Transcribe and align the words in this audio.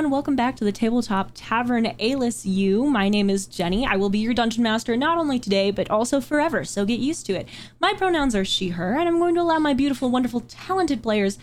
Everyone. 0.00 0.12
Welcome 0.12 0.36
back 0.36 0.56
to 0.56 0.64
the 0.64 0.72
Tabletop 0.72 1.32
Tavern 1.34 1.92
A-List 1.98 2.46
U. 2.46 2.88
My 2.88 3.10
name 3.10 3.28
is 3.28 3.44
Jenny. 3.44 3.84
I 3.84 3.96
will 3.96 4.08
be 4.08 4.18
your 4.18 4.32
dungeon 4.32 4.62
master 4.62 4.96
not 4.96 5.18
only 5.18 5.38
today, 5.38 5.70
but 5.70 5.90
also 5.90 6.22
forever, 6.22 6.64
so 6.64 6.86
get 6.86 7.00
used 7.00 7.26
to 7.26 7.34
it. 7.34 7.46
My 7.80 7.92
pronouns 7.92 8.34
are 8.34 8.42
she, 8.42 8.70
her, 8.70 8.98
and 8.98 9.06
I'm 9.06 9.18
going 9.18 9.34
to 9.34 9.42
allow 9.42 9.58
my 9.58 9.74
beautiful, 9.74 10.10
wonderful, 10.10 10.40
talented 10.48 11.02
players 11.02 11.38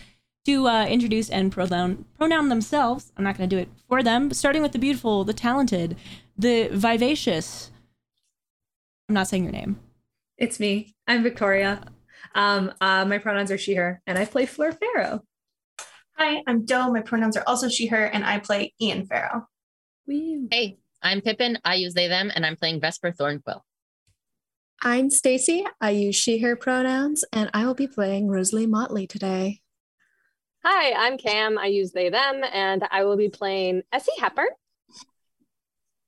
to 0.46 0.66
uh, 0.66 0.86
introduce 0.86 1.30
and 1.30 1.52
pronoun, 1.52 2.04
pronoun 2.16 2.48
themselves. 2.48 3.12
I'm 3.16 3.22
not 3.22 3.38
going 3.38 3.48
to 3.48 3.54
do 3.54 3.62
it 3.62 3.68
for 3.88 4.02
them, 4.02 4.32
starting 4.32 4.62
with 4.62 4.72
the 4.72 4.80
beautiful, 4.80 5.22
the 5.22 5.32
talented, 5.32 5.96
the 6.36 6.66
vivacious. 6.72 7.70
I'm 9.08 9.14
not 9.14 9.28
saying 9.28 9.44
your 9.44 9.52
name. 9.52 9.78
It's 10.36 10.58
me. 10.58 10.96
I'm 11.06 11.22
Victoria. 11.22 11.84
Um, 12.34 12.72
uh, 12.80 13.04
my 13.04 13.18
pronouns 13.18 13.52
are 13.52 13.58
she, 13.58 13.74
her, 13.74 14.02
and 14.04 14.18
I 14.18 14.24
play 14.24 14.46
Fleur 14.46 14.72
Pharaoh. 14.72 15.22
Hi, 16.20 16.42
I'm 16.48 16.64
Doe. 16.64 16.92
My 16.92 17.00
pronouns 17.00 17.36
are 17.36 17.44
also 17.46 17.68
she, 17.68 17.86
her, 17.86 18.04
and 18.06 18.24
I 18.24 18.40
play 18.40 18.74
Ian 18.80 19.06
Farrow. 19.06 19.46
Hey, 20.08 20.78
I'm 21.00 21.20
Pippin. 21.20 21.58
I 21.64 21.76
use 21.76 21.94
they, 21.94 22.08
them, 22.08 22.32
and 22.34 22.44
I'm 22.44 22.56
playing 22.56 22.80
Vesper 22.80 23.12
Thornquill. 23.12 23.64
I'm 24.82 25.10
Stacy. 25.10 25.64
I 25.80 25.90
use 25.90 26.16
she, 26.16 26.38
her 26.40 26.56
pronouns, 26.56 27.24
and 27.32 27.50
I 27.54 27.66
will 27.66 27.74
be 27.74 27.86
playing 27.86 28.26
Rosalie 28.26 28.66
Motley 28.66 29.06
today. 29.06 29.60
Hi, 30.64 30.92
I'm 30.92 31.18
Cam. 31.18 31.56
I 31.56 31.66
use 31.66 31.92
they, 31.92 32.08
them, 32.08 32.42
and 32.52 32.82
I 32.90 33.04
will 33.04 33.16
be 33.16 33.28
playing 33.28 33.82
Essie 33.92 34.10
Hepburn. 34.18 34.48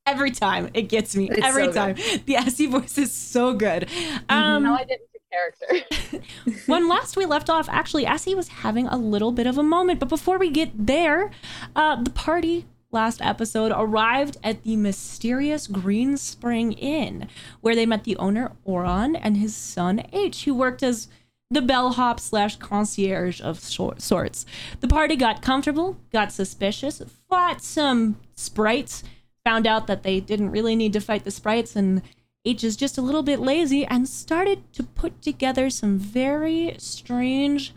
Every 0.06 0.32
time 0.32 0.70
it 0.74 0.88
gets 0.88 1.15
me. 1.15 1.30
It's 1.30 1.46
Every 1.46 1.66
so 1.66 1.73
time 1.73 1.95
good. 1.95 2.26
the 2.26 2.35
Essie 2.35 2.66
voice 2.66 2.98
is 2.98 3.13
so 3.13 3.54
good. 3.54 3.88
Um, 4.29 4.65
No, 4.65 4.74
I 4.74 4.82
didn't 4.82 5.07
do 5.10 5.10
character. 5.30 6.23
when 6.66 6.88
last 6.88 7.16
we 7.16 7.26
left 7.26 7.50
off, 7.50 7.68
actually, 7.68 8.06
Essie 8.06 8.34
was 8.34 8.48
having 8.48 8.86
a 8.86 8.96
little 8.96 9.32
bit 9.32 9.46
of 9.46 9.59
a 9.59 9.62
moment. 9.62 10.00
But 10.00 10.09
before 10.09 10.38
we 10.38 10.50
get 10.50 10.70
there, 10.74 11.30
uh, 11.76 12.02
the 12.02 12.10
party 12.10 12.66
last 12.92 13.23
episode 13.23 13.73
arrived 13.74 14.36
at 14.42 14.62
the 14.64 14.76
mysterious 14.76 15.66
Green 15.66 16.16
Spring 16.16 16.73
Inn, 16.73 17.28
where 17.60 17.74
they 17.74 17.86
met 17.86 18.04
the 18.04 18.16
owner, 18.16 18.52
Oron, 18.66 19.18
and 19.20 19.36
his 19.36 19.54
son, 19.54 20.02
H, 20.12 20.45
who 20.45 20.54
worked 20.54 20.82
as 20.82 21.08
the 21.51 21.62
bellhop 21.62 22.20
slash 22.20 22.56
concierge 22.56 23.40
of 23.40 23.58
sorts. 23.58 24.46
The 24.80 24.88
party 24.88 25.16
got 25.16 25.42
comfortable, 25.42 25.96
got 26.12 26.32
suspicious, 26.32 27.02
fought 27.28 27.62
some 27.62 28.20
sprites, 28.34 29.02
found 29.45 29.66
out 29.66 29.86
that 29.88 30.02
they 30.02 30.20
didn't 30.20 30.51
really 30.51 30.76
need 30.76 30.92
to 30.92 31.01
fight 31.01 31.24
the 31.24 31.30
sprites, 31.30 31.74
and 31.74 32.02
H 32.45 32.65
is 32.65 32.77
just 32.77 32.96
a 32.96 33.02
little 33.02 33.23
bit 33.23 33.38
lazy 33.38 33.85
and 33.85 34.09
started 34.09 34.73
to 34.73 34.83
put 34.83 35.21
together 35.21 35.69
some 35.69 35.99
very 35.99 36.74
strange 36.79 37.74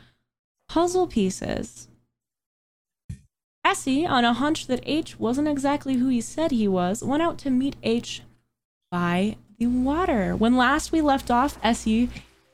puzzle 0.70 1.05
pieces. 1.05 1.89
Essie, 3.66 4.05
on 4.05 4.23
a 4.23 4.33
hunch 4.33 4.67
that 4.67 4.83
H 4.86 5.20
wasn't 5.20 5.47
exactly 5.47 5.95
who 5.95 6.08
he 6.08 6.22
said 6.22 6.52
he 6.52 6.67
was, 6.67 7.03
went 7.03 7.23
out 7.23 7.38
to 7.39 7.50
meet 7.50 7.75
H 7.83 8.22
by 8.89 9.36
the 9.58 9.67
water. 9.67 10.36
When 10.36 10.55
last 10.55 10.92
we 10.92 11.02
left 11.02 11.30
off, 11.30 11.58
Essie, 11.61 12.09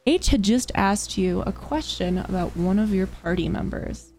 H 0.08 0.30
had 0.30 0.42
just 0.42 0.72
asked 0.74 1.18
you 1.18 1.42
a 1.42 1.52
question 1.52 2.18
about 2.18 2.58
one 2.58 2.80
of 2.80 2.94
your 2.94 3.06
party 3.06 3.50
members. 3.50 4.14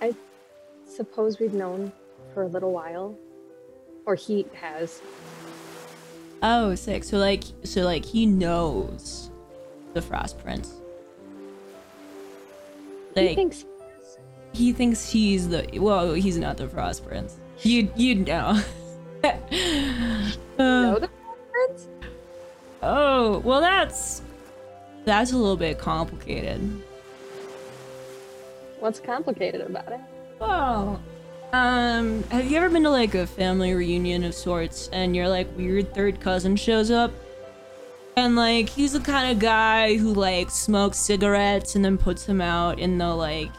I 0.00 0.14
suppose 0.86 1.40
we've 1.40 1.54
known 1.54 1.92
for 2.34 2.42
a 2.42 2.48
little 2.48 2.72
while, 2.72 3.16
or 4.04 4.14
he 4.16 4.44
has. 4.60 5.00
Oh, 6.42 6.74
sick. 6.74 7.04
So 7.04 7.16
like 7.18 7.44
so 7.62 7.82
like 7.82 8.04
he 8.04 8.26
knows 8.26 9.30
the 9.94 10.02
Frost 10.02 10.38
Prince. 10.42 10.74
he 13.14 13.34
thinks 13.34 13.64
he 14.52 14.72
thinks 14.72 15.08
he's 15.08 15.48
the 15.48 15.66
well, 15.78 16.12
he's 16.12 16.36
not 16.36 16.56
the 16.58 16.68
Frost 16.68 17.06
Prince. 17.06 17.38
You 17.62 17.88
you 17.96 18.16
know. 18.16 18.60
know 19.24 19.38
Uh, 20.58 20.98
the 20.98 21.08
prince. 21.50 21.88
oh, 22.82 23.38
well 23.38 23.60
that's 23.62 24.20
that's 25.06 25.32
a 25.32 25.36
little 25.36 25.56
bit 25.56 25.78
complicated. 25.78 26.60
What's 28.80 29.00
complicated 29.00 29.62
about 29.62 29.92
it? 29.92 30.00
Oh. 30.42 30.98
Um, 31.54 32.24
have 32.24 32.50
you 32.50 32.56
ever 32.56 32.68
been 32.68 32.82
to 32.82 32.90
like 32.90 33.14
a 33.14 33.28
family 33.28 33.74
reunion 33.74 34.24
of 34.24 34.34
sorts 34.34 34.88
and 34.92 35.14
your 35.14 35.28
like 35.28 35.46
weird 35.56 35.94
third 35.94 36.20
cousin 36.20 36.56
shows 36.56 36.90
up? 36.90 37.12
And 38.16 38.34
like 38.34 38.68
he's 38.68 38.94
the 38.94 38.98
kind 38.98 39.30
of 39.30 39.38
guy 39.38 39.96
who 39.96 40.12
like 40.14 40.50
smokes 40.50 40.98
cigarettes 40.98 41.76
and 41.76 41.84
then 41.84 41.96
puts 41.96 42.24
them 42.24 42.40
out 42.40 42.80
in 42.80 42.98
the 42.98 43.14
like 43.14 43.52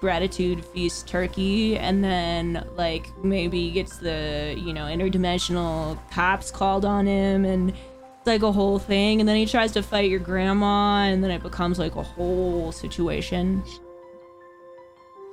gratitude 0.00 0.64
feast 0.64 1.06
turkey 1.06 1.76
and 1.76 2.02
then 2.02 2.66
like 2.76 3.06
maybe 3.22 3.70
gets 3.70 3.98
the, 3.98 4.54
you 4.56 4.72
know, 4.72 4.86
interdimensional 4.86 5.98
cops 6.10 6.50
called 6.50 6.86
on 6.86 7.06
him 7.06 7.44
and 7.44 7.68
it's 7.68 8.26
like 8.26 8.40
a 8.40 8.50
whole 8.50 8.78
thing 8.78 9.20
and 9.20 9.28
then 9.28 9.36
he 9.36 9.44
tries 9.44 9.72
to 9.72 9.82
fight 9.82 10.08
your 10.08 10.20
grandma 10.20 11.02
and 11.02 11.22
then 11.22 11.30
it 11.30 11.42
becomes 11.42 11.78
like 11.78 11.96
a 11.96 12.02
whole 12.02 12.72
situation. 12.72 13.62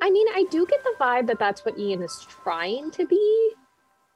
I 0.02 0.10
mean, 0.10 0.28
I 0.34 0.46
do 0.50 0.66
get 0.66 0.84
the 0.84 0.94
vibe 1.00 1.28
that 1.28 1.40
that's 1.40 1.66
what 1.66 1.78
Ian 1.78 2.02
is 2.02 2.26
trying 2.44 2.92
to 2.92 3.06
be, 3.06 3.52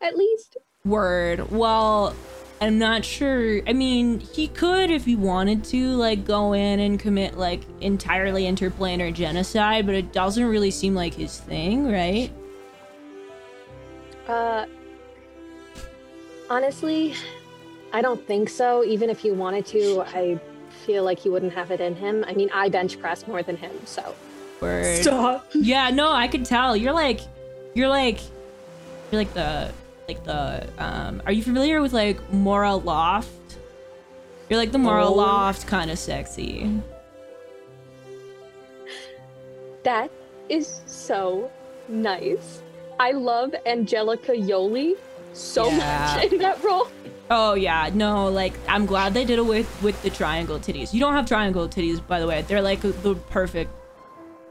at 0.01 0.17
least. 0.17 0.57
Word. 0.85 1.51
Well, 1.51 2.15
I'm 2.61 2.79
not 2.79 3.03
sure. 3.03 3.61
I 3.67 3.73
mean, 3.73 4.21
he 4.21 4.47
could 4.47 4.89
if 4.89 5.03
he 5.05 5.15
wanted 5.15 5.63
to, 5.65 5.95
like, 5.95 6.25
go 6.25 6.53
in 6.53 6.79
and 6.79 6.99
commit, 6.99 7.37
like, 7.37 7.63
entirely 7.81 8.43
interplanar 8.43 9.13
genocide, 9.13 9.85
but 9.85 9.95
it 9.95 10.13
doesn't 10.13 10.45
really 10.45 10.71
seem 10.71 10.95
like 10.95 11.13
his 11.13 11.39
thing, 11.39 11.91
right? 11.91 12.31
Uh, 14.27 14.65
honestly, 16.49 17.15
I 17.91 18.01
don't 18.01 18.25
think 18.25 18.47
so. 18.47 18.83
Even 18.85 19.09
if 19.09 19.19
he 19.19 19.31
wanted 19.31 19.65
to, 19.67 20.01
I 20.07 20.39
feel 20.85 21.03
like 21.03 21.19
he 21.19 21.27
wouldn't 21.27 21.53
have 21.53 21.71
it 21.71 21.81
in 21.81 21.95
him. 21.95 22.23
I 22.25 22.33
mean, 22.33 22.49
I 22.53 22.69
bench 22.69 22.99
press 22.99 23.27
more 23.27 23.43
than 23.43 23.57
him, 23.57 23.71
so. 23.85 24.15
Word. 24.61 25.01
Stop. 25.03 25.45
Yeah, 25.53 25.89
no, 25.89 26.11
I 26.11 26.27
could 26.27 26.45
tell. 26.45 26.75
You're 26.75 26.93
like, 26.93 27.19
you're 27.73 27.87
like, 27.89 28.19
you're 29.11 29.21
like 29.21 29.33
the, 29.33 29.71
like 30.07 30.23
the, 30.23 30.67
um, 30.77 31.21
are 31.25 31.31
you 31.31 31.43
familiar 31.43 31.81
with, 31.81 31.93
like, 31.93 32.17
Mora 32.31 32.75
Loft? 32.75 33.29
You're 34.49 34.59
like 34.59 34.71
the 34.71 34.77
Mora 34.77 35.05
Oh. 35.05 35.13
Loft 35.13 35.67
kind 35.67 35.89
of 35.91 35.97
sexy. 35.97 36.69
That 39.83 40.11
is 40.49 40.81
so 40.85 41.51
nice. 41.87 42.61
I 42.99 43.11
love 43.11 43.53
Angelica 43.65 44.31
Yoli 44.31 44.95
so 45.33 45.67
Yeah. 45.69 46.15
much 46.17 46.31
in 46.31 46.37
that 46.39 46.63
role. 46.63 46.87
Oh 47.31 47.55
yeah, 47.55 47.89
no, 47.93 48.27
like 48.27 48.53
I'm 48.67 48.85
glad 48.85 49.13
they 49.13 49.25
did 49.25 49.39
it 49.39 49.45
with 49.45 49.67
with 49.81 49.99
the 50.03 50.09
triangle 50.09 50.59
titties. 50.59 50.93
You 50.93 50.99
don't 50.99 51.13
have 51.13 51.25
triangle 51.25 51.67
titties, 51.67 52.05
by 52.05 52.19
the 52.19 52.27
way. 52.27 52.43
They're 52.47 52.61
like 52.61 52.81
the 52.81 53.15
perfect. 53.29 53.71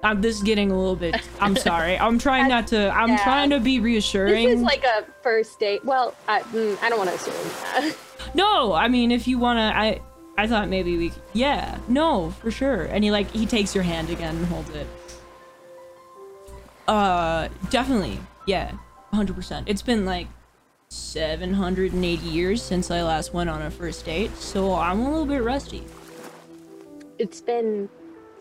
I'm 0.03 0.21
this 0.21 0.37
is 0.37 0.43
getting 0.43 0.71
a 0.73 0.77
little 0.77 0.97
bit. 0.97 1.17
I'm 1.41 1.55
sorry. 1.57 1.97
I'm 1.99 2.19
trying 2.19 2.49
not 2.49 2.67
to. 2.69 2.91
I'm 2.91 3.09
Yeah. 3.13 3.23
trying 3.23 3.51
to 3.51 3.61
be 3.61 3.79
reassuring. 3.79 4.49
This 4.49 4.57
is 4.57 4.63
like 4.63 4.85
a 4.85 5.05
first 5.23 5.59
date. 5.61 5.85
Well, 5.85 6.15
I, 6.27 6.41
mm, 6.41 6.77
I 6.83 6.89
don't 6.89 6.99
want 6.99 7.11
to 7.11 7.17
assume 7.17 7.35
that. 7.35 7.97
no, 8.35 8.73
I 8.73 8.89
mean 8.89 9.13
if 9.13 9.29
you 9.29 9.39
wanna, 9.39 9.73
I 9.75 10.01
I 10.37 10.47
thought 10.49 10.69
maybe 10.69 10.97
we. 10.97 11.13
Yeah, 11.35 11.79
no, 11.87 12.31
for 12.31 12.51
sure. 12.51 12.85
And 12.85 13.05
he 13.05 13.11
like 13.11 13.31
he 13.31 13.47
takes 13.47 13.75
your 13.75 13.85
hand 13.85 14.11
again 14.11 14.37
and 14.37 14.47
holds 14.47 14.71
it. 14.71 14.87
Uh, 16.89 17.49
definitely. 17.71 18.19
Yeah, 18.47 18.73
100. 19.11 19.35
percent 19.37 19.69
It's 19.69 19.83
been 19.83 20.05
like 20.05 20.27
780 20.89 22.27
years 22.29 22.61
since 22.61 22.91
I 22.91 23.03
last 23.03 23.33
went 23.33 23.49
on 23.51 23.63
a 23.63 23.71
first 23.71 24.05
date, 24.05 24.37
so 24.37 24.75
I'm 24.75 24.99
a 25.01 25.11
little 25.11 25.27
bit 25.27 25.45
rusty. 25.45 25.85
It's 27.19 27.41
been 27.41 27.89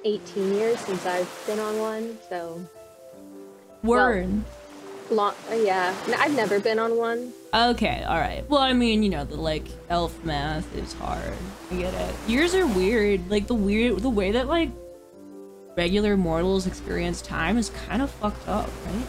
18 0.03 0.53
years 0.56 0.80
since 0.80 1.06
I've 1.06 1.30
been 1.45 1.59
on 1.59 1.77
one, 1.80 2.18
so 2.30 2.59
Word. 3.83 4.30
long. 5.09 5.36
uh, 5.50 5.56
Yeah, 5.56 5.94
I've 6.19 6.36
never 6.36 6.59
been 6.59 6.80
on 6.80 6.98
one. 6.98 7.33
okay, 7.53 8.03
all 8.03 8.18
right. 8.19 8.48
Well, 8.50 8.62
I 8.62 8.74
mean, 8.74 9.03
you 9.03 9.09
know, 9.09 9.24
the 9.25 9.36
like 9.36 9.65
elf 9.89 10.24
math 10.24 10.74
is 10.75 10.94
hard. 10.94 11.33
I 11.71 11.75
get 11.75 11.94
it. 11.94 12.15
Yours 12.27 12.56
are 12.56 12.65
weird. 12.68 13.30
Like 13.30 13.48
the 13.48 13.56
weird, 13.56 14.00
the 14.00 14.09
way 14.09 14.31
that 14.31 14.48
like 14.48 14.69
regular 15.77 16.18
mortals 16.18 16.68
experience 16.68 17.21
time 17.21 17.57
is 17.57 17.69
kind 17.88 18.01
of 18.01 18.09
fucked 18.12 18.47
up, 18.47 18.69
right? 18.86 19.06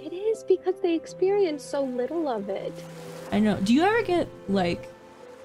It 0.00 0.12
is 0.12 0.42
because 0.44 0.74
they 0.82 0.94
experience 0.94 1.62
so 1.64 1.82
little 1.84 2.28
of 2.28 2.48
it. 2.48 2.72
I 3.32 3.40
know. 3.40 3.58
Do 3.60 3.74
you 3.74 3.82
ever 3.82 4.02
get 4.02 4.28
like? 4.48 4.88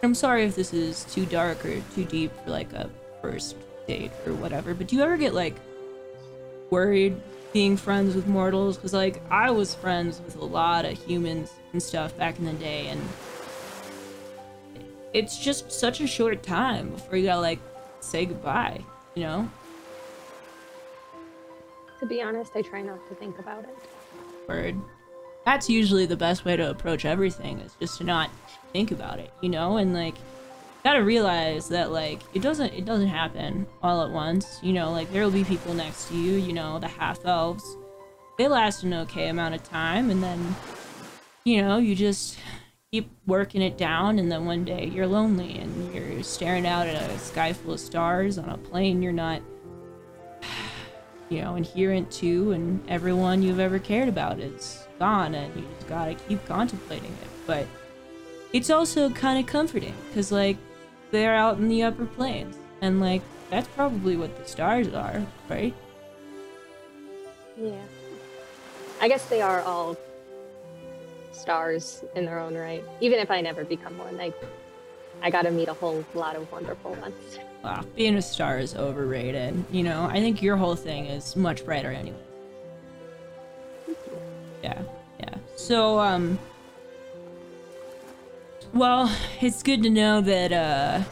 I'm 0.04 0.16
sorry 0.16 0.46
if 0.46 0.56
this 0.56 0.74
is 0.74 1.04
too 1.06 1.26
dark 1.28 1.64
or 1.66 1.80
too 1.94 2.06
deep 2.06 2.32
for 2.44 2.50
like 2.52 2.74
a 2.74 2.90
first 3.22 3.56
date 3.92 4.12
or 4.26 4.34
whatever, 4.34 4.74
but 4.74 4.88
do 4.88 4.96
you 4.96 5.02
ever 5.02 5.18
get 5.18 5.34
like 5.34 5.56
worried 6.70 7.20
being 7.52 7.76
friends 7.76 8.16
with 8.16 8.28
mortals? 8.28 8.78
Because 8.78 8.94
like 8.94 9.22
I 9.30 9.52
was 9.52 9.76
friends 9.76 10.22
with 10.26 10.38
a 10.38 10.46
lot 10.46 10.86
of 10.86 10.94
humans 11.06 11.52
and 11.74 11.84
stuff 11.84 12.18
back 12.18 12.40
in 12.40 12.46
the 12.46 12.54
day, 12.54 12.88
and 12.88 13.02
it's 15.14 15.38
just 15.38 15.72
such 15.72 16.00
a 16.00 16.08
short 16.08 16.42
time 16.42 16.92
before 16.92 17.18
you 17.18 17.26
gotta 17.26 17.42
like 17.42 17.60
say 18.00 18.26
goodbye, 18.26 18.82
you 19.16 19.24
know? 19.24 19.50
To 22.00 22.06
be 22.06 22.22
honest, 22.22 22.52
I 22.56 22.62
try 22.62 22.82
not 22.82 23.08
to 23.10 23.16
think 23.16 23.38
about 23.40 23.64
it. 23.64 23.76
Word. 24.48 24.80
That's 25.46 25.70
usually 25.70 26.06
the 26.06 26.16
best 26.16 26.46
way 26.46 26.56
to 26.56 26.70
approach 26.70 27.04
everything 27.04 27.60
is 27.60 27.76
just 27.80 27.98
to 27.98 28.04
not 28.04 28.30
think 28.72 28.92
about 28.92 29.20
it, 29.20 29.32
you 29.42 29.50
know? 29.50 29.78
And 29.78 29.94
like 29.94 30.16
gotta 30.84 31.04
realize 31.04 31.70
that 31.70 31.92
like 31.92 32.22
it 32.34 32.42
doesn't 32.42 32.74
it 32.74 32.86
doesn't 32.86 33.08
happen 33.08 33.68
all 33.82 34.04
at 34.04 34.12
once, 34.12 34.60
you 34.62 34.74
know, 34.74 34.92
like 34.92 35.12
there 35.12 35.24
will 35.24 35.32
be 35.32 35.44
people 35.44 35.74
next 35.74 36.10
to 36.10 36.18
you, 36.18 36.34
you 36.34 36.54
know, 36.54 36.80
the 36.80 36.88
half 36.88 37.26
elves. 37.26 37.64
They 38.38 38.48
last 38.48 38.84
an 38.84 38.94
okay 38.94 39.28
amount 39.28 39.56
of 39.56 39.64
time 39.64 40.10
and 40.10 40.22
then 40.22 40.56
you 41.44 41.62
know, 41.62 41.78
you 41.78 41.96
just 41.96 42.38
keep 42.92 43.10
working 43.26 43.62
it 43.62 43.78
down 43.78 44.20
and 44.20 44.32
then 44.32 44.46
one 44.46 44.66
day 44.66 44.86
you're 44.88 45.08
lonely 45.08 45.58
and 45.58 45.94
you're 45.94 46.24
staring 46.24 46.66
out 46.66 46.88
at 46.88 47.10
a 47.10 47.20
sky 47.20 47.54
full 47.54 47.74
of 47.74 47.80
stars 47.80 48.38
on 48.38 48.50
a 48.50 48.58
plane 48.58 49.02
you're 49.02 49.14
not 49.14 49.42
you 51.32 51.42
know, 51.42 51.56
inherent 51.56 52.12
to, 52.12 52.52
and 52.52 52.84
everyone 52.90 53.42
you've 53.42 53.60
ever 53.60 53.80
cared 53.80 54.10
about 54.10 54.38
is 54.40 54.86
gone, 55.00 55.34
and 55.34 55.56
you 55.56 55.66
just 55.78 55.88
gotta 55.88 56.14
keep 56.14 56.46
contemplating 56.46 57.10
it. 57.10 57.30
But 57.48 57.66
it's 58.52 58.70
also 58.70 59.10
kind 59.10 59.40
of 59.40 59.46
comforting, 59.50 59.94
because, 60.10 60.30
like, 60.30 60.58
they're 61.12 61.36
out 61.36 61.58
in 61.58 61.68
the 61.70 61.84
upper 61.84 62.06
planes. 62.06 62.56
and, 62.82 63.00
like, 63.00 63.22
that's 63.52 63.68
probably 63.70 64.18
what 64.18 64.36
the 64.42 64.48
stars 64.50 64.88
are, 64.94 65.24
right? 65.50 65.74
Yeah. 67.56 67.76
I 69.00 69.08
guess 69.08 69.26
they 69.26 69.42
are 69.42 69.62
all 69.62 69.98
stars 71.32 72.04
in 72.16 72.26
their 72.26 72.40
own 72.40 72.56
right. 72.56 72.84
Even 73.02 73.20
if 73.20 73.30
I 73.30 73.42
never 73.42 73.64
become 73.64 73.98
one, 73.98 74.20
I 74.20 74.34
I 75.24 75.30
gotta 75.30 75.52
meet 75.52 75.68
a 75.68 75.74
whole 75.74 76.04
lot 76.16 76.36
of 76.36 76.52
wonderful 76.52 76.96
ones. 76.96 77.40
Wow, 77.64 77.84
being 77.96 78.16
a 78.16 78.22
star 78.22 78.58
is 78.58 78.76
overrated. 78.76 79.64
You 79.72 79.84
know, 79.84 80.06
I 80.06 80.20
think 80.20 80.42
your 80.42 80.58
whole 80.58 80.76
thing 80.76 81.06
is 81.06 81.36
much 81.36 81.64
brighter 81.64 81.92
anyway. 81.92 82.18
Yeah, 84.64 84.82
yeah. 85.20 85.36
So, 85.56 86.00
um, 86.00 86.40
well, 88.74 89.16
it's 89.42 89.64
good 89.64 89.84
to 89.84 89.90
know 89.90 90.22
that, 90.22 90.52
uh, 90.52 91.04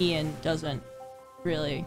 Ian 0.00 0.36
doesn't 0.42 0.82
really. 1.42 1.86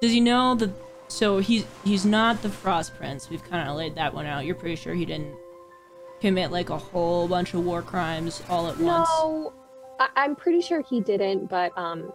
Does 0.00 0.10
he 0.12 0.20
know 0.20 0.54
that? 0.56 0.70
So 1.08 1.38
he's 1.38 1.64
he's 1.84 2.04
not 2.04 2.42
the 2.42 2.48
Frost 2.48 2.96
Prince. 2.96 3.30
We've 3.30 3.44
kind 3.44 3.68
of 3.68 3.76
laid 3.76 3.94
that 3.94 4.12
one 4.12 4.26
out. 4.26 4.44
You're 4.44 4.54
pretty 4.56 4.74
sure 4.76 4.94
he 4.94 5.04
didn't 5.04 5.36
commit 6.20 6.50
like 6.50 6.70
a 6.70 6.78
whole 6.78 7.28
bunch 7.28 7.54
of 7.54 7.64
war 7.64 7.82
crimes 7.82 8.42
all 8.48 8.66
at 8.68 8.76
once. 8.78 9.08
No, 9.20 9.52
I- 10.00 10.08
I'm 10.16 10.34
pretty 10.34 10.60
sure 10.62 10.80
he 10.82 11.00
didn't, 11.00 11.46
but 11.48 11.76
um, 11.78 12.12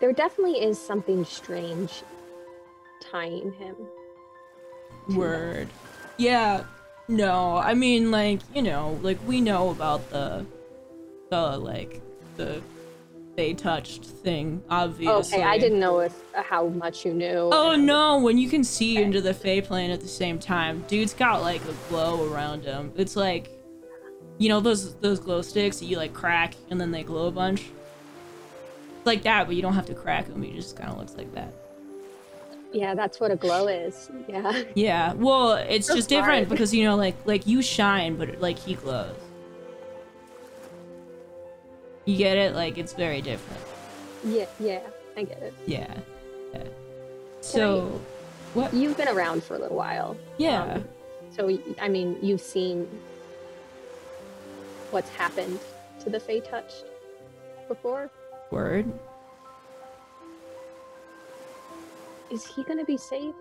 there 0.00 0.12
definitely 0.12 0.60
is 0.60 0.80
something 0.80 1.24
strange 1.24 2.02
tying 3.00 3.52
him. 3.52 3.76
Word. 5.14 5.68
Yeah. 6.16 6.64
No, 7.06 7.56
I 7.56 7.74
mean 7.74 8.10
like, 8.10 8.40
you 8.54 8.62
know, 8.62 8.98
like 9.02 9.18
we 9.26 9.40
know 9.40 9.70
about 9.70 10.10
the 10.10 10.44
the 11.30 11.58
like 11.58 12.00
the 12.36 12.62
they 13.36 13.54
touched 13.54 14.04
thing, 14.04 14.60
obviously. 14.68 15.38
Okay, 15.38 15.44
I 15.44 15.58
didn't 15.58 15.78
know 15.78 16.00
if 16.00 16.12
uh, 16.34 16.42
how 16.42 16.66
much 16.66 17.06
you 17.06 17.14
knew. 17.14 17.50
Oh 17.52 17.76
no, 17.76 18.18
when 18.18 18.36
you 18.36 18.48
can 18.48 18.64
see 18.64 19.00
into 19.00 19.20
the 19.20 19.32
Fey 19.32 19.60
plane 19.60 19.92
at 19.92 20.00
the 20.00 20.08
same 20.08 20.40
time, 20.40 20.84
dude's 20.88 21.14
got 21.14 21.40
like 21.40 21.62
a 21.64 21.74
glow 21.88 22.32
around 22.32 22.64
him. 22.64 22.92
It's 22.96 23.14
like 23.14 23.50
you 24.38 24.48
know 24.48 24.58
those 24.60 24.94
those 24.96 25.20
glow 25.20 25.42
sticks 25.42 25.78
that 25.78 25.86
you 25.86 25.96
like 25.96 26.12
crack 26.12 26.54
and 26.70 26.80
then 26.80 26.90
they 26.90 27.04
glow 27.04 27.28
a 27.28 27.30
bunch? 27.30 27.60
It's 28.96 29.06
like 29.06 29.22
that, 29.22 29.46
but 29.46 29.54
you 29.54 29.62
don't 29.62 29.74
have 29.74 29.86
to 29.86 29.94
crack 29.94 30.26
them, 30.26 30.42
he 30.42 30.52
just 30.52 30.76
kinda 30.76 30.96
looks 30.96 31.14
like 31.14 31.32
that. 31.34 31.54
Yeah, 32.72 32.94
that's 32.94 33.20
what 33.20 33.30
a 33.30 33.36
glow 33.36 33.68
is. 33.68 34.10
Yeah. 34.28 34.64
Yeah, 34.74 35.12
well, 35.14 35.52
it's 35.54 35.86
So 35.86 35.94
just 35.94 36.08
different 36.08 36.48
because 36.48 36.74
you 36.74 36.84
know, 36.84 36.96
like 36.96 37.14
like 37.24 37.46
you 37.46 37.62
shine, 37.62 38.16
but 38.16 38.40
like 38.40 38.58
he 38.58 38.74
glows. 38.74 39.14
You 42.08 42.16
get 42.16 42.38
it? 42.38 42.54
Like 42.54 42.78
it's 42.78 42.94
very 42.94 43.20
different. 43.20 43.60
Yeah, 44.24 44.46
yeah, 44.58 44.80
I 45.14 45.24
get 45.24 45.42
it. 45.42 45.52
Yeah. 45.66 45.94
yeah. 46.54 46.62
So, 47.42 48.00
what? 48.54 48.72
You've 48.72 48.96
been 48.96 49.08
around 49.08 49.44
for 49.44 49.56
a 49.56 49.58
little 49.58 49.76
while. 49.76 50.16
Yeah. 50.38 50.62
Um, 50.62 50.88
so, 51.36 51.58
I 51.78 51.88
mean, 51.90 52.16
you've 52.22 52.40
seen 52.40 52.88
what's 54.90 55.10
happened 55.10 55.60
to 56.00 56.08
the 56.08 56.18
Fey 56.18 56.40
Touched 56.40 56.86
before. 57.68 58.10
Word. 58.50 58.90
Is 62.30 62.46
he 62.46 62.62
gonna 62.62 62.86
be 62.86 62.96
safe? 62.96 63.34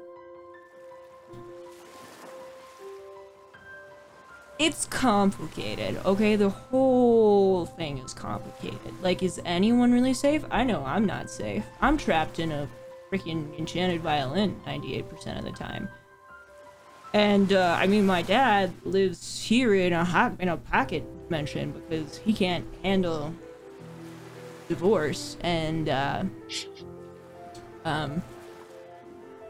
It's 4.59 4.85
complicated. 4.85 6.01
Okay, 6.03 6.35
the 6.35 6.49
whole 6.49 7.67
thing 7.67 7.99
is 7.99 8.13
complicated. 8.13 8.93
Like, 9.01 9.21
is 9.21 9.39
anyone 9.45 9.91
really 9.91 10.15
safe? 10.15 10.43
I 10.49 10.63
know 10.63 10.83
I'm 10.83 11.05
not 11.05 11.29
safe. 11.29 11.63
I'm 11.79 11.97
trapped 11.97 12.39
in 12.39 12.51
a 12.51 12.67
freaking 13.11 13.57
enchanted 13.57 14.01
violin 14.01 14.59
98% 14.65 15.37
of 15.37 15.45
the 15.45 15.51
time. 15.51 15.87
And 17.13 17.53
uh, 17.53 17.77
I 17.79 17.87
mean, 17.87 18.05
my 18.05 18.21
dad 18.21 18.73
lives 18.83 19.41
here 19.41 19.73
in 19.75 19.93
a 19.93 20.03
hot 20.03 20.33
in 20.39 20.49
a 20.49 20.57
pocket 20.57 21.03
dimension 21.23 21.71
because 21.71 22.17
he 22.17 22.33
can't 22.33 22.65
handle 22.83 23.33
divorce 24.67 25.37
and 25.41 25.89
uh, 25.89 26.23
um. 27.85 28.21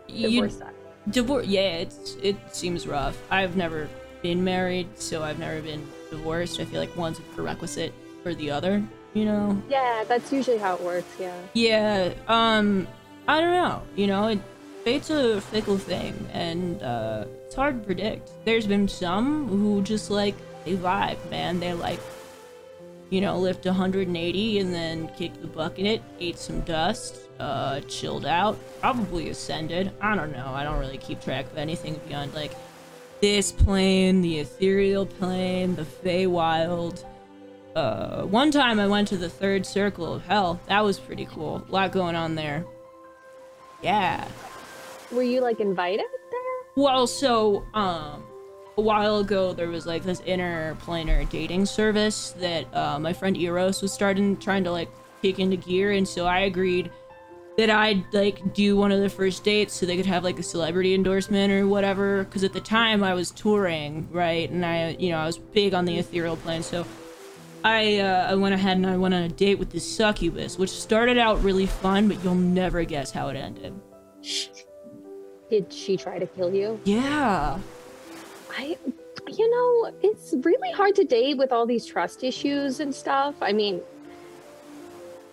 Divorce 0.07 0.55
that. 0.57 0.73
Divorce, 1.09 1.47
yeah, 1.47 1.77
it's 1.77 2.15
it 2.21 2.37
seems 2.55 2.85
rough. 2.87 3.17
I've 3.29 3.55
never 3.55 3.89
been 4.27 4.43
married, 4.43 4.87
so 4.95 5.23
I've 5.23 5.39
never 5.39 5.61
been 5.61 5.87
divorced. 6.09 6.59
I 6.59 6.65
feel 6.65 6.81
like 6.81 6.93
one's 6.97 7.17
a 7.17 7.21
prerequisite 7.21 7.93
for 8.23 8.35
the 8.35 8.51
other, 8.51 8.83
you 9.13 9.23
know? 9.23 9.61
Yeah, 9.69 10.03
that's 10.05 10.33
usually 10.33 10.57
how 10.57 10.75
it 10.75 10.81
works. 10.81 11.07
Yeah. 11.17 11.39
Yeah, 11.53 12.13
um, 12.27 12.89
I 13.25 13.39
don't 13.39 13.53
know. 13.53 13.83
You 13.95 14.07
know, 14.07 14.27
it, 14.27 14.39
fate's 14.83 15.09
a 15.11 15.39
fickle 15.39 15.77
thing, 15.77 16.13
and 16.33 16.83
uh, 16.83 17.23
it's 17.45 17.55
hard 17.55 17.79
to 17.79 17.85
predict. 17.85 18.31
There's 18.43 18.67
been 18.67 18.89
some 18.89 19.47
who 19.47 19.81
just 19.81 20.11
like 20.11 20.35
they 20.65 20.75
vibe, 20.75 21.29
man. 21.29 21.61
They 21.61 21.71
like, 21.71 22.01
you 23.09 23.21
know, 23.21 23.39
lift 23.39 23.63
180 23.63 24.59
and 24.59 24.73
then 24.73 25.09
kick 25.17 25.39
the 25.39 25.47
bucket, 25.47 26.01
ate 26.19 26.37
some 26.37 26.59
dust, 26.61 27.29
uh, 27.39 27.79
chilled 27.87 28.25
out, 28.25 28.59
probably 28.81 29.29
ascended. 29.29 29.93
I 30.01 30.15
don't 30.15 30.33
know. 30.33 30.51
I 30.53 30.65
don't 30.65 30.79
really 30.79 30.97
keep 30.97 31.21
track 31.21 31.45
of 31.45 31.57
anything 31.57 31.97
beyond 32.09 32.33
like 32.33 32.51
this 33.19 33.51
plane, 33.51 34.21
the 34.21 34.39
ethereal 34.39 35.05
plane, 35.05 35.75
the 35.75 35.83
Feywild. 35.83 37.03
Uh, 37.75 38.23
one 38.23 38.51
time 38.51 38.79
I 38.79 38.87
went 38.87 39.07
to 39.09 39.17
the 39.17 39.29
third 39.29 39.65
circle 39.65 40.13
of 40.13 40.25
hell. 40.25 40.59
That 40.67 40.83
was 40.83 40.99
pretty 40.99 41.25
cool. 41.25 41.63
A 41.67 41.71
lot 41.71 41.91
going 41.91 42.15
on 42.15 42.35
there. 42.35 42.65
Yeah. 43.81 44.27
Were 45.11 45.23
you 45.23 45.41
like 45.41 45.59
invited 45.59 46.05
there? 46.31 46.83
Well, 46.83 47.07
so 47.07 47.63
um, 47.73 48.23
a 48.77 48.81
while 48.81 49.17
ago 49.17 49.53
there 49.53 49.69
was 49.69 49.85
like 49.85 50.03
this 50.03 50.21
interplanar 50.21 51.29
dating 51.29 51.65
service 51.65 52.31
that 52.39 52.73
uh, 52.75 52.99
my 52.99 53.13
friend 53.13 53.37
Eros 53.37 53.81
was 53.81 53.91
starting 53.91 54.37
trying 54.37 54.63
to 54.63 54.71
like 54.71 54.89
kick 55.21 55.39
into 55.39 55.57
gear, 55.57 55.91
and 55.91 56.07
so 56.07 56.25
I 56.25 56.41
agreed 56.41 56.91
that 57.57 57.69
I'd 57.71 58.05
like 58.13 58.53
do 58.53 58.77
one 58.77 58.91
of 58.91 59.01
the 59.01 59.09
first 59.09 59.43
dates 59.43 59.73
so 59.73 59.85
they 59.85 59.97
could 59.97 60.05
have 60.05 60.23
like 60.23 60.39
a 60.39 60.43
celebrity 60.43 60.93
endorsement 60.93 61.51
or 61.51 61.67
whatever. 61.67 62.23
Because 62.23 62.43
at 62.43 62.53
the 62.53 62.61
time 62.61 63.03
I 63.03 63.13
was 63.13 63.31
touring, 63.31 64.07
right, 64.11 64.49
and 64.49 64.65
I 64.65 64.91
you 64.99 65.09
know 65.09 65.17
I 65.17 65.25
was 65.25 65.37
big 65.37 65.73
on 65.73 65.85
the 65.85 65.97
ethereal 65.97 66.37
plane, 66.37 66.63
so. 66.63 66.85
I, 67.63 67.99
uh, 67.99 68.31
I 68.31 68.35
went 68.35 68.53
ahead 68.53 68.77
and 68.77 68.85
I 68.85 68.95
went 68.95 69.13
on 69.13 69.23
a 69.23 69.29
date 69.29 69.59
with 69.59 69.71
this 69.71 69.83
succubus, 69.83 70.57
which 70.57 70.69
started 70.69 71.17
out 71.17 71.43
really 71.43 71.65
fun, 71.65 72.07
but 72.07 72.23
you'll 72.23 72.35
never 72.35 72.83
guess 72.85 73.11
how 73.11 73.27
it 73.27 73.35
ended. 73.35 73.73
Did 75.49 75.73
she 75.73 75.97
try 75.97 76.19
to 76.19 76.27
kill 76.27 76.53
you? 76.53 76.79
Yeah. 76.85 77.59
I, 78.57 78.77
you 79.27 79.49
know, 79.49 79.91
it's 80.01 80.33
really 80.43 80.71
hard 80.71 80.95
to 80.95 81.03
date 81.03 81.37
with 81.37 81.51
all 81.51 81.65
these 81.65 81.85
trust 81.85 82.23
issues 82.23 82.79
and 82.79 82.93
stuff. 82.93 83.35
I 83.41 83.53
mean, 83.53 83.81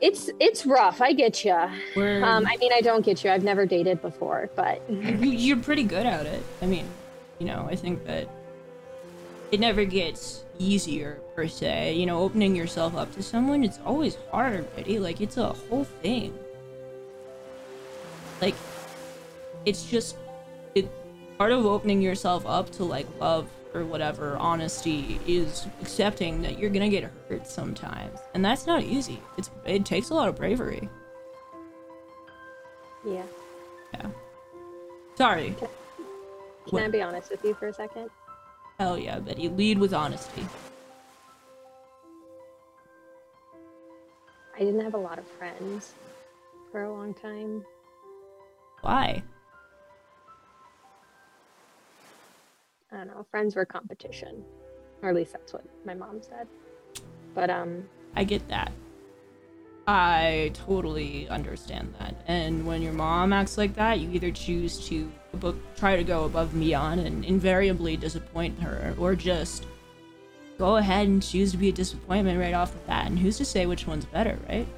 it's 0.06 0.28
it's 0.38 0.66
rough. 0.66 1.00
I 1.00 1.12
get 1.14 1.44
you. 1.44 1.52
Um, 1.54 2.46
I 2.46 2.56
mean, 2.60 2.72
I 2.72 2.80
don't 2.82 3.04
get 3.04 3.24
you. 3.24 3.30
I've 3.30 3.42
never 3.44 3.64
dated 3.64 4.02
before, 4.02 4.50
but 4.54 4.82
You- 4.88 5.30
You're 5.46 5.56
pretty 5.68 5.84
good 5.84 6.04
at 6.06 6.26
it. 6.26 6.42
I 6.62 6.66
mean, 6.66 6.86
you 7.38 7.46
know, 7.46 7.66
I 7.70 7.74
think 7.76 8.04
that 8.06 8.28
it 9.50 9.60
never 9.60 9.84
gets 9.84 10.44
easier 10.58 11.20
per 11.34 11.48
se. 11.48 11.94
You 11.94 12.06
know, 12.06 12.18
opening 12.20 12.54
yourself 12.54 12.94
up 12.94 13.12
to 13.14 13.22
someone, 13.22 13.64
it's 13.64 13.78
always 13.86 14.16
hard, 14.30 14.62
buddy. 14.76 14.98
Like 14.98 15.20
it's 15.20 15.36
a 15.38 15.48
whole 15.52 15.84
thing. 16.02 16.36
Like 18.40 18.54
it's 19.64 19.84
just 19.90 20.16
it 20.74 20.86
part 21.38 21.52
of 21.52 21.64
opening 21.64 22.02
yourself 22.02 22.44
up 22.46 22.70
to 22.72 22.84
like 22.84 23.06
love 23.20 23.48
or 23.74 23.84
whatever 23.84 24.36
honesty 24.36 25.20
is 25.26 25.66
accepting 25.82 26.40
that 26.42 26.58
you're 26.58 26.70
gonna 26.70 26.88
get 26.88 27.10
hurt 27.28 27.46
sometimes 27.46 28.18
and 28.34 28.44
that's 28.44 28.66
not 28.66 28.82
easy 28.82 29.20
it's 29.36 29.50
it 29.66 29.84
takes 29.84 30.10
a 30.10 30.14
lot 30.14 30.28
of 30.28 30.36
bravery 30.36 30.88
yeah. 33.04 33.22
Yeah. 33.92 34.06
Sorry 35.16 35.54
Can 36.68 36.78
I 36.78 36.88
be 36.88 37.02
honest 37.02 37.30
with 37.30 37.44
you 37.44 37.54
for 37.54 37.68
a 37.68 37.74
second? 37.74 38.10
Hell 38.78 38.98
yeah, 38.98 39.18
Biddy. 39.20 39.48
Lead 39.48 39.78
with 39.78 39.94
honesty. 39.94 40.46
I 44.56 44.58
didn't 44.60 44.80
have 44.80 44.94
a 44.94 44.98
lot 44.98 45.18
of 45.18 45.26
friends 45.26 45.92
for 46.70 46.84
a 46.84 46.92
long 46.92 47.14
time. 47.14 47.64
Why? 48.80 49.22
I 52.94 52.98
don't 52.98 53.08
know. 53.08 53.26
Friends 53.30 53.56
were 53.56 53.64
competition, 53.64 54.44
or 55.02 55.08
at 55.08 55.16
least 55.16 55.32
that's 55.32 55.52
what 55.52 55.64
my 55.84 55.94
mom 55.94 56.22
said. 56.22 56.46
But 57.34 57.50
um, 57.50 57.88
I 58.14 58.22
get 58.22 58.46
that. 58.48 58.70
I 59.88 60.52
totally 60.54 61.28
understand 61.28 61.92
that. 61.98 62.14
And 62.28 62.64
when 62.64 62.82
your 62.82 62.92
mom 62.92 63.32
acts 63.32 63.58
like 63.58 63.74
that, 63.74 63.98
you 63.98 64.10
either 64.12 64.30
choose 64.30 64.86
to 64.88 65.10
abo- 65.36 65.58
try 65.76 65.96
to 65.96 66.04
go 66.04 66.24
above 66.24 66.52
and 66.52 66.62
beyond 66.62 67.00
and 67.00 67.24
invariably 67.24 67.96
disappoint 67.96 68.60
her, 68.60 68.94
or 68.96 69.16
just 69.16 69.66
go 70.56 70.76
ahead 70.76 71.08
and 71.08 71.20
choose 71.20 71.50
to 71.50 71.56
be 71.56 71.70
a 71.70 71.72
disappointment 71.72 72.38
right 72.38 72.54
off 72.54 72.72
the 72.72 72.78
bat. 72.86 73.06
And 73.06 73.18
who's 73.18 73.36
to 73.38 73.44
say 73.44 73.66
which 73.66 73.88
one's 73.88 74.04
better, 74.04 74.38
right? 74.48 74.68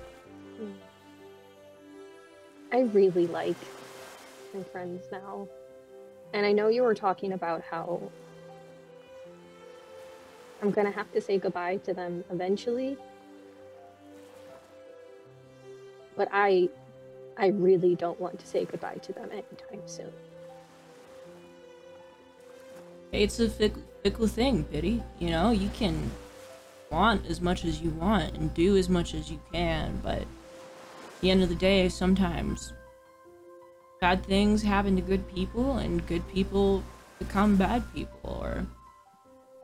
I 2.72 2.80
really 2.80 3.26
like 3.26 3.56
my 4.54 4.62
friends 4.62 5.04
now. 5.12 5.46
And 6.36 6.44
I 6.44 6.52
know 6.52 6.68
you 6.68 6.82
were 6.82 6.94
talking 6.94 7.32
about 7.32 7.62
how 7.62 7.98
I'm 10.60 10.70
to 10.70 10.90
have 10.90 11.10
to 11.12 11.20
say 11.22 11.38
goodbye 11.38 11.78
to 11.78 11.94
them 11.94 12.24
eventually. 12.30 12.98
But 16.14 16.28
I 16.30 16.68
I 17.38 17.46
really 17.46 17.94
don't 17.94 18.20
want 18.20 18.38
to 18.38 18.46
say 18.46 18.66
goodbye 18.66 18.96
to 18.96 19.14
them 19.14 19.30
anytime 19.32 19.80
soon. 19.86 20.12
It's 23.12 23.40
a 23.40 23.48
fick- 23.48 23.72
fickle 24.02 24.26
thing, 24.26 24.66
Biddy. 24.70 25.02
You 25.18 25.30
know, 25.30 25.52
you 25.52 25.70
can 25.70 26.10
want 26.90 27.24
as 27.28 27.40
much 27.40 27.64
as 27.64 27.80
you 27.80 27.88
want 27.92 28.34
and 28.34 28.52
do 28.52 28.76
as 28.76 28.90
much 28.90 29.14
as 29.14 29.30
you 29.30 29.40
can, 29.54 30.00
but 30.02 30.20
at 30.20 30.28
the 31.22 31.30
end 31.30 31.42
of 31.42 31.48
the 31.48 31.54
day, 31.54 31.88
sometimes 31.88 32.74
bad 34.00 34.24
things 34.24 34.62
happen 34.62 34.96
to 34.96 35.02
good 35.02 35.26
people, 35.28 35.76
and 35.78 36.06
good 36.06 36.26
people 36.28 36.82
become 37.18 37.56
bad 37.56 37.82
people, 37.94 38.20
or 38.22 38.66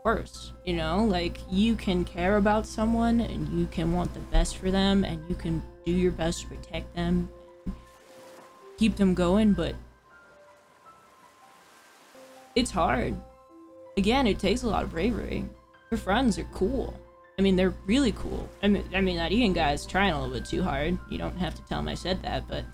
worse. 0.04 0.52
You 0.64 0.74
know, 0.74 1.04
like 1.04 1.38
you 1.50 1.74
can 1.74 2.04
care 2.04 2.36
about 2.36 2.66
someone 2.66 3.20
and 3.20 3.48
you 3.58 3.66
can 3.66 3.92
want 3.92 4.14
the 4.14 4.20
best 4.20 4.56
for 4.56 4.70
them, 4.70 5.04
and 5.04 5.22
you 5.28 5.34
can 5.34 5.62
do 5.84 5.92
your 5.92 6.12
best 6.12 6.42
to 6.42 6.46
protect 6.48 6.94
them, 6.94 7.28
keep 8.78 8.96
them 8.96 9.14
going, 9.14 9.52
but 9.52 9.74
it's 12.54 12.70
hard 12.70 13.16
again, 13.96 14.26
it 14.26 14.38
takes 14.38 14.62
a 14.62 14.68
lot 14.68 14.84
of 14.84 14.90
bravery. 14.90 15.44
Your 15.90 15.98
friends 15.98 16.38
are 16.38 16.44
cool. 16.44 16.94
I 17.38 17.42
mean, 17.42 17.56
they're 17.56 17.74
really 17.86 18.12
cool. 18.12 18.48
I 18.62 18.68
mean, 18.68 18.84
I 18.94 19.00
mean 19.00 19.16
that 19.16 19.32
Ian 19.32 19.52
guy's 19.52 19.86
trying 19.86 20.12
a 20.12 20.20
little 20.20 20.34
bit 20.34 20.46
too 20.46 20.62
hard. 20.62 20.98
You 21.10 21.18
don't 21.18 21.36
have 21.36 21.54
to 21.54 21.62
tell 21.62 21.80
him 21.80 21.88
I 21.88 21.94
said 21.94 22.22
that, 22.22 22.46
but 22.48 22.64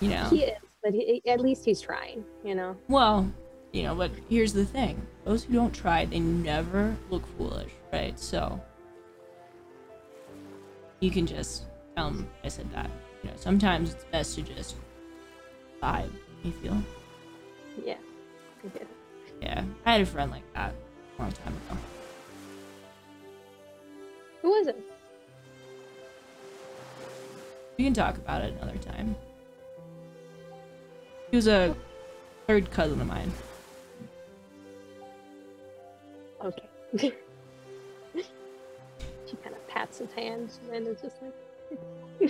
you 0.00 0.08
know. 0.08 0.24
He 0.30 0.44
is, 0.44 0.58
but 0.82 0.92
he, 0.92 1.22
at 1.26 1.40
least 1.40 1.64
he's 1.64 1.80
trying, 1.80 2.24
you 2.44 2.54
know. 2.54 2.76
Well, 2.88 3.30
you 3.72 3.82
know, 3.84 3.94
but 3.94 4.10
here's 4.28 4.52
the 4.52 4.64
thing: 4.64 5.06
those 5.24 5.44
who 5.44 5.54
don't 5.54 5.72
try, 5.72 6.04
they 6.06 6.20
never 6.20 6.96
look 7.10 7.26
foolish, 7.36 7.70
right? 7.92 8.18
So 8.18 8.60
you 11.00 11.10
can 11.10 11.26
just 11.26 11.64
tell 11.96 12.08
him 12.08 12.28
I 12.44 12.48
said 12.48 12.70
that. 12.72 12.90
You 13.22 13.30
know, 13.30 13.36
sometimes 13.36 13.92
it's 13.92 14.04
best 14.04 14.34
to 14.36 14.42
just 14.42 14.76
vibe. 15.82 16.10
You 16.42 16.52
feel? 16.52 16.82
Yeah. 17.84 17.96
I. 18.64 18.86
Yeah, 19.42 19.64
I 19.84 19.92
had 19.92 20.00
a 20.00 20.06
friend 20.06 20.30
like 20.30 20.42
that 20.54 20.74
a 21.18 21.22
long 21.22 21.32
time 21.32 21.54
ago. 21.68 21.78
Who 24.42 24.50
was 24.50 24.66
it? 24.68 24.80
We 27.78 27.84
can 27.84 27.94
talk 27.94 28.16
about 28.16 28.42
it 28.42 28.54
another 28.60 28.78
time. 28.78 29.16
He 31.30 31.36
was 31.36 31.46
a 31.46 31.74
third 32.46 32.70
cousin 32.70 33.00
of 33.00 33.06
mine. 33.06 33.32
Okay. 36.44 36.68
she 38.18 39.36
kind 39.44 39.54
of 39.54 39.68
pats 39.68 39.98
his 39.98 40.10
hand 40.12 40.50
and 40.72 40.86
is 40.86 41.00
just 41.00 41.16
like, 41.22 41.34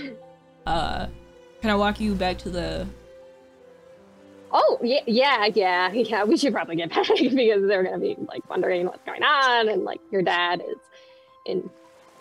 Uh, 0.66 1.06
can 1.62 1.70
I 1.70 1.74
walk 1.74 2.00
you 2.00 2.14
back 2.14 2.38
to 2.38 2.50
the? 2.50 2.86
oh, 4.52 4.78
yeah, 4.82 5.00
yeah, 5.06 5.46
yeah, 5.54 5.92
yeah, 5.92 6.24
we 6.24 6.36
should 6.36 6.52
probably 6.52 6.76
get 6.76 6.90
back 6.90 7.06
because 7.18 7.66
they're 7.66 7.82
going 7.84 7.94
to 7.94 7.98
be 8.00 8.16
like 8.28 8.48
wondering 8.50 8.84
what's 8.84 9.02
going 9.04 9.22
on 9.22 9.68
and 9.68 9.84
like 9.84 10.00
your 10.10 10.22
dad 10.22 10.60
is 10.68 10.76
in 11.46 11.70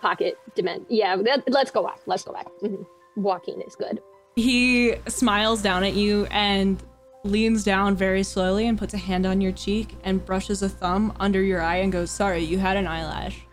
pocket 0.02 0.38
dement. 0.56 0.86
Yeah, 0.90 1.18
that, 1.18 1.44
let's 1.52 1.72
go 1.72 1.84
back. 1.84 2.00
Let's 2.06 2.24
go 2.24 2.32
back. 2.32 2.48
Mhm. 2.64 2.86
Walking 3.18 3.62
is 3.62 3.76
good. 3.76 4.02
He 4.40 4.96
smiles 5.10 5.62
down 5.62 5.84
at 5.84 5.96
you 5.96 6.26
and 6.32 6.82
leans 7.26 7.66
down 7.66 7.98
very 7.98 8.24
slowly 8.24 8.68
and 8.68 8.78
puts 8.78 8.94
a 8.94 8.98
hand 8.98 9.26
on 9.26 9.42
your 9.42 9.52
cheek 9.52 9.98
and 10.06 10.26
brushes 10.26 10.62
a 10.62 10.70
thumb 10.70 11.12
under 11.20 11.42
your 11.42 11.62
eye 11.62 11.78
and 11.78 11.92
goes, 11.92 12.10
"Sorry, 12.10 12.42
you 12.42 12.58
had 12.58 12.78
an 12.78 12.88
eyelash. 12.88 13.46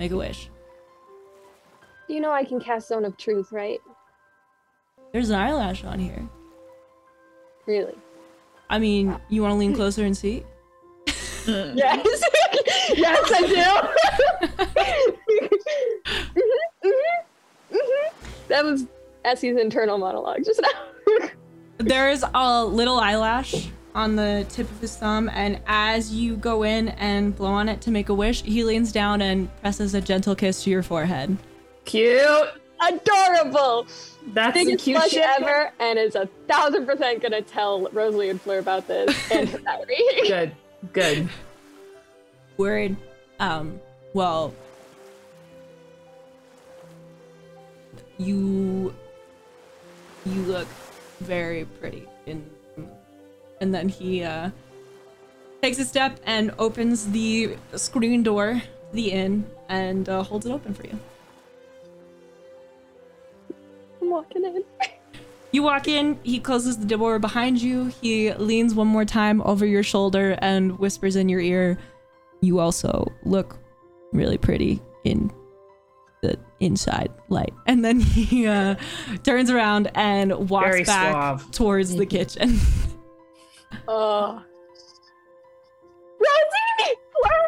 Make 0.00 0.10
a 0.10 0.16
wish." 0.16 0.50
You 2.08 2.18
know 2.20 2.32
I 2.32 2.42
can 2.42 2.58
cast 2.58 2.88
Zone 2.88 3.04
of 3.04 3.16
Truth, 3.16 3.52
right? 3.52 3.78
There's 5.12 5.30
an 5.30 5.36
eyelash 5.36 5.84
on 5.84 6.00
here. 6.00 6.28
Really? 7.66 7.94
I 8.68 8.80
mean, 8.80 9.20
you 9.28 9.42
want 9.42 9.52
to 9.52 9.56
lean 9.58 9.72
closer 9.74 10.04
and 10.04 10.16
see? 10.16 10.42
Yes. 11.46 12.06
yes, 12.96 13.32
I 13.32 13.40
do. 13.46 13.64
Mhm, 16.36 16.48
mhm, 16.84 16.92
mhm. 17.72 18.12
That 18.48 18.64
was 18.64 18.86
Essie's 19.24 19.56
internal 19.56 19.98
monologue 19.98 20.44
just 20.44 20.60
now. 20.62 21.28
There's 21.78 22.24
a 22.34 22.64
little 22.64 22.98
eyelash 22.98 23.68
on 23.94 24.16
the 24.16 24.46
tip 24.48 24.70
of 24.70 24.80
his 24.80 24.96
thumb, 24.96 25.28
and 25.32 25.60
as 25.66 26.12
you 26.12 26.36
go 26.36 26.62
in 26.62 26.88
and 26.90 27.34
blow 27.34 27.50
on 27.50 27.68
it 27.68 27.80
to 27.82 27.90
make 27.90 28.08
a 28.08 28.14
wish, 28.14 28.42
he 28.42 28.62
leans 28.64 28.92
down 28.92 29.20
and 29.22 29.48
presses 29.60 29.94
a 29.94 30.00
gentle 30.00 30.34
kiss 30.34 30.62
to 30.64 30.70
your 30.70 30.82
forehead. 30.82 31.36
Cute. 31.84 32.48
Adorable. 32.86 33.86
That's 34.28 34.56
the 34.56 34.64
Biggest 34.64 34.84
cute 34.84 34.96
blush 34.96 35.10
shit. 35.10 35.26
ever, 35.40 35.70
and 35.80 35.98
is 35.98 36.14
a 36.14 36.26
thousand 36.48 36.86
percent 36.86 37.20
gonna 37.20 37.42
tell 37.42 37.88
Rosalie 37.92 38.30
and 38.30 38.40
Fleur 38.40 38.58
about 38.58 38.86
this 38.86 39.14
and 39.30 39.48
her. 39.48 39.60
Good. 40.26 40.56
Good. 40.94 41.28
Word. 42.56 42.96
Um, 43.38 43.80
well, 44.14 44.54
you 48.16 48.94
you 50.30 50.42
look 50.42 50.68
very 51.20 51.64
pretty 51.80 52.08
in 52.26 52.48
and 53.60 53.74
then 53.74 53.88
he 53.88 54.22
uh 54.22 54.50
takes 55.62 55.78
a 55.78 55.84
step 55.84 56.18
and 56.24 56.52
opens 56.58 57.10
the 57.10 57.56
screen 57.76 58.22
door 58.22 58.54
to 58.54 58.96
the 58.96 59.10
inn 59.12 59.44
and 59.68 60.08
uh, 60.08 60.22
holds 60.22 60.46
it 60.46 60.52
open 60.52 60.74
for 60.74 60.86
you. 60.86 60.98
I'm 64.00 64.10
walking 64.10 64.44
in. 64.44 64.64
You 65.52 65.64
walk 65.64 65.88
in, 65.88 66.16
he 66.22 66.38
closes 66.38 66.78
the 66.78 66.86
door 66.86 67.18
behind 67.18 67.60
you, 67.60 67.86
he 67.86 68.32
leans 68.34 68.72
one 68.72 68.86
more 68.86 69.04
time 69.04 69.42
over 69.42 69.66
your 69.66 69.82
shoulder 69.82 70.38
and 70.40 70.78
whispers 70.78 71.16
in 71.16 71.28
your 71.28 71.40
ear, 71.40 71.76
You 72.40 72.60
also 72.60 73.12
look 73.24 73.58
really 74.12 74.38
pretty 74.38 74.80
in 75.02 75.32
the 76.22 76.38
inside 76.60 77.10
light. 77.28 77.52
And 77.66 77.84
then 77.84 78.00
he 78.00 78.46
uh, 78.46 78.74
turns 79.22 79.50
around 79.50 79.90
and 79.94 80.48
walks 80.50 80.66
Very 80.66 80.84
back 80.84 81.12
suave. 81.40 81.50
towards 81.52 81.94
the 81.96 82.06
kitchen. 82.06 82.58
Oh. 83.88 84.42
Rosie! 86.20 86.94
Fleur! 87.12 87.46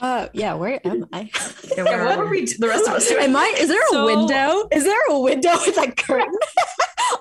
Uh, 0.00 0.28
yeah, 0.32 0.54
where 0.54 0.80
am 0.86 1.06
I? 1.12 1.30
Yeah, 1.76 1.84
where 1.84 2.04
what 2.04 2.18
are 2.18 2.24
are 2.24 2.30
we? 2.30 2.40
we, 2.42 2.46
the 2.46 2.66
rest 2.68 2.86
of 2.88 2.94
us 2.94 3.08
doing? 3.08 3.24
Am 3.24 3.36
I? 3.36 3.54
Is 3.58 3.68
there 3.68 3.80
a 3.80 3.88
So- 3.92 4.06
window? 4.06 4.68
Is 4.72 4.84
there 4.84 5.06
a 5.10 5.18
window 5.20 5.52
with 5.64 5.78
a 5.78 5.92
curtain? 5.92 6.32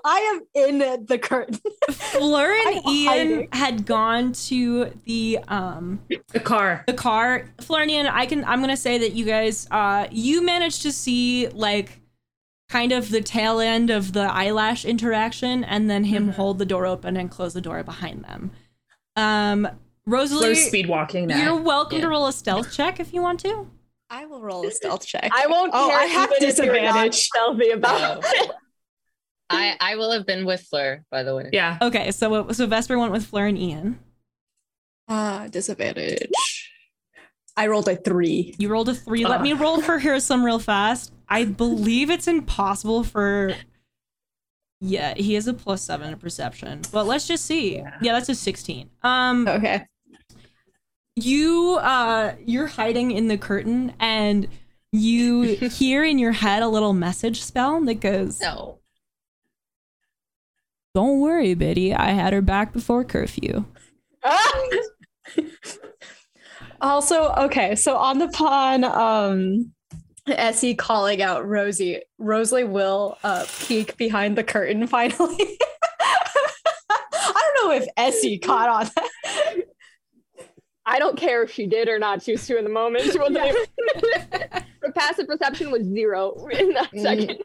I 0.06 0.20
am 0.34 0.42
in 0.54 1.06
the 1.06 1.18
curtain. 1.18 1.60
Fleur 1.92 2.52
and 2.68 2.82
I'm 2.86 2.94
Ian 2.94 3.08
hiding. 3.08 3.48
had 3.54 3.86
gone 3.86 4.32
to 4.34 4.92
the 5.06 5.40
um 5.48 6.00
The 6.32 6.40
car. 6.40 6.84
the 6.88 6.94
car. 6.94 7.50
Florian, 7.62 8.08
I 8.08 8.26
can 8.26 8.44
I'm 8.46 8.62
gonna 8.62 8.78
say 8.78 8.98
that 9.00 9.14
you 9.14 9.26
guys 9.26 9.68
uh 9.72 10.08
you 10.12 10.42
managed 10.44 10.82
to 10.84 10.92
see 10.92 11.48
like 11.50 12.00
kind 12.70 12.92
of 12.92 13.10
the 13.10 13.22
tail 13.22 13.60
end 13.60 13.90
of 13.90 14.14
the 14.14 14.22
eyelash 14.32 14.84
interaction 14.86 15.64
and 15.64 15.90
then 15.90 16.06
him 16.06 16.30
Mhm. 16.30 16.34
hold 16.36 16.58
the 16.60 16.66
door 16.66 16.86
open 16.86 17.18
and 17.18 17.30
close 17.30 17.54
the 17.54 17.62
door 17.62 17.84
behind 17.84 18.24
them. 18.24 18.52
Um 19.16 19.68
Rosalie 20.06 20.42
Fleur's 20.42 20.66
speed 20.66 20.88
walking 20.90 21.28
now. 21.28 21.38
you're 21.42 21.62
welcome 21.62 22.02
to 22.02 22.10
roll 22.10 22.28
a 22.28 22.34
stealth 22.34 22.74
check 22.74 23.00
if 23.00 23.14
you 23.14 23.22
want 23.22 23.40
to. 23.42 23.68
I 24.10 24.26
will 24.26 24.42
roll 24.42 24.66
a 24.68 24.72
stealth 24.72 25.06
check. 25.12 25.32
I 25.34 25.48
won't 25.48 25.72
Oh, 25.74 25.88
care 25.88 25.98
I 26.00 26.04
have 26.06 26.30
even 26.32 26.50
if 26.50 26.58
you're 26.58 26.74
disadvantage. 26.74 27.16
stealthy 27.16 27.70
about 27.72 28.24
it. 28.24 28.52
I 29.54 29.78
I 29.80 29.96
will 29.96 30.12
have 30.12 30.26
been 30.26 30.46
with 30.46 30.62
Fleur, 30.62 31.04
by 31.12 31.24
the 31.24 31.36
way. 31.36 31.50
Yeah. 31.54 31.78
Okay, 31.82 32.12
so 32.12 32.52
so 32.52 32.66
Vesper 32.68 32.98
went 33.00 33.12
with 33.12 33.26
Fleur 33.26 33.48
and 33.48 33.58
Ian. 33.58 34.00
Ah, 35.08 35.48
disadvantage. 35.50 36.28
I 37.56 37.68
rolled 37.68 37.88
a 37.88 37.96
three. 37.96 38.56
You 38.58 38.70
rolled 38.70 38.90
a 38.90 38.96
three. 38.96 39.26
Let 39.26 39.42
me 39.42 39.54
roll 39.54 39.82
for 39.82 40.00
here 40.00 40.20
some 40.20 40.44
real 40.44 40.60
fast. 40.60 41.12
I 41.30 41.46
believe 41.46 42.10
it's 42.10 42.28
impossible 42.28 43.04
for. 43.04 43.54
Yeah, 44.82 45.14
he 45.16 45.36
has 45.36 45.48
a 45.48 45.54
plus 45.54 45.82
seven 45.82 46.12
to 46.12 46.18
perception, 46.18 46.82
but 46.92 47.06
let's 47.06 47.28
just 47.28 47.46
see. 47.46 47.76
Yeah. 47.78 47.98
Yeah, 48.02 48.14
that's 48.14 48.30
a 48.30 48.36
sixteen. 48.36 48.90
Um, 49.02 49.48
Okay. 49.48 49.86
you 51.16 51.78
uh, 51.82 52.36
you're 52.46 52.68
hiding 52.68 53.12
in 53.12 53.28
the 53.28 53.38
curtain, 53.38 53.94
and 54.00 54.48
you 54.92 55.42
hear 55.72 56.04
in 56.04 56.20
your 56.20 56.32
head 56.32 56.64
a 56.64 56.68
little 56.68 56.94
message 56.94 57.42
spell 57.44 57.80
that 57.86 57.96
goes, 58.02 58.42
No. 58.42 58.80
"Don't 60.94 61.20
worry, 61.20 61.54
Biddy. 61.54 61.94
I 61.94 62.12
had 62.12 62.34
her 62.34 62.42
back 62.42 62.74
before 62.74 63.04
curfew." 63.04 63.66
Also, 66.82 67.32
okay, 67.36 67.76
so 67.76 67.96
on 67.96 68.18
the 68.20 68.28
pawn, 68.28 68.84
um 68.84 69.72
Essie 70.28 70.76
calling 70.76 71.22
out 71.22 71.48
Rosie, 71.48 72.02
Rosalie 72.18 72.66
will 72.66 73.18
uh 73.24 73.46
peek 73.62 73.96
behind 73.96 74.38
the 74.38 74.44
curtain 74.44 74.86
finally. 74.96 75.38
I 76.02 77.52
don't 77.56 77.70
know 77.70 77.72
if 77.76 77.88
Essie 77.96 78.38
caught 78.38 78.68
on 78.70 78.90
that. 78.96 79.56
I 80.86 81.00
don't 81.00 81.18
care 81.18 81.42
if 81.44 81.52
she 81.54 81.68
did 81.68 81.88
or 81.88 82.00
not. 82.00 82.22
She 82.22 82.34
was 82.34 82.46
two 82.46 82.58
in 82.58 82.66
the 82.66 82.70
moment. 82.70 83.06
She 83.14 83.18
wasn't 83.18 83.38
even. 83.38 83.66
Her 84.82 84.92
passive 84.92 85.28
perception 85.28 85.72
was 85.72 85.84
zero 85.88 86.34
in 86.52 86.74
that 86.74 86.92
Mm. 86.92 87.02
second. 87.02 87.38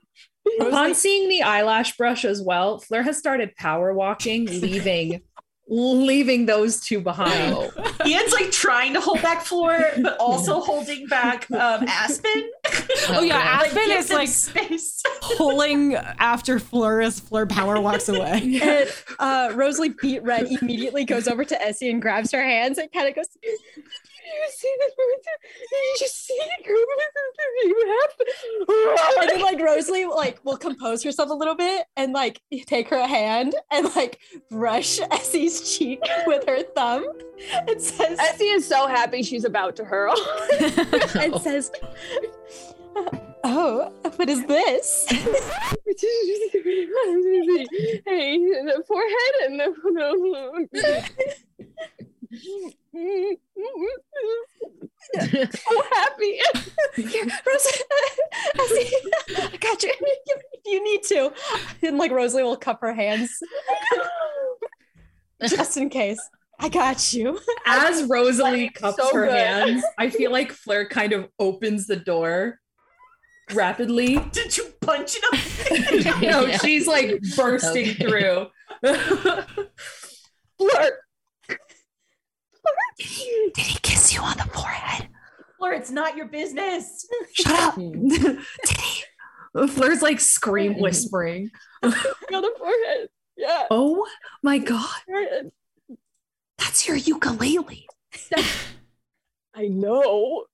Upon 0.60 0.94
seeing 0.94 1.28
the 1.28 1.42
eyelash 1.42 1.96
brush 1.96 2.24
as 2.24 2.42
well, 2.42 2.78
Fleur 2.78 3.02
has 3.02 3.18
started 3.18 3.54
power 3.56 3.92
walking, 3.92 4.46
leaving 4.60 5.22
leaving 5.68 6.46
those 6.46 6.80
two 6.80 7.00
behind. 7.00 7.50
No. 7.52 7.70
Ian's 8.06 8.32
like 8.32 8.50
trying 8.50 8.94
to 8.94 9.00
hold 9.00 9.20
back 9.20 9.44
Fleur, 9.44 9.92
but 10.02 10.16
also 10.20 10.60
holding 10.60 11.06
back 11.06 11.50
um, 11.50 11.84
Aspen. 11.86 12.50
Oh 13.10 13.22
yeah, 13.22 13.42
God. 13.42 13.66
Aspen 13.66 13.86
give 13.86 13.98
is 13.98 14.12
like 14.12 14.28
space. 14.28 15.02
pulling 15.36 15.94
after 15.94 16.58
Fleur 16.58 17.00
as 17.00 17.20
Fleur 17.20 17.46
power 17.46 17.80
walks 17.80 18.08
away. 18.08 18.60
And 18.62 18.92
uh 19.18 19.52
Rosalie 19.54 19.90
beat 19.90 20.22
red 20.22 20.46
immediately 20.60 21.04
goes 21.04 21.28
over 21.28 21.44
to 21.44 21.62
Essie 21.62 21.90
and 21.90 22.02
grabs 22.02 22.30
her 22.32 22.42
hands 22.42 22.76
and 22.76 22.92
kind 22.92 23.08
of 23.08 23.14
goes, 23.14 23.28
Did 23.42 23.58
you 24.28 24.48
see 24.50 24.74
this? 24.78 24.92
Did 24.96 25.70
you 25.70 25.96
just 25.98 26.26
see 26.26 26.34
it? 26.34 26.66
You 27.64 27.98
have 28.00 28.12
and 29.20 29.28
then 29.30 29.40
like 29.40 29.60
Rosalie 29.60 30.06
like 30.06 30.44
will 30.44 30.56
compose 30.56 31.02
herself 31.02 31.30
a 31.30 31.34
little 31.34 31.54
bit 31.54 31.86
and 31.96 32.12
like 32.12 32.40
take 32.66 32.88
her 32.88 33.06
hand 33.06 33.54
and 33.70 33.94
like 33.96 34.18
brush 34.50 35.00
Essie's 35.10 35.76
cheek 35.76 36.00
with 36.26 36.46
her 36.46 36.62
thumb 36.62 37.06
and 37.52 37.80
says 37.80 38.18
Essie 38.18 38.44
is 38.44 38.66
so 38.66 38.86
happy 38.86 39.22
she's 39.22 39.44
about 39.44 39.76
to 39.76 39.84
hurl. 39.84 40.14
and 40.60 41.40
says, 41.40 41.70
uh, 42.96 43.18
"Oh, 43.44 43.92
what 44.16 44.28
is 44.28 44.44
this?" 44.46 45.06
hey, 45.10 45.24
the 48.04 48.82
forehead 48.86 49.34
and 49.46 49.60
the. 49.60 49.74
so 52.94 53.36
happy. 55.92 56.38
Here, 56.96 57.26
Rosalie, 57.46 57.84
Essie, 58.58 58.96
I 59.36 59.56
got 59.60 59.82
you. 59.82 59.92
If 60.00 60.42
you 60.66 60.82
need 60.84 61.02
to, 61.04 61.32
and 61.82 61.98
like 61.98 62.10
Rosalie 62.12 62.42
will 62.42 62.56
cup 62.56 62.80
her 62.80 62.92
hands 62.94 63.30
just 65.46 65.76
in 65.76 65.90
case. 65.90 66.18
I 66.60 66.68
got 66.68 67.12
you. 67.12 67.38
As 67.66 68.02
Rosalie 68.04 68.70
cups 68.70 68.96
so 68.96 69.14
her 69.14 69.26
good. 69.26 69.34
hands, 69.34 69.84
I 69.96 70.10
feel 70.10 70.32
like 70.32 70.50
Fleur 70.50 70.88
kind 70.88 71.12
of 71.12 71.28
opens 71.38 71.86
the 71.86 71.94
door 71.96 72.58
rapidly. 73.54 74.16
Did 74.32 74.56
you 74.56 74.64
punch 74.80 75.14
it 75.16 76.06
up? 76.10 76.20
no, 76.20 76.46
Yeah. 76.46 76.58
she's 76.58 76.88
like 76.88 77.20
bursting 77.36 77.90
Okay. 77.90 77.94
through. 77.94 78.48
Flirt. 80.58 80.94
Did 83.54 83.64
he 83.64 83.78
kiss 83.80 84.12
you 84.12 84.20
on 84.20 84.36
the 84.36 84.44
forehead? 84.44 85.08
Fleur, 85.58 85.72
it's 85.72 85.90
not 85.90 86.16
your 86.16 86.26
business. 86.26 87.06
Shut 87.32 87.58
up. 87.58 87.74
Fleur's 89.70 90.02
like 90.02 90.20
scream 90.20 90.74
whispering. 90.80 91.50
On 91.82 91.90
the 91.90 92.52
forehead. 92.58 93.08
Yeah. 93.36 93.66
Oh 93.70 94.06
my 94.42 94.58
god. 94.58 95.50
That's 96.58 96.88
your 96.88 96.96
ukulele. 96.96 97.86
I 99.54 99.68
know. 99.68 100.44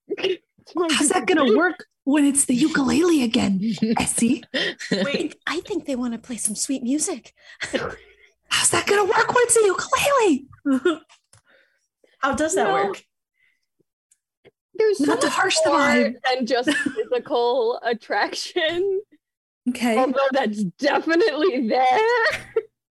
How's 0.91 1.09
that 1.11 1.27
gonna 1.27 1.57
work 1.57 1.87
when 2.05 2.25
it's 2.25 2.45
the 2.45 2.55
ukulele 2.55 3.23
again, 3.23 3.61
eh, 3.83 3.95
Essie? 3.99 4.45
Wait, 4.91 5.37
I 5.47 5.61
think 5.61 5.87
they 5.87 5.97
want 5.97 6.13
to 6.13 6.19
play 6.19 6.37
some 6.37 6.55
sweet 6.55 6.83
music. 6.83 7.35
How's 8.49 8.71
that 8.71 8.87
gonna 8.87 9.05
work 9.05 9.29
when 9.29 9.45
it's 9.45 9.57
a 9.57 9.65
ukulele? 9.65 11.05
How 12.25 12.35
does 12.35 12.55
that 12.55 12.67
No. 12.69 12.73
work? 12.75 13.05
There's 14.77 14.99
so 14.99 15.05
Not 15.05 15.21
to 15.21 15.29
harsh 15.29 15.57
the 15.63 15.71
more 15.71 15.79
vibe. 15.79 16.15
than 16.25 16.47
just 16.47 16.71
physical 16.95 17.79
attraction. 17.85 19.01
Okay. 19.69 19.97
Although 19.99 20.19
that's 20.33 20.65
definitely 20.65 21.69
there. 21.69 22.01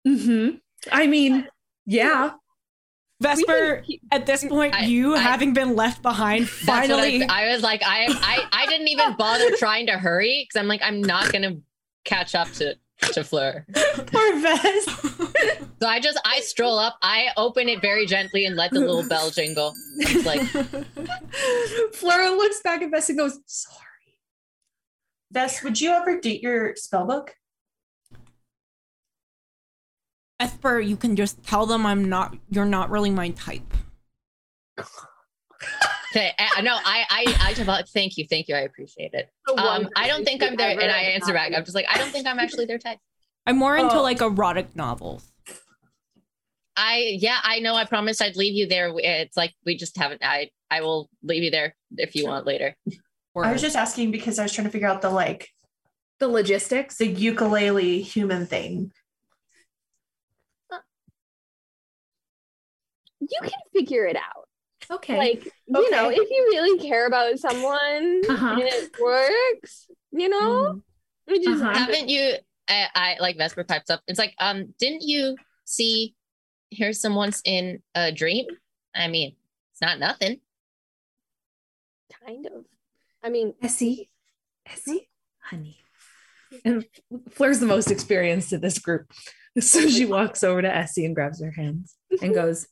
Mm-hmm. 0.07 0.57
I 0.93 1.07
mean, 1.07 1.47
yeah. 1.87 2.33
Vesper, 3.23 3.83
keep- 3.87 4.03
at 4.12 4.27
this 4.27 4.45
point, 4.45 4.75
I- 4.75 4.85
you 4.85 5.14
I- 5.14 5.21
having 5.21 5.53
been 5.55 5.75
left 5.77 6.03
behind, 6.03 6.49
finally. 6.49 7.23
I, 7.25 7.45
I 7.49 7.53
was 7.53 7.62
like, 7.62 7.83
I, 7.85 8.07
I, 8.09 8.47
I 8.53 8.66
didn't 8.66 8.88
even 8.88 9.14
bother 9.16 9.51
trying 9.57 9.87
to 9.87 9.93
hurry 9.99 10.47
because 10.49 10.61
I'm 10.61 10.69
like, 10.69 10.81
I'm 10.83 11.01
not 11.03 11.33
gonna 11.33 11.57
catch 12.05 12.35
up 12.35 12.51
to 12.55 12.77
to 13.00 13.24
Fleur. 13.24 13.66
Poor 13.74 14.40
Vest. 14.40 14.88
So 15.80 15.88
I 15.88 16.00
just 16.00 16.20
I 16.24 16.40
stroll 16.40 16.78
up, 16.78 16.96
I 17.02 17.28
open 17.36 17.68
it 17.68 17.80
very 17.80 18.06
gently 18.06 18.44
and 18.44 18.56
let 18.56 18.70
the 18.70 18.80
little 18.80 19.06
bell 19.08 19.30
jingle. 19.30 19.74
It's 19.98 20.26
like 20.26 20.42
Fleur 21.94 22.36
looks 22.36 22.60
back 22.62 22.82
at 22.82 22.90
Bess 22.90 23.08
and 23.08 23.18
goes, 23.18 23.38
sorry. 23.46 23.78
Vest, 25.32 25.64
would 25.64 25.80
you 25.80 25.90
ever 25.90 26.20
date 26.20 26.42
your 26.42 26.74
spell 26.76 27.06
book? 27.06 27.34
Vesper, 30.40 30.80
you 30.80 30.96
can 30.96 31.16
just 31.16 31.42
tell 31.42 31.66
them 31.66 31.84
I'm 31.84 32.08
not. 32.08 32.36
You're 32.48 32.64
not 32.64 32.90
really 32.90 33.10
my 33.10 33.30
type. 33.30 33.74
okay, 36.11 36.33
uh, 36.38 36.61
no, 36.62 36.75
I 36.75 37.05
I 37.11 37.37
I 37.51 37.55
developed, 37.55 37.90
thank 37.90 38.16
you, 38.16 38.27
thank 38.29 38.49
you, 38.49 38.55
I 38.55 38.61
appreciate 38.61 39.14
it. 39.14 39.29
Um, 39.57 39.88
I 39.96 40.07
don't 40.09 40.25
think 40.25 40.42
I'm 40.42 40.57
there, 40.57 40.70
and 40.70 40.90
I 40.90 41.01
answer 41.03 41.33
back. 41.33 41.53
I'm 41.55 41.64
just 41.64 41.75
like, 41.75 41.87
I 41.88 41.99
don't 41.99 42.11
think 42.11 42.27
I'm 42.27 42.38
actually 42.38 42.66
their 42.66 42.79
type. 42.79 42.99
I'm 43.46 43.57
more 43.57 43.77
into 43.77 43.96
Oh. 43.99 44.03
like 44.03 44.20
erotic 44.20 44.77
novels. 44.77 45.31
I 46.77 47.16
yeah, 47.18 47.38
I 47.42 47.59
know. 47.61 47.75
I 47.75 47.85
promised 47.85 48.23
I'd 48.23 48.37
leave 48.37 48.55
you 48.55 48.66
there. 48.66 48.92
It's 48.96 49.37
like 49.37 49.53
we 49.66 49.77
just 49.77 49.96
haven't. 49.99 50.23
I 50.25 50.51
I 50.70 50.81
will 50.83 51.09
leave 51.23 51.42
you 51.42 51.51
there 51.51 51.75
if 51.96 52.14
you 52.14 52.27
want 52.27 52.46
later. 52.46 52.77
Or 53.35 53.44
I 53.44 53.53
was 53.53 53.61
just 53.61 53.77
asking 53.77 54.11
because 54.12 54.38
I 54.38 54.42
was 54.44 54.53
trying 54.53 54.66
to 54.66 54.70
figure 54.70 54.88
out 54.88 55.03
the 55.03 55.11
like 55.11 55.49
The 56.20 56.29
logistics. 56.29 56.96
the 56.96 57.07
ukulele 57.07 58.03
human 58.03 58.46
thing. 58.46 58.92
You 63.20 63.38
can 63.42 63.51
figure 63.75 64.07
it 64.07 64.16
out. 64.16 64.39
Okay. 64.90 65.16
Like, 65.18 65.44
you 65.68 65.90
know, 65.90 66.09
if 66.11 66.18
you 66.18 66.46
really 66.50 66.79
care 66.81 67.07
about 67.07 67.38
someone 67.38 68.22
Uh-huh. 68.29 68.48
and 68.55 68.62
it 68.62 68.90
works, 69.00 69.88
you 70.11 70.29
know, 70.29 70.83
we 71.29 71.38
just 71.44 71.62
Uh-huh. 71.62 71.72
Haven't 71.74 72.09
you? 72.09 72.35
I, 72.68 72.87
I 72.94 73.16
like 73.20 73.37
Vesper 73.37 73.64
pipes 73.64 73.90
up. 73.90 74.00
It's 74.09 74.18
like, 74.18 74.35
um, 74.38 74.74
didn't 74.79 75.03
you 75.03 75.37
see 75.64 76.14
hear 76.70 76.92
someone's 76.92 77.40
in 77.44 77.83
a 77.94 78.11
dream? 78.12 78.46
I 78.94 79.09
mean, 79.09 79.37
it's 79.72 79.81
not 79.81 79.98
nothing. 79.98 80.40
kind 82.26 82.46
of. 82.46 82.64
I 83.22 83.29
mean, 83.31 83.55
Essie, 83.62 84.11
Essie, 84.66 85.09
honey. 85.40 85.79
And 86.64 86.85
Fleur's 87.31 87.61
the 87.61 87.66
most 87.66 87.90
experienced 87.90 88.53
in 88.53 88.61
this 88.61 88.79
group. 88.79 89.11
So 89.59 89.88
she 89.88 90.07
walks 90.07 90.44
over 90.44 90.62
to 90.62 90.72
Essie 90.74 91.05
and 91.05 91.14
grabs 91.14 91.42
her 91.42 91.50
hands 91.50 91.96
and 92.22 92.33
goes, 92.40 92.68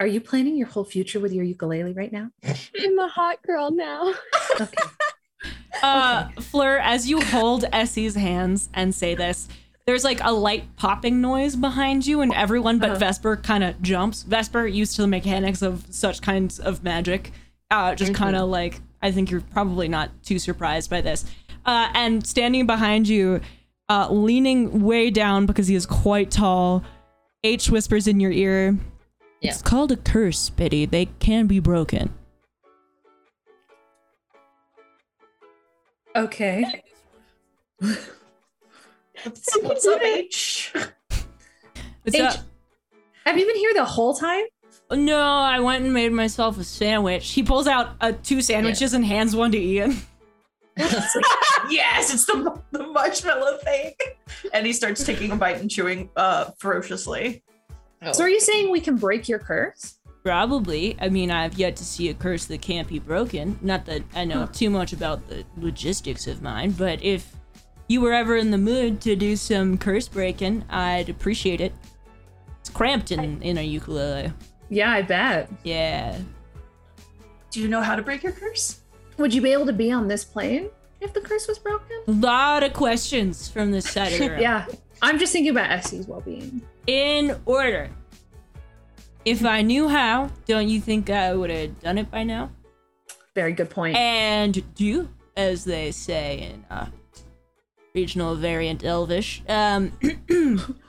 Are 0.00 0.06
you 0.06 0.20
planning 0.20 0.56
your 0.56 0.68
whole 0.68 0.84
future 0.84 1.18
with 1.18 1.32
your 1.32 1.44
ukulele 1.44 1.92
right 1.92 2.12
now? 2.12 2.30
I'm 2.44 2.98
a 2.98 3.08
hot 3.08 3.42
girl 3.42 3.70
now. 3.70 4.14
Okay. 4.60 4.72
Uh, 5.80 6.28
Fleur, 6.40 6.78
as 6.78 7.08
you 7.08 7.20
hold 7.20 7.64
Essie's 7.72 8.16
hands 8.16 8.68
and 8.74 8.92
say 8.92 9.14
this, 9.14 9.46
there's 9.86 10.02
like 10.02 10.18
a 10.24 10.32
light 10.32 10.64
popping 10.76 11.20
noise 11.20 11.54
behind 11.54 12.04
you, 12.04 12.20
and 12.20 12.34
everyone 12.34 12.80
but 12.80 12.90
Uh-huh. 12.90 12.98
Vesper 12.98 13.36
kind 13.36 13.62
of 13.62 13.80
jumps. 13.80 14.24
Vesper, 14.24 14.66
used 14.66 14.96
to 14.96 15.02
the 15.02 15.06
mechanics 15.06 15.62
of 15.62 15.86
such 15.90 16.20
kinds 16.20 16.58
of 16.58 16.82
magic, 16.82 17.30
uh, 17.70 17.94
just 17.94 18.12
kind 18.12 18.34
of 18.34 18.48
like, 18.48 18.80
I 19.00 19.12
think 19.12 19.30
you're 19.30 19.40
probably 19.40 19.86
not 19.86 20.10
too 20.24 20.40
surprised 20.40 20.90
by 20.90 21.00
this. 21.00 21.24
Uh, 21.64 21.88
and 21.94 22.26
standing 22.26 22.66
behind 22.66 23.06
you 23.06 23.40
uh, 23.88 24.08
leaning 24.10 24.82
way 24.82 25.10
down 25.10 25.46
because 25.46 25.68
he 25.68 25.76
is 25.76 25.86
quite 25.86 26.32
tall. 26.32 26.82
H 27.44 27.70
whispers 27.70 28.08
in 28.08 28.18
your 28.18 28.32
ear. 28.32 28.76
Yeah. 29.40 29.50
It's 29.50 29.62
called 29.62 29.92
a 29.92 29.96
curse, 29.96 30.50
Biddy. 30.50 30.84
They 30.86 31.06
can 31.20 31.46
be 31.46 31.60
broken. 31.60 32.12
Okay. 36.16 36.82
What's, 37.78 38.10
what's 39.62 39.86
up, 39.86 40.02
H? 40.02 40.72
What's 42.02 42.16
H- 42.16 42.20
up? 42.20 42.36
Have 43.24 43.38
you 43.38 43.46
been 43.46 43.56
here 43.56 43.74
the 43.74 43.84
whole 43.84 44.14
time? 44.14 44.44
No, 44.90 45.20
I 45.20 45.60
went 45.60 45.84
and 45.84 45.92
made 45.92 46.12
myself 46.12 46.58
a 46.58 46.64
sandwich. 46.64 47.30
He 47.30 47.42
pulls 47.42 47.66
out 47.68 47.94
uh, 48.00 48.12
two 48.22 48.40
sandwiches 48.40 48.94
and 48.94 49.04
hands 49.04 49.36
one 49.36 49.52
to 49.52 49.58
Ian. 49.58 49.96
Yes, 51.68 52.14
it's 52.14 52.24
the, 52.24 52.58
the 52.70 52.86
marshmallow 52.86 53.58
thing. 53.58 53.92
And 54.52 54.64
he 54.64 54.72
starts 54.72 55.04
taking 55.04 55.32
a 55.32 55.36
bite 55.36 55.60
and 55.60 55.70
chewing 55.70 56.08
uh 56.16 56.52
ferociously. 56.58 57.42
Oh. 58.02 58.12
So 58.12 58.24
are 58.24 58.28
you 58.28 58.40
saying 58.40 58.70
we 58.70 58.80
can 58.80 58.96
break 58.96 59.28
your 59.28 59.38
curse? 59.38 59.98
Probably. 60.24 60.96
I 61.00 61.08
mean, 61.08 61.30
I've 61.30 61.58
yet 61.58 61.76
to 61.76 61.84
see 61.84 62.08
a 62.08 62.14
curse 62.14 62.46
that 62.46 62.60
can't 62.60 62.88
be 62.88 62.98
broken. 62.98 63.58
Not 63.62 63.86
that 63.86 64.02
I 64.14 64.24
know 64.24 64.46
too 64.46 64.70
much 64.70 64.92
about 64.92 65.26
the 65.28 65.44
logistics 65.56 66.26
of 66.26 66.42
mine, 66.42 66.72
but 66.72 67.02
if 67.02 67.32
you 67.88 68.00
were 68.00 68.12
ever 68.12 68.36
in 68.36 68.50
the 68.50 68.58
mood 68.58 69.00
to 69.02 69.16
do 69.16 69.36
some 69.36 69.78
curse 69.78 70.08
breaking, 70.08 70.64
I'd 70.68 71.08
appreciate 71.08 71.60
it. 71.60 71.72
It's 72.60 72.68
cramped 72.68 73.10
in, 73.12 73.40
in 73.42 73.56
a 73.58 73.62
ukulele. 73.62 74.32
Yeah, 74.68 74.92
I 74.92 75.02
bet. 75.02 75.50
Yeah. 75.64 76.18
Do 77.50 77.60
you 77.60 77.68
know 77.68 77.80
how 77.80 77.96
to 77.96 78.02
break 78.02 78.22
your 78.22 78.32
curse? 78.32 78.80
Would 79.16 79.32
you 79.32 79.40
be 79.40 79.52
able 79.52 79.66
to 79.66 79.72
be 79.72 79.90
on 79.90 80.06
this 80.06 80.24
plane 80.24 80.68
if 81.00 81.14
the 81.14 81.20
curse 81.20 81.48
was 81.48 81.58
broken? 81.58 81.96
A 82.06 82.10
lot 82.10 82.62
of 82.62 82.74
questions 82.74 83.48
from 83.48 83.70
this 83.70 83.88
side 83.90 84.12
of 84.12 84.18
the 84.18 84.28
room. 84.32 84.40
Yeah. 84.40 84.66
I'm 85.00 85.18
just 85.18 85.32
thinking 85.32 85.52
about 85.52 85.70
Essie's 85.70 86.06
well-being. 86.06 86.60
In 86.88 87.38
order. 87.44 87.90
If 89.26 89.44
I 89.44 89.60
knew 89.60 89.88
how, 89.88 90.30
don't 90.46 90.68
you 90.70 90.80
think 90.80 91.10
I 91.10 91.34
would 91.34 91.50
have 91.50 91.78
done 91.80 91.98
it 91.98 92.10
by 92.10 92.22
now? 92.22 92.50
Very 93.34 93.52
good 93.52 93.68
point. 93.68 93.94
and 93.94 94.74
do, 94.74 95.08
as 95.36 95.64
they 95.64 95.90
say 95.90 96.38
in 96.50 96.64
uh, 96.70 96.86
regional 97.94 98.34
variant 98.36 98.84
Elvish. 98.84 99.42
Um, 99.48 99.92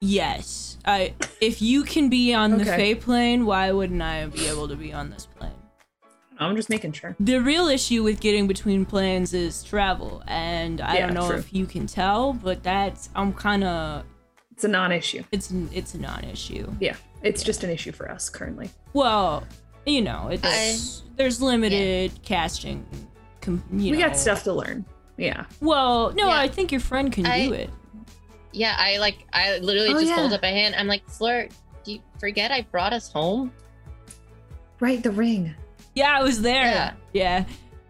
yes, 0.00 0.78
I. 0.86 1.14
If 1.40 1.60
you 1.60 1.82
can 1.82 2.08
be 2.08 2.32
on 2.32 2.52
the 2.52 2.62
Okay. 2.62 2.76
Fey 2.76 2.94
plane, 2.94 3.44
why 3.44 3.72
wouldn't 3.72 4.00
I 4.00 4.24
be 4.26 4.46
able 4.48 4.68
to 4.68 4.76
be 4.76 4.92
on 4.92 5.10
this 5.10 5.26
plane? 5.26 5.52
I'm 6.46 6.56
just 6.56 6.68
making 6.70 6.92
sure. 6.92 7.14
The 7.20 7.38
real 7.38 7.68
issue 7.68 8.02
with 8.02 8.20
getting 8.20 8.46
between 8.46 8.84
planes 8.84 9.34
is 9.34 9.62
travel, 9.62 10.22
and 10.26 10.80
I 10.80 10.94
Yeah, 10.96 11.06
don't 11.06 11.14
know 11.14 11.28
true. 11.28 11.38
if 11.38 11.52
you 11.52 11.66
can 11.66 11.86
tell, 11.86 12.32
but 12.32 12.62
that's 12.62 13.08
I'm 13.14 13.32
kind 13.32 13.64
of 13.64 14.04
It's 14.52 14.64
a 14.64 14.68
non-issue. 14.68 15.22
it's 15.32 15.52
it's 15.72 15.94
a 15.94 15.98
non-issue. 16.00 16.72
Yeah. 16.80 16.96
It's 17.22 17.42
just 17.42 17.62
an 17.64 17.70
issue 17.70 17.92
for 17.92 18.10
us 18.10 18.28
currently. 18.28 18.70
Well, 18.92 19.44
you 19.86 20.02
know, 20.02 20.28
it's 20.30 21.02
there's 21.16 21.40
limited 21.40 22.12
casting. 22.22 22.84
Com, 23.40 23.62
you 23.72 23.92
we 23.92 23.98
know. 23.98 24.08
got 24.08 24.16
stuff 24.16 24.44
to 24.44 24.52
learn. 24.52 24.84
Yeah. 25.16 25.46
Well, 25.60 26.12
no, 26.14 26.26
Yeah. 26.28 26.38
I 26.38 26.48
think 26.48 26.72
your 26.72 26.80
friend 26.80 27.12
can 27.12 27.26
I- 27.26 27.46
do 27.48 27.52
it. 27.54 27.70
Yeah, 28.52 28.74
I 28.78 28.98
like 28.98 29.26
I 29.32 29.58
literally 29.58 29.94
Oh, 29.94 30.00
just 30.00 30.12
hold 30.12 30.32
up 30.32 30.42
a 30.42 30.48
hand. 30.48 30.74
I'm 30.76 30.86
like, 30.86 31.08
Fleur, 31.08 31.48
do 31.84 31.92
you 31.94 32.00
forget 32.20 32.50
I 32.52 32.62
brought 32.62 32.92
us 32.92 33.10
home? 33.10 33.50
Right, 34.80 35.02
the 35.02 35.10
ring. 35.10 35.54
Yeah, 35.94 36.16
I 36.18 36.22
was 36.22 36.40
there. 36.42 36.64
Yeah. 36.64 36.92
Yeah, 37.12 37.44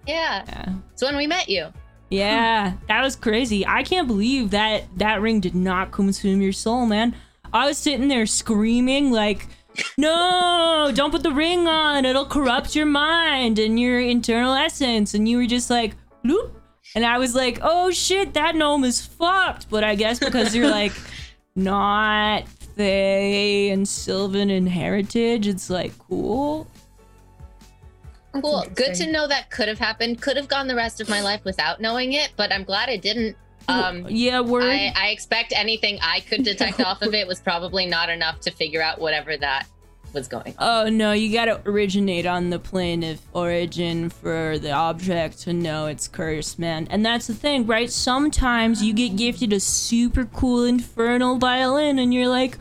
Yeah. 0.06 0.44
yeah, 0.46 0.68
It's 0.92 1.02
when 1.02 1.16
we 1.16 1.26
met 1.26 1.48
you. 1.48 1.66
yeah. 2.10 2.74
that 2.88 3.02
was 3.02 3.14
crazy. 3.16 3.66
I 3.66 3.82
can't 3.84 4.08
believe 4.08 4.50
that 4.50 4.84
that 4.98 5.20
ring 5.20 5.40
did 5.40 5.54
not 5.54 5.92
consume 5.92 6.40
your 6.42 6.52
soul, 6.52 6.86
man. 6.86 7.14
I 7.52 7.66
was 7.66 7.78
sitting 7.78 8.08
there 8.08 8.26
screaming 8.26 9.10
like, 9.10 9.46
"No, 9.98 10.90
don't 10.94 11.10
put 11.10 11.22
the 11.22 11.32
ring 11.32 11.66
on. 11.68 12.04
It'll 12.04 12.26
corrupt 12.26 12.74
your 12.74 12.86
mind 12.86 13.58
and 13.58 13.78
your 13.78 14.00
internal 14.00 14.54
essence." 14.54 15.14
And 15.14 15.28
you 15.28 15.36
were 15.38 15.46
just 15.46 15.70
like, 15.70 15.94
"Bloop." 16.24 16.50
And 16.94 17.04
I 17.06 17.18
was 17.18 17.34
like, 17.34 17.58
"Oh 17.62 17.90
shit, 17.90 18.34
that 18.34 18.56
gnome 18.56 18.84
is 18.84 19.04
fucked." 19.06 19.68
But 19.70 19.84
I 19.84 19.94
guess 19.94 20.18
because 20.18 20.54
you're 20.56 20.70
like 20.70 20.92
not 21.54 22.48
Fey 22.76 23.68
and 23.70 23.86
Sylvan 23.86 24.50
and 24.50 24.68
heritage, 24.68 25.46
it's 25.46 25.68
like 25.70 25.92
cool. 25.98 26.66
That's 28.32 28.44
Cool. 28.44 28.64
Good 28.74 28.94
to 28.94 29.10
know 29.10 29.28
that 29.28 29.50
could 29.50 29.68
have 29.68 29.78
happened. 29.78 30.20
Could 30.20 30.36
have 30.36 30.48
gone 30.48 30.66
the 30.66 30.76
rest 30.76 31.00
of 31.00 31.08
my 31.08 31.20
life 31.20 31.44
without 31.44 31.80
knowing 31.80 32.14
it, 32.14 32.32
but 32.36 32.52
I'm 32.52 32.64
glad 32.64 32.88
it 32.88 33.02
didn't. 33.02 33.36
Um, 33.68 34.06
yeah, 34.08 34.40
word. 34.40 34.64
I, 34.64 34.92
I 34.96 35.08
expect 35.08 35.52
anything 35.54 35.98
I 36.02 36.20
could 36.20 36.42
detect 36.44 36.80
off 36.80 37.02
of 37.02 37.14
it 37.14 37.26
was 37.26 37.40
probably 37.40 37.86
not 37.86 38.08
enough 38.08 38.40
to 38.40 38.50
figure 38.50 38.82
out 38.82 39.00
whatever 39.00 39.36
that 39.36 39.66
was 40.12 40.28
going. 40.28 40.54
Oh 40.58 40.88
no, 40.88 41.12
you 41.12 41.32
gotta 41.32 41.60
originate 41.66 42.26
on 42.26 42.50
the 42.50 42.58
plane 42.58 43.02
of 43.02 43.20
origin 43.32 44.10
for 44.10 44.58
the 44.58 44.72
object 44.72 45.40
to 45.42 45.52
know 45.52 45.86
it's 45.86 46.08
cursed, 46.08 46.58
man. 46.58 46.86
And 46.90 47.04
that's 47.04 47.26
the 47.26 47.34
thing, 47.34 47.66
right? 47.66 47.90
Sometimes 47.90 48.82
you 48.82 48.92
get 48.92 49.16
gifted 49.16 49.52
a 49.52 49.60
super 49.60 50.24
cool 50.26 50.64
infernal 50.64 51.38
violin 51.38 51.98
and 51.98 52.12
you're 52.12 52.28
like, 52.28 52.58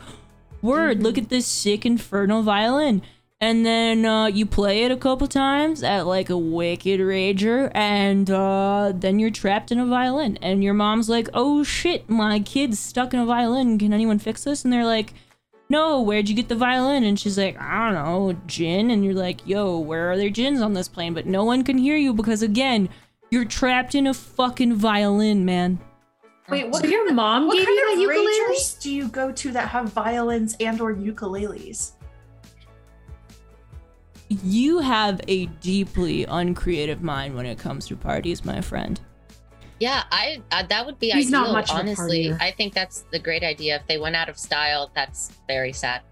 word, 0.60 1.02
look 1.02 1.18
at 1.18 1.28
this 1.28 1.46
sick 1.46 1.84
infernal 1.84 2.42
violin. 2.42 3.02
And 3.42 3.66
then 3.66 4.06
uh, 4.06 4.26
you 4.26 4.46
play 4.46 4.84
it 4.84 4.92
a 4.92 4.96
couple 4.96 5.26
times 5.26 5.82
at 5.82 6.06
like 6.06 6.30
a 6.30 6.38
wicked 6.38 7.00
rager, 7.00 7.72
and 7.74 8.30
uh, 8.30 8.92
then 8.94 9.18
you're 9.18 9.32
trapped 9.32 9.72
in 9.72 9.80
a 9.80 9.86
violin. 9.86 10.36
And 10.40 10.62
your 10.62 10.74
mom's 10.74 11.08
like, 11.08 11.28
oh 11.34 11.64
shit, 11.64 12.08
my 12.08 12.38
kid's 12.38 12.78
stuck 12.78 13.12
in 13.12 13.18
a 13.18 13.26
violin. 13.26 13.80
Can 13.80 13.92
anyone 13.92 14.20
fix 14.20 14.44
this? 14.44 14.62
And 14.62 14.72
they're 14.72 14.86
like, 14.86 15.12
no, 15.68 16.00
where'd 16.00 16.28
you 16.28 16.36
get 16.36 16.48
the 16.48 16.54
violin? 16.54 17.02
And 17.02 17.18
she's 17.18 17.36
like, 17.36 17.60
I 17.60 17.90
don't 17.90 17.94
know, 17.94 18.40
gin. 18.46 18.92
And 18.92 19.04
you're 19.04 19.12
like, 19.12 19.44
yo, 19.44 19.76
where 19.76 20.12
are 20.12 20.16
there 20.16 20.30
gins 20.30 20.60
on 20.60 20.74
this 20.74 20.86
plane? 20.86 21.12
But 21.12 21.26
no 21.26 21.42
one 21.42 21.64
can 21.64 21.78
hear 21.78 21.96
you 21.96 22.14
because, 22.14 22.42
again, 22.42 22.90
you're 23.32 23.44
trapped 23.44 23.96
in 23.96 24.06
a 24.06 24.14
fucking 24.14 24.74
violin, 24.74 25.44
man. 25.44 25.80
Wait, 26.48 26.68
what 26.68 26.82
So 26.82 26.86
your 26.86 27.12
mom 27.12 27.48
What 27.48 27.56
gave 27.56 27.66
kind 27.66 27.76
you 27.76 27.86
that 27.88 27.92
of 27.94 27.98
ukulele? 27.98 28.54
ragers 28.54 28.80
do 28.80 28.94
you 28.94 29.08
go 29.08 29.32
to 29.32 29.50
that 29.50 29.66
have 29.70 29.88
violins 29.92 30.56
and 30.60 30.80
or 30.80 30.94
ukuleles? 30.94 31.94
You 34.42 34.78
have 34.78 35.20
a 35.28 35.46
deeply 35.46 36.24
uncreative 36.24 37.02
mind 37.02 37.34
when 37.34 37.46
it 37.46 37.58
comes 37.58 37.86
to 37.88 37.96
parties, 37.96 38.44
my 38.44 38.60
friend. 38.60 39.00
Yeah, 39.80 40.04
I 40.12 40.40
uh, 40.52 40.62
that 40.68 40.86
would 40.86 40.98
be 41.00 41.10
He's 41.10 41.26
ideal. 41.26 41.40
not 41.40 41.52
much 41.52 41.70
honestly, 41.70 42.26
partier. 42.26 42.40
I 42.40 42.52
think 42.52 42.72
that's 42.72 43.04
the 43.10 43.18
great 43.18 43.42
idea. 43.42 43.76
If 43.76 43.86
they 43.88 43.98
went 43.98 44.14
out 44.14 44.28
of 44.28 44.38
style, 44.38 44.92
that's 44.94 45.32
very 45.48 45.72
sad. 45.72 46.02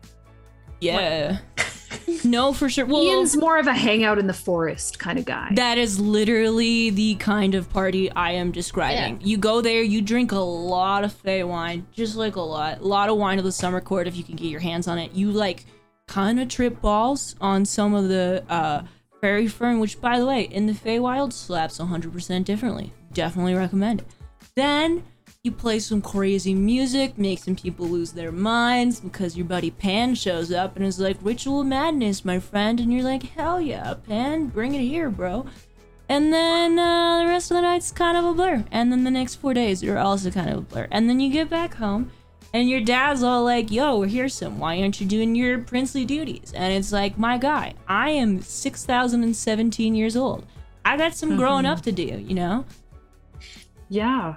Yeah. 0.80 1.38
no, 2.24 2.52
for 2.52 2.68
sure. 2.68 2.86
Well, 2.86 3.02
Ian's 3.02 3.36
more 3.36 3.58
of 3.58 3.66
a 3.66 3.72
hangout 3.72 4.18
in 4.18 4.26
the 4.26 4.34
forest 4.34 4.98
kind 4.98 5.18
of 5.18 5.24
guy. 5.24 5.50
That 5.54 5.78
is 5.78 6.00
literally 6.00 6.90
the 6.90 7.14
kind 7.16 7.54
of 7.54 7.70
party 7.70 8.10
I 8.10 8.32
am 8.32 8.50
describing. 8.50 9.20
You 9.22 9.36
go 9.36 9.60
there, 9.60 9.82
you 9.82 10.02
drink 10.02 10.32
a 10.32 10.38
lot 10.38 11.04
of 11.04 11.12
Fey 11.12 11.44
wine, 11.44 11.86
just 11.92 12.16
like 12.16 12.36
a 12.36 12.40
lot. 12.40 12.80
A 12.80 12.84
lot 12.84 13.08
of 13.08 13.18
wine 13.18 13.38
of 13.38 13.44
the 13.44 13.52
summer 13.52 13.80
court 13.80 14.08
if 14.08 14.16
you 14.16 14.24
can 14.24 14.36
get 14.36 14.46
your 14.46 14.60
hands 14.60 14.88
on 14.88 14.98
it. 14.98 15.12
You 15.12 15.30
like 15.30 15.66
kind 16.10 16.40
of 16.40 16.48
trip 16.48 16.80
balls 16.80 17.36
on 17.40 17.64
some 17.64 17.94
of 17.94 18.08
the 18.08 18.44
uh, 18.48 18.82
fairy 19.20 19.46
fern, 19.46 19.78
which 19.78 20.00
by 20.00 20.18
the 20.18 20.26
way, 20.26 20.42
in 20.42 20.66
the 20.66 20.72
Feywild 20.72 21.32
slaps 21.32 21.78
100% 21.78 22.44
differently. 22.44 22.92
Definitely 23.12 23.54
recommend 23.54 24.00
it. 24.00 24.06
Then 24.56 25.04
you 25.44 25.52
play 25.52 25.78
some 25.78 26.02
crazy 26.02 26.52
music, 26.52 27.16
make 27.16 27.38
some 27.38 27.54
people 27.54 27.86
lose 27.86 28.10
their 28.10 28.32
minds 28.32 28.98
because 28.98 29.36
your 29.36 29.46
buddy 29.46 29.70
Pan 29.70 30.16
shows 30.16 30.52
up 30.52 30.74
and 30.74 30.84
is 30.84 30.98
like, 30.98 31.16
Ritual 31.22 31.62
Madness, 31.62 32.24
my 32.24 32.40
friend. 32.40 32.80
And 32.80 32.92
you're 32.92 33.04
like, 33.04 33.22
hell 33.22 33.60
yeah, 33.60 33.94
Pan, 33.94 34.48
bring 34.48 34.74
it 34.74 34.82
here, 34.82 35.10
bro. 35.10 35.46
And 36.08 36.32
then 36.32 36.76
uh, 36.76 37.20
the 37.20 37.26
rest 37.26 37.52
of 37.52 37.54
the 37.54 37.62
night's 37.62 37.92
kind 37.92 38.16
of 38.16 38.24
a 38.24 38.34
blur. 38.34 38.64
And 38.72 38.90
then 38.90 39.04
the 39.04 39.12
next 39.12 39.36
four 39.36 39.54
days 39.54 39.84
are 39.84 39.96
also 39.96 40.32
kind 40.32 40.50
of 40.50 40.58
a 40.58 40.62
blur. 40.62 40.88
And 40.90 41.08
then 41.08 41.20
you 41.20 41.30
get 41.30 41.48
back 41.48 41.74
home 41.74 42.10
and 42.52 42.68
your 42.68 42.80
dad's 42.80 43.22
all 43.22 43.44
like, 43.44 43.70
yo, 43.70 43.98
we're 43.98 44.06
here 44.06 44.28
some. 44.28 44.58
Why 44.58 44.80
aren't 44.80 45.00
you 45.00 45.06
doing 45.06 45.34
your 45.34 45.58
princely 45.58 46.04
duties? 46.04 46.52
And 46.54 46.72
it's 46.72 46.92
like, 46.92 47.18
my 47.18 47.38
guy, 47.38 47.74
I 47.88 48.10
am 48.10 48.42
6,017 48.42 49.94
years 49.94 50.16
old. 50.16 50.46
I 50.84 50.96
got 50.96 51.14
some 51.14 51.36
growing 51.36 51.64
mm-hmm. 51.64 51.72
up 51.72 51.82
to 51.82 51.92
do, 51.92 52.02
you 52.02 52.34
know? 52.34 52.64
yeah, 53.88 54.36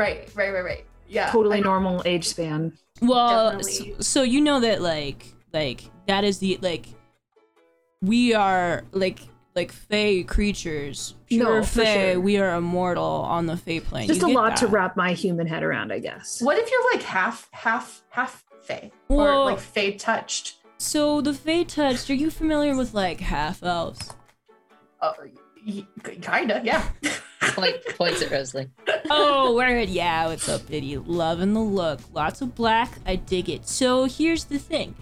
Right, 0.00 0.30
right, 0.34 0.50
right, 0.50 0.64
right. 0.64 0.84
Yeah. 1.08 1.30
totally 1.30 1.58
I- 1.58 1.60
normal 1.60 2.02
age 2.06 2.26
span. 2.26 2.72
Well, 3.02 3.62
so, 3.62 3.84
so 4.00 4.22
you 4.22 4.40
know 4.40 4.60
that 4.60 4.82
like 4.82 5.26
like 5.54 5.84
that 6.06 6.22
is 6.24 6.38
the 6.38 6.58
like 6.60 6.86
we 8.02 8.34
are 8.34 8.84
like 8.92 9.20
like 9.54 9.72
fey 9.72 10.22
creatures, 10.22 11.14
pure 11.30 11.60
No, 11.60 11.62
for 11.62 11.80
fey. 11.82 12.12
sure. 12.12 12.20
We 12.20 12.36
are 12.38 12.54
immortal 12.56 13.04
on 13.04 13.46
the 13.46 13.56
fey 13.56 13.80
plane. 13.80 14.08
Just 14.08 14.20
You 14.20 14.26
a 14.26 14.30
get 14.30 14.36
lot 14.36 14.56
to 14.58 14.66
wrap 14.66 14.96
my 14.96 15.12
human 15.12 15.46
head 15.46 15.62
around, 15.62 15.92
I 15.92 15.98
guess. 16.00 16.42
What 16.42 16.58
if 16.58 16.70
you're 16.70 16.92
like 16.92 17.02
half, 17.02 17.48
half, 17.52 18.02
half 18.10 18.44
Fey? 18.62 18.92
Well- 19.08 19.42
or 19.48 19.50
like 19.52 19.58
Fey 19.60 19.92
touched? 19.92 20.56
So 20.78 21.20
the 21.20 21.34
fey 21.34 21.64
touched. 21.64 22.08
Are 22.10 22.14
you 22.14 22.30
familiar 22.30 22.74
with 22.76 22.94
like 22.94 23.20
half 23.20 23.62
elves? 23.62 24.14
Uh, 25.00 25.12
y- 25.66 25.86
kinda, 26.22 26.60
yeah. 26.64 26.88
Point, 27.54 27.76
points 27.96 28.22
at 28.22 28.30
Rosalie. 28.30 28.68
oh, 29.10 29.54
word. 29.54 29.88
Yeah, 29.88 30.26
what's 30.28 30.48
up, 30.48 30.66
Biddy? 30.68 30.96
Loving 30.98 31.52
the 31.54 31.60
look. 31.60 32.00
Lots 32.12 32.40
of 32.42 32.54
black. 32.54 32.98
I 33.06 33.16
dig 33.16 33.48
it. 33.50 33.66
So 33.66 34.04
here's 34.04 34.44
the 34.44 34.58
thing. 34.58 34.94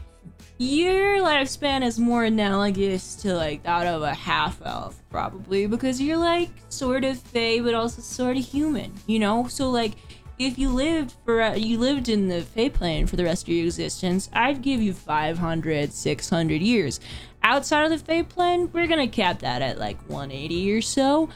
Your 0.61 1.21
lifespan 1.21 1.87
is 1.87 2.01
more 2.01 2.25
analogous 2.25 3.15
to 3.23 3.33
like 3.33 3.63
that 3.63 3.87
of 3.87 4.03
a 4.03 4.13
half 4.13 4.61
elf, 4.65 5.01
probably, 5.09 5.69
because 5.69 6.01
you're 6.01 6.17
like 6.17 6.51
sort 6.69 7.05
of 7.05 7.17
fey, 7.17 7.61
but 7.61 7.75
also 7.75 8.03
sort 8.03 8.37
of 8.37 8.45
human, 8.45 8.93
you 9.07 9.21
know? 9.21 9.47
So 9.47 9.71
like 9.71 9.93
if 10.37 10.59
you 10.59 10.71
lived 10.71 11.15
for 11.25 11.43
uh, 11.43 11.55
you 11.55 11.79
lived 11.79 12.09
in 12.09 12.27
the 12.27 12.43
fey 12.43 12.71
plane 12.71 13.07
for 13.07 13.15
the 13.15 13.23
rest 13.23 13.45
of 13.45 13.55
your 13.55 13.67
existence, 13.67 14.29
I'd 14.33 14.61
give 14.61 14.83
you 14.83 14.93
500, 14.95 15.93
600 15.93 16.61
years. 16.61 16.99
Outside 17.45 17.85
of 17.85 17.91
the 17.91 18.05
fey 18.05 18.25
plane, 18.25 18.69
we're 18.73 18.89
gonna 18.89 19.07
cap 19.07 19.39
that 19.41 19.63
at 19.63 19.79
like 19.79 20.01
180 20.09 20.73
or 20.73 20.83
so. 20.83 21.29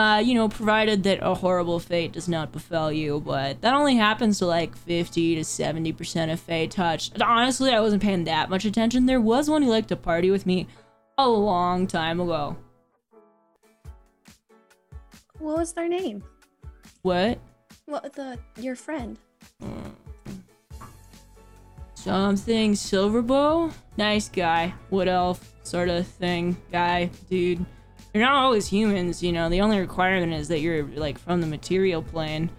Uh, 0.00 0.16
you 0.16 0.32
know, 0.32 0.48
provided 0.48 1.02
that 1.02 1.18
a 1.20 1.34
horrible 1.34 1.78
fate 1.78 2.12
does 2.12 2.26
not 2.26 2.52
befell 2.52 2.90
you, 2.90 3.20
but 3.20 3.60
that 3.60 3.74
only 3.74 3.96
happens 3.96 4.38
to 4.38 4.46
like 4.46 4.74
50 4.74 5.34
to 5.34 5.42
70% 5.42 6.32
of 6.32 6.40
fate 6.40 6.70
touch. 6.70 7.10
Honestly, 7.20 7.70
I 7.70 7.80
wasn't 7.80 8.02
paying 8.02 8.24
that 8.24 8.48
much 8.48 8.64
attention. 8.64 9.04
There 9.04 9.20
was 9.20 9.50
one 9.50 9.60
who 9.60 9.68
liked 9.68 9.88
to 9.88 9.96
party 9.96 10.30
with 10.30 10.46
me 10.46 10.68
a 11.18 11.28
long 11.28 11.86
time 11.86 12.18
ago. 12.18 12.56
What 15.38 15.58
was 15.58 15.74
their 15.74 15.86
name? 15.86 16.24
What? 17.02 17.38
What 17.84 18.14
the 18.14 18.38
your 18.58 18.76
friend? 18.76 19.18
Something 21.92 22.72
Silverbow? 22.72 23.70
Nice 23.98 24.30
guy. 24.30 24.72
Wood 24.88 25.08
elf 25.08 25.56
sort 25.62 25.90
of 25.90 26.06
thing. 26.06 26.56
Guy, 26.72 27.10
dude. 27.28 27.66
You're 28.12 28.24
not 28.24 28.36
always 28.36 28.66
humans, 28.66 29.22
you 29.22 29.32
know. 29.32 29.48
The 29.48 29.60
only 29.60 29.78
requirement 29.78 30.32
is 30.32 30.48
that 30.48 30.60
you're 30.60 30.84
like 30.84 31.18
from 31.18 31.40
the 31.40 31.46
material 31.46 32.02
plane. 32.02 32.50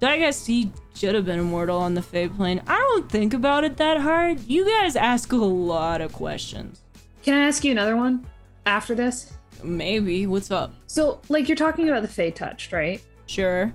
So 0.00 0.08
I 0.08 0.18
guess 0.18 0.44
he 0.44 0.72
should 0.94 1.14
have 1.14 1.24
been 1.24 1.38
immortal 1.38 1.78
on 1.78 1.94
the 1.94 2.02
Fey 2.02 2.28
plane. 2.28 2.60
I 2.66 2.76
don't 2.76 3.10
think 3.10 3.32
about 3.32 3.64
it 3.64 3.76
that 3.78 3.98
hard. 3.98 4.40
You 4.46 4.66
guys 4.66 4.96
ask 4.96 5.32
a 5.32 5.36
lot 5.36 6.00
of 6.00 6.12
questions. 6.12 6.82
Can 7.22 7.34
I 7.34 7.46
ask 7.46 7.64
you 7.64 7.72
another 7.72 7.96
one 7.96 8.26
after 8.66 8.94
this? 8.94 9.32
Maybe. 9.62 10.26
What's 10.26 10.50
up? 10.50 10.74
So, 10.86 11.20
like, 11.28 11.48
you're 11.48 11.56
talking 11.56 11.88
about 11.88 12.02
the 12.02 12.08
Fey 12.08 12.30
touched, 12.30 12.72
right? 12.72 13.00
Sure. 13.26 13.72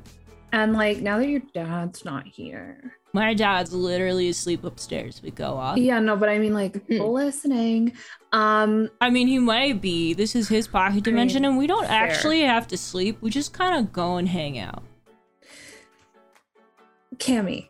And 0.54 0.74
like, 0.74 1.00
now 1.00 1.18
that 1.20 1.28
your 1.30 1.42
dad's 1.54 2.04
not 2.04 2.28
here. 2.28 2.94
My 3.14 3.34
dad's 3.34 3.74
literally 3.74 4.30
asleep 4.30 4.64
upstairs. 4.64 5.22
We 5.24 5.32
go 5.32 5.54
off. 5.56 5.78
Yeah, 5.78 6.00
no, 6.00 6.16
but 6.16 6.30
I 6.30 6.40
mean, 6.40 6.54
like, 6.54 6.86
Hmm. 6.88 7.00
listening. 7.02 7.94
Um, 8.32 8.90
I 9.02 9.10
mean, 9.10 9.28
he 9.28 9.40
might 9.40 9.82
be. 9.82 10.14
This 10.14 10.36
is 10.36 10.48
his 10.50 10.68
pocket 10.68 11.04
dimension, 11.04 11.44
and 11.46 11.58
we 11.58 11.68
don't 11.68 11.88
fair. 11.88 11.92
actually 12.04 12.42
have 12.42 12.68
to 12.70 12.78
sleep. 12.78 13.18
We 13.22 13.30
just 13.30 13.54
kind 13.54 13.76
of 13.78 13.92
go 13.94 14.18
and 14.18 14.28
hang 14.30 14.58
out. 14.60 14.84
Cammy, 17.18 17.68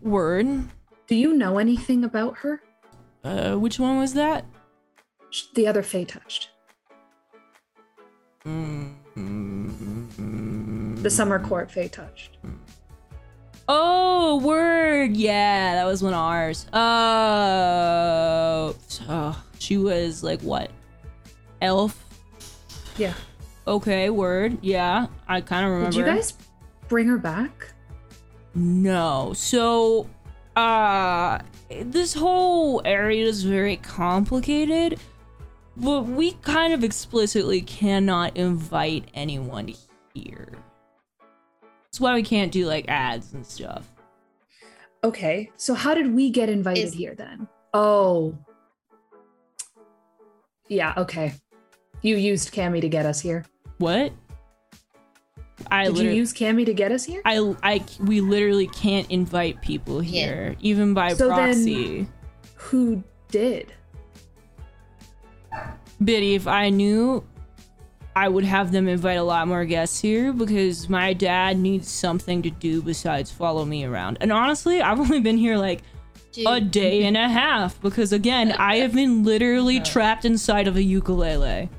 Word. 0.00 0.46
do 1.06 1.14
you 1.16 1.34
know 1.34 1.58
anything 1.58 2.04
about 2.04 2.38
her? 2.38 2.60
Uh, 3.24 3.54
which 3.56 3.78
one 3.78 3.98
was 3.98 4.14
that? 4.14 4.44
The 5.54 5.66
other 5.66 5.82
Fey 5.82 6.04
touched. 6.04 6.50
The 9.14 11.10
summer 11.10 11.38
court 11.38 11.70
Fey 11.70 11.88
touched. 11.88 12.38
Oh, 13.68 14.38
word. 14.38 15.16
Yeah, 15.16 15.74
that 15.74 15.84
was 15.84 16.02
one 16.02 16.12
of 16.12 16.18
ours. 16.18 16.66
Uh, 16.72 18.72
oh, 19.08 19.44
she 19.58 19.76
was 19.76 20.22
like 20.22 20.40
what? 20.42 20.70
Elf. 21.60 22.04
Yeah. 22.98 23.14
Okay, 23.66 24.10
word. 24.10 24.58
Yeah, 24.62 25.06
I 25.28 25.40
kind 25.40 25.64
of 25.64 25.72
remember. 25.72 25.92
Did 25.92 26.00
you 26.00 26.04
guys 26.04 26.34
bring 26.88 27.06
her 27.06 27.18
back? 27.18 27.72
No. 28.54 29.32
So, 29.34 30.08
uh, 30.56 31.38
this 31.82 32.12
whole 32.12 32.82
area 32.84 33.24
is 33.24 33.44
very 33.44 33.76
complicated, 33.76 34.98
but 35.76 36.06
we 36.06 36.32
kind 36.42 36.72
of 36.72 36.84
explicitly 36.84 37.60
cannot 37.60 38.36
invite 38.36 39.08
anyone 39.14 39.74
here. 40.14 40.52
That's 41.84 42.00
why 42.00 42.14
we 42.14 42.22
can't 42.22 42.52
do 42.52 42.66
like 42.66 42.88
ads 42.88 43.32
and 43.32 43.44
stuff. 43.46 43.88
Okay, 45.04 45.50
so 45.56 45.74
how 45.74 45.94
did 45.94 46.14
we 46.14 46.30
get 46.30 46.48
invited 46.48 46.84
Is- 46.84 46.94
here 46.94 47.14
then? 47.14 47.48
Oh. 47.74 48.36
Yeah, 50.68 50.94
okay. 50.96 51.34
You 52.02 52.16
used 52.16 52.52
Cammy 52.52 52.80
to 52.80 52.88
get 52.88 53.04
us 53.04 53.20
here. 53.20 53.44
What? 53.78 54.12
I 55.70 55.84
Did 55.86 55.98
you 55.98 56.10
use 56.10 56.32
Cammy 56.32 56.64
to 56.66 56.74
get 56.74 56.92
us 56.92 57.04
here? 57.04 57.22
I, 57.24 57.54
I, 57.62 57.84
we 58.00 58.20
literally 58.20 58.66
can't 58.68 59.08
invite 59.10 59.60
people 59.62 60.02
Yeah. 60.02 60.10
here, 60.10 60.56
even 60.60 60.94
by 60.94 61.14
So 61.14 61.28
then- 61.28 62.08
Who 62.54 63.02
did? 63.30 63.72
Biddy, 66.04 66.34
if 66.34 66.46
I 66.46 66.70
knew, 66.70 67.24
I 68.14 68.28
would 68.28 68.44
have 68.44 68.72
them 68.72 68.88
invite 68.88 69.16
a 69.16 69.22
lot 69.22 69.48
more 69.48 69.64
guests 69.64 70.00
here 70.00 70.32
because 70.32 70.88
my 70.88 71.12
dad 71.12 71.58
needs 71.58 71.88
something 71.88 72.42
to 72.42 72.50
do 72.50 72.82
besides 72.82 73.30
follow 73.30 73.64
me 73.64 73.84
around. 73.84 74.18
And 74.20 74.32
honestly, 74.32 74.82
I've 74.82 75.00
only 75.00 75.20
been 75.20 75.38
here 75.38 75.56
like 75.56 75.82
Dude, 76.32 76.46
a 76.46 76.60
day 76.60 77.04
and 77.04 77.16
a 77.16 77.28
half 77.28 77.80
because 77.80 78.12
again, 78.12 78.52
I 78.58 78.76
have 78.76 78.92
been 78.92 79.22
literally 79.24 79.80
trapped 79.80 80.24
inside 80.24 80.68
of 80.68 80.76
a 80.76 80.82
ukulele. 80.82 81.70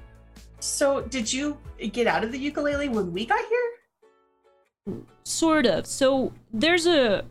So, 0.59 1.01
did 1.01 1.31
you 1.31 1.57
get 1.91 2.07
out 2.07 2.23
of 2.23 2.31
the 2.31 2.37
ukulele 2.37 2.89
when 2.89 3.11
we 3.11 3.25
got 3.25 3.43
here? 3.49 5.03
Sort 5.23 5.65
of. 5.65 5.85
So 5.85 6.33
there's 6.51 6.85
a 6.87 7.25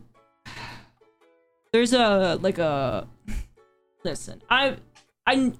there's 1.71 1.93
a 1.93 2.37
like 2.41 2.57
a 2.57 3.07
listen. 4.03 4.41
I 4.49 4.77
I 5.25 5.53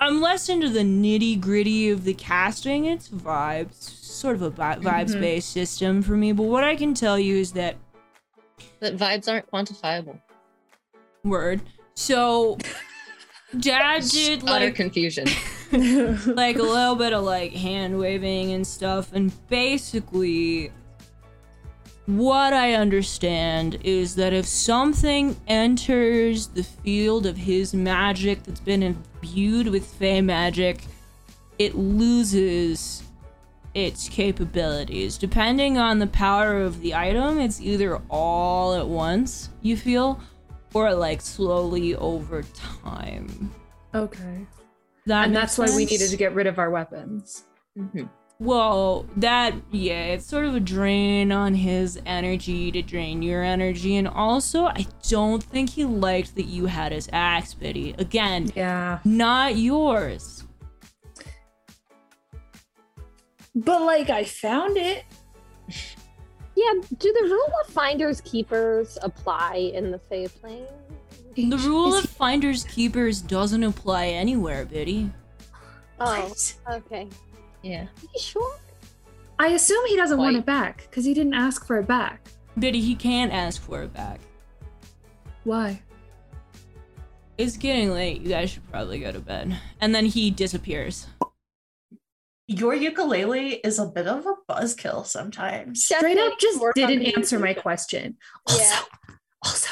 I'm 0.00 0.20
less 0.20 0.48
into 0.48 0.68
the 0.68 0.80
nitty 0.80 1.40
gritty 1.40 1.90
of 1.90 2.04
the 2.04 2.14
casting. 2.14 2.84
It's 2.84 3.08
vibes, 3.08 3.74
sort 3.74 4.36
of 4.36 4.42
a 4.42 4.50
vi- 4.50 4.76
vibes 4.76 5.10
mm-hmm. 5.10 5.20
based 5.20 5.50
system 5.50 6.02
for 6.02 6.12
me. 6.12 6.32
But 6.32 6.44
what 6.44 6.64
I 6.64 6.76
can 6.76 6.94
tell 6.94 7.18
you 7.18 7.36
is 7.36 7.52
that 7.52 7.76
that 8.80 8.96
vibes 8.96 9.30
aren't 9.30 9.50
quantifiable. 9.50 10.20
word. 11.24 11.60
So 11.94 12.58
dad 13.58 14.04
did 14.04 14.44
like 14.44 14.62
Utter 14.62 14.70
confusion. 14.70 15.26
like 15.72 16.56
a 16.56 16.62
little 16.62 16.94
bit 16.94 17.12
of 17.12 17.24
like 17.24 17.52
hand 17.52 17.98
waving 17.98 18.52
and 18.52 18.66
stuff 18.66 19.12
and 19.12 19.30
basically 19.48 20.72
what 22.08 22.54
i 22.54 22.72
understand 22.72 23.78
is 23.84 24.14
that 24.14 24.32
if 24.32 24.46
something 24.46 25.36
enters 25.46 26.46
the 26.48 26.62
field 26.62 27.26
of 27.26 27.36
his 27.36 27.74
magic 27.74 28.42
that's 28.44 28.60
been 28.60 28.82
imbued 28.82 29.68
with 29.68 29.84
fey 29.84 30.22
magic 30.22 30.84
it 31.58 31.74
loses 31.74 33.02
its 33.74 34.08
capabilities 34.08 35.18
depending 35.18 35.76
on 35.76 35.98
the 35.98 36.06
power 36.06 36.62
of 36.62 36.80
the 36.80 36.94
item 36.94 37.38
it's 37.38 37.60
either 37.60 38.00
all 38.08 38.72
at 38.72 38.88
once 38.88 39.50
you 39.60 39.76
feel 39.76 40.18
or 40.72 40.94
like 40.94 41.20
slowly 41.20 41.94
over 41.96 42.42
time 42.42 43.50
okay. 43.94 44.46
that 45.04 45.26
and 45.26 45.36
that's 45.36 45.58
why 45.58 45.66
we 45.76 45.84
needed 45.84 46.08
to 46.08 46.16
get 46.16 46.34
rid 46.34 46.46
of 46.46 46.58
our 46.58 46.70
weapons. 46.70 47.44
Mhm. 47.76 48.08
Well, 48.40 49.04
that 49.16 49.54
yeah, 49.72 50.04
it's 50.04 50.24
sort 50.24 50.44
of 50.44 50.54
a 50.54 50.60
drain 50.60 51.32
on 51.32 51.54
his 51.54 52.00
energy 52.06 52.70
to 52.70 52.82
drain 52.82 53.20
your 53.20 53.42
energy, 53.42 53.96
and 53.96 54.06
also 54.06 54.66
I 54.66 54.86
don't 55.08 55.42
think 55.42 55.70
he 55.70 55.84
liked 55.84 56.36
that 56.36 56.44
you 56.46 56.66
had 56.66 56.92
his 56.92 57.08
axe, 57.12 57.52
Biddy. 57.54 57.96
Again, 57.98 58.52
Yeah. 58.54 59.00
not 59.04 59.56
yours. 59.56 60.44
But 63.56 63.82
like 63.82 64.08
I 64.08 64.22
found 64.22 64.76
it. 64.76 65.04
Yeah, 66.54 66.72
do 66.96 67.12
the 67.20 67.24
rule 67.28 67.52
of 67.64 67.72
finders 67.72 68.20
keepers 68.20 68.98
apply 69.02 69.72
in 69.74 69.90
the 69.90 69.98
Fey 69.98 70.28
plane? 70.28 70.66
The 71.34 71.56
rule 71.58 71.94
of 71.96 72.04
finders 72.04 72.62
keepers 72.64 73.20
doesn't 73.20 73.64
apply 73.64 74.06
anywhere, 74.08 74.64
Biddy. 74.64 75.10
Oh, 76.00 76.20
What? 76.28 76.54
okay. 76.86 77.08
Yeah. 77.62 77.82
Are 77.82 77.88
you 78.14 78.20
sure? 78.20 78.56
I 79.38 79.48
assume 79.48 79.84
he 79.86 79.96
doesn't 79.96 80.18
want 80.18 80.36
it 80.36 80.44
back 80.46 80.82
because 80.90 81.04
he 81.04 81.14
didn't 81.14 81.34
ask 81.34 81.66
for 81.66 81.78
it 81.78 81.86
back. 81.86 82.26
Biddy, 82.58 82.80
he 82.80 82.94
can't 82.94 83.32
ask 83.32 83.62
for 83.62 83.82
it 83.82 83.92
back. 83.92 84.20
Why? 85.44 85.80
It's 87.36 87.56
getting 87.56 87.92
late. 87.92 88.20
You 88.22 88.30
guys 88.30 88.50
should 88.50 88.68
probably 88.68 88.98
go 88.98 89.12
to 89.12 89.20
bed. 89.20 89.56
And 89.80 89.94
then 89.94 90.06
he 90.06 90.30
disappears. 90.30 91.06
Your 92.48 92.74
ukulele 92.74 93.56
is 93.56 93.78
a 93.78 93.86
bit 93.86 94.08
of 94.08 94.26
a 94.26 94.34
buzzkill 94.50 95.06
sometimes. 95.06 95.84
Straight 95.84 96.14
Definitely 96.14 96.32
up 96.32 96.38
just 96.40 96.60
didn't 96.74 97.02
answer 97.16 97.38
my 97.38 97.54
question. 97.54 98.16
Also, 98.46 98.60
Yeah. 98.62 98.80
also, 99.44 99.70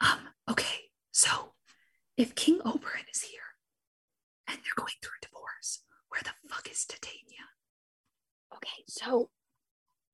um, 0.00 0.18
okay, 0.50 0.90
so 1.12 1.52
if 2.16 2.34
King 2.34 2.60
Oberon 2.64 3.04
is 3.14 3.20
here 3.22 3.40
and 4.48 4.56
they're 4.56 4.74
going 4.76 4.94
through 5.02 5.12
a 5.22 5.26
divorce, 5.26 5.82
where 6.08 6.22
the 6.22 6.30
fuck 6.66 6.72
is 6.72 6.84
Titania? 6.84 7.44
Okay, 8.54 8.82
so 8.88 9.30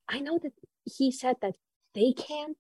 I 0.09 0.21
know 0.21 0.39
that 0.43 0.53
he 0.85 1.11
said 1.13 1.37
that 1.43 1.55
they 1.95 2.13
can't 2.13 2.57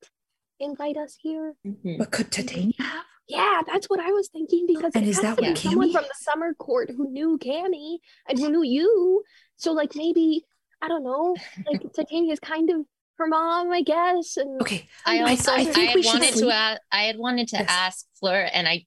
invite 0.61 0.97
us 0.97 1.17
here. 1.21 1.55
Mhm. 1.67 1.99
But 1.99 2.13
could 2.13 2.31
Titania 2.31 2.75
have? 2.79 3.05
Yeah, 3.29 3.63
that's 3.67 3.89
what 3.89 4.01
I 4.01 4.11
was 4.13 4.29
thinking 4.29 4.67
because 4.67 4.93
And 4.95 5.07
it 5.07 5.11
is 5.11 5.17
has 5.17 5.23
that 5.23 5.37
to 5.39 5.43
what 5.43 5.55
be 5.55 5.61
someone 5.61 5.89
Cammy- 5.89 5.93
from 5.93 6.03
the 6.05 6.15
summer 6.21 6.55
court 6.55 6.91
who 6.91 7.11
knew 7.11 7.39
Cammy 7.39 7.99
and 8.29 8.39
who 8.39 8.51
knew 8.51 8.63
you. 8.63 9.23
So 9.57 9.73
like 9.73 9.95
maybe 9.95 10.45
I 10.81 10.89
don't 10.89 11.05
know, 11.05 11.37
like 11.67 11.81
Titania's 11.95 12.41
kind 12.41 12.69
of 12.71 12.85
her 13.19 13.27
mom, 13.29 13.71
I 13.71 13.83
guess. 13.83 14.37
And 14.37 14.61
Okay. 14.61 14.89
I 15.07 15.19
I- 15.23 15.31
also 15.31 15.53
I 15.53 15.57
I, 15.59 15.65
think 15.65 15.89
had 15.91 15.95
we 15.95 16.05
wanted 16.07 16.35
sleep. 16.35 16.45
to 16.49 16.51
ask, 16.55 16.81
I 16.91 17.03
had 17.05 17.17
wanted 17.19 17.49
to 17.49 17.57
Yes. 17.59 17.67
ask 17.69 18.07
Fleur, 18.19 18.49
and 18.53 18.69
I 18.69 18.87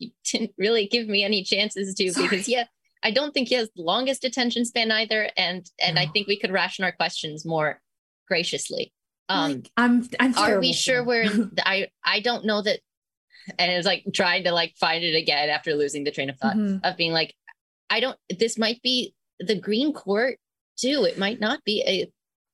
didn't 0.24 0.52
really 0.58 0.86
give 0.86 1.06
me 1.08 1.22
any 1.24 1.42
chances 1.44 1.94
to 1.94 2.12
Sorry. 2.12 2.28
because 2.28 2.48
yeah, 2.48 2.64
I 3.02 3.10
don't 3.10 3.32
think 3.32 3.48
he 3.48 3.54
has 3.56 3.68
the 3.74 3.82
longest 3.82 4.24
attention 4.24 4.64
span 4.64 4.90
either, 4.90 5.28
and 5.36 5.68
and 5.80 5.98
I 5.98 6.06
think 6.06 6.26
we 6.28 6.38
could 6.38 6.52
ration 6.52 6.84
our 6.84 6.92
questions 6.92 7.44
more 7.44 7.80
graciously. 8.28 8.92
Um, 9.28 9.62
I'm 9.76 10.08
I'm 10.20 10.32
are 10.32 10.46
terrible 10.46 10.60
we 10.60 10.72
sure 10.72 11.04
we're? 11.04 11.22
In, 11.22 11.52
I 11.64 11.88
I 12.04 12.20
don't 12.20 12.44
know 12.44 12.62
that. 12.62 12.80
And 13.58 13.72
it 13.72 13.76
was 13.76 13.86
like 13.86 14.04
trying 14.14 14.44
to 14.44 14.52
like 14.52 14.74
find 14.78 15.02
it 15.02 15.16
again 15.16 15.48
after 15.48 15.74
losing 15.74 16.04
the 16.04 16.12
train 16.12 16.30
of 16.30 16.38
thought 16.38 16.54
Mhm. 16.54 16.80
of 16.84 16.96
being 16.96 17.12
like, 17.12 17.34
I 17.90 17.98
don't. 17.98 18.16
This 18.38 18.56
might 18.56 18.80
be 18.82 19.14
the 19.40 19.58
Green 19.58 19.92
Court 19.92 20.38
too. 20.76 21.04
It 21.04 21.18
might 21.18 21.40
not 21.40 21.64
be. 21.64 21.82
A, 21.84 22.12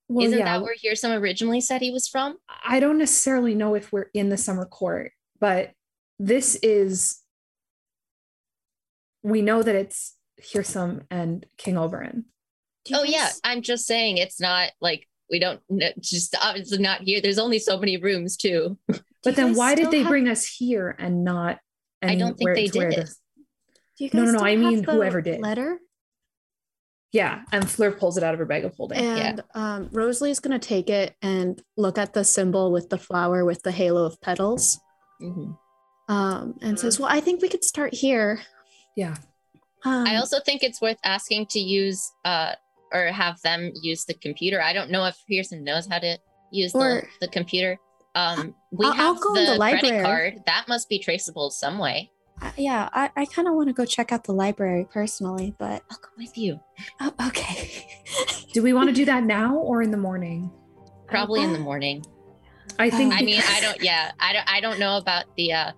Well, 0.08 0.26
isn't 0.26 0.38
yeah, 0.38 0.44
that 0.46 0.62
where 0.62 0.74
Hearsome 0.74 1.12
originally 1.12 1.60
said 1.60 1.82
he 1.82 1.90
was 1.90 2.08
from? 2.08 2.38
I 2.64 2.80
don't 2.80 2.96
necessarily 2.96 3.54
know 3.54 3.74
if 3.74 3.92
we're 3.92 4.08
in 4.14 4.30
the 4.30 4.38
summer 4.38 4.64
court, 4.64 5.12
but 5.38 5.72
this 6.18 6.54
is 6.62 7.20
we 9.22 9.42
know 9.42 9.62
that 9.62 9.74
it's 9.74 10.14
Hearsome 10.42 11.02
and 11.10 11.44
King 11.56 11.76
Oberon. 11.76 12.24
Do 12.84 12.94
you 12.94 13.00
Oh 13.00 13.02
yeah, 13.04 13.28
I'm 13.44 13.62
just 13.62 13.86
saying 13.86 14.18
it's 14.18 14.40
not 14.40 14.70
like 14.80 15.06
we 15.30 15.38
don't 15.38 15.60
kn- 15.68 15.92
just 16.00 16.34
obviously 16.42 16.78
not 16.78 17.02
here. 17.02 17.20
There's 17.20 17.38
only 17.38 17.58
so 17.58 17.78
many 17.78 17.96
rooms 17.96 18.36
too. 18.36 18.78
But 19.24 19.34
then 19.34 19.54
why 19.56 19.74
did 19.74 19.90
they 19.90 19.98
have- 19.98 20.08
bring 20.08 20.28
us 20.28 20.46
here 20.46 20.94
and 20.96 21.24
not 21.24 21.58
I 22.00 22.14
don't 22.14 22.38
think 22.38 22.50
anywhere 22.50 22.54
they 22.54 22.66
did. 22.68 23.06
the- 23.08 23.14
Do 23.98 24.04
you 24.04 24.10
No, 24.14 24.20
guys 24.24 24.26
no, 24.26 24.32
no, 24.32 24.38
still 24.38 24.44
I 24.46 24.56
mean 24.56 24.84
whoever 24.84 25.20
did. 25.20 25.40
letter? 25.40 25.80
Yeah, 27.12 27.42
and 27.52 27.68
Fleur 27.68 27.90
pulls 27.90 28.16
it 28.16 28.22
out 28.22 28.34
of 28.34 28.38
her 28.38 28.46
bag 28.46 28.64
of 28.64 28.74
holding. 28.76 28.98
And 28.98 29.42
um, 29.54 29.88
Rosalie's 29.92 30.40
gonna 30.40 30.58
take 30.58 30.88
it 30.88 31.16
and 31.20 31.60
look 31.76 31.98
at 31.98 32.12
the 32.14 32.22
symbol 32.22 32.70
with 32.70 32.90
the 32.90 32.98
flower 32.98 33.44
with 33.44 33.62
the 33.62 33.72
halo 33.72 34.04
of 34.04 34.20
petals, 34.20 34.78
Mhm. 35.20 35.58
um, 36.08 36.54
and 36.62 36.78
says, 36.78 37.00
"Well, 37.00 37.08
I 37.10 37.20
think 37.20 37.42
we 37.42 37.48
could 37.48 37.64
start 37.64 37.92
here." 37.94 38.40
yeah. 38.96 39.16
Um, 39.84 40.06
I 40.06 40.16
also 40.16 40.40
think 40.40 40.62
it's 40.62 40.80
worth 40.80 40.98
asking 41.04 41.46
to 41.50 41.60
use 41.60 42.12
uh 42.24 42.52
or 42.92 43.06
have 43.06 43.40
them 43.42 43.70
use 43.82 44.04
the 44.06 44.14
computer. 44.14 44.60
I 44.62 44.72
don't 44.72 44.90
know 44.90 45.04
if 45.04 45.16
Pearson 45.28 45.62
knows 45.62 45.86
how 45.86 45.98
to 45.98 46.18
use 46.50 46.72
the, 46.72 46.78
Or- 46.78 47.08
the 47.20 47.28
computer. 47.28 47.78
Um, 48.14 48.54
we 48.72 48.86
I'll- 48.86 48.92
I'll 48.92 49.14
have 49.14 49.22
go 49.22 49.34
the, 49.34 49.40
in 49.40 49.46
the 49.46 49.58
credit 49.58 49.82
library. 49.84 50.02
card. 50.04 50.42
That 50.46 50.66
must 50.68 50.88
be 50.88 50.98
traceable 50.98 51.50
some 51.50 51.78
way. 51.78 52.10
I- 52.40 52.52
yeah, 52.56 52.88
I, 52.92 53.10
I 53.16 53.24
kind 53.26 53.46
of 53.46 53.54
want 53.54 53.68
to 53.68 53.74
go 53.74 53.84
check 53.84 54.10
out 54.12 54.24
the 54.24 54.32
library 54.32 54.86
personally, 54.90 55.54
but 55.58 55.82
I'll 55.90 55.98
go 55.98 56.08
with 56.16 56.38
you. 56.38 56.58
oh, 57.00 57.12
okay. 57.28 57.86
Do 58.54 58.62
we 58.62 58.72
want 58.72 58.88
to 58.88 58.94
do 58.94 59.04
that 59.04 59.24
now 59.24 59.56
or 59.56 59.82
in 59.82 59.90
the 59.90 59.96
morning? 59.98 60.50
Probably 61.06 61.42
in 61.42 61.52
the 61.52 61.58
Uh, 61.58 61.62
morning. 61.62 62.04
I 62.78 62.88
think 62.90 63.12
I 63.14 63.20
mean, 63.22 63.42
I 63.46 63.60
don't. 63.60 63.82
Yeah, 63.82 64.12
I 64.20 64.32
don't. 64.32 64.48
I 64.50 64.60
don't 64.60 64.78
know 64.78 64.96
about 64.98 65.24
the 65.36 65.52
uh 65.52 65.72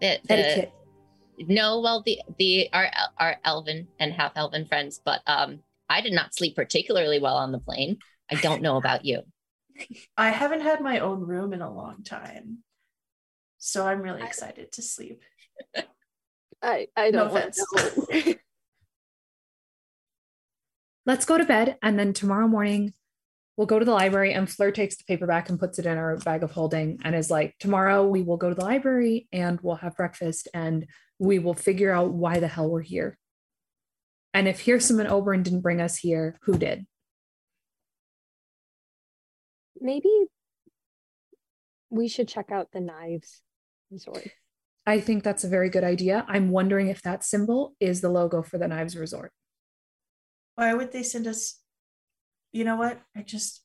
the, 0.00 0.18
the 0.24 0.32
etiquette. 0.32 0.72
No. 1.46 1.80
Well, 1.80 2.02
the 2.04 2.20
the 2.38 2.68
our 2.72 2.90
our 3.18 3.36
elven 3.44 3.88
and 3.98 4.12
half 4.12 4.32
elven 4.36 4.66
friends, 4.66 5.00
but 5.04 5.20
um, 5.26 5.60
I 5.88 6.00
did 6.00 6.12
not 6.12 6.34
sleep 6.34 6.56
particularly 6.56 7.20
well 7.20 7.36
on 7.36 7.52
the 7.52 7.58
plane. 7.58 7.98
I 8.30 8.36
don't 8.36 8.62
know 8.62 8.76
about 8.76 9.04
you. 9.04 9.22
I 10.16 10.30
haven't 10.30 10.62
had 10.62 10.80
my 10.80 10.98
own 10.98 11.20
room 11.20 11.52
in 11.52 11.62
a 11.62 11.72
long 11.72 12.02
time. 12.02 12.58
So 13.58 13.86
I'm 13.86 14.02
really 14.02 14.22
excited 14.22 14.72
to 14.72 14.82
sleep. 14.82 15.22
I, 16.62 16.88
I 16.96 17.10
No 17.10 17.28
don't 17.28 17.32
want 17.32 17.56
offense. 17.58 18.26
know. 18.26 18.34
Let's 21.06 21.24
go 21.24 21.38
to 21.38 21.44
bed 21.44 21.76
and 21.82 21.98
then 21.98 22.12
tomorrow 22.12 22.48
morning 22.48 22.92
we'll 23.56 23.66
go 23.66 23.78
to 23.78 23.84
the 23.84 23.92
library 23.92 24.32
and 24.32 24.48
Fleur 24.48 24.70
takes 24.70 24.96
the 24.96 25.04
paperback 25.04 25.48
and 25.48 25.58
puts 25.58 25.78
it 25.78 25.86
in 25.86 25.98
our 25.98 26.16
bag 26.18 26.42
of 26.44 26.52
holding 26.52 27.00
and 27.02 27.14
is 27.14 27.30
like, 27.30 27.56
tomorrow 27.58 28.06
we 28.06 28.22
will 28.22 28.36
go 28.36 28.48
to 28.48 28.54
the 28.54 28.64
library 28.64 29.26
and 29.32 29.58
we'll 29.62 29.74
have 29.76 29.96
breakfast 29.96 30.46
and 30.54 30.86
we 31.18 31.38
will 31.38 31.54
figure 31.54 31.92
out 31.92 32.12
why 32.12 32.40
the 32.40 32.48
hell 32.48 32.68
we're 32.68 32.82
here. 32.82 33.18
And 34.34 34.46
if 34.46 34.60
Hearsome 34.60 35.00
and 35.00 35.08
Oberon 35.08 35.42
didn't 35.42 35.62
bring 35.62 35.80
us 35.80 35.96
here, 35.96 36.38
who 36.42 36.58
did? 36.58 36.86
Maybe 39.80 40.10
we 41.90 42.08
should 42.08 42.28
check 42.28 42.50
out 42.50 42.68
the 42.72 42.80
knives 42.80 43.42
resort. 43.90 44.28
I 44.86 45.00
think 45.00 45.22
that's 45.22 45.44
a 45.44 45.48
very 45.48 45.68
good 45.68 45.84
idea. 45.84 46.24
I'm 46.28 46.50
wondering 46.50 46.88
if 46.88 47.02
that 47.02 47.22
symbol 47.22 47.74
is 47.78 48.00
the 48.00 48.08
logo 48.08 48.42
for 48.42 48.56
the 48.56 48.66
Knives 48.66 48.96
Resort. 48.96 49.32
Why 50.54 50.72
would 50.72 50.92
they 50.92 51.02
send 51.02 51.26
us? 51.26 51.60
You 52.52 52.64
know 52.64 52.76
what? 52.76 52.98
I 53.14 53.20
just 53.20 53.62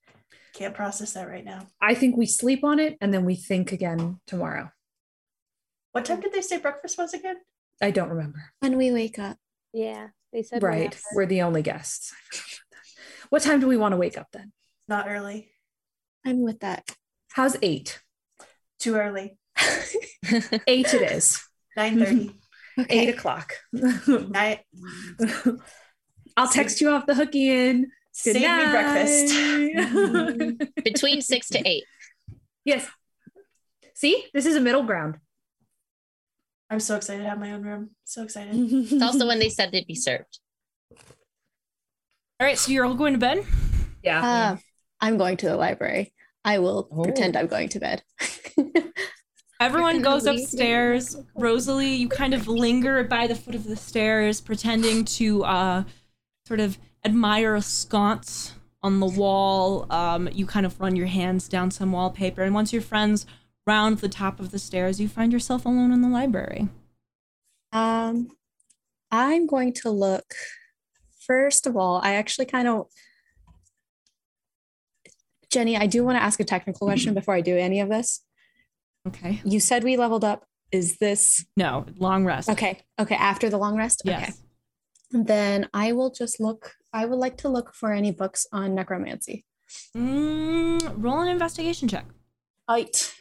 can't 0.54 0.76
process 0.76 1.13
that 1.13 1.30
right 1.30 1.46
now. 1.46 1.68
I 1.82 1.96
think 1.96 2.18
we 2.18 2.26
sleep 2.26 2.66
on 2.66 2.78
it 2.78 2.98
and 3.00 3.13
then 3.13 3.24
we 3.24 3.36
think 3.36 3.72
again 3.72 4.20
tomorrow. 4.28 4.70
What 5.93 6.03
time 6.06 6.19
did 6.19 6.34
they 6.34 6.41
say 6.41 6.58
breakfast 6.58 6.97
was 6.97 7.13
again? 7.13 7.38
I 7.82 7.91
don't 7.91 8.10
remember. 8.10 8.51
when 8.60 8.77
we 8.77 8.91
wake 8.91 9.17
up, 9.19 9.38
Yeah, 9.73 10.10
they 10.32 10.43
said 10.43 10.62
Right. 10.62 10.77
whenever. 10.89 10.97
We're 11.15 11.25
the 11.27 11.41
only 11.43 11.62
guests. 11.62 12.13
What 13.29 13.41
time 13.41 13.60
do 13.60 13.67
we 13.67 13.77
want 13.77 13.93
to 13.93 13.97
wake 13.97 14.17
up 14.17 14.27
then? 14.32 14.51
Not 14.88 15.08
early. 15.10 15.49
I'm 16.23 16.43
with 16.43 16.60
that. 16.60 16.88
How's 17.32 17.58
eight? 17.63 17.99
Too 18.79 18.93
early. 18.95 19.38
Eight 20.67 20.93
it 20.93 21.12
is. 21.12 21.41
Nine 21.75 21.97
thirty. 21.99 22.39
Eight 22.89 23.10
o'clock. 23.10 23.53
Nine. 23.71 24.60
I'll 26.38 26.47
text 26.47 26.79
you 26.79 26.91
off 26.91 27.08
the 27.08 27.15
hooky 27.15 27.49
in. 27.49 27.91
Good 28.23 28.36
Save 28.36 28.36
me 28.36 28.41
night. 28.41 30.58
Between 30.84 31.21
six 31.21 31.49
to 31.49 31.67
eight. 31.67 31.84
yes. 32.63 32.88
See, 33.95 34.25
this 34.34 34.45
is 34.45 34.56
a 34.56 34.62
middle 34.62 34.84
ground. 34.84 35.17
I'm 36.73 36.79
so 36.79 36.95
excited 36.95 37.21
to 37.23 37.29
have 37.29 37.39
my 37.39 37.51
own 37.53 37.62
room. 37.63 37.91
So 38.03 38.23
excited. 38.23 38.53
It's 38.55 39.01
also 39.01 39.27
when 39.27 39.39
they 39.39 39.49
said 39.57 39.71
they'd 39.71 39.88
be 39.88 39.95
served. 39.95 40.39
All 42.39 42.47
right, 42.47 42.57
so 42.57 42.71
you're 42.71 42.86
all 42.86 42.95
going 42.95 43.13
to 43.13 43.19
bed. 43.19 43.45
yeah. 44.03 44.21
Uh, 44.53 44.57
I'm 44.99 45.17
going 45.17 45.38
to 45.38 45.45
the 45.47 45.55
library. 45.55 46.13
I 46.43 46.59
will 46.59 46.89
Oh. 46.91 47.03
pretend 47.03 47.38
I'm 47.38 47.47
going 47.47 47.69
to 47.69 47.79
bed. 47.79 48.03
Everyone 49.59 50.01
goes 50.01 50.25
upstairs. 50.25 51.15
Rosalie, 51.36 51.93
you 51.95 52.09
kind 52.09 52.33
of 52.33 52.47
linger 52.47 53.03
by 53.03 53.27
the 53.27 53.36
foot 53.36 53.55
of 53.55 53.63
the 53.65 53.75
stairs, 53.77 54.41
pretending 54.41 55.05
to 55.05 55.43
uh, 55.45 55.83
sort 56.45 56.59
of 56.59 56.77
admire 57.05 57.55
a 57.55 57.62
sconce 57.62 58.53
on 58.81 58.99
the 58.99 59.05
wall. 59.05 59.86
Um, 59.89 60.27
you 60.33 60.45
kind 60.45 60.65
of 60.65 60.77
run 60.81 60.95
your 60.97 61.07
hands 61.07 61.47
down 61.47 61.71
some 61.71 61.91
wallpaper, 61.93 62.41
and 62.43 62.53
once 62.53 62.73
your 62.73 62.81
friends 62.81 63.25
round 63.65 63.99
the 63.99 64.10
top 64.10 64.39
of 64.39 64.52
the 64.52 64.60
stairs, 64.60 64.99
you 64.99 65.08
find 65.08 65.32
yourself 65.32 65.65
alone 65.65 65.91
in 65.91 66.02
the 66.02 66.10
library. 66.10 66.67
Um, 67.71 68.30
I'm 69.12 69.47
going 69.47 69.73
to 69.76 69.89
look. 69.89 70.34
First 71.26 71.66
of 71.68 71.78
all, 71.78 72.01
I 72.03 72.16
actually 72.16 72.45
kind 72.45 72.68
of, 72.68 72.88
Jenny, 75.49 75.78
I 75.78 75.86
do 75.88 76.03
want 76.03 76.18
to 76.18 76.24
ask 76.24 76.39
a 76.39 76.43
technical 76.43 76.88
question 76.88 77.14
before 77.20 77.34
I 77.36 77.41
do 77.41 77.57
any 77.57 77.80
of 77.80 77.89
this. 77.89 78.22
Okay. 79.07 79.41
You 79.45 79.59
said 79.59 79.84
we 79.84 79.97
leveled 79.97 80.24
up. 80.24 80.45
Is 80.72 80.97
this 80.97 81.45
No, 81.55 81.86
long 81.99 82.26
rest. 82.26 82.49
okay? 82.49 82.80
Okay, 82.99 83.14
after 83.16 83.47
the 83.49 83.57
long 83.59 83.78
rest. 83.78 84.01
Okay, 84.07 84.18
Yes. 84.20 84.41
then 85.11 85.70
I 85.72 85.91
will 85.91 86.09
just 86.09 86.39
look. 86.39 86.72
I 86.91 87.05
would 87.05 87.20
like 87.20 87.38
to 87.39 87.49
look 87.49 87.76
for 87.76 87.91
any 87.93 88.11
books 88.11 88.47
on 88.51 88.74
necromancy. 88.74 89.45
Mm, 89.95 90.95
roll 90.97 91.20
an 91.22 91.28
investigation 91.28 91.88
check. 91.88 92.05
Right. 92.68 93.14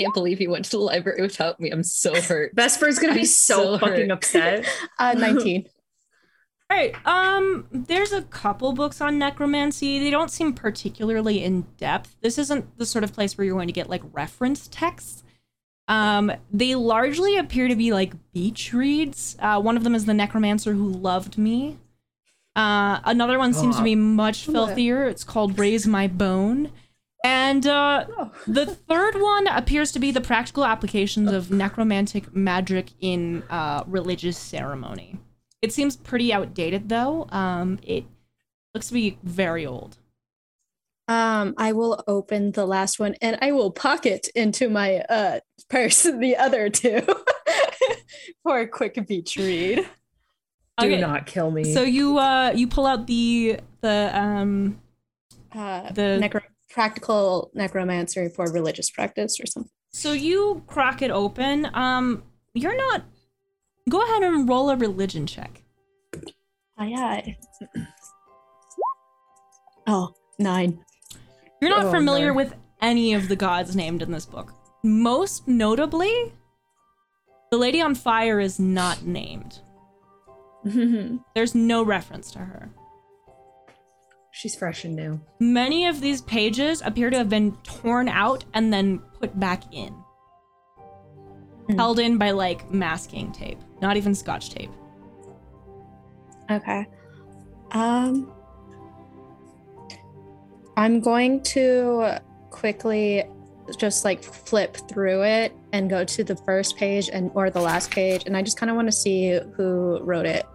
Can't 0.00 0.14
believe 0.14 0.40
you 0.40 0.50
went 0.50 0.64
to 0.64 0.70
the 0.70 0.78
library 0.78 1.20
without 1.20 1.60
me. 1.60 1.70
I'm 1.70 1.82
so 1.82 2.18
hurt. 2.18 2.52
Vesper's 2.54 2.98
gonna 2.98 3.12
be 3.12 3.20
I'm 3.20 3.26
so, 3.26 3.62
so 3.62 3.78
fucking 3.78 4.08
hurt. 4.08 4.12
upset. 4.12 4.66
Uh, 4.98 5.12
19. 5.12 5.66
All 6.70 6.76
right. 6.76 6.94
Um, 7.04 7.66
there's 7.70 8.12
a 8.12 8.22
couple 8.22 8.72
books 8.72 9.02
on 9.02 9.18
necromancy. 9.18 9.98
They 9.98 10.10
don't 10.10 10.30
seem 10.30 10.54
particularly 10.54 11.44
in 11.44 11.66
depth. 11.76 12.16
This 12.22 12.38
isn't 12.38 12.78
the 12.78 12.86
sort 12.86 13.04
of 13.04 13.12
place 13.12 13.36
where 13.36 13.44
you're 13.44 13.56
going 13.56 13.66
to 13.66 13.74
get 13.74 13.90
like 13.90 14.02
reference 14.12 14.68
texts. 14.68 15.22
Um, 15.86 16.32
they 16.50 16.76
largely 16.76 17.36
appear 17.36 17.68
to 17.68 17.76
be 17.76 17.92
like 17.92 18.14
beach 18.32 18.72
reads. 18.72 19.36
Uh, 19.38 19.60
one 19.60 19.76
of 19.76 19.84
them 19.84 19.94
is 19.94 20.06
The 20.06 20.14
Necromancer 20.14 20.72
Who 20.72 20.88
Loved 20.88 21.36
Me. 21.36 21.76
Uh, 22.56 23.00
another 23.04 23.38
one 23.38 23.52
seems 23.52 23.76
to 23.76 23.82
be 23.82 23.96
much 23.96 24.46
filthier. 24.46 25.04
It's 25.04 25.24
called 25.24 25.58
Raise 25.58 25.86
My 25.86 26.06
Bone. 26.06 26.70
And 27.24 27.66
uh, 27.66 28.06
Oh. 28.18 28.30
the 28.46 28.66
third 28.66 29.20
one 29.20 29.46
appears 29.46 29.92
to 29.92 29.98
be 29.98 30.10
the 30.10 30.20
practical 30.20 30.64
applications 30.64 31.30
of 31.32 31.50
necromantic 31.50 32.34
magic 32.34 32.88
in 33.00 33.42
uh, 33.50 33.84
religious 33.86 34.38
ceremony. 34.38 35.18
It 35.62 35.72
seems 35.72 35.96
pretty 35.96 36.32
outdated, 36.32 36.88
though. 36.88 37.26
Um, 37.30 37.78
it 37.82 38.04
Looks 38.72 38.86
to 38.86 38.94
be 38.94 39.18
very 39.24 39.66
old. 39.66 39.98
Um, 41.08 41.54
I 41.58 41.72
will 41.72 42.04
open 42.06 42.52
the 42.52 42.64
last 42.64 43.00
one 43.00 43.16
and 43.20 43.36
I 43.42 43.50
will 43.50 43.72
pocket 43.72 44.28
into 44.36 44.68
my 44.70 44.98
uh 45.08 45.40
purse 45.68 46.04
the 46.04 46.36
other 46.36 46.70
two 46.70 47.00
for 48.44 48.60
a 48.60 48.68
quick 48.68 49.08
beach 49.08 49.36
read. 49.36 49.78
Do 50.78 50.86
Okay, 50.86 51.00
not 51.00 51.26
kill 51.26 51.50
me. 51.50 51.74
So 51.74 51.82
you 51.82 52.18
uh 52.18 52.52
you 52.54 52.68
pull 52.68 52.86
out 52.86 53.08
the 53.08 53.58
the 53.80 54.10
um 54.14 54.80
Uh, 55.52 55.90
The- 55.90 56.20
necro- 56.22 56.42
practical 56.70 57.50
necromancy 57.54 58.28
for 58.28 58.50
religious 58.52 58.90
practice 58.90 59.38
or 59.40 59.46
something. 59.46 59.70
so 59.92 60.12
you 60.12 60.62
crack 60.66 61.02
it 61.02 61.10
open. 61.10 61.68
Um 61.74 62.22
you're 62.54 62.76
not 62.76 63.02
go 63.88 64.02
ahead 64.02 64.22
and 64.22 64.48
roll 64.48 64.70
a 64.70 64.76
religion 64.76 65.26
check. 65.26 65.62
Aye 66.78 66.94
aye. 66.96 67.36
Oh, 69.86 70.14
nine. 70.38 70.84
You're 71.60 71.70
not 71.70 71.86
Oh, 71.86 71.90
familiar 71.90 72.28
no. 72.28 72.34
with 72.34 72.54
any 72.80 73.12
of 73.14 73.28
the 73.28 73.36
gods 73.36 73.74
named 73.74 74.02
in 74.02 74.12
this 74.12 74.26
book. 74.26 74.52
Most 74.84 75.48
notably, 75.48 76.32
the 77.50 77.56
Lady 77.58 77.80
on 77.80 77.94
Fire 77.94 78.38
is 78.40 78.60
not 78.60 79.02
named. 79.02 79.60
There's 81.34 81.54
no 81.54 81.82
reference 81.82 82.30
to 82.32 82.38
her. 82.40 82.70
She's 84.40 84.56
fresh 84.56 84.86
and 84.86 84.96
new. 84.96 85.20
Many 85.38 85.84
of 85.84 86.00
these 86.00 86.22
pages 86.22 86.80
appear 86.82 87.10
to 87.10 87.18
have 87.18 87.28
been 87.28 87.54
torn 87.62 88.08
out 88.08 88.42
and 88.54 88.72
then 88.72 89.00
put 89.20 89.38
back 89.38 89.64
in. 89.70 89.92
Hmm. 91.66 91.76
Held 91.76 91.98
in 91.98 92.16
by 92.16 92.30
like 92.30 92.72
masking 92.72 93.32
tape, 93.32 93.58
not 93.82 93.98
even 93.98 94.14
scotch 94.14 94.48
tape. 94.48 94.70
Okay. 96.50 96.86
Um 97.72 98.32
I'm 100.74 101.00
going 101.00 101.42
to 101.42 102.22
quickly 102.48 103.24
just 103.78 104.06
like 104.06 104.22
flip 104.22 104.74
through 104.88 105.22
it 105.22 105.54
and 105.74 105.90
go 105.90 106.02
to 106.02 106.24
the 106.24 106.36
first 106.36 106.78
page 106.78 107.10
and 107.12 107.30
or 107.34 107.50
the 107.50 107.60
last 107.60 107.90
page 107.90 108.22
and 108.24 108.34
I 108.38 108.40
just 108.40 108.56
kind 108.56 108.70
of 108.70 108.76
want 108.76 108.88
to 108.88 108.92
see 108.92 109.38
who 109.54 110.00
wrote 110.02 110.24
it. 110.24 110.46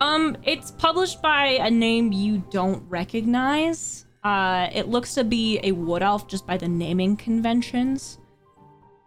Um, 0.00 0.36
it's 0.44 0.70
published 0.70 1.20
by 1.20 1.58
a 1.60 1.70
name 1.70 2.10
you 2.12 2.42
don't 2.50 2.82
recognize. 2.88 4.06
Uh, 4.24 4.68
it 4.72 4.88
looks 4.88 5.14
to 5.14 5.24
be 5.24 5.60
a 5.62 5.72
wood 5.72 6.02
elf 6.02 6.26
just 6.26 6.46
by 6.46 6.56
the 6.56 6.68
naming 6.68 7.16
conventions. 7.16 8.18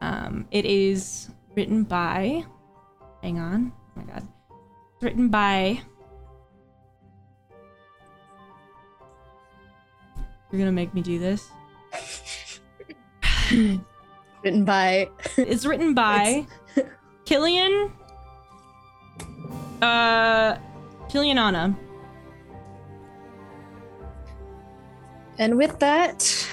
Um, 0.02 0.48
it 0.52 0.66
is 0.66 1.30
written 1.56 1.84
by. 1.84 2.46
Hang 3.24 3.40
on. 3.40 3.72
Oh 3.76 4.02
my 4.02 4.04
god. 4.04 4.28
It's 4.96 5.04
written 5.04 5.30
by. 5.30 5.82
You're 10.52 10.60
gonna 10.60 10.72
make 10.72 10.94
me 10.94 11.02
do 11.02 11.18
this. 11.18 11.50
Written 14.44 14.66
by 14.66 15.10
It's 15.38 15.66
written 15.66 15.94
by 15.94 16.46
Killian. 17.26 17.92
Uh, 19.82 20.58
Killian 21.14 21.38
Anna. 21.38 21.78
And 25.38 25.58
with 25.58 25.78
that, 25.78 26.50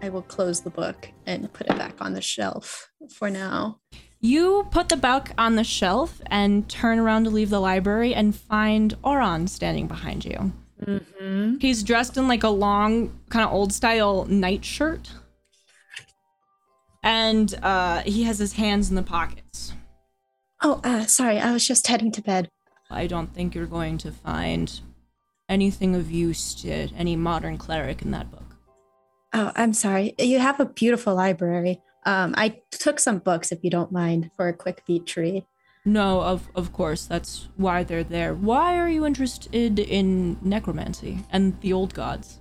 I 0.00 0.10
will 0.10 0.22
close 0.22 0.60
the 0.60 0.70
book 0.70 1.10
and 1.26 1.52
put 1.52 1.66
it 1.66 1.76
back 1.76 1.96
on 2.00 2.12
the 2.12 2.22
shelf 2.22 2.92
for 3.12 3.28
now. 3.28 3.80
You 4.20 4.68
put 4.70 4.88
the 4.88 4.96
book 4.96 5.30
on 5.36 5.56
the 5.56 5.64
shelf 5.64 6.20
and 6.26 6.68
turn 6.68 7.00
around 7.00 7.24
to 7.24 7.30
leave 7.30 7.50
the 7.50 7.58
library 7.58 8.14
and 8.14 8.32
find 8.32 8.94
Oron 9.02 9.48
standing 9.48 9.88
behind 9.88 10.24
you. 10.24 10.52
Mm-hmm. 10.86 11.56
He's 11.58 11.82
dressed 11.82 12.16
in 12.16 12.28
like 12.28 12.44
a 12.44 12.48
long, 12.50 13.18
kind 13.28 13.44
of 13.44 13.52
old 13.52 13.72
style 13.72 14.24
nightshirt. 14.26 15.10
And 17.02 17.52
uh, 17.60 18.02
he 18.02 18.22
has 18.22 18.38
his 18.38 18.52
hands 18.52 18.88
in 18.88 18.94
the 18.94 19.02
pockets. 19.02 19.72
Oh, 20.62 20.80
uh, 20.84 21.06
sorry, 21.06 21.40
I 21.40 21.52
was 21.52 21.66
just 21.66 21.88
heading 21.88 22.12
to 22.12 22.22
bed. 22.22 22.48
I 22.90 23.06
don't 23.06 23.32
think 23.34 23.54
you're 23.54 23.66
going 23.66 23.98
to 23.98 24.12
find 24.12 24.80
anything 25.48 25.94
of 25.94 26.10
use 26.10 26.54
to 26.62 26.88
any 26.94 27.16
modern 27.16 27.58
cleric 27.58 28.02
in 28.02 28.10
that 28.12 28.30
book. 28.30 28.56
Oh, 29.34 29.52
I'm 29.56 29.72
sorry. 29.74 30.14
You 30.18 30.38
have 30.38 30.60
a 30.60 30.66
beautiful 30.66 31.14
library. 31.14 31.80
Um, 32.06 32.34
I 32.36 32.60
took 32.70 32.98
some 32.98 33.18
books, 33.18 33.52
if 33.52 33.58
you 33.62 33.70
don't 33.70 33.92
mind, 33.92 34.30
for 34.36 34.48
a 34.48 34.54
quick 34.54 34.84
beach 34.86 35.16
read. 35.16 35.44
No, 35.84 36.20
of 36.20 36.48
of 36.54 36.72
course, 36.72 37.06
that's 37.06 37.48
why 37.56 37.82
they're 37.82 38.04
there. 38.04 38.34
Why 38.34 38.78
are 38.78 38.88
you 38.88 39.06
interested 39.06 39.78
in 39.78 40.38
necromancy 40.42 41.24
and 41.30 41.58
the 41.60 41.72
old 41.72 41.94
gods? 41.94 42.40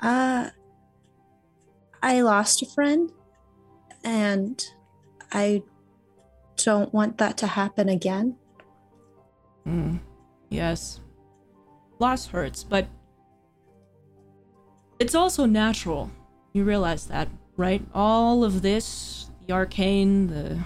Uh, 0.00 0.50
I 2.02 2.20
lost 2.20 2.62
a 2.62 2.66
friend, 2.66 3.10
and 4.04 4.64
I 5.32 5.62
don't 6.56 6.92
want 6.92 7.18
that 7.18 7.36
to 7.38 7.46
happen 7.46 7.88
again. 7.88 8.36
Hmm. 9.68 9.96
Yes. 10.48 10.98
Loss 11.98 12.28
hurts, 12.28 12.64
but 12.64 12.88
it's 14.98 15.14
also 15.14 15.44
natural. 15.44 16.10
You 16.54 16.64
realize 16.64 17.04
that, 17.08 17.28
right? 17.58 17.82
All 17.92 18.44
of 18.44 18.62
this, 18.62 19.30
the 19.46 19.52
arcane, 19.52 20.28
the 20.28 20.58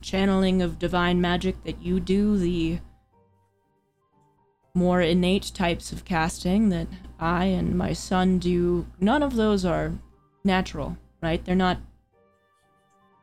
channeling 0.00 0.62
of 0.62 0.78
divine 0.78 1.20
magic 1.20 1.64
that 1.64 1.82
you 1.82 1.98
do, 1.98 2.38
the 2.38 2.78
more 4.74 5.00
innate 5.00 5.50
types 5.52 5.90
of 5.90 6.04
casting 6.04 6.68
that 6.68 6.86
I 7.18 7.46
and 7.46 7.76
my 7.76 7.94
son 7.94 8.38
do, 8.38 8.86
none 9.00 9.24
of 9.24 9.34
those 9.34 9.64
are 9.64 9.92
natural, 10.44 10.96
right? 11.20 11.44
They're 11.44 11.56
not. 11.56 11.78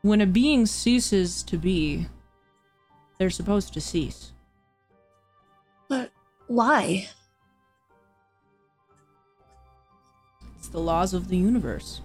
When 0.02 0.20
a 0.20 0.26
being 0.26 0.66
ceases 0.66 1.44
to 1.44 1.58
be, 1.58 2.08
they're 3.20 3.30
supposed 3.30 3.74
to 3.76 3.80
cease. 3.80 4.34
But 5.92 6.10
why? 6.48 7.10
It's 10.58 10.70
the 10.70 10.80
laws 10.80 11.14
of 11.14 11.28
the 11.28 11.36
universe. 11.36 12.00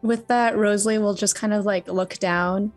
With 0.00 0.26
that, 0.28 0.56
Rosalie 0.56 0.96
will 0.96 1.12
just 1.12 1.34
kind 1.34 1.52
of 1.52 1.66
like 1.66 1.86
look 1.86 2.18
down 2.18 2.72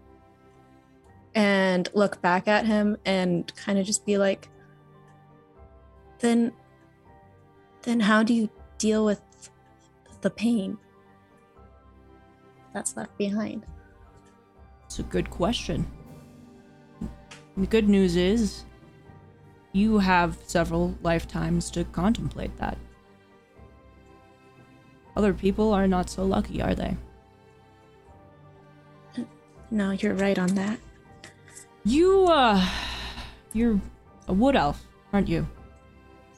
and 1.34 1.88
look 1.93 2.22
back 2.22 2.49
at 2.49 2.66
him 2.66 2.97
and 3.05 3.55
kind 3.55 3.80
of 3.80 3.86
just 3.86 4.05
be 4.05 4.18
like, 4.18 4.49
then, 6.20 6.51
then 7.84 8.01
how 8.01 8.22
do 8.22 8.34
you 8.34 8.49
deal 8.78 9.05
with 9.05 9.22
the 10.20 10.30
pain 10.30 10.78
that's 12.74 12.97
left 12.97 13.18
behind? 13.18 13.66
It's 14.88 14.99
a 14.99 15.03
good 15.03 15.30
question. 15.30 15.88
The 17.58 17.66
good 17.66 17.89
news 17.89 18.16
is 18.16 18.66
you 19.74 19.97
have 19.97 20.38
several 20.45 20.95
lifetimes 21.01 21.72
to 21.72 21.84
contemplate 21.86 22.55
that. 22.58 22.78
Other 25.16 25.34
people 25.34 25.74
are 25.74 25.88
not 25.88 26.10
so 26.10 26.24
lucky, 26.24 26.62
are 26.62 26.76
they? 26.76 26.95
No, 29.72 29.91
you're 29.91 30.14
right 30.14 30.38
on 30.38 30.53
that. 30.55 30.80
You, 31.84 32.26
uh, 32.28 32.64
you're 33.53 33.82
a 34.28 34.34
wood 34.34 34.55
elf, 34.55 34.86
aren't 35.12 35.28
you? 35.28 35.47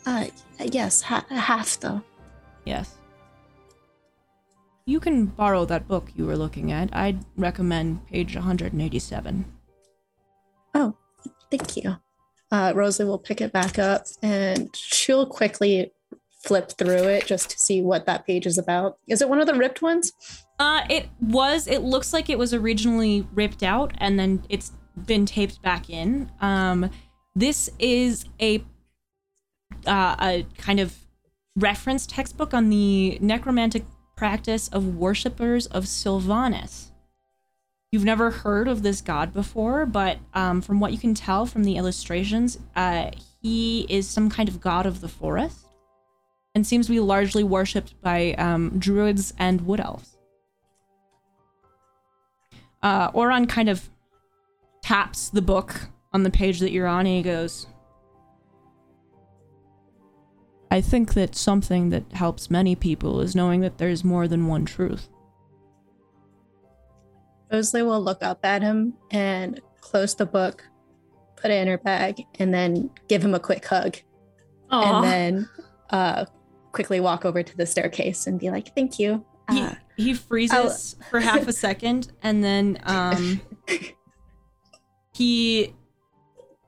Uh, 0.06 0.28
yes, 0.60 1.02
ha- 1.02 1.26
half 1.30 1.80
though. 1.80 2.02
Yes. 2.66 2.96
You 4.86 5.00
can 5.00 5.26
borrow 5.26 5.66
that 5.66 5.88
book 5.88 6.12
you 6.16 6.26
were 6.26 6.38
looking 6.38 6.72
at. 6.72 6.96
I'd 6.96 7.24
recommend 7.36 8.08
page 8.08 8.36
187. 8.36 9.46
Oh, 10.74 10.96
thank 11.50 11.78
you. 11.78 11.98
Uh, 12.52 12.74
Rosalie 12.76 13.08
will 13.08 13.20
pick 13.20 13.42
it 13.42 13.52
back 13.54 13.78
up 13.78 14.06
and 14.22 14.76
she'll 14.76 15.26
quickly 15.26 15.92
flip 16.44 16.72
through 16.72 17.04
it 17.04 17.26
just 17.26 17.50
to 17.52 17.60
see 17.60 17.82
what 17.82 18.06
that 18.06 18.26
page 18.26 18.46
is 18.48 18.58
about. 18.58 18.98
Is 19.08 19.22
it 19.22 19.30
one 19.30 19.40
of 19.40 19.48
the 19.48 19.54
ripped 19.54 19.82
ones? 19.82 20.14
Uh, 20.58 20.82
it 20.90 21.10
was. 21.22 21.68
It 21.68 21.84
looks 21.84 22.12
like 22.12 22.30
it 22.30 22.38
was 22.38 22.54
originally 22.54 23.28
ripped 23.34 23.64
out 23.64 23.94
and 23.98 24.20
then 24.20 24.44
it's 24.50 24.72
been 25.06 25.26
taped 25.26 25.62
back 25.62 25.90
in. 25.90 26.32
Um, 26.42 26.90
this 27.36 27.70
is 27.80 28.26
a 28.42 28.64
uh, 29.86 30.16
a 30.20 30.46
kind 30.58 30.80
of 30.80 30.98
reference 31.56 32.06
textbook 32.06 32.54
on 32.54 32.70
the 32.70 33.18
necromantic 33.22 33.86
practice 34.16 34.68
of 34.70 34.96
worshippers 34.98 35.68
of 35.68 35.88
Silvanus. 35.88 36.89
You've 37.92 38.06
never 38.06 38.30
heard 38.30 38.68
of 38.68 38.84
this 38.84 39.02
god 39.02 39.34
before, 39.34 39.86
but 39.86 40.20
um, 40.36 40.62
from 40.62 40.80
what 40.80 40.92
you 40.92 41.00
can 41.00 41.16
tell 41.16 41.48
from 41.48 41.64
the 41.64 41.76
illustrations, 41.76 42.60
uh, 42.76 43.10
he 43.42 43.88
is 43.90 44.08
some 44.08 44.30
kind 44.30 44.48
of 44.48 44.62
god 44.62 44.86
of 44.86 45.02
the 45.02 45.08
forest 45.08 45.66
and 46.54 46.66
seems 46.66 46.86
to 46.86 46.92
be 46.92 47.00
largely 47.00 47.44
worshipped 47.44 48.00
by 48.02 48.34
um, 48.34 48.78
druids 48.78 49.34
and 49.40 49.62
wood 49.62 49.80
elves. 49.80 50.18
Uh, 52.84 53.12
Oron 53.12 53.50
kind 53.50 53.70
of 53.70 53.90
taps 54.84 55.30
the 55.30 55.42
book 55.42 55.76
on 56.14 56.24
the 56.24 56.30
page 56.30 56.60
that 56.60 56.72
you're 56.72 56.88
on, 56.88 57.06
and 57.06 57.16
he 57.18 57.22
goes, 57.24 57.68
I 60.72 60.82
think 60.82 61.16
that 61.16 61.36
something 61.36 61.90
that 61.90 62.12
helps 62.14 62.52
many 62.52 62.76
people 62.76 63.22
is 63.22 63.36
knowing 63.36 63.62
that 63.62 63.80
there's 63.80 64.04
more 64.04 64.28
than 64.28 64.48
one 64.48 64.66
truth. 64.66 65.10
Rosalie 67.52 67.84
will 67.84 68.02
look 68.02 68.22
up 68.22 68.40
at 68.46 68.62
him 68.62 68.94
and 69.12 69.60
close 69.82 70.16
the 70.16 70.26
book, 70.26 70.64
put 71.36 71.52
it 71.52 71.62
in 71.62 71.68
her 71.68 71.78
bag, 71.78 72.24
and 72.40 72.54
then 72.54 72.90
give 73.08 73.24
him 73.24 73.34
a 73.34 73.40
quick 73.40 73.66
hug. 73.66 73.98
And 74.72 75.04
then 75.04 75.50
uh, 75.90 76.26
quickly 76.72 77.00
walk 77.00 77.26
over 77.26 77.42
to 77.42 77.58
the 77.58 77.66
staircase 77.66 78.28
and 78.28 78.40
be 78.40 78.50
like, 78.52 78.76
thank 78.76 79.00
you. 79.00 79.26
He, 79.52 79.62
Uh, 79.62 79.74
he 79.98 80.14
freezes 80.14 80.96
for 81.10 81.20
half 81.20 81.48
a 81.48 81.54
second 81.68 82.12
and 82.22 82.44
then 82.44 82.78
um 82.84 83.42
he 85.14 85.74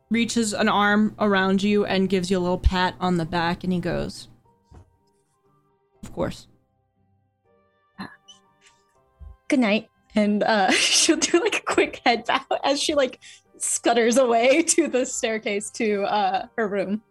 reaches 0.10 0.52
an 0.54 0.68
arm 0.68 1.16
around 1.20 1.62
you 1.62 1.86
and 1.86 2.10
gives 2.10 2.32
you 2.32 2.38
a 2.38 2.42
little 2.42 2.58
pat 2.58 2.96
on 3.00 3.18
the 3.18 3.26
back 3.26 3.64
and 3.64 3.72
he 3.72 3.80
goes 3.80 4.30
of 6.04 6.12
course 6.12 6.48
good 9.48 9.60
night. 9.60 9.88
And 10.16 10.44
uh, 10.44 10.72
she'll 10.72 11.18
do 11.18 11.40
like 11.42 11.58
a 11.58 11.62
quick 11.62 12.02
head 12.06 12.26
bow 12.26 12.40
as 12.64 12.82
she 12.82 12.96
like 12.96 13.20
scutters 13.58 14.18
away 14.18 14.62
to 14.74 14.88
the 14.88 15.06
staircase 15.06 15.70
to 15.72 16.04
uh, 16.04 16.48
her 16.58 16.68
room. 16.68 17.02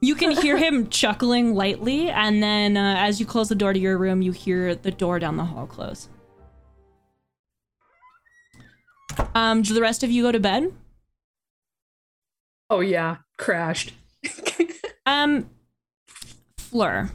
you 0.00 0.14
can 0.14 0.30
hear 0.32 0.56
him 0.58 0.88
chuckling 1.00 1.54
lightly 1.54 2.10
and 2.10 2.42
then 2.42 2.76
uh, 2.76 2.96
as 2.98 3.18
you 3.20 3.24
close 3.26 3.48
the 3.48 3.54
door 3.54 3.72
to 3.72 3.78
your 3.78 3.96
room 3.96 4.20
you 4.20 4.30
hear 4.32 4.74
the 4.74 4.90
door 4.90 5.18
down 5.18 5.36
the 5.38 5.44
hall 5.44 5.66
close 5.66 6.08
um 9.34 9.62
do 9.62 9.72
the 9.72 9.80
rest 9.80 10.02
of 10.02 10.10
you 10.10 10.22
go 10.22 10.30
to 10.32 10.40
bed 10.40 10.72
Oh 12.70 12.80
yeah, 12.80 13.18
crashed. 13.36 13.92
Um, 15.06 15.50
Fleur, 16.58 17.10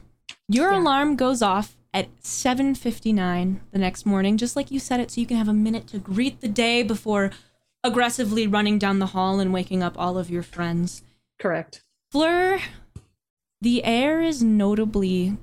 your 0.48 0.72
Yeah. 0.72 0.80
alarm 0.80 1.16
goes 1.16 1.42
off 1.42 1.76
at 1.94 2.08
7:59 2.22 3.62
the 3.72 3.80
next 3.80 4.06
morning, 4.06 4.38
just 4.38 4.56
like 4.56 4.72
you 4.72 4.80
said 4.80 5.00
it, 5.00 5.12
so 5.12 5.22
you 5.22 5.28
can 5.28 5.38
have 5.38 5.48
a 5.48 5.54
minute 5.54 5.88
to 5.88 6.00
greet 6.00 6.42
the 6.42 6.48
day 6.48 6.84
before 6.84 7.32
aggressively 7.84 8.46
running 8.46 8.78
down 8.78 9.00
the 9.00 9.08
hall 9.08 9.40
and 9.40 9.54
waking 9.54 9.82
up 9.82 9.98
all 9.98 10.18
of 10.18 10.30
your 10.30 10.44
friends. 10.44 11.02
Correct. 11.40 11.84
Fleur, 12.12 12.60
the 13.62 13.84
air 13.84 14.22
is 14.22 14.44
notably 14.44 15.38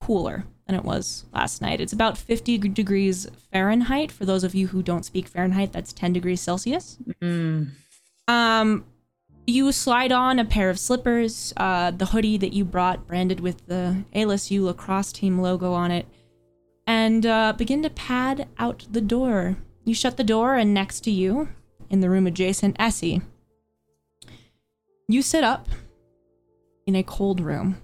cooler 0.00 0.44
than 0.66 0.76
it 0.76 0.84
was 0.84 1.24
last 1.32 1.60
night. 1.60 1.80
It's 1.80 1.92
about 1.92 2.18
50 2.18 2.58
degrees 2.58 3.26
Fahrenheit. 3.52 4.12
For 4.12 4.24
those 4.24 4.44
of 4.44 4.54
you 4.54 4.68
who 4.68 4.82
don't 4.82 5.04
speak 5.04 5.28
Fahrenheit, 5.28 5.72
that's 5.72 5.92
10 5.92 6.12
degrees 6.12 6.40
Celsius. 6.40 6.98
Mm. 7.22 7.70
Um, 8.28 8.84
you 9.50 9.72
slide 9.72 10.12
on 10.12 10.38
a 10.38 10.44
pair 10.44 10.70
of 10.70 10.78
slippers, 10.78 11.52
uh, 11.56 11.90
the 11.90 12.06
hoodie 12.06 12.38
that 12.38 12.52
you 12.52 12.64
brought, 12.64 13.06
branded 13.06 13.40
with 13.40 13.66
the 13.66 14.04
ALSU 14.14 14.62
lacrosse 14.62 15.12
team 15.12 15.40
logo 15.40 15.72
on 15.72 15.90
it, 15.90 16.06
and 16.86 17.26
uh, 17.26 17.52
begin 17.52 17.82
to 17.82 17.90
pad 17.90 18.48
out 18.58 18.86
the 18.90 19.00
door. 19.00 19.56
You 19.84 19.94
shut 19.94 20.16
the 20.16 20.24
door, 20.24 20.54
and 20.54 20.72
next 20.72 21.00
to 21.00 21.10
you, 21.10 21.48
in 21.88 22.00
the 22.00 22.10
room 22.10 22.26
adjacent, 22.26 22.76
Essie. 22.78 23.22
You 25.08 25.22
sit 25.22 25.44
up 25.44 25.68
in 26.86 26.94
a 26.94 27.02
cold 27.02 27.40
room. 27.40 27.76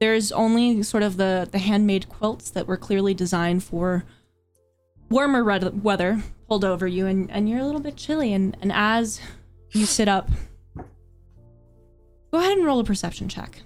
There's 0.00 0.30
only 0.30 0.82
sort 0.84 1.02
of 1.02 1.16
the, 1.16 1.48
the 1.50 1.58
handmade 1.58 2.08
quilts 2.08 2.50
that 2.50 2.66
were 2.66 2.76
clearly 2.76 3.14
designed 3.14 3.64
for 3.64 4.04
warmer 5.10 5.42
weather 5.42 6.22
pulled 6.48 6.64
over 6.64 6.86
you 6.86 7.06
and, 7.06 7.30
and 7.30 7.48
you're 7.48 7.60
a 7.60 7.64
little 7.64 7.80
bit 7.80 7.96
chilly 7.96 8.32
and, 8.32 8.56
and 8.60 8.72
as 8.72 9.20
you 9.72 9.86
sit 9.86 10.08
up. 10.08 10.28
Go 12.30 12.38
ahead 12.38 12.58
and 12.58 12.66
roll 12.66 12.80
a 12.80 12.84
perception 12.84 13.28
check. 13.28 13.62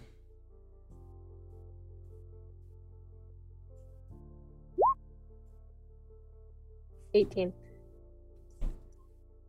Eighteen. 7.15 7.53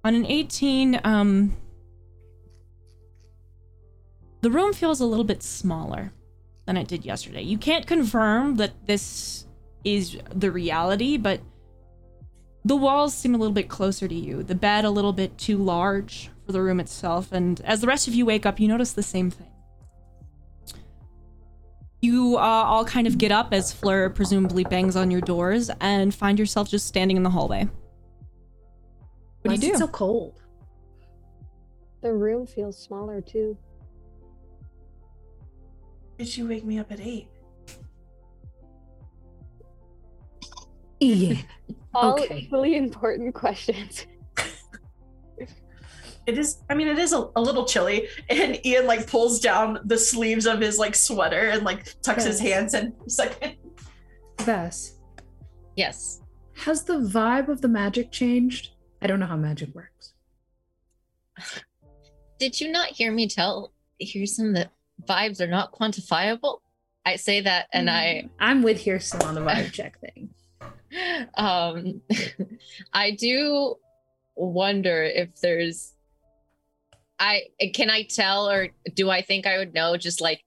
on 0.04 0.16
an 0.16 0.26
18 0.26 1.00
um 1.06 1.56
the 4.42 4.52
room 4.52 4.74
feels 4.74 5.00
a 5.00 5.06
little 5.06 5.24
bit 5.24 5.42
smaller 5.42 6.12
than 6.66 6.76
it 6.76 6.90
did 6.90 7.06
yesterday. 7.06 7.42
You 7.42 7.58
can't 7.58 7.88
confirm 7.88 8.58
that 8.58 8.86
this 8.86 9.46
is 9.86 10.18
the 10.36 10.52
reality 10.52 11.16
but 11.16 11.40
the 12.66 12.76
walls 12.76 13.14
seem 13.14 13.34
a 13.34 13.38
little 13.38 13.54
bit 13.54 13.70
closer 13.70 14.08
to 14.10 14.16
you. 14.16 14.44
The 14.44 14.56
bed 14.56 14.84
a 14.84 14.90
little 14.90 15.14
bit 15.14 15.38
too 15.38 15.58
large 15.58 16.30
for 16.46 16.52
the 16.52 16.62
room 16.62 16.80
itself 16.80 17.32
and 17.32 17.62
as 17.62 17.82
the 17.82 17.88
rest 17.88 18.08
of 18.08 18.14
you 18.14 18.26
wake 18.26 18.46
up 18.46 18.60
you 18.60 18.68
notice 18.68 18.92
the 18.94 19.04
same 19.04 19.30
thing 19.32 19.48
you 22.02 22.36
uh, 22.36 22.42
all 22.42 22.84
kind 22.84 23.08
of 23.08 23.18
get 23.18 23.32
up 23.32 23.54
as 23.54 23.72
Fleur 23.72 24.10
presumably 24.10 24.66
bangs 24.66 24.98
on 24.98 25.10
your 25.10 25.22
doors 25.22 25.72
and 25.80 26.14
find 26.14 26.38
yourself 26.38 26.70
just 26.70 26.86
standing 26.86 27.16
in 27.16 27.24
the 27.24 27.30
hallway. 27.30 27.64
What 29.44 29.52
Why 29.52 29.56
do 29.56 29.68
you 29.68 29.72
do? 29.72 29.76
it 29.76 29.80
so 29.80 29.88
cold? 29.88 30.42
The 32.02 32.12
room 32.12 32.46
feels 32.46 32.78
smaller 32.78 33.22
too. 33.22 33.58
Did 36.18 36.36
you 36.36 36.46
wake 36.46 36.66
me 36.66 36.78
up 36.78 36.92
at 36.92 37.00
eight? 37.00 37.30
Yeah. 41.00 41.38
All 41.94 42.16
Okay. 42.22 42.50
really 42.52 42.76
important 42.76 43.34
questions. 43.44 44.06
It 46.26 46.38
is. 46.38 46.62
I 46.70 46.74
mean, 46.76 46.88
it 46.88 46.98
is 46.98 47.12
a, 47.14 47.30
a 47.36 47.42
little 47.42 47.66
chilly, 47.66 48.08
and 48.30 48.64
Ian 48.66 48.86
like 48.88 49.08
pulls 49.08 49.40
down 49.40 49.80
the 49.84 49.98
sleeves 49.98 50.46
of 50.46 50.60
his 50.62 50.78
like 50.78 50.96
sweater 50.96 51.50
and 51.50 51.64
like 51.64 52.02
tucks 52.02 52.24
his 52.26 52.40
hands 52.40 52.74
in 52.74 52.94
for 52.94 53.06
a 53.06 53.10
second. 53.10 53.56
Vess, 54.38 54.94
Yes. 55.76 56.22
has 56.56 56.84
the 56.84 56.94
vibe 57.00 57.50
of 57.50 57.62
the 57.62 57.68
magic 57.68 58.12
changed? 58.12 58.72
I 59.02 59.08
don't 59.08 59.20
know 59.20 59.26
how 59.26 59.36
magic 59.38 59.74
works. 59.76 60.14
Did 62.40 62.60
you 62.60 62.72
not 62.72 62.88
hear 62.90 63.12
me 63.12 63.28
tell 63.28 63.74
Hirsim 64.02 64.54
that 64.56 64.72
vibes 65.08 65.40
are 65.42 65.48
not 65.48 65.72
quantifiable? 65.74 66.60
I 67.06 67.18
say 67.18 67.42
that 67.42 67.68
and 67.74 67.90
I 67.90 68.30
I'm 68.40 68.62
with 68.64 68.84
Kirsten 68.84 69.22
on 69.24 69.36
the 69.36 69.42
vibe 69.42 69.72
check 69.74 69.98
thing. 70.00 70.30
um 71.36 72.02
I 72.94 73.12
do 73.12 73.76
wonder 74.36 75.04
if 75.04 75.40
there's 75.42 75.93
I 77.24 77.44
can 77.74 77.90
I 77.90 78.04
tell 78.04 78.50
or 78.50 78.70
do 78.94 79.10
I 79.10 79.22
think 79.22 79.48
I 79.48 79.58
would 79.58 79.74
know 79.74 79.96
just 79.96 80.20
like 80.20 80.44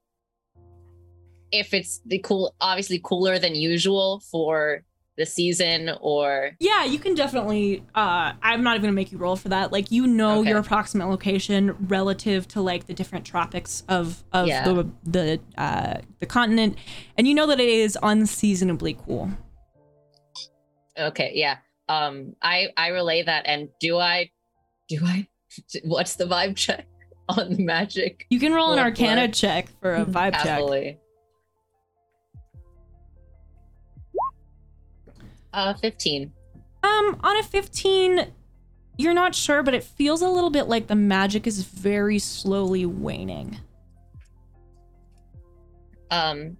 if 1.50 1.72
it's 1.72 2.00
the 2.04 2.18
cool 2.18 2.54
obviously 2.60 3.00
cooler 3.02 3.38
than 3.38 3.54
usual 3.54 4.20
for 4.30 4.82
the 5.16 5.24
season 5.24 5.90
or 6.02 6.56
Yeah, 6.60 6.84
you 6.84 6.98
can 6.98 7.14
definitely. 7.14 7.82
Uh, 7.94 8.32
I'm 8.42 8.62
not 8.62 8.72
even 8.74 8.82
gonna 8.82 8.92
make 8.92 9.10
you 9.12 9.16
roll 9.16 9.36
for 9.36 9.48
that. 9.48 9.72
Like 9.72 9.90
you 9.90 10.06
know 10.06 10.40
Okay. 10.40 10.50
your 10.50 10.58
approximate 10.58 11.08
location 11.08 11.74
relative 11.88 12.46
to 12.48 12.60
like 12.60 12.86
the 12.86 12.92
different 12.92 13.24
tropics 13.24 13.82
of 13.88 14.22
of 14.32 14.48
Yeah. 14.48 14.64
the 14.64 14.90
the 15.04 15.40
uh, 15.56 16.00
the 16.18 16.26
continent, 16.26 16.76
and 17.16 17.26
you 17.26 17.34
know 17.34 17.46
that 17.46 17.60
it 17.60 17.68
is 17.68 17.96
unseasonably 18.02 18.94
cool. 19.06 19.30
okay 20.98 21.32
yeah 21.34 21.58
um 21.88 22.34
I 22.42 22.68
I 22.76 22.88
relay 22.88 23.22
that 23.22 23.44
and 23.46 23.68
do 23.80 23.98
I 23.98 24.30
do 24.88 24.98
I 25.04 25.28
what's 25.84 26.16
the 26.16 26.24
vibe 26.24 26.56
check 26.56 26.86
on 27.28 27.50
the 27.54 27.62
magic 27.62 28.26
You 28.30 28.38
can 28.38 28.52
roll 28.52 28.72
an 28.72 28.78
Arcana 28.78 29.22
what? 29.22 29.32
check 29.32 29.68
for 29.80 29.94
a 29.94 30.04
vibe 30.04 30.34
check. 30.42 30.98
Uh, 35.52 35.72
15. 35.72 36.32
Um, 36.82 37.18
on 37.24 37.38
a 37.38 37.42
15, 37.42 38.30
you're 38.98 39.14
not 39.14 39.34
sure, 39.34 39.62
but 39.62 39.72
it 39.72 39.82
feels 39.82 40.20
a 40.20 40.28
little 40.28 40.50
bit 40.50 40.64
like 40.64 40.86
the 40.86 40.94
magic 40.94 41.46
is 41.46 41.62
very 41.64 42.18
slowly 42.18 42.84
waning. 42.84 43.58
Um, 46.10 46.56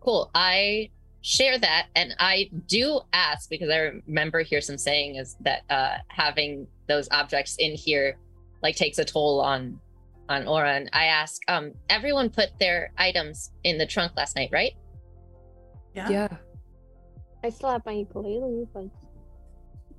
cool. 0.00 0.30
I 0.34 0.90
share 1.22 1.58
that, 1.58 1.86
and 1.96 2.14
I 2.18 2.50
do 2.66 3.00
ask 3.12 3.50
because 3.50 3.70
I 3.70 4.00
remember 4.06 4.40
here 4.42 4.60
some 4.60 4.78
saying 4.78 5.16
is 5.16 5.36
that 5.40 5.62
uh, 5.70 5.96
having 6.08 6.66
those 6.88 7.08
objects 7.10 7.56
in 7.58 7.74
here 7.74 8.16
like 8.66 8.74
takes 8.76 8.98
a 8.98 9.04
toll 9.04 9.40
on 9.40 9.78
on 10.28 10.46
aura. 10.48 10.72
And 10.74 10.90
I 10.92 11.04
ask, 11.06 11.40
um, 11.48 11.72
everyone 11.88 12.30
put 12.30 12.48
their 12.58 12.90
items 12.98 13.52
in 13.62 13.78
the 13.78 13.86
trunk 13.86 14.10
last 14.16 14.34
night, 14.34 14.50
right? 14.52 14.72
Yeah. 15.94 16.08
Yeah, 16.10 16.28
I 17.44 17.48
still 17.50 17.70
have 17.70 17.86
my 17.86 17.92
ukulele, 17.92 18.66
but 18.74 18.86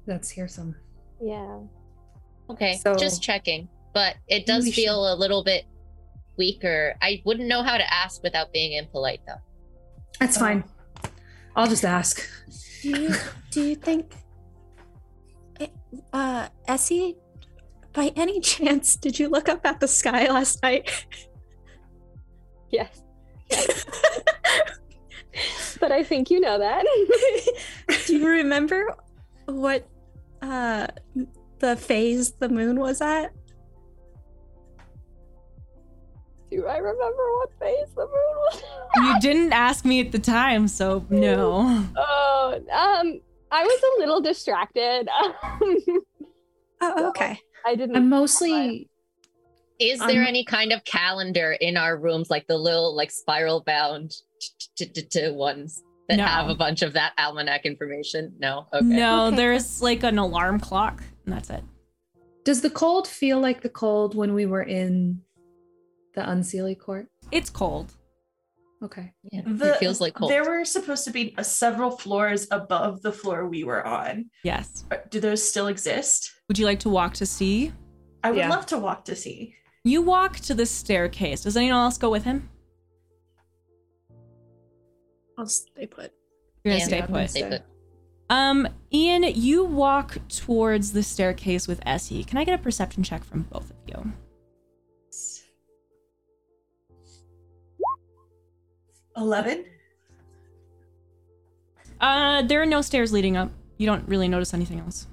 let's 0.05 0.29
hear 0.29 0.47
some. 0.49 0.75
yeah. 1.21 1.59
Okay, 2.49 2.73
So- 2.77 2.95
just 2.95 3.23
checking. 3.23 3.69
But 3.93 4.15
it 4.27 4.45
does 4.45 4.65
We 4.65 4.71
feel 4.71 5.11
a 5.13 5.15
little 5.15 5.43
bit 5.43 5.63
weaker. 6.37 6.95
I 7.01 7.21
wouldn't 7.25 7.47
know 7.47 7.63
how 7.63 7.77
to 7.77 7.93
ask 8.01 8.21
without 8.21 8.51
being 8.53 8.73
impolite, 8.73 9.21
though. 9.25 9.41
That's 10.19 10.37
fine. 10.37 10.63
I'll 11.55 11.67
just 11.67 11.83
ask. 11.85 12.21
Do 12.83 12.89
you 12.89 13.09
do 13.49 13.61
you 13.69 13.75
think 13.75 14.13
it, 15.59 15.71
uh 16.13 16.47
Essie 16.67 17.15
by 17.97 18.13
any 18.15 18.39
chance, 18.39 18.95
did 18.95 19.19
you 19.19 19.27
look 19.27 19.49
up 19.49 19.65
at 19.65 19.81
the 19.81 19.87
sky 19.87 20.29
last 20.31 20.61
night? 20.61 21.05
Yes. 22.69 23.01
yes. 23.49 23.85
but 25.79 25.91
I 25.91 26.03
think 26.03 26.29
you 26.29 26.39
know 26.39 26.59
that. 26.59 26.85
Do 28.05 28.17
you 28.17 28.27
remember 28.27 28.93
what 29.45 29.87
uh 30.41 30.87
the 31.59 31.75
phase 31.75 32.33
the 32.33 32.49
moon 32.49 32.79
was 32.79 33.01
at? 33.01 33.33
Do 36.51 36.67
I 36.67 36.77
remember 36.77 37.23
what 37.37 37.49
phase 37.59 37.89
the 37.95 38.05
moon 38.05 38.35
was? 38.35 38.63
You 38.97 39.19
didn't 39.21 39.53
ask 39.53 39.85
me 39.85 40.01
at 40.01 40.11
the 40.11 40.19
time, 40.19 40.67
so 40.67 41.05
no. 41.09 41.85
Oh, 41.97 42.53
um, 42.55 43.21
I 43.51 43.63
was 43.63 43.81
a 43.81 43.99
little 43.99 44.21
distracted. 44.21 45.07
Oh, 46.79 47.09
okay. 47.09 47.39
I 47.67 47.75
didn't. 47.75 47.95
I'm 47.97 48.09
mostly 48.09 48.89
Is 49.79 49.99
there 49.99 50.21
Um, 50.21 50.27
any 50.27 50.43
kind 50.43 50.71
of 50.71 50.83
calendar 50.85 51.51
in 51.51 51.77
our 51.77 51.97
rooms, 51.97 52.31
like 52.31 52.47
the 52.47 52.57
little 52.57 52.95
like 52.95 53.11
spiral 53.11 53.61
bound 53.61 54.11
ones 55.33 55.83
that 56.09 56.15
No. 56.17 56.23
have 56.25 56.49
a 56.49 56.55
bunch 56.55 56.81
of 56.81 56.93
that 56.93 57.13
almanac 57.19 57.65
information? 57.65 58.33
No. 58.39 58.65
Okay. 58.73 58.83
No, 58.85 59.27
Okay. 59.27 59.35
there's 59.35 59.79
like 59.81 60.01
an 60.03 60.17
alarm 60.17 60.59
clock, 60.59 61.03
and 61.25 61.35
that's 61.35 61.49
it. 61.51 61.63
Does 62.43 62.61
the 62.61 62.69
cold 62.71 63.07
feel 63.07 63.39
like 63.39 63.61
the 63.61 63.69
cold 63.69 64.15
when 64.15 64.33
we 64.33 64.45
were 64.47 64.63
in 64.63 65.21
the 66.15 66.21
Unseelie 66.21 66.79
court? 66.79 67.07
It's 67.31 67.49
cold. 67.51 67.93
Okay. 68.83 69.11
Yeah, 69.31 69.41
The- 69.45 69.73
it 69.73 69.77
feels 69.79 69.99
like 69.99 70.13
cold. 70.13 70.31
There 70.31 70.43
were 70.47 70.63
supposed 70.63 71.03
to 71.05 71.11
be 71.11 71.33
uh, 71.37 71.43
several 71.43 71.91
floors 71.91 72.47
above 72.51 73.01
the 73.01 73.11
floor 73.11 73.47
we 73.47 73.63
were 73.63 73.85
on. 73.85 74.29
Yes. 74.43 74.85
Uh, 74.91 74.97
Do 75.09 75.19
those 75.19 75.41
still 75.47 75.67
exist? 75.67 76.31
Would 76.47 76.59
you 76.59 76.65
like 76.65 76.79
to 76.81 76.89
walk 76.89 77.13
to 77.15 77.25
see? 77.25 77.73
I 78.23 78.29
would 78.31 78.37
Yeah. 78.37 78.49
love 78.49 78.65
to 78.67 78.77
walk 78.77 79.05
to 79.05 79.15
see. 79.15 79.55
You 79.83 80.01
walk 80.01 80.37
to 80.41 80.53
the 80.53 80.65
staircase. 80.65 81.41
Does 81.43 81.57
anyone 81.57 81.79
else 81.81 81.97
go 81.97 82.09
with 82.11 82.23
him? 82.23 82.49
I'll 85.37 85.47
stay 85.47 85.85
put. 85.87 86.11
You're 86.63 86.73
gonna 86.73 86.79
Yeah, 86.79 86.85
stay 86.85 87.01
I'm 87.01 87.07
put. 87.07 87.29
Stay 87.29 87.39
stay. 87.41 87.49
put. 87.49 87.61
Um, 88.29 88.67
Ian, 88.93 89.23
you 89.23 89.63
walk 89.63 90.17
towards 90.27 90.91
the 90.91 91.01
staircase 91.03 91.67
with 91.67 91.79
Essie. 91.85 92.23
Can 92.23 92.37
I 92.37 92.43
get 92.43 92.59
a 92.59 92.61
perception 92.61 93.01
check 93.03 93.23
from 93.23 93.43
both 93.43 93.69
of 93.69 93.77
you? 93.87 94.11
Eleven. 99.17 99.65
Uh, 101.99 102.43
there 102.43 102.61
are 102.61 102.65
no 102.65 102.81
stairs 102.81 103.11
leading 103.11 103.35
up. 103.35 103.51
You 103.77 103.87
don't 103.87 104.07
really 104.07 104.27
notice 104.27 104.53
anything 104.53 104.79
else. 104.79 105.07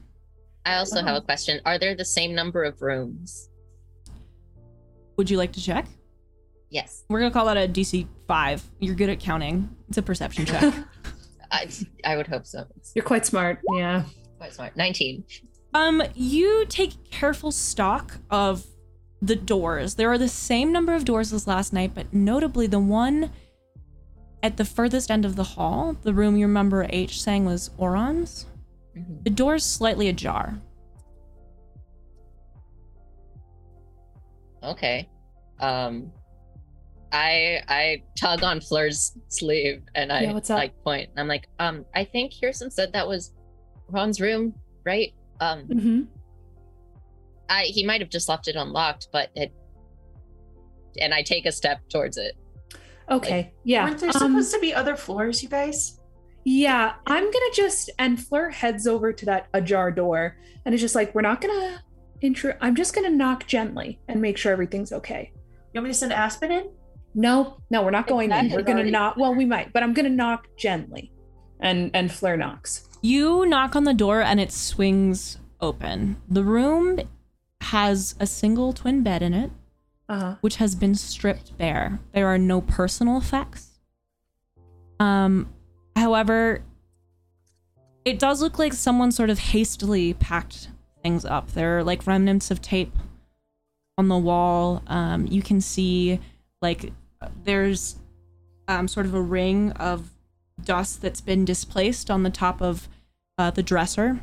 I 0.66 0.76
also 0.76 1.02
have 1.02 1.16
a 1.16 1.20
question. 1.20 1.61
Are 1.64 1.78
there 1.78 1.94
the 1.94 2.05
same 2.05 2.34
number 2.34 2.62
of 2.62 2.80
rooms? 2.82 3.50
Would 5.16 5.30
you 5.30 5.36
like 5.36 5.52
to 5.52 5.62
check? 5.62 5.86
Yes. 6.70 7.05
We're 7.09 7.20
gonna 7.20 7.30
call 7.30 7.46
that 7.46 7.57
a 7.57 7.68
DC 7.68 8.07
five. 8.26 8.62
You're 8.80 8.94
good 8.94 9.09
at 9.09 9.20
counting. 9.20 9.68
It's 9.88 9.98
a 9.98 10.02
perception 10.02 10.46
check. 10.46 10.74
I, 11.50 11.68
I 12.05 12.16
would 12.16 12.26
hope 12.26 12.46
so. 12.46 12.66
You're 12.94 13.05
quite 13.05 13.24
smart. 13.24 13.61
Yeah. 13.74 14.05
quite 14.38 14.52
smart. 14.52 14.76
19. 14.76 15.24
Um, 15.72 16.02
you 16.14 16.66
take 16.68 17.11
careful 17.11 17.52
stock 17.52 18.18
of 18.30 18.66
the 19.22 19.36
doors. 19.36 19.94
There 19.94 20.11
are 20.11 20.18
the 20.18 20.28
same 20.28 20.72
number 20.72 20.94
of 20.94 21.05
doors 21.05 21.32
as 21.32 21.46
last 21.46 21.72
night, 21.72 21.92
but 21.94 22.12
notably 22.12 22.66
the 22.66 22.78
one 22.78 23.30
at 24.45 24.59
the 24.59 24.64
furthest 24.64 25.11
end 25.11 25.24
of 25.24 25.36
the 25.36 25.42
hall, 25.42 25.97
the 26.03 26.12
room 26.12 26.36
you 26.36 26.45
remember 26.47 26.86
H 26.90 27.20
saying 27.22 27.47
was 27.47 27.70
Oron's, 27.78 28.45
Mhm. 28.95 29.24
the 29.24 29.30
door's 29.30 29.64
slightly 29.64 30.07
ajar. 30.09 30.61
Okay. 34.62 35.09
Um, 35.61 36.12
I 37.11 37.62
I 37.68 38.03
tug 38.18 38.42
on 38.42 38.61
Fleur's 38.61 39.16
sleeve 39.28 39.82
and 39.95 40.12
I 40.12 40.22
Yeah, 40.22 40.32
what's 40.32 40.51
up? 40.51 40.59
like 40.59 40.76
point. 40.84 41.11
I'm 41.16 41.26
like, 41.28 41.49
um, 41.59 41.86
I 41.95 42.05
think 42.05 42.32
Kirsten 42.38 42.70
said 42.70 42.92
that 42.92 43.09
was 43.09 43.32
Ron's 43.88 44.20
room, 44.20 44.55
right? 44.84 45.12
Um, 45.40 45.66
Mm-hmm. 45.68 46.03
I 47.49 47.62
he 47.64 47.84
might 47.84 48.01
have 48.01 48.11
just 48.11 48.28
left 48.28 48.47
it 48.49 48.57
unlocked, 48.57 49.09
but 49.11 49.30
it. 49.34 49.53
And 51.01 51.12
I 51.14 51.22
take 51.22 51.47
a 51.47 51.53
step 51.53 51.80
towards 51.88 52.16
it. 52.18 52.36
Okay. 53.11 53.52
Yeah. 53.64 53.84
Weren't 53.84 54.00
there 54.00 54.11
um, 54.11 54.12
supposed 54.14 54.52
to 54.55 54.61
be 54.61 54.74
other 54.74 54.96
floors, 54.96 55.42
you 55.42 55.48
guys? 55.48 56.00
Yeah, 56.44 56.94
I'm 57.07 57.24
gonna 57.24 57.52
just 57.55 57.90
and 57.98 58.22
Fleur 58.22 58.50
heads 58.50 58.86
over 58.86 59.12
to 59.12 59.26
that 59.26 59.48
ajar 59.55 59.90
door 59.90 60.36
and 60.64 60.74
is 60.74 60.80
just 60.80 60.94
like, 60.94 61.14
we're 61.14 61.22
not 61.22 61.40
gonna 61.40 61.82
intro. 62.20 62.55
I'm 62.61 62.74
just 62.74 62.94
gonna 62.94 63.11
knock 63.11 63.46
gently 63.46 63.98
and 64.09 64.20
make 64.20 64.36
sure 64.36 64.52
everything's 64.52 64.92
okay. 64.92 65.32
You 65.72 65.80
want 65.80 65.84
me 65.84 65.90
to 65.92 65.98
send 65.98 66.12
Aspen 66.12 66.52
in? 66.52 66.70
No, 67.14 67.59
no, 67.70 67.82
we're 67.82 67.90
not 67.90 68.07
going 68.07 68.30
in. 68.30 68.50
We're 68.50 68.62
gonna 68.62 68.80
already. 68.80 68.90
knock. 68.90 69.16
Well, 69.16 69.34
we 69.34 69.44
might, 69.44 69.72
but 69.72 69.82
I'm 69.82 69.94
gonna 69.94 70.11
knock 70.11 70.48
gently, 70.57 71.12
and 71.61 71.90
and 71.94 72.12
Fleur 72.12 72.36
knocks. 72.36 72.88
You 73.00 73.46
knock 73.46 73.76
on 73.76 73.84
the 73.84 73.94
door 73.94 74.20
and 74.20 74.40
it 74.40 74.52
swings 74.52 75.38
open. 75.61 76.16
The 76.28 76.44
room 76.44 77.00
has 77.61 78.14
a 78.20 78.26
single 78.26 78.72
twin 78.72 79.02
bed 79.02 79.22
in 79.22 79.32
it, 79.32 79.50
Uh 80.09 80.20
huh. 80.20 80.34
which 80.42 80.57
has 80.57 80.74
been 80.74 80.94
stripped 80.94 81.57
bare. 81.57 81.98
There 82.12 82.26
are 82.26 82.36
no 82.38 82.61
personal 82.61 83.16
effects. 83.16 83.70
Um, 85.00 85.48
however, 85.96 86.62
it 88.05 88.18
does 88.18 88.42
look 88.42 88.59
like 88.59 88.74
someone 88.74 89.12
sort 89.12 89.30
of 89.30 89.38
hastily 89.38 90.12
packed 90.14 90.68
things 91.02 91.24
up. 91.24 91.52
There 91.52 91.78
are 91.78 91.84
like 91.84 92.07
remnants 92.07 92.50
of 92.50 92.61
tape 92.61 92.92
on 93.96 94.09
the 94.09 94.18
wall. 94.18 94.82
Um, 94.86 95.26
you 95.26 95.40
can 95.42 95.61
see 95.61 96.20
like 96.61 96.92
there's 97.44 97.96
um, 98.68 98.88
sort 98.88 99.07
of 99.07 99.14
a 99.14 99.20
ring 99.22 99.72
of 99.72 100.11
dust 100.62 101.00
that's 101.02 101.20
been 101.22 101.44
displaced 101.44 102.11
on 102.11 102.22
the 102.24 102.30
top 102.30 102.61
of 102.61 102.88
uh, 103.38 103.50
the 103.50 103.62
dresser, 103.62 104.20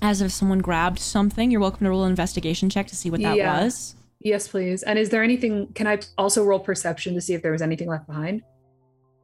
as 0.00 0.20
if 0.20 0.30
someone 0.32 0.60
grabbed 0.60 0.98
something. 1.00 1.50
You're 1.50 1.60
welcome 1.60 1.84
to 1.84 1.90
roll 1.90 2.04
an 2.04 2.10
investigation 2.10 2.70
check 2.70 2.86
to 2.88 2.96
see 2.96 3.10
what 3.10 3.20
that 3.22 3.36
Yeah. 3.36 3.64
was. 3.64 3.96
Yes, 4.20 4.48
please. 4.48 4.82
And 4.82 4.98
is 4.98 5.08
there 5.08 5.22
anything? 5.22 5.72
Can 5.74 5.86
I 5.86 5.98
also 6.18 6.44
roll 6.44 6.58
perception 6.58 7.14
to 7.14 7.20
see 7.20 7.34
if 7.34 7.42
there 7.42 7.52
was 7.52 7.62
anything 7.62 7.88
left 7.88 8.06
behind? 8.06 8.42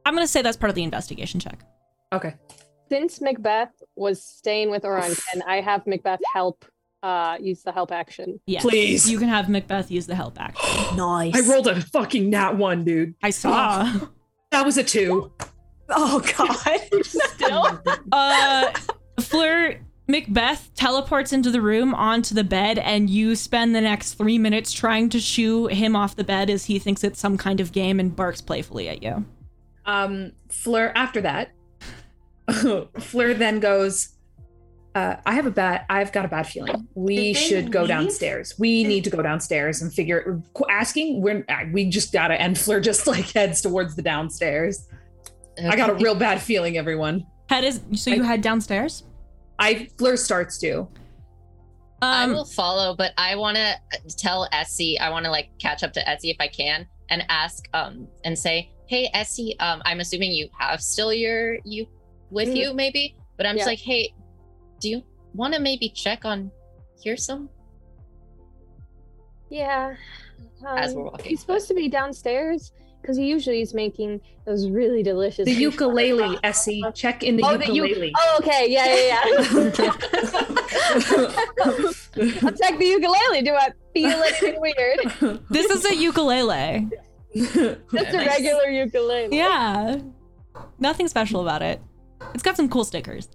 I'm 0.05 0.13
gonna 0.13 0.27
say 0.27 0.41
that's 0.41 0.57
part 0.57 0.69
of 0.69 0.75
the 0.75 0.83
investigation 0.83 1.39
check. 1.39 1.59
Okay. 2.13 2.35
Since 2.89 3.21
Macbeth 3.21 3.83
was 3.95 4.23
staying 4.23 4.71
with 4.71 4.83
Oron, 4.83 5.19
can 5.31 5.41
I 5.47 5.61
have 5.61 5.85
Macbeth 5.85 6.21
help 6.33 6.65
uh 7.03 7.37
use 7.39 7.61
the 7.61 7.71
help 7.71 7.91
action? 7.91 8.39
Yes. 8.47 8.63
Please. 8.63 9.09
You 9.09 9.19
can 9.19 9.27
have 9.29 9.49
Macbeth 9.49 9.91
use 9.91 10.07
the 10.07 10.15
help 10.15 10.39
action. 10.39 10.97
Nice. 10.97 11.35
I 11.35 11.51
rolled 11.51 11.67
a 11.67 11.79
fucking 11.79 12.29
nat 12.29 12.55
one, 12.55 12.83
dude. 12.83 13.13
I 13.21 13.29
saw. 13.29 13.91
That 14.51 14.65
was 14.65 14.77
a 14.77 14.83
two. 14.83 15.31
Oh 15.89 16.19
God. 16.37 17.03
Still? 17.05 17.81
uh, 18.11 18.71
Fleur 19.21 19.79
Macbeth 20.07 20.71
teleports 20.75 21.33
into 21.33 21.51
the 21.51 21.61
room 21.61 21.93
onto 21.93 22.33
the 22.33 22.43
bed, 22.43 22.79
and 22.79 23.09
you 23.09 23.35
spend 23.35 23.75
the 23.75 23.81
next 23.81 24.13
three 24.13 24.37
minutes 24.37 24.71
trying 24.71 25.09
to 25.09 25.19
shoo 25.19 25.67
him 25.67 25.95
off 25.95 26.15
the 26.15 26.23
bed 26.23 26.49
as 26.49 26.65
he 26.65 26.79
thinks 26.79 27.03
it's 27.03 27.19
some 27.19 27.37
kind 27.37 27.59
of 27.59 27.71
game 27.73 27.99
and 27.99 28.15
barks 28.15 28.39
playfully 28.41 28.87
at 28.87 29.03
you. 29.03 29.25
Um, 29.85 30.31
Fleur. 30.49 30.91
After 30.95 31.21
that, 31.21 31.51
Fleur 32.99 33.33
then 33.33 33.59
goes. 33.59 34.09
Uh, 34.95 35.15
I 35.27 35.33
have 35.35 35.45
a 35.45 35.51
bad. 35.51 35.85
I've 35.89 36.11
got 36.11 36.25
a 36.25 36.27
bad 36.27 36.47
feeling. 36.47 36.87
We 36.95 37.15
Did 37.17 37.35
they 37.35 37.39
should 37.39 37.71
go 37.71 37.81
leave? 37.81 37.89
downstairs. 37.89 38.55
We 38.57 38.83
Did- 38.83 38.89
need 38.89 39.03
to 39.03 39.09
go 39.09 39.21
downstairs 39.21 39.81
and 39.81 39.93
figure. 39.93 40.41
Asking, 40.69 41.21
we're 41.21 41.45
uh, 41.49 41.65
we 41.71 41.89
just 41.89 42.11
gotta. 42.13 42.41
And 42.41 42.57
Fleur 42.57 42.79
just 42.79 43.05
like 43.07 43.29
heads 43.31 43.61
towards 43.61 43.95
the 43.95 44.01
downstairs. 44.01 44.87
I 45.63 45.75
got 45.75 45.89
a 45.89 45.93
real 45.95 46.15
bad 46.15 46.41
feeling, 46.41 46.77
everyone. 46.77 47.25
Head 47.49 47.63
is 47.63 47.81
so 47.95 48.09
you 48.11 48.23
I- 48.23 48.27
head 48.27 48.41
downstairs. 48.41 49.03
I 49.59 49.87
Fleur 49.97 50.17
starts 50.17 50.57
to. 50.59 50.87
I 52.01 52.25
Um, 52.25 52.33
will 52.33 52.45
follow, 52.45 52.95
but 52.95 53.11
I 53.17 53.35
want 53.35 53.57
to 53.57 53.75
tell 54.17 54.47
Essie. 54.51 54.99
I 54.99 55.09
want 55.09 55.25
to 55.25 55.31
like 55.31 55.49
catch 55.59 55.83
up 55.83 55.93
to 55.93 56.07
Essie 56.07 56.29
if 56.29 56.37
I 56.39 56.47
can, 56.47 56.87
and 57.09 57.23
ask 57.29 57.67
um 57.73 58.07
and 58.23 58.37
say, 58.37 58.71
"Hey, 58.87 59.09
Essie, 59.13 59.59
um, 59.59 59.81
I'm 59.85 59.99
assuming 59.99 60.31
you 60.31 60.47
have 60.59 60.81
still 60.81 61.11
your 61.11 61.57
you 61.65 61.87
with 62.29 62.49
Mhm. 62.49 62.55
you, 62.57 62.73
maybe, 62.73 63.15
but 63.37 63.45
I'm 63.47 63.55
just 63.55 63.67
like, 63.67 63.79
hey, 63.79 64.13
do 64.79 64.89
you 64.89 65.03
want 65.33 65.53
to 65.55 65.59
maybe 65.59 65.89
check 65.89 66.23
on 66.25 66.51
here 67.01 67.17
some?" 67.17 67.49
Yeah. 69.49 69.95
as 70.75 70.91
Um, 70.91 70.97
we're 70.97 71.03
walking? 71.05 71.25
he's 71.29 71.39
supposed 71.41 71.67
to 71.69 71.73
be 71.73 71.87
downstairs 71.87 72.71
because 73.01 73.17
he 73.17 73.27
usually 73.27 73.61
is 73.61 73.73
making 73.73 74.19
those 74.45 74.69
really 74.69 75.03
delicious. 75.03 75.45
The 75.45 75.53
ukulele, 75.53 76.17
fry. 76.17 76.37
Essie. 76.43 76.83
Check 76.93 77.23
in 77.23 77.37
the 77.37 77.43
Oh, 77.45 77.57
the 77.57 77.71
u- 77.71 77.85
ukulele. 77.85 78.13
Oh, 78.17 78.37
okay. 78.41 78.67
Yeah, 78.69 78.85
yeah, 78.85 79.01
yeah. 79.07 79.93
I'll 82.43 82.51
check 82.53 82.77
the 82.79 82.85
ukulele. 82.85 83.41
Do 83.43 83.53
I 83.53 83.69
feel 83.93 84.09
anything 84.09 84.59
weird? 84.61 85.41
this 85.49 85.69
is 85.71 85.85
a 85.85 85.95
ukulele. 85.95 86.89
Just 87.33 87.55
a 87.55 88.23
regular 88.25 88.69
ukulele. 88.69 89.35
Yeah, 89.35 89.97
nothing 90.79 91.07
special 91.07 91.41
about 91.41 91.61
it. 91.61 91.81
It's 92.33 92.43
got 92.43 92.55
some 92.57 92.69
cool 92.69 92.83
stickers. 92.83 93.29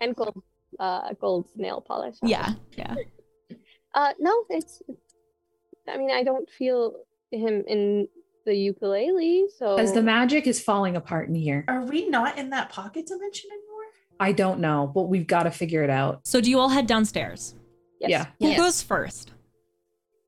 And 0.00 0.14
gold, 0.14 0.42
uh, 0.78 1.12
gold 1.20 1.48
nail 1.56 1.80
polish. 1.86 2.16
Yeah, 2.22 2.52
yeah. 2.76 2.94
Uh, 3.94 4.12
no, 4.18 4.44
it's. 4.50 4.82
I 5.88 5.96
mean, 5.96 6.10
I 6.10 6.22
don't 6.22 6.48
feel 6.48 6.94
him 7.32 7.64
in 7.66 8.08
the 8.50 8.56
ukulele, 8.58 9.46
so 9.56 9.76
As 9.76 9.92
the 9.92 10.02
magic 10.02 10.48
is 10.48 10.60
falling 10.60 10.96
apart 10.96 11.28
in 11.28 11.36
here. 11.36 11.64
Are 11.68 11.84
we 11.84 12.08
not 12.08 12.36
in 12.36 12.50
that 12.50 12.68
pocket 12.68 13.06
dimension 13.06 13.48
anymore? 13.52 13.84
I 14.18 14.32
don't 14.32 14.58
know, 14.58 14.90
but 14.92 15.02
we've 15.02 15.26
got 15.26 15.44
to 15.44 15.52
figure 15.52 15.84
it 15.84 15.90
out. 15.90 16.26
So 16.26 16.40
do 16.40 16.50
you 16.50 16.58
all 16.58 16.68
head 16.68 16.88
downstairs? 16.88 17.54
Yes. 18.00 18.10
Yeah. 18.10 18.26
Who 18.40 18.48
Yes. 18.48 18.58
goes 18.58 18.82
first? 18.82 19.30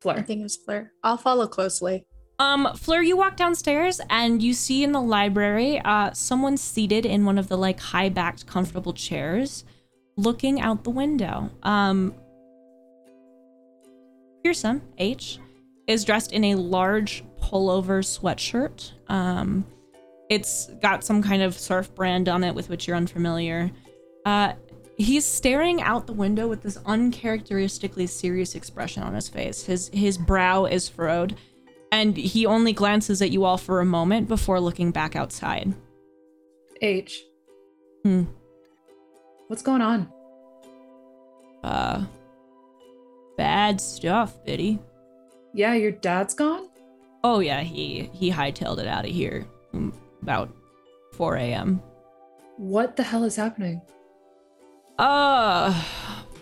Fleur. 0.01 0.15
I 0.15 0.23
think 0.23 0.41
it 0.41 0.45
was 0.45 0.57
Fleur. 0.57 0.93
I'll 1.03 1.17
follow 1.17 1.49
closely. 1.49 2.07
Um, 2.39 2.69
Fleur, 2.77 3.03
you 3.03 3.17
walk 3.17 3.37
downstairs 3.37 4.01
and 4.09 4.41
you 4.41 4.53
see 4.55 4.85
in 4.85 4.93
the 4.93 5.01
library, 5.01 5.81
uh, 5.85 6.13
someone 6.13 6.57
seated 6.57 7.05
in 7.05 7.25
one 7.25 7.39
of 7.39 7.49
the 7.49 7.59
like 7.59 7.81
high-backed, 7.81 8.47
comfortable 8.47 8.93
chairs, 8.93 9.65
looking 10.17 10.61
out 10.61 10.85
the 10.85 10.91
window. 10.91 11.51
Um, 11.65 12.15
Pearson 14.45 14.81
H 14.99 15.39
is 15.89 16.05
dressed 16.05 16.33
in 16.33 16.45
a 16.45 16.55
large 16.55 17.25
pullover 17.43 18.03
sweatshirt. 18.03 18.93
Um, 19.09 19.67
it's 20.31 20.71
got 20.81 21.05
some 21.05 21.23
kind 21.23 21.43
of 21.43 21.59
surf 21.59 21.95
brand 21.95 22.29
on 22.29 22.45
it 22.45 22.55
with 22.55 22.69
which 22.69 22.87
you're 22.87 22.97
unfamiliar. 22.97 23.71
Uh, 24.25 24.55
he's 24.97 25.25
staring 25.25 25.83
out 25.83 26.07
the 26.07 26.13
window 26.13 26.47
with 26.49 26.63
this 26.63 26.79
uncharacteristically 26.87 28.07
serious 28.07 28.55
expression 28.55 29.03
on 29.03 29.15
his 29.15 29.29
face. 29.29 29.65
His 29.65 29.91
his 29.93 30.17
brow 30.17 30.65
is 30.65 30.89
furrowed, 30.89 31.37
and 31.91 32.17
he 32.17 32.47
only 32.47 32.73
glances 32.73 33.21
at 33.21 33.31
you 33.31 33.45
all 33.45 33.59
for 33.59 33.81
a 33.81 33.85
moment 33.85 34.29
before 34.29 34.61
looking 34.61 34.91
back 34.91 35.17
outside. 35.17 35.75
H. 36.81 37.23
Hmm. 38.05 38.25
What's 39.49 39.63
going 39.63 39.83
on? 39.83 40.11
Uh, 41.63 42.05
bad 43.37 43.81
stuff, 43.81 44.43
Biddy. 44.45 44.79
Yeah, 45.55 45.75
your 45.75 45.93
dad's 45.93 46.35
gone? 46.35 46.69
Oh 47.25 47.41
yeah, 47.41 47.61
he 47.61 48.11
he 48.13 48.31
hightailed 48.31 48.79
it 48.79 48.87
out 48.87 49.05
of 49.05 49.11
here 49.11 49.47
about 50.23 50.51
4 51.15 51.37
a.m. 51.37 51.83
What 52.57 52.97
the 52.97 53.03
hell 53.03 53.25
is 53.25 53.37
happening? 53.37 53.81
Uh, 54.99 55.73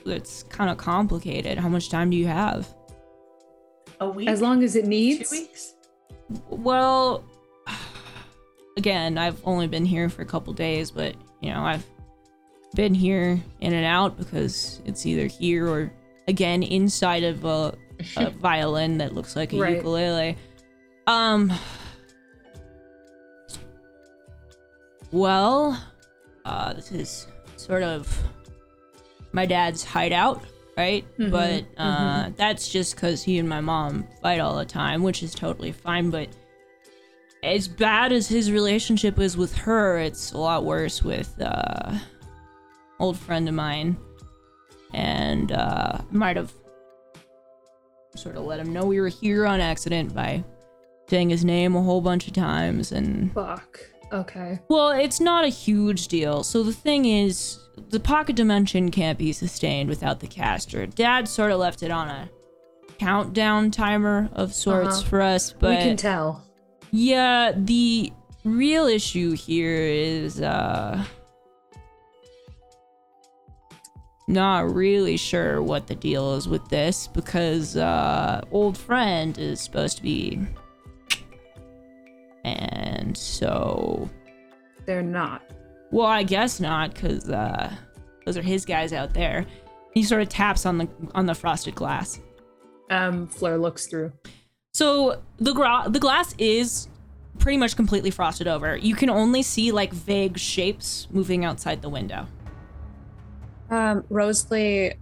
it's 0.05 0.43
kind 0.45 0.71
of 0.71 0.77
complicated. 0.79 1.59
How 1.59 1.69
much 1.69 1.89
time 1.91 2.11
do 2.11 2.17
you 2.17 2.27
have? 2.27 2.69
A 4.01 4.09
week? 4.09 4.29
As 4.29 4.41
long 4.41 4.63
as 4.63 4.77
it 4.77 4.87
needs. 4.87 5.31
Two 5.31 5.37
needs. 5.37 5.49
weeks? 5.49 5.75
Well, 6.49 7.25
again, 8.77 9.19
I've 9.19 9.41
only 9.47 9.67
been 9.67 9.85
here 9.85 10.09
for 10.09 10.23
a 10.23 10.27
couple 10.27 10.53
days, 10.53 10.91
but 10.91 11.15
you 11.41 11.51
know, 11.53 11.63
I've 11.65 11.85
been 12.75 12.95
here 12.95 13.41
in 13.61 13.73
and 13.73 13.85
out 13.87 14.17
because 14.17 14.81
it's 14.85 15.05
either 15.07 15.27
here 15.27 15.69
or 15.69 15.93
again 16.29 16.63
inside 16.63 17.25
of 17.25 17.45
a, 17.45 17.75
a 18.17 18.31
violin 18.41 18.99
that 18.99 19.15
looks 19.15 19.37
like 19.37 19.53
a 19.53 19.59
Right. 19.59 19.77
ukulele. 19.77 20.37
Um. 21.11 21.53
Well, 25.11 25.77
uh, 26.45 26.73
this 26.75 26.93
is 26.93 27.27
sort 27.57 27.83
of 27.83 28.17
my 29.33 29.45
dad's 29.45 29.83
hideout, 29.83 30.41
right? 30.77 31.05
Mhm, 31.19 31.31
But 31.33 31.65
uh, 31.77 32.31
that's 32.37 32.69
just 32.69 32.95
because 32.95 33.25
he 33.25 33.39
and 33.39 33.49
my 33.49 33.61
mom 33.61 34.07
fight 34.23 34.39
all 34.39 34.57
the 34.57 34.65
time, 34.65 35.03
which 35.03 35.25
is 35.25 35.35
totally 35.35 35.73
fine. 35.73 36.11
But 36.11 36.29
as 37.43 37.67
bad 37.67 38.13
as 38.13 38.29
his 38.29 38.53
relationship 38.53 39.19
is 39.19 39.37
with 39.37 39.53
her, 39.57 39.99
it's 39.99 40.31
a 40.31 40.39
lot 40.39 40.65
worse 40.65 41.03
with 41.03 41.35
uh, 41.41 41.99
old 43.01 43.19
friend 43.19 43.49
of 43.49 43.55
mine, 43.57 43.97
and 44.95 45.51
uh, 45.51 45.99
might 46.13 46.37
have 46.37 46.53
sort 48.15 48.37
of 48.37 48.45
let 48.45 48.61
him 48.61 48.73
know 48.73 48.85
we 48.85 49.01
were 49.01 49.09
here 49.09 49.45
on 49.45 49.61
accident 49.61 50.15
by 50.15 50.45
saying 51.11 51.29
his 51.31 51.45
name 51.45 51.75
a 51.75 51.83
whole 51.83 52.01
bunch 52.01 52.29
of 52.29 52.33
times 52.33 52.93
and 52.93 53.33
Fuck. 53.35 53.81
Okay. 54.13 54.61
well, 54.69 54.91
it's 54.91 55.21
not 55.21 55.45
a 55.45 55.49
huge 55.49 56.09
deal. 56.09 56.43
So 56.45 56.63
the 56.63 56.73
thing 56.73 57.05
is, 57.05 57.59
the 57.91 58.01
pocket 58.01 58.37
dimension 58.37 58.91
can't 58.91 59.19
be 59.19 59.33
sustained 59.33 59.89
without 59.89 60.21
the 60.21 60.27
caster. 60.29 60.87
Dad 60.87 61.27
sort 61.29 61.51
of 61.53 61.59
left 61.59 61.83
it 61.83 61.91
on 61.91 62.09
a 62.09 62.29
countdown 62.99 63.71
timer 63.71 64.29
of 64.33 64.55
sorts 64.55 64.99
Uh-huh. 65.01 65.09
for 65.09 65.21
us, 65.23 65.53
but 65.53 65.71
we 65.71 65.77
can 65.77 65.97
tell. 65.97 66.43
yeah, 66.93 67.53
the 67.57 68.13
real 68.45 68.87
issue 68.87 69.33
here 69.33 69.77
is 69.83 70.41
uh 70.41 71.05
not 74.29 74.73
really 74.73 75.17
sure 75.17 75.61
what 75.63 75.87
the 75.89 75.95
deal 75.95 76.35
is 76.37 76.49
with 76.49 76.67
this 76.69 77.07
because 77.09 77.77
uh 77.77 78.41
old 78.53 78.79
friend 78.79 79.39
is 79.39 79.61
supposed 79.61 79.97
to 79.97 80.03
be 80.03 80.39
and 82.45 83.17
so 83.17 84.09
They're 84.87 85.03
not. 85.03 85.43
well, 85.91 86.07
I 86.07 86.23
guess 86.23 86.61
not, 86.61 86.95
because 86.95 87.29
uh, 87.29 87.73
those 88.25 88.37
are 88.37 88.43
his 88.43 88.65
guys 88.65 88.93
out 88.93 89.13
there. 89.15 89.47
He 89.93 90.03
sort 90.05 90.23
of 90.23 90.29
taps 90.29 90.67
on 90.67 90.79
the 90.79 90.89
on 91.15 91.27
the 91.27 91.35
frosted 91.35 91.75
glass. 91.75 92.21
Um, 92.91 93.27
Fleur 93.29 93.57
looks 93.59 93.87
through. 93.87 94.13
So 94.73 95.21
the 95.39 95.53
gra- 95.53 95.87
the 95.89 95.99
glass 95.99 96.35
is 96.39 96.89
pretty 97.39 97.57
much 97.59 97.75
completely 97.77 98.11
frosted 98.11 98.47
over. 98.47 98.77
You 98.77 98.95
can 98.95 99.11
only 99.11 99.43
see 99.43 99.73
like 99.73 99.93
vague 99.93 100.39
shapes 100.39 101.09
moving 101.11 101.45
outside 101.45 101.83
the 101.83 101.89
window. 101.89 102.27
Um, 103.69 104.05
Rosalie. 104.11 104.95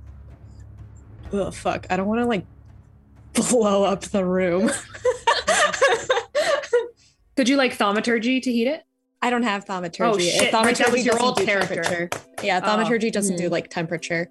Oh 1.32 1.50
fuck! 1.50 1.86
I 1.90 1.96
don't 1.96 2.06
want 2.06 2.20
to 2.20 2.26
like 2.26 2.46
blow 3.50 3.84
up 3.84 4.00
the 4.02 4.24
room. 4.24 4.70
Could 7.38 7.48
you 7.48 7.56
like 7.56 7.74
thaumaturgy 7.74 8.40
to 8.40 8.50
heat 8.50 8.66
it? 8.66 8.82
I 9.22 9.30
don't 9.30 9.44
have 9.44 9.64
thaumaturgy. 9.64 10.02
Oh, 10.02 10.18
shit, 10.18 10.52
right, 10.52 10.76
that 10.76 10.90
was 10.90 11.06
your 11.06 11.22
old 11.22 11.36
character. 11.38 11.84
temperature. 11.84 12.10
Yeah, 12.42 12.58
Oh, 12.60 12.66
thaumaturgy 12.66 13.12
doesn't 13.12 13.36
do 13.36 13.46
hmm. 13.46 13.52
like 13.52 13.70
temperature. 13.70 14.28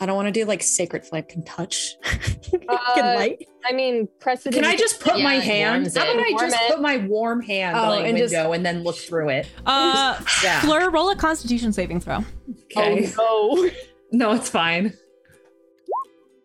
I 0.00 0.06
don't 0.06 0.16
want 0.16 0.28
to 0.28 0.32
do 0.32 0.46
like 0.46 0.62
sacred 0.62 1.04
flame 1.04 1.24
can 1.28 1.44
touch. 1.44 1.96
can 2.02 2.62
Uh, 2.66 3.14
light. 3.18 3.46
I 3.68 3.74
mean, 3.74 4.08
precedent. 4.20 4.54
Can 4.54 4.64
I 4.64 4.74
just 4.74 5.00
put 5.00 5.16
my 5.20 5.34
Yeah, 5.34 5.38
it 5.40 5.44
hand? 5.44 5.92
How 5.94 6.02
it. 6.02 6.14
about 6.14 6.24
I 6.24 6.30
just 6.48 6.56
it. 6.62 6.70
put 6.70 6.80
my 6.80 6.96
warm 6.96 7.42
hand 7.42 7.76
Oh, 7.76 7.92
on 7.92 8.02
the 8.02 8.08
and 8.08 8.16
just- 8.16 8.32
window 8.32 8.52
and 8.52 8.64
then 8.64 8.84
look 8.84 8.96
through 8.96 9.28
it? 9.28 9.46
Uh, 9.66 10.18
Yeah. 10.42 10.62
Fleur, 10.62 10.88
roll 10.88 11.10
a 11.10 11.16
Constitution 11.16 11.74
saving 11.74 12.00
throw. 12.00 12.24
Okay. 12.72 13.12
Oh 13.18 13.54
no. 13.54 13.70
No, 14.18 14.32
it's 14.32 14.48
fine. 14.48 14.94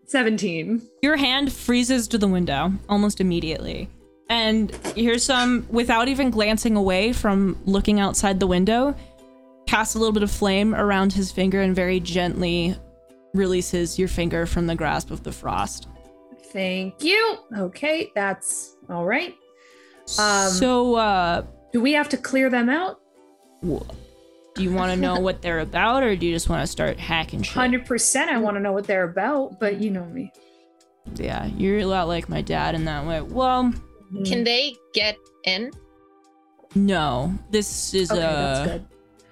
17. 0.07 0.81
Your 1.01 1.15
hand 1.15 1.53
freezes 1.53 2.09
to 2.09 2.17
the 2.17 2.27
window 2.27 2.73
almost 2.89 3.21
immediately. 3.21 3.87
And 4.29 4.71
here's 4.95 5.23
some, 5.23 5.65
without 5.69 6.07
even 6.07 6.29
glancing 6.29 6.75
away 6.75 7.13
from 7.13 7.59
looking 7.65 7.99
outside 7.99 8.39
the 8.39 8.47
window, 8.47 8.95
casts 9.67 9.95
a 9.95 9.99
little 9.99 10.13
bit 10.13 10.23
of 10.23 10.29
flame 10.31 10.75
around 10.75 11.13
his 11.13 11.31
finger 11.31 11.61
and 11.61 11.75
very 11.75 11.99
gently 11.99 12.75
releases 13.33 13.97
your 13.97 14.07
finger 14.07 14.45
from 14.45 14.67
the 14.67 14.75
grasp 14.75 15.11
of 15.11 15.23
the 15.23 15.31
frost. 15.31 15.87
Thank 16.51 17.03
you. 17.03 17.37
Okay, 17.57 18.11
that's 18.15 18.75
all 18.89 19.05
right. 19.05 19.35
Um, 20.17 20.49
so, 20.49 20.95
uh, 20.95 21.43
Do 21.71 21.81
we 21.81 21.93
have 21.93 22.09
to 22.09 22.17
clear 22.17 22.49
them 22.49 22.69
out? 22.69 22.99
do 23.61 24.63
you 24.63 24.71
want 24.71 24.91
to 24.91 24.97
know 24.97 25.19
what 25.19 25.41
they're 25.41 25.59
about, 25.59 26.01
or 26.03 26.15
do 26.15 26.25
you 26.25 26.33
just 26.33 26.49
want 26.49 26.61
to 26.61 26.67
start 26.67 26.99
hacking 26.99 27.41
shit? 27.43 27.55
100% 27.55 28.27
I 28.27 28.37
want 28.37 28.57
to 28.57 28.59
know 28.61 28.71
what 28.71 28.85
they're 28.87 29.03
about, 29.03 29.59
but 29.59 29.79
you 29.79 29.89
know 29.91 30.05
me. 30.05 30.31
Yeah, 31.15 31.45
you're 31.45 31.79
a 31.79 31.85
lot 31.85 32.07
like 32.07 32.29
my 32.29 32.41
dad 32.41 32.75
in 32.75 32.85
that 32.85 33.05
way. 33.05 33.21
Well, 33.21 33.73
Can 34.25 34.43
they 34.43 34.75
get 34.93 35.17
in? 35.45 35.71
no, 36.75 37.33
this 37.49 37.93
is 37.93 38.11
Okay, 38.11 38.21
uh, 38.21 38.25
that's 38.63 38.71
good. 38.71 38.85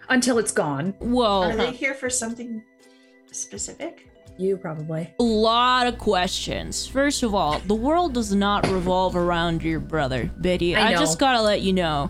Until 0.10 0.38
it's 0.40 0.52
gone. 0.52 0.94
well, 1.00 1.44
Are 1.44 1.56
they 1.56 1.72
here 1.72 1.94
for 1.94 2.10
something 2.10 2.64
specific? 3.32 4.10
You 4.40 4.56
probably. 4.58 5.14
a 5.20 5.24
lot 5.24 5.88
of 5.88 5.98
questions. 5.98 6.86
First 6.86 7.24
of 7.24 7.34
all, 7.34 7.60
the 7.60 7.74
world 7.76 8.14
does 8.14 8.34
not 8.36 8.68
revolve 8.68 9.16
around 9.16 9.64
your 9.64 9.80
brother, 9.80 10.32
Biddy. 10.42 10.76
I 10.76 10.90
I, 10.90 10.96
just 10.96 11.18
gotta 11.20 11.42
let 11.42 11.62
you 11.62 11.74
know. 11.74 12.10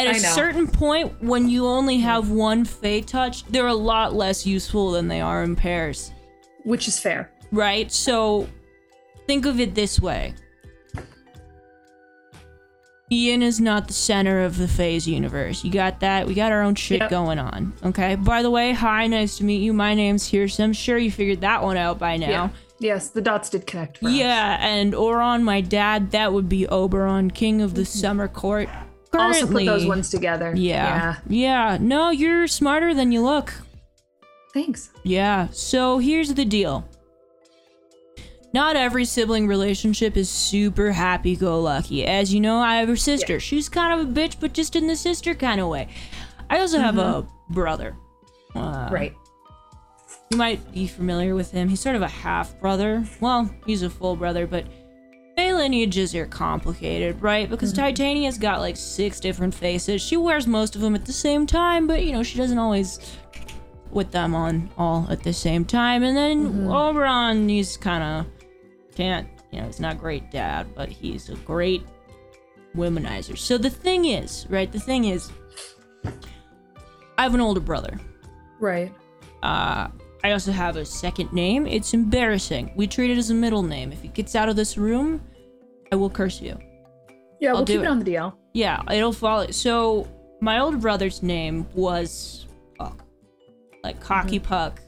At 0.00 0.08
a 0.08 0.12
know. 0.12 0.28
certain 0.30 0.66
point, 0.68 1.22
when 1.22 1.48
you 1.48 1.66
only 1.66 1.98
have 1.98 2.30
one 2.30 2.64
fate 2.64 3.06
touch, 3.06 3.44
they're 3.46 3.66
a 3.68 3.74
lot 3.74 4.12
less 4.14 4.44
useful 4.46 4.90
than 4.92 5.08
they 5.08 5.20
are 5.20 5.42
in 5.42 5.54
pairs, 5.56 6.12
Which 6.64 6.86
is 6.88 6.98
fair. 7.00 7.32
right? 7.52 7.90
So, 7.90 8.48
think 9.26 9.44
of 9.46 9.58
it 9.60 9.74
this 9.74 10.00
way. 10.00 10.34
Ian 13.10 13.42
is 13.42 13.60
not 13.60 13.86
the 13.86 13.94
center 13.94 14.44
of 14.44 14.58
the 14.58 14.68
phase 14.68 15.08
universe. 15.08 15.64
You 15.64 15.70
got 15.70 16.00
that? 16.00 16.26
We 16.26 16.34
got 16.34 16.52
our 16.52 16.62
own 16.62 16.74
shit 16.74 17.00
Yep. 17.00 17.10
going 17.10 17.38
on. 17.38 17.72
Okay. 17.84 18.16
By 18.16 18.42
the 18.42 18.50
way, 18.50 18.72
hi, 18.72 19.06
nice 19.06 19.38
to 19.38 19.44
meet 19.44 19.62
you. 19.62 19.72
My 19.72 19.94
name's 19.94 20.30
Hirsch. 20.30 20.60
I'm 20.60 20.74
sure 20.74 20.98
you 20.98 21.10
figured 21.10 21.40
that 21.40 21.62
one 21.62 21.76
out 21.76 21.98
by 21.98 22.16
now. 22.18 22.28
Yeah. 22.28 22.48
Yes, 22.80 23.08
the 23.08 23.20
dots 23.20 23.50
did 23.50 23.66
connect. 23.66 23.98
For 23.98 24.06
us. 24.08 24.12
Yeah, 24.12 24.56
and 24.60 24.92
Oron, 24.92 25.42
my 25.42 25.60
dad, 25.60 26.12
that 26.12 26.32
would 26.32 26.48
be 26.48 26.68
Oberon, 26.68 27.30
king 27.30 27.60
of 27.60 27.74
the 27.74 27.82
mm-hmm. 27.82 27.98
summer 27.98 28.28
court. 28.28 28.68
Currently, 29.10 29.40
Also 29.40 29.52
put 29.52 29.64
those 29.64 29.86
ones 29.86 30.10
together. 30.10 30.52
Yeah, 30.54 31.16
yeah. 31.28 31.78
No, 31.80 32.10
you're 32.10 32.46
smarter 32.46 32.94
than 32.94 33.10
you 33.10 33.22
look. 33.22 33.54
Thanks. 34.52 34.90
Yeah. 35.02 35.48
So 35.50 35.98
here's 35.98 36.34
the 36.34 36.44
deal. 36.44 36.86
Not 38.58 38.74
every 38.74 39.04
sibling 39.04 39.46
relationship 39.46 40.16
is 40.16 40.28
super 40.28 40.90
happy 40.90 41.36
go 41.36 41.60
lucky. 41.60 42.04
As 42.04 42.34
you 42.34 42.40
know, 42.40 42.58
I 42.58 42.78
have 42.78 42.88
a 42.88 42.96
sister. 42.96 43.38
She's 43.38 43.68
kind 43.68 44.00
of 44.00 44.08
a 44.08 44.10
bitch, 44.10 44.34
but 44.40 44.52
just 44.52 44.74
in 44.74 44.88
the 44.88 44.96
sister 44.96 45.32
kind 45.32 45.60
of 45.60 45.68
way. 45.68 45.86
I 46.50 46.58
also 46.58 46.80
have 46.80 46.98
a 46.98 47.22
mm-hmm. 47.22 47.54
brother. 47.54 47.96
Uh, 48.56 48.88
Right. 48.90 49.14
You 50.30 50.38
might 50.38 50.72
be 50.72 50.88
familiar 50.88 51.36
with 51.36 51.52
him. 51.52 51.68
He's 51.68 51.78
sort 51.78 51.94
of 51.94 52.02
a 52.02 52.08
half 52.08 52.58
brother. 52.58 53.04
Well, 53.20 53.48
he's 53.64 53.84
a 53.84 53.90
full 53.90 54.16
brother, 54.16 54.44
but 54.48 54.66
Fey 55.36 55.54
lineages 55.54 56.12
are 56.16 56.26
complicated, 56.26 57.22
right? 57.22 57.48
Because 57.48 57.72
mm-hmm. 57.72 57.82
Titania's 57.82 58.38
got 58.38 58.58
like 58.58 58.76
six 58.76 59.20
different 59.20 59.54
faces. 59.54 60.02
She 60.02 60.16
wears 60.16 60.48
most 60.48 60.74
of 60.74 60.80
them 60.82 60.96
at 60.96 61.04
the 61.04 61.12
same 61.12 61.46
time, 61.46 61.86
but 61.86 62.02
you 62.04 62.10
know, 62.10 62.24
she 62.24 62.36
doesn't 62.36 62.58
always 62.58 62.98
with 63.92 64.10
them 64.10 64.34
on 64.34 64.68
all 64.76 65.06
at 65.10 65.22
the 65.22 65.32
same 65.32 65.64
time. 65.64 66.02
And 66.02 66.16
then 66.16 66.44
mm-hmm. 66.44 66.70
Oberon, 66.72 67.48
he's 67.48 67.76
kind 67.76 68.02
of 68.02 68.37
can't, 68.98 69.28
you 69.52 69.60
know, 69.60 69.66
he's 69.66 69.78
not 69.78 69.94
a 69.94 69.98
great 69.98 70.28
dad, 70.28 70.66
but 70.74 70.88
he's 70.88 71.28
a 71.28 71.36
great 71.36 71.86
womanizer. 72.76 73.38
So 73.38 73.56
the 73.56 73.70
thing 73.70 74.06
is, 74.06 74.44
right? 74.50 74.70
The 74.72 74.80
thing 74.80 75.04
is, 75.04 75.30
I 77.16 77.22
have 77.22 77.32
an 77.32 77.40
older 77.40 77.60
brother. 77.60 77.96
Right. 78.58 78.92
Uh, 79.40 79.86
I 80.24 80.32
also 80.32 80.50
have 80.50 80.76
a 80.76 80.84
second 80.84 81.32
name. 81.32 81.64
It's 81.64 81.94
embarrassing. 81.94 82.72
We 82.74 82.88
treat 82.88 83.10
it 83.12 83.18
as 83.18 83.30
a 83.30 83.34
middle 83.34 83.62
name. 83.62 83.92
If 83.92 84.02
he 84.02 84.08
gets 84.08 84.34
out 84.34 84.48
of 84.48 84.56
this 84.56 84.76
room, 84.76 85.22
I 85.92 85.94
will 85.94 86.10
curse 86.10 86.40
you. 86.40 86.58
Yeah, 87.40 87.50
I'll 87.50 87.58
we'll 87.58 87.66
keep 87.66 87.78
it. 87.78 87.84
it. 87.84 87.86
on 87.86 88.00
the 88.00 88.04
DL. 88.04 88.34
Yeah, 88.52 88.82
it'll 88.90 89.12
follow. 89.12 89.52
So 89.52 90.08
my 90.40 90.58
older 90.58 90.76
brother's 90.76 91.22
name 91.22 91.68
was 91.72 92.48
Puck, 92.76 93.04
like 93.84 94.00
Cocky 94.00 94.40
Puck, 94.40 94.80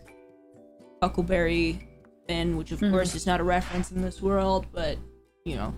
Huckleberry 1.00 1.89
Finn, 2.31 2.57
which 2.57 2.70
of 2.70 2.78
course 2.78 3.16
is 3.16 3.26
not 3.26 3.41
a 3.41 3.43
reference 3.43 3.91
in 3.91 4.03
this 4.03 4.22
world, 4.22 4.64
but 4.72 4.97
you 5.45 5.57
know. 5.57 5.74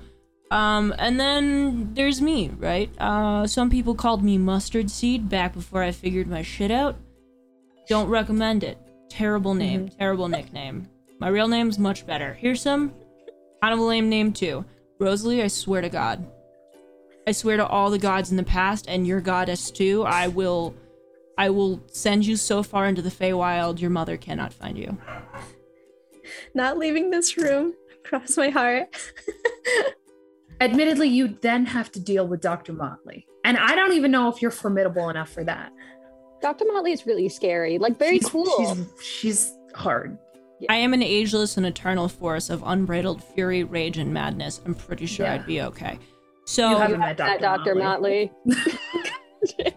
Um, 0.50 0.94
and 0.98 1.18
then 1.18 1.94
there's 1.94 2.20
me, 2.20 2.50
right? 2.58 2.90
Uh, 3.00 3.46
some 3.46 3.70
people 3.70 3.94
called 3.94 4.22
me 4.22 4.36
Mustard 4.36 4.90
Seed 4.90 5.30
back 5.30 5.54
before 5.54 5.82
I 5.82 5.92
figured 5.92 6.26
my 6.26 6.42
shit 6.42 6.70
out. 6.70 6.96
Don't 7.88 8.10
recommend 8.10 8.64
it. 8.64 8.76
Terrible 9.08 9.54
name, 9.54 9.88
terrible 9.88 10.28
nickname. 10.28 10.90
My 11.18 11.28
real 11.28 11.48
name's 11.48 11.78
much 11.78 12.06
better. 12.06 12.34
Here's 12.34 12.60
some 12.60 12.92
kind 13.62 13.72
of 13.72 13.80
a 13.80 13.82
lame 13.82 14.10
name 14.10 14.30
too. 14.34 14.66
Rosalie, 15.00 15.42
I 15.42 15.46
swear 15.48 15.80
to 15.80 15.88
God. 15.88 16.22
I 17.26 17.32
swear 17.32 17.56
to 17.56 17.66
all 17.66 17.88
the 17.88 17.98
gods 17.98 18.30
in 18.30 18.36
the 18.36 18.42
past 18.42 18.84
and 18.88 19.06
your 19.06 19.22
goddess 19.22 19.70
too, 19.70 20.02
I 20.04 20.28
will 20.28 20.74
I 21.38 21.48
will 21.48 21.80
send 21.86 22.26
you 22.26 22.36
so 22.36 22.62
far 22.62 22.84
into 22.86 23.00
the 23.00 23.10
Feywild 23.10 23.80
your 23.80 23.88
mother 23.88 24.18
cannot 24.18 24.52
find 24.52 24.76
you. 24.76 24.98
Not 26.54 26.78
leaving 26.78 27.10
this 27.10 27.36
room. 27.36 27.74
Cross 28.04 28.36
my 28.36 28.50
heart. 28.50 28.88
Admittedly, 30.60 31.08
you 31.08 31.36
then 31.40 31.66
have 31.66 31.90
to 31.92 32.00
deal 32.00 32.26
with 32.26 32.40
Dr. 32.40 32.72
Motley. 32.72 33.26
And 33.44 33.58
I 33.58 33.74
don't 33.74 33.92
even 33.94 34.10
know 34.10 34.28
if 34.28 34.40
you're 34.40 34.50
formidable 34.52 35.08
enough 35.08 35.30
for 35.30 35.42
that. 35.44 35.72
Dr. 36.40 36.64
Motley 36.66 36.92
is 36.92 37.06
really 37.06 37.28
scary. 37.28 37.78
Like 37.78 37.98
very 37.98 38.18
She's- 38.18 38.30
cool. 38.30 38.74
She's, 39.00 39.04
she's 39.06 39.52
hard. 39.74 40.18
I 40.68 40.76
am 40.76 40.94
an 40.94 41.02
ageless 41.02 41.56
and 41.56 41.66
eternal 41.66 42.08
force 42.08 42.48
of 42.48 42.62
unbridled 42.64 43.22
fury, 43.24 43.64
rage, 43.64 43.98
and 43.98 44.14
madness. 44.14 44.60
I'm 44.64 44.76
pretty 44.76 45.06
sure 45.06 45.26
Yeah. 45.26 45.34
I'd 45.34 45.46
be 45.46 45.60
okay. 45.62 45.98
So 46.46 46.70
You 46.70 46.76
haven't 46.76 47.00
met 47.00 47.16
That 47.16 47.40
Dr. 47.40 47.74
Dr. 47.74 47.74
Motley. 47.76 48.30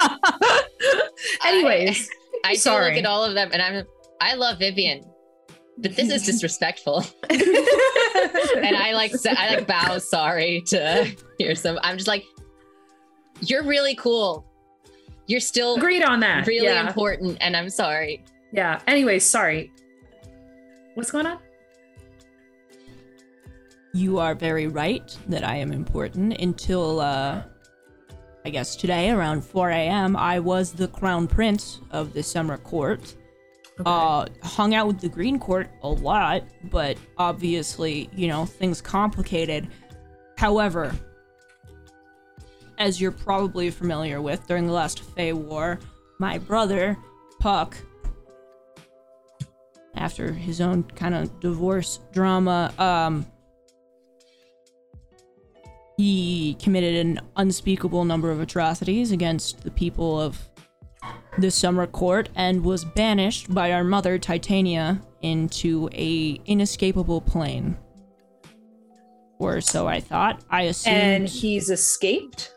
Anyways, 1.46 2.10
I 2.44 2.52
do 2.54 2.58
Sorry. 2.58 2.90
look 2.90 2.98
at 2.98 3.06
all 3.06 3.24
of 3.24 3.34
them 3.34 3.50
and 3.52 3.62
I'm 3.62 3.84
I 4.20 4.34
love 4.34 4.58
Vivian, 4.58 5.02
but 5.78 5.96
this 5.96 6.10
is 6.10 6.24
disrespectful. 6.24 7.04
and 7.30 8.76
I 8.76 8.92
like 8.94 9.12
I 9.26 9.56
like 9.56 9.66
bow 9.66 9.98
sorry 9.98 10.62
to 10.66 11.10
hear 11.38 11.54
some. 11.54 11.78
I'm 11.82 11.96
just 11.96 12.08
like, 12.08 12.24
you're 13.40 13.64
really 13.64 13.94
cool. 13.94 14.46
You're 15.26 15.40
still 15.40 15.76
agreed 15.76 16.02
on 16.02 16.20
that. 16.20 16.46
really 16.46 16.66
yeah. 16.66 16.86
important, 16.86 17.38
and 17.40 17.56
I'm 17.56 17.70
sorry. 17.70 18.24
Yeah. 18.52 18.80
Anyway, 18.86 19.18
sorry. 19.18 19.72
What's 20.94 21.10
going 21.10 21.26
on? 21.26 21.38
you 23.92 24.18
are 24.18 24.34
very 24.34 24.68
right 24.68 25.16
that 25.28 25.44
I 25.44 25.56
am 25.56 25.72
important 25.72 26.38
until 26.38 27.00
uh 27.00 27.42
I 28.44 28.50
guess 28.50 28.74
today 28.74 29.10
around 29.10 29.42
4 29.44 29.70
a.m. 29.70 30.16
I 30.16 30.40
was 30.40 30.72
the 30.72 30.88
crown 30.88 31.28
prince 31.28 31.78
of 31.92 32.12
the 32.12 32.24
summer 32.24 32.58
court. 32.58 33.14
Uh, 33.86 34.26
hung 34.42 34.74
out 34.74 34.86
with 34.86 35.00
the 35.00 35.08
Green 35.08 35.38
Court 35.38 35.68
a 35.82 35.88
lot, 35.88 36.44
but 36.64 36.98
obviously, 37.16 38.08
you 38.14 38.28
know, 38.28 38.44
things 38.44 38.80
complicated. 38.80 39.68
However, 40.36 40.94
as 42.78 43.00
you're 43.00 43.12
probably 43.12 43.70
familiar 43.70 44.20
with, 44.20 44.46
during 44.46 44.66
the 44.66 44.72
last 44.72 45.00
Fey 45.00 45.32
War, 45.32 45.80
my 46.18 46.38
brother, 46.38 46.98
Puck, 47.40 47.76
after 49.94 50.32
his 50.32 50.60
own 50.60 50.82
kind 50.82 51.14
of 51.14 51.40
divorce 51.40 52.00
drama, 52.12 52.72
um, 52.78 53.26
he 55.96 56.54
committed 56.60 57.06
an 57.06 57.20
unspeakable 57.36 58.04
number 58.04 58.30
of 58.30 58.40
atrocities 58.40 59.12
against 59.12 59.62
the 59.62 59.70
people 59.70 60.20
of 60.20 60.38
the 61.38 61.50
summer 61.50 61.86
court 61.86 62.28
and 62.34 62.64
was 62.64 62.84
banished 62.84 63.52
by 63.52 63.72
our 63.72 63.84
mother 63.84 64.18
Titania 64.18 65.00
into 65.22 65.88
a 65.92 66.40
inescapable 66.46 67.20
plane. 67.20 67.76
Or 69.38 69.60
so 69.60 69.86
I 69.86 70.00
thought. 70.00 70.42
I 70.50 70.62
assumed. 70.62 70.96
And 70.96 71.28
he's 71.28 71.70
escaped. 71.70 72.52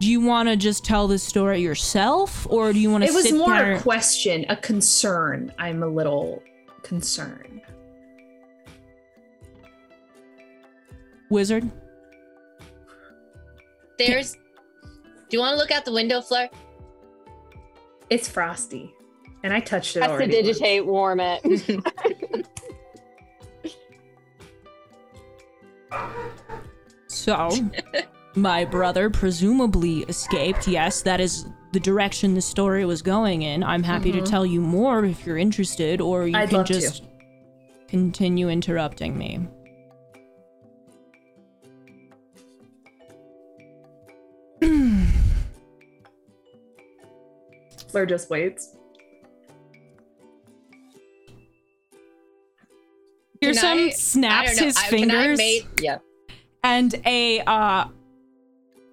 do 0.00 0.08
you 0.10 0.20
want 0.20 0.48
to 0.48 0.56
just 0.56 0.84
tell 0.84 1.06
this 1.06 1.22
story 1.22 1.60
yourself, 1.60 2.44
or 2.50 2.72
do 2.72 2.80
you 2.80 2.90
want 2.90 3.04
to? 3.04 3.10
It 3.10 3.14
was 3.14 3.24
sit 3.24 3.36
more 3.36 3.50
there? 3.50 3.74
a 3.74 3.80
question, 3.80 4.44
a 4.48 4.56
concern. 4.56 5.52
I'm 5.58 5.84
a 5.84 5.86
little 5.86 6.42
concerned. 6.82 7.52
wizard. 11.32 11.68
There's. 13.98 14.36
Do 15.32 15.38
you 15.38 15.40
want 15.40 15.54
to 15.54 15.56
look 15.56 15.70
out 15.70 15.86
the 15.86 15.92
window, 15.94 16.20
Fleur? 16.20 16.50
It's 18.10 18.28
frosty. 18.28 18.94
And 19.42 19.50
I 19.50 19.60
touched 19.60 19.96
it 19.96 20.00
Has 20.02 20.08
to 20.10 20.12
already. 20.12 20.34
once. 20.36 20.46
digitate, 20.46 20.84
warm 20.84 21.20
it. 21.20 21.80
So, 27.08 27.50
my 28.34 28.64
brother 28.64 29.10
presumably 29.10 30.00
escaped. 30.08 30.66
Yes, 30.66 31.02
that 31.02 31.20
is 31.20 31.46
the 31.72 31.80
direction 31.80 32.34
the 32.34 32.40
story 32.40 32.84
was 32.84 33.02
going 33.02 33.42
in. 33.42 33.62
I'm 33.62 33.82
happy 33.82 34.12
to 34.12 34.22
tell 34.22 34.44
you 34.46 34.60
more 34.60 35.04
if 35.04 35.24
you're 35.26 35.38
interested, 35.38 36.00
or 36.00 36.26
you 36.26 36.32
Mm-hmm. 36.34 36.42
I'd 36.42 36.48
can 36.48 36.58
love 36.58 36.66
to. 36.68 36.72
just 36.74 37.04
continue 37.88 38.48
interrupting 38.48 39.16
me. 39.16 39.46
Fleur 47.92 48.06
just 48.06 48.30
waits. 48.30 48.74
Here's 53.40 53.58
Can 53.58 53.62
some 53.62 53.78
I- 53.78 53.82
I 53.82 53.90
snaps 53.90 54.58
his 54.58 54.76
I- 54.76 54.80
can 54.80 54.86
I 54.88 54.90
fingers 54.90 55.38
make- 55.38 55.66
yeah. 55.80 55.98
and 56.62 56.94
a 57.04 57.40
uh, 57.40 57.86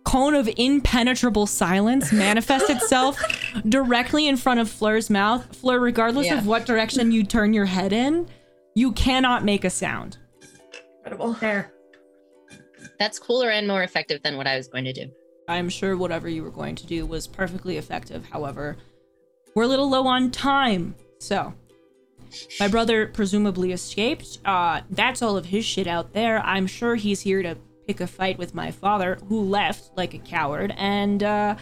cone 0.04 0.34
of 0.36 0.50
impenetrable 0.58 1.46
silence 1.46 2.12
manifests 2.12 2.70
itself 2.72 3.20
directly 3.68 4.28
in 4.28 4.38
front 4.38 4.60
of 4.60 4.70
Fleur's 4.70 5.10
mouth. 5.10 5.56
Fleur, 5.56 5.80
regardless 5.80 6.26
Yeah. 6.28 6.40
of 6.40 6.48
what 6.48 6.66
direction 6.66 7.12
you 7.12 7.24
turn 7.24 7.54
your 7.54 7.66
head 7.66 7.94
in, 7.94 8.28
you 8.76 8.92
cannot 8.94 9.46
make 9.46 9.64
a 9.64 9.70
sound. 9.70 10.18
Incredible. 10.98 11.34
There. 11.34 11.72
That's 12.98 13.20
cooler 13.20 13.50
and 13.52 13.68
more 13.68 13.84
effective 13.84 14.22
than 14.24 14.36
what 14.36 14.48
I 14.48 14.58
was 14.58 14.68
going 14.68 14.84
to 14.86 14.94
do. 14.94 15.10
I'm 15.48 15.70
sure 15.70 15.96
whatever 15.96 16.28
you 16.28 16.44
were 16.44 16.52
going 16.52 16.76
to 16.76 16.86
do 16.88 17.06
was 17.06 17.28
perfectly 17.28 17.78
effective. 17.78 18.26
However, 18.26 18.78
we're 19.56 19.64
a 19.64 19.68
little 19.68 19.90
low 19.90 20.08
on 20.08 20.32
time. 20.32 20.96
So, 21.20 21.54
my 22.60 22.68
brother 22.68 23.08
presumably 23.08 23.72
escaped. 23.72 24.40
Uh, 24.46 24.82
that's 24.90 25.22
all 25.22 25.38
of 25.38 25.46
his 25.46 25.66
shit 25.66 25.88
out 25.88 26.14
there. 26.14 26.40
I'm 26.42 26.68
sure 26.68 26.96
he's 26.96 27.22
here 27.22 27.42
to 27.42 27.58
pick 27.88 28.02
a 28.02 28.08
fight 28.08 28.38
with 28.38 28.54
my 28.54 28.72
father, 28.72 29.18
who 29.28 29.42
left 29.42 29.92
like 29.98 30.14
a 30.14 30.20
coward. 30.20 30.74
And 30.78 31.24
uh, 31.24 31.56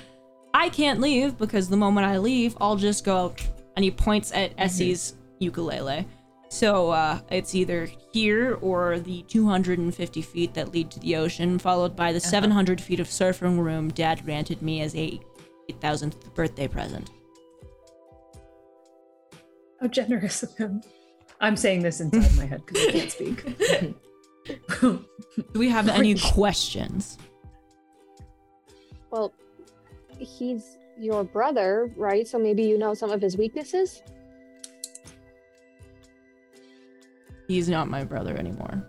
I 0.53 0.69
can't 0.69 0.99
leave 0.99 1.37
because 1.37 1.69
the 1.69 1.77
moment 1.77 2.05
I 2.05 2.17
leave, 2.17 2.57
I'll 2.59 2.75
just 2.75 3.05
go. 3.05 3.33
And 3.75 3.83
he 3.83 3.91
points 3.91 4.31
at 4.33 4.53
Essie's 4.57 5.13
ukulele. 5.39 6.05
So 6.49 6.89
uh, 6.89 7.19
it's 7.29 7.53
either 7.55 7.89
here 8.11 8.57
or 8.61 8.99
the 8.99 9.21
250 9.23 10.21
feet 10.21 10.53
that 10.53 10.73
lead 10.73 10.91
to 10.91 10.99
the 10.99 11.15
ocean, 11.15 11.59
followed 11.59 11.95
by 11.95 12.13
the 12.13 12.19
700 12.19 12.79
feet 12.79 12.99
of 12.99 13.07
surfing 13.07 13.59
room 13.59 13.89
Dad 13.89 14.23
granted 14.25 14.61
me 14.61 14.81
as 14.81 14.95
a 14.95 15.19
8,000th 15.69 16.33
birthday 16.33 16.67
present. 16.67 17.09
How 19.79 19.87
generous 19.87 20.43
of 20.43 20.55
him. 20.55 20.81
I'm 21.39 21.55
saying 21.55 21.83
this 21.83 22.01
inside 22.01 22.35
my 22.35 22.45
head 22.45 22.63
because 22.65 22.87
I 22.87 22.91
can't 22.91 23.11
speak. 23.11 24.81
Do 24.81 25.59
we 25.59 25.69
have 25.69 25.87
any 25.87 26.15
questions? 26.15 27.17
Well, 29.11 29.33
he's 30.17 30.77
your 30.97 31.23
brother, 31.23 31.91
right? 31.95 32.27
So 32.27 32.39
maybe 32.39 32.63
you 32.63 32.77
know 32.77 32.93
some 32.93 33.11
of 33.11 33.21
his 33.21 33.37
weaknesses? 33.37 34.01
He's 37.47 37.69
not 37.69 37.87
my 37.87 38.03
brother 38.03 38.35
anymore. 38.35 38.83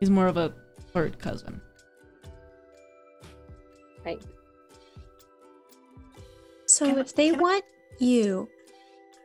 He's 0.00 0.10
more 0.10 0.26
of 0.26 0.36
a 0.36 0.54
third 0.92 1.18
cousin. 1.18 1.60
Right. 4.04 4.22
So 6.66 6.98
if 6.98 7.14
they 7.14 7.32
want 7.32 7.64
you, 7.98 8.48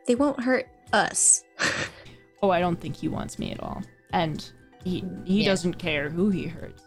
they 0.06 0.14
won't 0.14 0.40
hurt 0.40 0.66
us. 0.94 1.42
Oh, 2.42 2.50
I 2.50 2.60
don't 2.60 2.80
think 2.80 2.96
he 2.96 3.08
wants 3.08 3.38
me 3.38 3.52
at 3.52 3.60
all. 3.62 3.82
And 4.12 4.48
he 4.84 5.04
he 5.24 5.42
Yeah. 5.42 5.50
doesn't 5.50 5.74
care 5.74 6.08
who 6.10 6.30
he 6.30 6.46
hurts. 6.46 6.82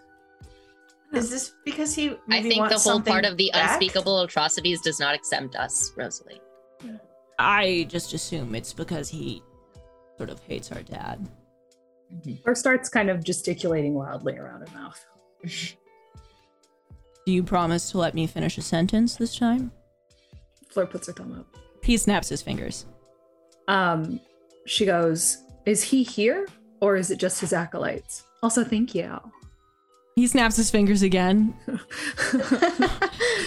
Is 1.14 1.30
this 1.30 1.52
because 1.66 1.96
he? 1.96 2.10
I 2.12 2.18
maybe 2.28 2.50
think 2.50 2.70
the 2.70 2.78
whole 2.78 3.02
part 3.02 3.26
of 3.26 3.38
the 3.38 3.50
back? 3.54 3.72
unspeakable 3.82 4.22
atrocities 4.22 4.82
does 4.82 5.00
not 5.00 5.16
exempt 5.16 5.56
us, 5.56 5.92
Rosalie. 5.96 6.42
I 7.40 7.86
just 7.90 8.14
assume 8.14 8.56
it's 8.56 8.74
because 8.74 9.10
he 9.10 9.42
sort 10.18 10.30
of 10.30 10.40
hates 10.42 10.72
our 10.72 10.82
dad. 10.84 11.28
Or 12.46 12.56
starts 12.56 12.90
kind 12.90 13.10
of 13.10 13.24
gesticulating 13.24 13.94
wildly 13.94 14.38
around 14.38 14.68
her 14.68 14.78
mouth. 14.78 15.06
Do 17.26 17.32
you 17.34 17.44
promise 17.44 17.92
to 17.92 17.98
let 17.98 18.14
me 18.14 18.26
finish 18.28 18.58
a 18.58 18.62
sentence 18.62 19.16
this 19.16 19.38
time? 19.38 19.72
Fleur 20.70 20.86
puts 20.86 21.08
her 21.08 21.14
thumb 21.14 21.40
up. 21.40 21.58
He 21.84 21.98
snaps 21.98 22.30
his 22.30 22.42
fingers. 22.42 22.86
Um, 23.68 24.20
she 24.66 24.86
goes, 24.86 25.38
"Is 25.66 25.84
he 25.84 26.04
here, 26.04 26.48
or 26.82 26.96
is 26.96 27.12
it 27.12 27.18
just 27.20 27.40
his 27.42 27.54
acolytes?" 27.54 28.24
Also, 28.44 28.64
thank 28.64 28.94
you. 28.96 29.20
He 30.16 30.26
snaps 30.28 30.56
his 30.58 30.70
fingers 30.72 31.02
again. 31.04 31.54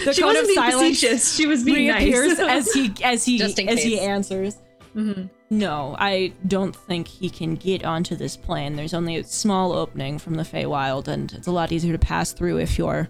The 0.03 0.13
she 0.13 0.21
cone 0.21 0.29
wasn't 0.29 0.43
of 0.43 0.47
being 0.47 0.55
silence 0.71 0.99
facetious. 0.99 1.35
She 1.35 1.45
was 1.45 1.63
being 1.63 1.87
reappears 1.89 2.39
nice. 2.39 2.67
as 2.67 2.73
he 2.73 2.91
as 3.03 3.23
he 3.23 3.37
Just 3.37 3.59
in 3.59 3.69
as 3.69 3.83
he 3.83 3.91
case. 3.91 4.01
answers. 4.01 4.55
Mhm. 4.95 5.29
No, 5.51 5.95
I 5.99 6.33
don't 6.47 6.75
think 6.75 7.07
he 7.07 7.29
can 7.29 7.55
get 7.55 7.85
onto 7.85 8.15
this 8.15 8.35
plane. 8.35 8.75
There's 8.75 8.93
only 8.95 9.17
a 9.17 9.23
small 9.23 9.73
opening 9.73 10.17
from 10.17 10.35
the 10.35 10.43
Feywild, 10.43 11.07
and 11.07 11.31
it's 11.33 11.45
a 11.47 11.51
lot 11.51 11.71
easier 11.71 11.91
to 11.91 11.99
pass 11.99 12.31
through 12.33 12.57
if 12.57 12.77
you're 12.79 13.09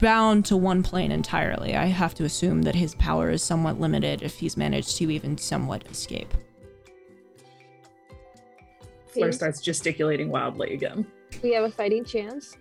bound 0.00 0.44
to 0.46 0.56
one 0.56 0.82
plane 0.82 1.12
entirely. 1.12 1.76
I 1.76 1.86
have 1.86 2.14
to 2.14 2.24
assume 2.24 2.62
that 2.62 2.74
his 2.74 2.94
power 2.96 3.30
is 3.30 3.42
somewhat 3.42 3.80
limited 3.80 4.22
if 4.22 4.38
he's 4.38 4.56
managed 4.56 4.96
to 4.98 5.10
even 5.10 5.38
somewhat 5.38 5.86
escape. 5.90 6.32
Fleur 9.08 9.32
starts 9.32 9.60
gesticulating 9.60 10.28
wildly 10.28 10.74
again. 10.74 11.06
We 11.42 11.52
have 11.54 11.64
a 11.64 11.70
fighting 11.70 12.04
chance. 12.04 12.56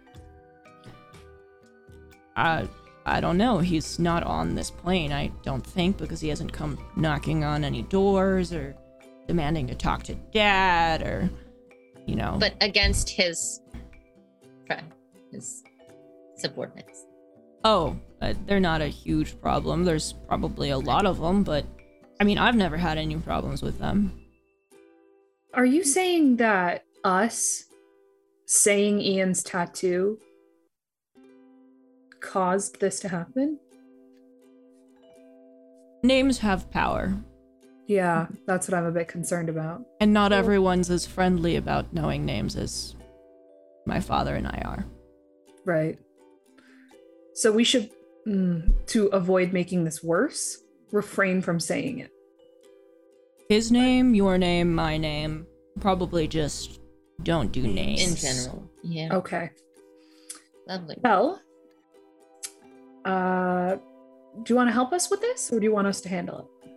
I 2.36 2.68
I 3.06 3.20
don't 3.20 3.38
know. 3.38 3.60
He's 3.60 4.00
not 4.00 4.24
on 4.24 4.56
this 4.56 4.72
plane, 4.72 5.12
I 5.12 5.28
don't 5.44 5.66
think, 5.66 5.98
because 5.98 6.22
he 6.22 6.30
hasn't 6.30 6.54
come 6.54 6.78
knocking 6.96 7.44
on 7.44 7.64
any 7.64 7.82
doors 7.84 8.54
or 8.54 8.76
demanding 9.28 9.68
to 9.68 9.76
talk 9.76 10.04
to 10.04 10.16
dad 10.32 11.02
or 11.02 11.30
you 12.06 12.16
know. 12.16 12.38
But 12.40 12.56
against 12.62 13.10
his 13.10 13.62
friend, 14.68 14.92
his 15.32 15.64
subordinates. 16.44 17.06
Oh, 17.64 17.98
uh, 18.22 18.34
they're 18.46 18.60
not 18.60 18.82
a 18.82 18.88
huge 18.88 19.40
problem. 19.42 19.86
There's 19.86 20.14
probably 20.28 20.70
a 20.72 20.78
lot 20.78 21.06
of 21.06 21.20
them, 21.20 21.44
but 21.44 21.66
I 22.20 22.24
mean, 22.26 22.38
I've 22.38 22.56
never 22.56 22.78
had 22.78 22.98
any 22.98 23.16
problems 23.18 23.62
with 23.62 23.80
them. 23.80 24.20
Are 25.54 25.66
you 25.66 25.84
saying 25.84 26.38
that 26.38 26.84
us 27.06 27.66
saying 28.48 29.00
Ian's 29.02 29.44
tattoo 29.44 30.20
caused 32.20 32.80
this 32.82 33.00
to 33.02 33.08
happen? 33.10 33.60
Names 36.04 36.40
have 36.40 36.70
power, 36.70 37.16
Yeah, 37.88 38.28
that's 38.46 38.68
what 38.68 38.78
I'm 38.78 38.86
a 38.86 38.92
bit 38.92 39.08
concerned 39.08 39.48
about. 39.50 39.86
and 40.02 40.12
not 40.14 40.34
everyone's 40.34 40.90
as 40.90 41.06
friendly 41.06 41.56
about 41.56 41.94
knowing 41.94 42.26
names 42.26 42.56
as 42.58 42.96
my 43.86 44.00
father 44.02 44.36
and 44.36 44.48
I 44.48 44.62
are. 44.66 44.86
Right. 45.66 45.98
So 47.34 47.52
we 47.52 47.64
should, 47.64 47.90
mm, 48.28 48.72
to 48.88 49.08
avoid 49.08 49.54
making 49.54 49.84
this 49.84 50.04
worse, 50.04 50.60
refrain 50.92 51.42
from 51.42 51.60
saying 51.60 52.00
it. 52.00 52.12
His 53.50 53.72
name, 53.72 54.16
your 54.16 54.38
name, 54.38 54.74
my 54.74 54.98
name. 54.98 55.46
Probably 55.80 56.28
just 56.28 56.80
don't 57.24 57.52
do 57.52 57.64
names. 57.64 58.02
In 58.02 58.16
general. 58.16 58.70
Yeah. 58.84 59.16
Okay. 59.16 59.50
Lovely. 60.68 60.96
Well, 61.04 61.42
uh, 63.06 63.76
do 64.44 64.54
you 64.54 64.56
want 64.56 64.70
to 64.70 64.74
help 64.74 64.94
us 64.94 65.10
with 65.10 65.22
this, 65.22 65.52
or 65.52 65.60
do 65.60 65.66
you 65.66 65.74
want 65.74 65.88
us 65.88 66.02
to 66.02 66.10
handle 66.10 66.40
it? 66.40 66.70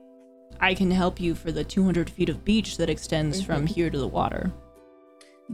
I 0.61 0.75
can 0.75 0.91
help 0.91 1.21
you 1.21 1.35
for 1.35 1.53
the 1.53 1.65
200 1.65 2.09
feet 2.09 2.29
of 2.29 2.45
beach 2.45 2.79
that 2.79 2.91
extends 2.91 3.43
from 3.43 3.67
here 3.67 3.91
to 3.91 3.99
the 3.99 4.09
water. 4.09 4.53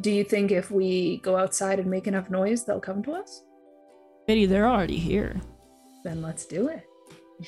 Do 0.00 0.11
you 0.11 0.24
think 0.24 0.50
if 0.50 0.70
we 0.70 1.18
go 1.18 1.36
outside 1.36 1.78
and 1.78 1.90
make 1.90 2.07
enough 2.07 2.30
noise, 2.30 2.64
they'll 2.64 2.80
come 2.80 3.03
to 3.03 3.12
us? 3.12 3.42
Biddy, 4.26 4.46
they're 4.46 4.68
already 4.68 4.98
here. 4.98 5.40
Then 6.04 6.22
let's 6.22 6.46
do 6.46 6.68
it. 6.68 6.86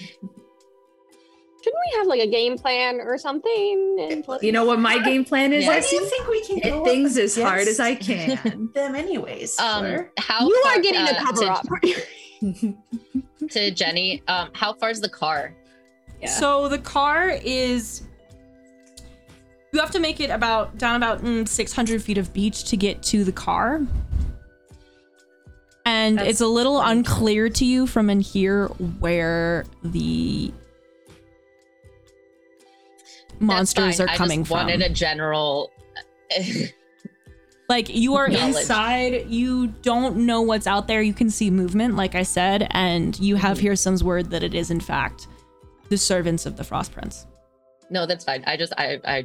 Shouldn't 1.64 1.80
we 1.92 1.98
have 1.98 2.06
like 2.08 2.20
a 2.20 2.26
game 2.26 2.58
plan 2.58 3.00
or 3.00 3.16
something? 3.16 4.22
You 4.42 4.52
know 4.52 4.66
what 4.66 4.78
my 4.80 4.98
game 4.98 5.24
plan 5.24 5.54
is? 5.54 5.64
Yeah. 5.64 5.70
Why 5.70 5.76
Essie? 5.78 5.96
do 5.96 6.04
think 6.04 6.28
we 6.28 6.44
can 6.44 6.58
Hit 6.58 6.84
things 6.84 7.16
as 7.16 7.40
hard 7.40 7.66
as 7.66 7.80
I 7.80 7.94
can. 7.94 8.68
them 8.74 8.94
anyways? 8.94 9.58
Um, 9.58 9.80
Fleur? 9.80 10.10
how 10.18 10.46
you 10.46 10.62
far, 10.62 10.72
are 10.72 10.82
getting 10.82 11.06
the 11.06 11.16
uh, 11.16 11.24
cover 11.24 11.40
to, 11.40 11.50
up. 11.50 13.48
to 13.50 13.70
Jenny. 13.70 14.22
Um, 14.28 14.50
how 14.52 14.74
far 14.74 14.90
is 14.90 15.00
the 15.00 15.08
car? 15.08 15.54
Yeah. 16.20 16.28
So 16.28 16.68
the 16.68 16.78
car 16.78 17.30
is. 17.30 18.02
You 19.72 19.80
have 19.80 19.90
to 19.92 20.00
make 20.00 20.20
it 20.20 20.28
about 20.28 20.76
down 20.76 20.96
about 20.96 21.22
mm, 21.22 21.48
600 21.48 22.02
feet 22.02 22.18
of 22.18 22.30
beach 22.34 22.64
to 22.64 22.76
get 22.76 23.02
to 23.04 23.24
the 23.24 23.32
car. 23.32 23.80
And 26.04 26.18
That's 26.18 26.28
it's 26.30 26.40
a 26.40 26.46
little 26.46 26.80
pretty 26.80 26.98
unclear 26.98 27.48
to 27.48 27.64
you 27.64 27.86
from 27.86 28.10
in 28.10 28.20
here 28.20 28.66
where 29.00 29.64
the 29.82 30.52
monsters 33.40 34.00
are 34.00 34.06
fine. 34.08 34.16
coming 34.16 34.40
I 34.40 34.42
just 34.42 34.48
from. 34.48 34.56
wanted 34.58 34.82
a 34.82 34.88
general. 34.90 35.72
Like 37.66 37.88
you 37.88 38.16
are 38.16 38.28
Knowledge. 38.28 38.56
inside, 38.56 39.30
you 39.30 39.68
don't 39.68 40.26
know 40.26 40.42
what's 40.42 40.66
out 40.66 40.86
there. 40.86 41.00
You 41.00 41.14
can 41.14 41.30
see 41.30 41.50
movement, 41.50 41.96
like 41.96 42.14
I 42.14 42.22
said, 42.22 42.66
and 42.72 43.18
you 43.18 43.36
have 43.36 43.56
Mm-hmm. 43.56 43.62
Hearson's 43.68 44.04
word 44.04 44.28
that 44.32 44.42
it 44.42 44.54
is 44.54 44.70
in 44.70 44.80
fact 44.80 45.28
the 45.88 45.96
servants 45.96 46.44
of 46.44 46.58
the 46.58 46.62
Frost 46.62 46.92
Prince. 46.92 47.24
no, 47.88 48.04
that's 48.04 48.22
fine. 48.22 48.44
I 48.46 48.58
just 48.58 48.74
I 48.76 49.00
I 49.06 49.24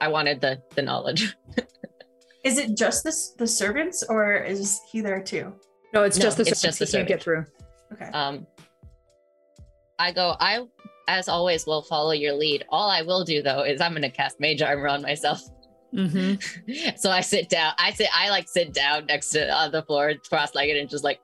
I 0.00 0.06
wanted 0.06 0.40
the 0.40 0.62
the 0.76 0.82
knowledge. 0.82 1.34
Is 2.44 2.58
it 2.58 2.76
just 2.76 3.02
this 3.02 3.30
the 3.36 3.46
servants, 3.48 4.04
or 4.08 4.34
is 4.36 4.80
he 4.92 5.00
there 5.00 5.20
too? 5.20 5.52
No, 5.92 6.02
it's 6.02 6.18
No, 6.18 6.22
just 6.22 6.36
the 6.36 6.42
it's 6.42 6.60
servants 6.60 6.78
just 6.78 6.92
the 6.92 6.98
he 6.98 7.04
can't 7.04 7.08
get 7.08 7.22
through. 7.22 7.44
Okay. 7.92 8.06
Um, 8.06 8.46
I 9.98 10.12
go. 10.12 10.36
I, 10.38 10.64
as 11.08 11.28
always, 11.28 11.66
will 11.66 11.82
follow 11.82 12.12
your 12.12 12.34
lead. 12.34 12.64
All 12.68 12.90
I 12.90 13.02
will 13.02 13.24
do 13.24 13.42
though 13.42 13.62
is 13.62 13.80
I'm 13.80 13.92
gonna 13.92 14.10
cast 14.10 14.40
Mage 14.40 14.62
Armor 14.62 14.88
on 14.88 15.02
myself. 15.02 15.40
Mm-hmm. 15.94 16.90
so 16.96 17.10
I 17.10 17.20
sit 17.20 17.48
down. 17.48 17.72
I 17.78 17.92
sit. 17.92 18.08
I 18.14 18.30
like 18.30 18.48
sit 18.48 18.72
down 18.72 19.06
next 19.06 19.30
to 19.30 19.50
on 19.50 19.72
the 19.72 19.82
floor, 19.82 20.12
cross-legged, 20.28 20.76
and 20.76 20.88
just 20.88 21.04
like 21.04 21.20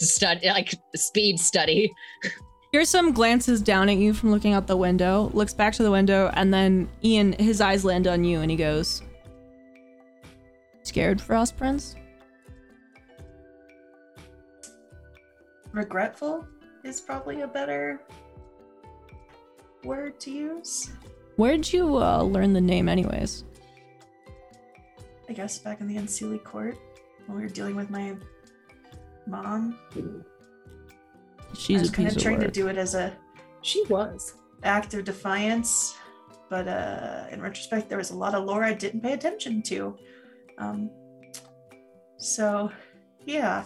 study, 0.00 0.48
like 0.48 0.74
speed 0.96 1.38
study. 1.38 1.92
Here's 2.72 2.88
some 2.88 3.12
glances 3.12 3.62
down 3.62 3.88
at 3.88 3.98
you 3.98 4.12
from 4.12 4.32
looking 4.32 4.52
out 4.52 4.66
the 4.66 4.76
window, 4.76 5.30
looks 5.32 5.54
back 5.54 5.74
to 5.74 5.84
the 5.84 5.92
window, 5.92 6.32
and 6.34 6.52
then 6.52 6.88
Ian, 7.04 7.32
his 7.34 7.60
eyes 7.60 7.84
land 7.84 8.08
on 8.08 8.24
you 8.24 8.40
and 8.40 8.50
he 8.50 8.56
goes, 8.56 9.00
Scared, 10.82 11.20
Frost 11.20 11.56
Prince? 11.56 11.94
Regretful 15.74 16.46
is 16.84 17.00
probably 17.00 17.40
a 17.40 17.48
better 17.48 18.00
word 19.82 20.20
to 20.20 20.30
use. 20.30 20.90
Where'd 21.36 21.70
you 21.72 21.96
uh, 21.96 22.22
learn 22.22 22.52
the 22.52 22.60
name, 22.60 22.88
anyways? 22.88 23.42
I 25.28 25.32
guess 25.32 25.58
back 25.58 25.80
in 25.80 25.88
the 25.88 25.96
Unseelie 25.96 26.42
court 26.44 26.78
when 27.26 27.36
we 27.36 27.42
were 27.42 27.48
dealing 27.48 27.74
with 27.74 27.90
my 27.90 28.14
mom. 29.26 29.76
I 29.96 31.56
She's 31.56 31.80
was 31.80 31.90
a 31.90 31.92
kind 31.92 32.06
piece 32.06 32.12
of 32.12 32.18
of 32.18 32.22
trying 32.22 32.40
to 32.40 32.50
do 32.50 32.68
it 32.68 32.78
as 32.78 32.94
a 32.94 33.12
She 33.62 33.82
was. 33.88 34.34
act 34.62 34.94
of 34.94 35.04
defiance, 35.04 35.96
but 36.50 36.68
uh, 36.68 37.24
in 37.32 37.42
retrospect, 37.42 37.88
there 37.88 37.98
was 37.98 38.10
a 38.12 38.16
lot 38.16 38.34
of 38.36 38.44
lore 38.44 38.62
I 38.62 38.74
didn't 38.74 39.00
pay 39.00 39.14
attention 39.14 39.60
to. 39.62 39.96
Um, 40.58 40.88
so, 42.16 42.70
yeah, 43.26 43.64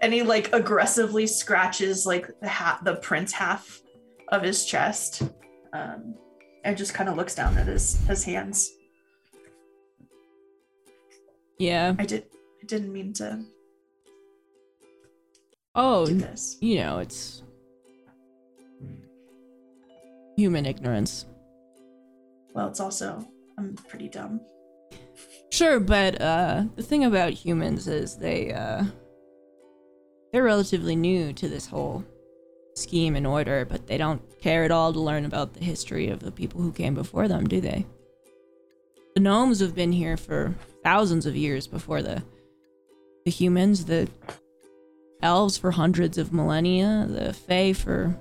and 0.00 0.12
he 0.12 0.22
like 0.22 0.52
aggressively 0.52 1.26
scratches 1.26 2.06
like 2.06 2.28
the 2.40 2.48
hat, 2.48 2.80
the 2.84 2.96
prince 2.96 3.32
half 3.32 3.82
of 4.28 4.42
his 4.42 4.64
chest, 4.64 5.22
um, 5.72 6.14
and 6.64 6.76
just 6.76 6.94
kind 6.94 7.08
of 7.08 7.16
looks 7.16 7.34
down 7.34 7.56
at 7.58 7.66
his 7.66 7.96
his 8.06 8.24
hands 8.24 8.70
Yeah. 11.58 11.94
I 11.98 12.04
did. 12.06 12.24
I 12.62 12.66
didn't 12.66 12.92
mean 12.92 13.12
to 13.14 13.44
Oh, 15.74 16.06
do 16.06 16.14
this. 16.14 16.56
you 16.60 16.76
know, 16.78 16.98
it's 16.98 17.42
human 20.36 20.66
ignorance. 20.66 21.26
Well, 22.54 22.68
it's 22.68 22.80
also 22.80 23.26
I'm 23.58 23.74
pretty 23.88 24.08
dumb. 24.08 24.40
Sure, 25.50 25.80
but 25.80 26.20
uh 26.20 26.64
the 26.76 26.82
thing 26.82 27.04
about 27.04 27.32
humans 27.32 27.88
is 27.88 28.16
they 28.16 28.52
uh 28.52 28.84
they're 30.32 30.42
relatively 30.42 30.96
new 30.96 31.32
to 31.32 31.48
this 31.48 31.66
whole 31.66 32.04
scheme 32.74 33.16
and 33.16 33.26
order, 33.26 33.64
but 33.64 33.86
they 33.86 33.98
don't 33.98 34.22
care 34.40 34.64
at 34.64 34.70
all 34.70 34.92
to 34.92 35.00
learn 35.00 35.24
about 35.24 35.54
the 35.54 35.64
history 35.64 36.08
of 36.08 36.20
the 36.20 36.30
people 36.30 36.60
who 36.60 36.72
came 36.72 36.94
before 36.94 37.28
them, 37.28 37.46
do 37.46 37.60
they? 37.60 37.86
The 39.14 39.20
gnomes 39.20 39.60
have 39.60 39.74
been 39.74 39.92
here 39.92 40.16
for 40.16 40.54
thousands 40.84 41.26
of 41.26 41.36
years 41.36 41.66
before 41.66 42.02
the 42.02 42.22
the 43.24 43.30
humans, 43.30 43.84
the 43.84 44.08
elves 45.22 45.58
for 45.58 45.72
hundreds 45.72 46.16
of 46.16 46.32
millennia, 46.32 47.06
the 47.08 47.32
fae 47.32 47.72
for 47.72 48.16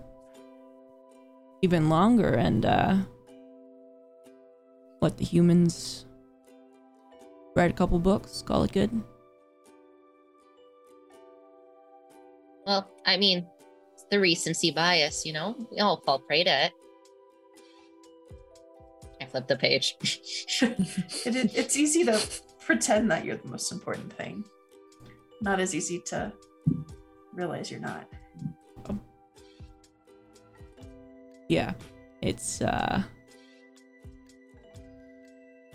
even 1.62 1.90
longer, 1.90 2.34
and 2.34 2.66
uh 2.66 2.98
what 5.00 5.18
the 5.18 5.26
humans 5.26 6.06
write 7.56 7.70
a 7.70 7.76
couple 7.76 8.00
books, 8.00 8.42
call 8.42 8.64
it 8.64 8.72
good. 8.72 9.04
Well, 12.68 12.92
I 13.06 13.16
mean, 13.16 13.48
it's 13.94 14.06
the 14.12 14.20
recency 14.20 14.72
bias, 14.72 15.26
you 15.26 15.32
know? 15.32 15.56
We 15.72 15.80
all 15.80 16.02
fall 16.06 16.20
prey 16.20 16.44
to 16.44 16.66
it. 16.66 16.74
I 19.22 19.26
flipped 19.26 19.48
the 19.48 19.56
page. 19.56 19.96
It, 21.26 21.36
it, 21.36 21.56
it's 21.56 21.78
easy 21.78 22.04
to 22.06 22.20
pretend 22.60 23.10
that 23.12 23.24
you're 23.26 23.38
the 23.38 23.48
most 23.48 23.72
important 23.72 24.12
thing. 24.14 24.44
Not 25.42 25.60
as 25.60 25.74
easy 25.74 26.00
to 26.08 26.34
realize 27.34 27.72
you're 27.72 27.80
not. 27.80 28.08
Yeah, 31.48 31.74
it's 32.22 32.62
uh 32.62 33.04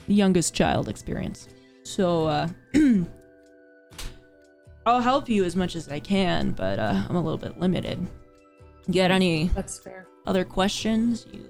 the 0.07 0.15
youngest 0.15 0.55
child 0.55 0.89
experience. 0.89 1.49
So 1.85 2.27
uh 2.27 2.49
I'll 4.85 5.01
help 5.01 5.29
you 5.29 5.45
as 5.45 5.55
much 5.55 5.77
as 5.77 5.89
I 5.89 6.01
can, 6.01 6.53
but 6.53 6.79
uh 6.79 7.05
I'm 7.09 7.17
a 7.17 7.21
little 7.23 7.39
bit 7.39 7.59
limited. 7.59 8.05
Get 8.91 9.11
any 9.11 9.49
That's 9.55 9.79
fair. 9.79 10.07
other 10.27 10.45
questions? 10.45 11.27
You 11.33 11.49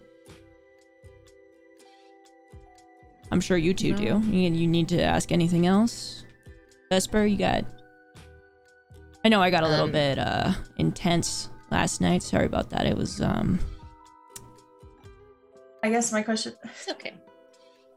I'm 3.30 3.40
sure 3.40 3.56
you 3.56 3.72
two 3.72 3.94
do. 3.94 4.20
You, 4.26 4.50
you 4.50 4.66
need 4.66 4.88
to 4.90 5.02
ask 5.02 5.32
anything 5.32 5.66
else? 5.66 6.24
Vesper, 6.90 7.24
you 7.24 7.38
got 7.38 7.64
I 9.24 9.28
know 9.28 9.40
I 9.40 9.50
got 9.50 9.62
a 9.62 9.68
little 9.68 9.86
Um, 9.86 9.92
bit 9.92 10.18
uh 10.18 10.52
intense 10.76 11.48
last 11.70 12.00
night. 12.00 12.22
Sorry 12.22 12.44
about 12.46 12.68
that. 12.70 12.86
It 12.86 12.96
was 12.96 13.20
um 13.22 13.58
I 15.82 15.88
guess 15.90 16.12
my 16.12 16.22
question 16.22 16.52
it's 16.64 16.88
okay. 16.90 17.14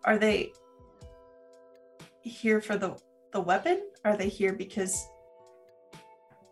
are 0.06 0.18
they 0.18 0.54
here 2.22 2.62
for 2.62 2.78
the 2.78 2.96
the 3.34 3.42
weapon? 3.42 3.82
Are 4.06 4.16
they 4.16 4.30
here 4.30 4.54
because 4.54 5.06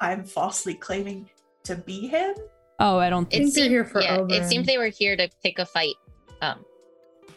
I'm 0.04 0.26
falsely 0.26 0.74
claiming 0.74 1.30
to 1.64 1.76
be 1.76 2.08
him? 2.08 2.36
Oh, 2.80 2.98
I 2.98 3.10
don't 3.10 3.30
think 3.30 3.44
think 3.44 3.56
they're 3.56 3.70
here 3.70 3.86
for 3.86 4.02
yeah, 4.02 4.16
it 4.16 4.20
Oberon. 4.20 4.50
seemed 4.50 4.66
they 4.66 4.78
were 4.78 4.88
here 4.88 5.16
to 5.16 5.30
pick 5.42 5.60
a 5.60 5.66
fight. 5.66 5.96
Um, 6.42 6.66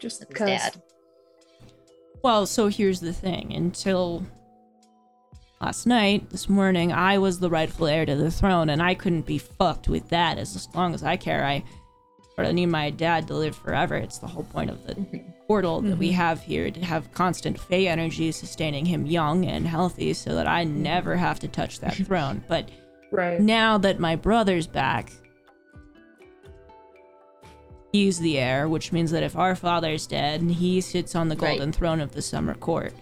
Just 0.01 0.21
with 0.21 0.31
because. 0.31 0.49
dad. 0.49 0.83
Well, 2.23 2.45
so 2.47 2.67
here's 2.67 2.99
the 2.99 3.13
thing. 3.13 3.53
Until 3.55 4.27
last 5.61 5.87
night, 5.87 6.29
this 6.31 6.49
morning, 6.49 6.93
I 6.93 7.19
was 7.19 7.39
the 7.39 7.49
rightful 7.49 7.87
heir 7.87 8.05
to 8.05 8.17
the 8.17 8.33
throne, 8.33 8.69
and 8.71 8.83
I 8.83 8.95
couldn't 8.95 9.27
be 9.27 9.39
fucked 9.39 9.87
with 9.87 10.09
that 10.09 10.37
as 10.37 10.69
long 10.75 10.93
as 10.93 11.05
I 11.05 11.17
care. 11.17 11.45
I 11.45 11.63
sort 12.37 12.49
of 12.49 12.55
need 12.55 12.67
my 12.67 12.91
dad 12.91 13.27
to 13.29 13.35
live 13.35 13.57
forever. 13.57 13.97
It's 13.97 14.19
the 14.19 14.27
whole 14.27 14.45
point 14.45 14.71
of 14.71 14.87
the 14.87 14.95
mm-hmm. 14.95 15.31
portal 15.47 15.81
that 15.81 15.97
we 15.97 16.09
mm-hmm. 16.09 16.17
have 16.17 16.43
here 16.43 16.71
to 16.71 16.85
have 16.85 17.13
constant 17.13 17.59
Fey 17.59 17.89
energy 17.89 18.31
sustaining 18.31 18.85
him 18.85 19.07
young 19.07 19.47
and 19.47 19.67
healthy 19.67 20.13
so 20.13 20.35
that 20.35 20.47
I 20.47 20.65
never 20.65 21.17
have 21.17 21.41
to 21.41 21.49
touch 21.49 21.81
that 21.81 21.95
throne. 22.07 22.45
But 22.47 22.71
Right. 23.11 23.41
now 23.41 23.79
that 23.79 23.99
my 23.99 24.17
brother's 24.17 24.67
back, 24.67 25.13
he's 27.93 28.19
the 28.19 28.39
heir, 28.39 28.69
which 28.69 28.93
means 28.93 29.11
that 29.13 29.23
if 29.23 29.37
our 29.37 29.55
father's 29.55 30.07
dead, 30.07 30.43
he 30.43 30.83
sits 30.83 31.15
on 31.15 31.29
the 31.29 31.37
Right. 31.37 31.57
golden 31.57 31.73
throne 31.73 32.01
of 32.01 32.13
the 32.13 32.21
summer 32.21 32.55
court, 32.55 32.93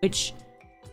which 0.00 0.32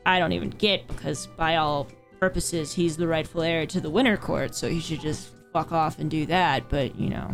I 0.06 0.20
don't 0.20 0.34
even 0.34 0.50
get 0.50 0.86
because 0.88 1.28
by 1.38 1.56
all 1.56 1.88
purposes, 2.20 2.74
he's 2.74 2.98
the 2.98 3.08
rightful 3.08 3.42
heir 3.42 3.66
to 3.68 3.80
the 3.80 3.90
winter 3.90 4.18
court, 4.18 4.54
so 4.54 4.68
he 4.68 4.82
should 4.82 5.00
just 5.00 5.30
fuck 5.54 5.72
off 5.72 6.00
and 6.00 6.12
do 6.12 6.26
that. 6.26 6.68
But 6.68 7.00
you 7.00 7.10
know, 7.10 7.30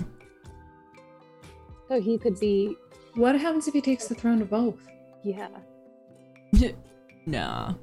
So 1.91 1.99
he 1.99 2.17
could 2.17 2.39
be, 2.39 2.77
What 3.15 3.37
happens 3.37 3.67
if 3.67 3.73
he 3.73 3.81
takes 3.81 4.07
the 4.07 4.15
throne 4.15 4.41
of 4.41 4.49
both? 4.49 4.79
yeah. 5.23 5.49
nah. 7.25 7.73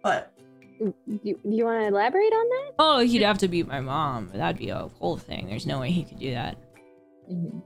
But 0.00 0.32
Do 0.78 0.94
you, 1.24 1.40
do 1.42 1.50
you 1.50 1.64
want 1.64 1.80
to 1.82 1.88
elaborate 1.88 2.32
on 2.32 2.48
that? 2.48 2.72
Oh, 2.78 2.98
he'd 3.00 3.22
have 3.22 3.38
to 3.38 3.48
beat 3.48 3.66
my 3.66 3.80
mom. 3.80 4.30
That'd 4.32 4.58
be 4.60 4.68
a 4.68 4.88
whole 5.00 5.16
thing. 5.16 5.48
There's 5.48 5.66
no 5.66 5.80
way 5.80 5.90
he 5.90 6.04
could 6.04 6.20
do 6.20 6.30
that. 6.30 6.56
Mhm. 7.28 7.62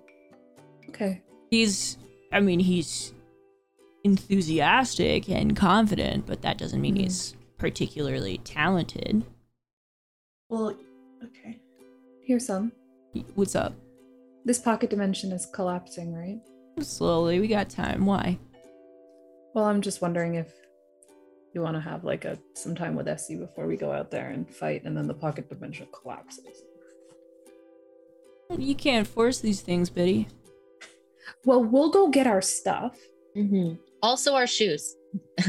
Okay. 0.89 1.21
he's 1.51 1.99
i 2.33 2.39
mean 2.41 2.61
he's 2.61 3.13
enthusiastic 4.05 5.29
and 5.29 5.57
confident 5.57 6.25
but 6.27 6.41
that 6.43 6.57
doesn't 6.59 6.81
mean 6.81 6.95
Mhm. 6.95 7.01
he's 7.03 7.35
particularly 7.59 8.39
talented 8.45 9.25
well, 10.51 10.77
okay. 11.25 11.59
Here's 12.23 12.47
some. 12.47 12.71
What's 13.35 13.55
up 13.55 13.73
This 14.45 14.59
pocket 14.59 14.91
dimension 14.91 15.33
is 15.33 15.47
collapsing, 15.47 16.13
right? 16.15 16.41
slowly 16.81 17.41
we 17.41 17.47
got 17.49 17.69
time 17.71 18.05
why 18.07 18.39
Well, 19.55 19.65
I'm 19.65 19.81
just 19.81 20.03
wondering 20.03 20.35
if 20.35 20.53
you 21.55 21.61
want 21.63 21.77
to 21.77 21.81
have 21.81 22.03
like 22.05 22.25
a 22.25 22.37
some 22.55 22.75
time 22.75 22.97
with 22.97 23.07
Essie 23.07 23.37
before 23.37 23.67
we 23.69 23.77
go 23.77 23.93
out 23.93 24.11
there 24.11 24.31
and 24.31 24.49
fight, 24.53 24.83
and 24.85 24.97
then 24.97 25.07
the 25.07 25.15
pocket 25.15 25.49
dimension 25.49 25.87
collapses. 25.93 26.63
you 28.59 28.75
can't 28.75 29.07
force 29.07 29.39
these 29.41 29.61
things 29.61 29.89
biddy 29.91 30.27
Well, 31.45 31.63
we'll 31.63 31.91
go 31.91 32.09
get 32.09 32.27
our 32.27 32.43
stuff. 32.43 32.99
Mhm. 33.37 33.79
Also, 34.03 34.35
our 34.35 34.47
shoes. 34.47 34.97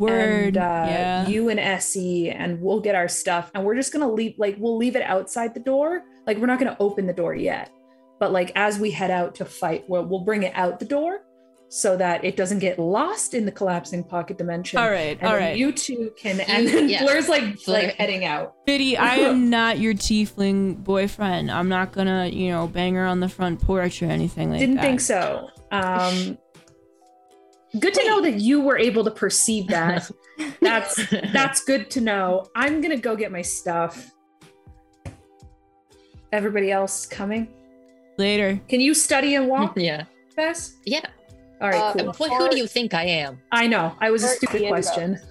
word 0.00 0.56
and, 0.56 0.58
uh, 0.58 0.84
yeah 0.88 1.26
you 1.28 1.48
and 1.48 1.58
Essie, 1.58 2.30
and 2.30 2.60
we'll 2.62 2.80
get 2.80 2.94
our 2.94 3.08
stuff, 3.08 3.50
and 3.54 3.64
we're 3.64 3.74
just 3.74 3.92
gonna 3.92 4.10
leave. 4.10 4.34
Like, 4.38 4.56
we'll 4.58 4.76
leave 4.76 4.94
it 4.96 5.02
outside 5.02 5.52
the 5.54 5.60
door. 5.60 6.04
Like, 6.28 6.36
we're 6.36 6.46
not 6.46 6.58
gonna 6.60 6.76
open 6.78 7.06
the 7.06 7.12
door 7.12 7.34
yet, 7.34 7.70
but 8.20 8.30
like 8.32 8.52
as 8.54 8.78
we 8.78 8.90
head 8.90 9.10
out 9.10 9.34
to 9.36 9.44
fight, 9.44 9.84
we'll 9.88 10.04
we'll 10.04 10.20
bring 10.24 10.42
it 10.44 10.52
out 10.54 10.78
the 10.78 10.84
door 10.84 11.22
so 11.70 11.96
that 11.98 12.24
it 12.24 12.34
doesn't 12.36 12.60
get 12.60 12.78
lost 12.78 13.34
in 13.34 13.44
the 13.44 13.52
collapsing 13.52 14.02
pocket 14.04 14.38
dimension. 14.38 14.78
all 14.78 14.90
right 14.90 15.18
And 15.20 15.28
all 15.28 15.34
then 15.34 15.42
right 15.42 15.56
you 15.58 15.72
two 15.72 16.12
can, 16.18 16.40
and 16.40 16.66
then 16.68 16.88
yeah. 16.88 17.00
Fleur's 17.02 17.28
like 17.28 17.58
Fleur. 17.58 17.82
like 17.82 17.94
heading 17.96 18.24
out. 18.24 18.54
biddy 18.64 18.96
i 18.96 19.16
am 19.30 19.50
not 19.50 19.78
your 19.78 19.92
tiefling 19.92 20.82
boyfriend 20.82 21.50
i'm 21.50 21.68
not 21.68 21.92
gonna 21.92 22.26
you 22.28 22.50
know 22.50 22.66
bang 22.68 22.94
her 22.94 23.04
on 23.04 23.20
the 23.20 23.28
front 23.28 23.60
porch 23.60 24.02
or 24.02 24.06
anything 24.06 24.48
like 24.50 24.60
that. 24.60 24.66
Didn't 24.66 24.76
that 24.76 24.82
think 24.84 25.00
so. 25.00 25.50
Um, 25.70 26.38
good 27.78 27.92
to 27.92 28.04
know 28.06 28.22
that 28.22 28.40
you 28.40 28.60
were 28.60 28.78
able 28.78 29.04
to 29.04 29.10
perceive 29.10 29.66
that. 29.68 30.10
That's 30.62 30.94
that's 31.32 31.64
good 31.64 31.90
to 31.90 32.00
know. 32.00 32.46
I'm 32.54 32.80
gonna 32.80 32.96
go 32.96 33.14
get 33.16 33.30
my 33.32 33.42
stuff. 33.42 34.10
Everybody 36.32 36.70
else 36.70 37.06
coming? 37.06 37.48
later 38.18 38.60
Can 38.68 38.80
you 38.80 38.94
study 38.94 39.36
and 39.36 39.46
walk, 39.48 39.74
yeah. 39.76 40.04
Bess? 40.34 40.74
Yeah. 40.84 41.00
All 41.60 41.68
right, 41.68 41.96
Uh, 41.96 42.12
cool. 42.12 42.28
Who 42.38 42.48
do 42.50 42.56
you 42.58 42.66
think 42.66 42.92
I 42.94 43.04
am? 43.04 43.40
I 43.52 43.66
know. 43.68 43.94
I 44.00 44.10
was 44.10 44.22
a 44.24 44.28
stupid 44.28 44.62
Ian 44.62 44.70
question. 44.72 45.14
goes. 45.14 45.26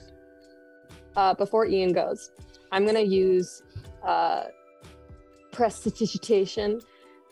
Uh, 1.15 1.33
before 1.33 1.65
Ian 1.65 1.91
goes, 1.93 2.31
I'm 2.71 2.85
gonna 2.85 3.01
use 3.01 3.61
uh, 4.05 4.43
prestidigitation 5.51 6.81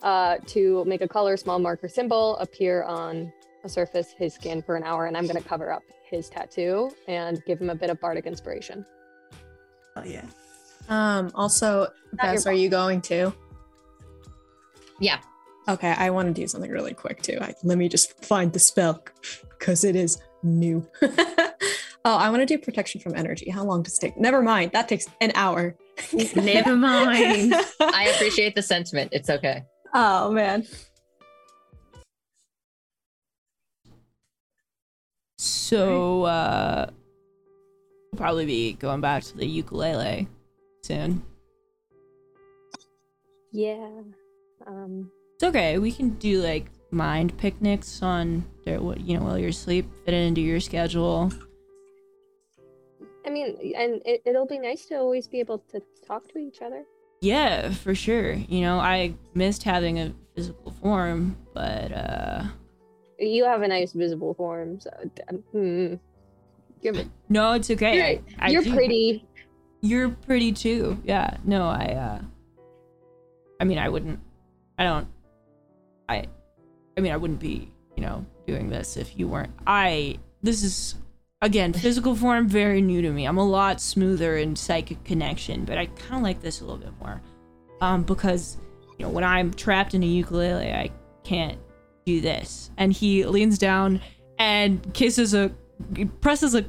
uh, 0.03 0.37
to 0.47 0.83
make 0.85 1.01
a 1.01 1.07
color 1.07 1.37
small 1.37 1.59
marker 1.59 1.87
symbol 1.87 2.37
appear 2.37 2.83
on 2.83 3.31
a 3.63 3.69
surface 3.69 4.13
his 4.17 4.33
skin 4.33 4.61
for 4.61 4.75
an 4.75 4.83
hour, 4.83 5.05
and 5.05 5.15
I'm 5.17 5.27
gonna 5.27 5.41
cover 5.41 5.71
up 5.71 5.83
his 6.09 6.29
tattoo 6.29 6.91
and 7.07 7.43
give 7.45 7.59
him 7.61 7.69
a 7.69 7.75
bit 7.75 7.89
of 7.89 7.99
bardic 7.99 8.25
inspiration. 8.25 8.85
Oh 9.95 10.03
yeah. 10.03 10.25
Um, 10.89 11.31
also, 11.33 11.87
Not 12.13 12.25
your 12.25 12.33
Bess, 12.33 12.45
are 12.47 12.53
you 12.53 12.69
going 12.69 13.01
to? 13.03 13.33
Yeah. 14.99 15.19
Okay, 15.67 15.95
I 15.97 16.11
want 16.11 16.27
to 16.27 16.41
do 16.41 16.47
something 16.47 16.69
really 16.69 16.93
quick 16.93 17.21
too. 17.21 17.37
I, 17.41 17.53
let 17.63 17.77
me 17.77 17.89
just 17.89 18.23
find 18.23 18.53
the 18.53 18.59
spell 18.59 19.03
because 19.57 19.83
it 19.83 19.95
is 19.95 20.21
new. 20.43 20.87
oh, 21.01 21.57
I 22.05 22.29
want 22.29 22.41
to 22.41 22.45
do 22.45 22.57
protection 22.59 23.01
from 23.01 23.15
energy. 23.15 23.49
How 23.49 23.63
long 23.63 23.81
does 23.81 23.97
it 23.97 24.01
take? 24.01 24.17
Never 24.17 24.43
mind. 24.43 24.71
That 24.73 24.87
takes 24.87 25.07
an 25.21 25.31
hour. 25.33 25.75
Never 26.35 26.75
mind. 26.75 27.53
I 27.79 28.11
appreciate 28.13 28.53
the 28.53 28.61
sentiment. 28.61 29.09
It's 29.11 29.29
okay. 29.29 29.63
oh 29.93 30.31
man. 30.31 30.67
So 35.37 36.23
uh 36.23 36.89
we'll 38.11 38.17
probably 38.17 38.45
be 38.45 38.73
going 38.73 39.01
back 39.01 39.23
to 39.23 39.37
the 39.37 39.45
ukulele 39.47 40.27
soon. 40.83 41.23
Yeah. 43.51 43.89
Um. 44.65 45.11
It's 45.35 45.43
okay. 45.43 45.77
We 45.79 45.91
can 45.91 46.11
do 46.11 46.41
like 46.41 46.71
mind 46.91 47.37
picnics 47.37 48.01
on 48.01 48.45
there 48.63 48.81
what 48.81 49.01
you 49.01 49.17
know 49.17 49.23
while 49.23 49.37
you're 49.37 49.49
asleep, 49.49 49.85
fit 50.05 50.13
it 50.13 50.27
into 50.27 50.41
your 50.41 50.59
schedule. 50.59 51.31
I 53.25 53.29
mean, 53.29 53.73
and 53.75 54.01
it, 54.05 54.21
it'll 54.25 54.45
be 54.45 54.59
nice 54.59 54.85
to 54.87 54.95
always 54.95 55.27
be 55.27 55.39
able 55.39 55.59
to 55.71 55.81
talk 56.07 56.27
to 56.29 56.37
each 56.37 56.61
other. 56.61 56.83
Yeah, 57.21 57.71
for 57.71 57.95
sure. 57.95 58.33
You 58.33 58.61
know, 58.61 58.77
I 58.77 59.15
missed 59.33 59.63
having 59.63 59.99
a 59.99 60.13
physical 60.35 60.71
form, 60.71 61.35
but 61.53 61.91
uh 61.91 62.43
You 63.17 63.45
have 63.45 63.61
a 63.61 63.67
nice 63.67 63.93
visible 63.93 64.33
form, 64.33 64.79
so 64.79 64.89
um, 65.29 65.37
hmm. 65.51 65.95
you're 66.81 66.93
no, 67.29 67.53
it's 67.53 67.71
okay. 67.71 67.95
you're, 67.95 68.05
I, 68.05 68.21
I 68.39 68.49
you're 68.51 68.63
pretty. 68.63 69.25
You're 69.81 70.09
pretty 70.09 70.51
too. 70.51 71.01
Yeah. 71.03 71.37
No, 71.43 71.67
I 71.67 71.85
uh 71.85 72.21
I 73.59 73.63
mean, 73.63 73.79
I 73.79 73.89
wouldn't 73.89 74.19
I 74.77 74.83
don't 74.83 75.07
I 76.09 76.25
I 76.97 77.01
mean, 77.01 77.11
I 77.11 77.17
wouldn't 77.17 77.39
be, 77.39 77.71
you 77.95 78.03
know, 78.03 78.25
doing 78.47 78.69
this 78.69 78.95
if 78.95 79.17
you 79.17 79.27
weren't. 79.27 79.53
I 79.67 80.19
this 80.41 80.63
is 80.63 80.95
again, 81.41 81.73
physical 81.73 82.15
form 82.15 82.47
very 82.47 82.81
new 82.81 83.01
to 83.01 83.11
me. 83.11 83.25
I'm 83.25 83.37
a 83.37 83.47
lot 83.47 83.81
smoother 83.81 84.37
in 84.37 84.55
psychic 84.55 85.03
connection, 85.03 85.65
but 85.65 85.77
I 85.77 85.87
kind 85.87 86.15
of 86.15 86.21
like 86.21 86.41
this 86.41 86.61
a 86.61 86.65
little 86.65 86.79
bit 86.79 86.93
more. 86.99 87.21
Um 87.81 88.03
because 88.03 88.57
you 88.97 89.05
know, 89.05 89.11
when 89.11 89.23
I'm 89.23 89.53
trapped 89.53 89.93
in 89.93 90.03
a 90.03 90.07
ukulele, 90.07 90.71
I 90.71 90.91
can't 91.23 91.59
do 92.05 92.21
this. 92.21 92.71
And 92.77 92.93
he 92.93 93.25
leans 93.25 93.57
down 93.57 94.01
and 94.39 94.93
kisses 94.93 95.33
a 95.33 95.51
presses 96.21 96.55
a 96.55 96.65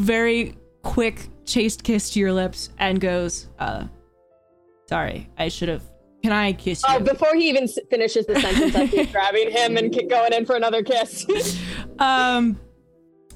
very 0.00 0.56
quick 0.82 1.28
chaste 1.44 1.82
kiss 1.82 2.10
to 2.10 2.20
your 2.20 2.32
lips 2.32 2.70
and 2.78 3.00
goes, 3.00 3.48
uh, 3.58 3.84
sorry, 4.88 5.28
I 5.38 5.48
should 5.48 5.68
have. 5.68 5.82
Can 6.26 6.32
I 6.32 6.54
kiss 6.54 6.82
you? 6.82 6.92
Oh, 6.92 6.98
before 6.98 7.36
he 7.36 7.48
even 7.48 7.68
finishes 7.68 8.26
the 8.26 8.40
sentence, 8.40 8.74
I 8.74 8.88
keep 8.88 9.12
grabbing 9.12 9.48
him 9.48 9.76
and 9.76 9.96
going 10.10 10.32
in 10.32 10.44
for 10.44 10.56
another 10.56 10.82
kiss. 10.82 11.24
um, 12.00 12.58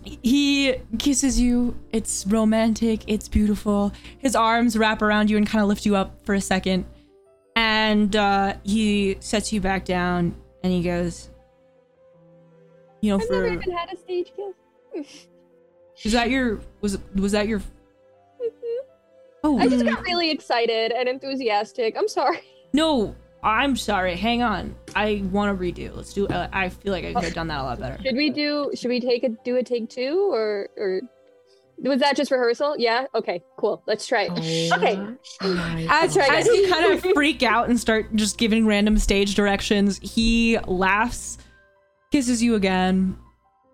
he 0.03 0.75
kisses 0.99 1.39
you. 1.39 1.79
It's 1.93 2.27
romantic. 2.27 3.03
It's 3.07 3.29
beautiful. 3.29 3.93
His 4.19 4.35
arms 4.35 4.77
wrap 4.77 5.03
around 5.03 5.31
you 5.31 5.37
and 5.37 5.47
kind 5.47 5.63
of 5.63 5.69
lift 5.69 5.87
you 5.87 5.95
up 5.95 6.27
for 6.27 6.35
a 6.35 6.41
second. 6.41 6.85
And 7.55 8.17
uh, 8.17 8.55
he 8.65 9.19
sets 9.21 9.53
you 9.53 9.61
back 9.61 9.85
down 9.85 10.35
and 10.65 10.73
he 10.73 10.83
goes, 10.83 11.31
you 13.03 13.11
know, 13.11 13.21
I've 13.21 13.27
for 13.29 13.35
never 13.35 13.53
even 13.53 13.71
had 13.71 13.93
a 13.93 13.97
stage 13.97 14.33
kiss. 14.35 15.29
is 16.03 16.11
that 16.11 16.29
your 16.29 16.59
was 16.81 16.99
was 17.15 17.31
that 17.31 17.47
your 17.47 17.63
oh 19.45 19.59
I 19.61 19.69
just 19.69 19.85
got 19.85 20.03
really 20.03 20.33
excited 20.33 20.91
and 20.91 21.09
enthusiastic. 21.09 21.97
I'm 21.97 22.09
sorry. 22.09 22.41
No, 22.73 23.15
I'm 23.43 23.77
sorry. 23.77 24.17
Hang 24.17 24.43
on. 24.43 24.75
I 24.95 25.25
want 25.31 25.57
to 25.57 25.63
redo. 25.65 25.95
Let's 25.95 26.13
do. 26.13 26.27
Uh, 26.27 26.49
I 26.53 26.69
feel 26.69 26.93
like 26.93 27.05
I 27.05 27.13
could 27.15 27.25
have 27.25 27.35
done 27.35 27.49
that 27.49 27.61
a 27.61 27.65
lot 27.65 27.81
better. 27.81 28.03
Should 28.03 28.17
we 28.17 28.31
do? 28.31 28.71
Should 28.75 28.89
we 28.89 29.01
take 29.01 29.25
a 29.25 29.31
do 29.45 29.57
a 29.57 29.63
take 29.63 29.89
two 29.89 30.31
or 30.33 30.69
or 30.77 31.01
was 31.79 32.01
that 32.01 32.17
just 32.17 32.31
rehearsal? 32.31 32.77
Yeah. 32.79 33.07
Okay. 33.15 33.43
Cool. 33.57 33.83
Let's 33.87 34.07
try 34.07 34.29
it. 34.31 34.73
Okay. 34.73 34.97
my 35.41 35.87
As, 35.89 36.15
try 36.15 36.27
as 36.27 36.47
again. 36.47 36.65
he 36.65 36.71
kind 36.71 36.93
of 36.93 37.01
freak 37.15 37.43
out 37.43 37.69
and 37.71 37.81
start 37.81 38.15
just 38.15 38.37
giving 38.37 38.67
random 38.67 38.99
stage 38.99 39.35
directions, 39.35 39.99
he 40.03 40.59
laughs, 40.67 41.39
kisses 42.13 42.43
you 42.43 42.55
again, 42.55 43.17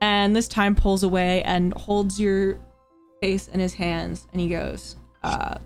and 0.01 0.37
this 0.37 0.47
time 0.47 0.77
pulls 0.77 1.03
away 1.03 1.43
and 1.43 1.75
holds 1.75 2.21
your 2.21 2.61
face 3.21 3.49
in 3.49 3.59
his 3.59 3.75
hands, 3.75 4.29
and 4.31 4.41
he 4.41 4.49
goes, 4.49 4.95
uh, 5.25 5.57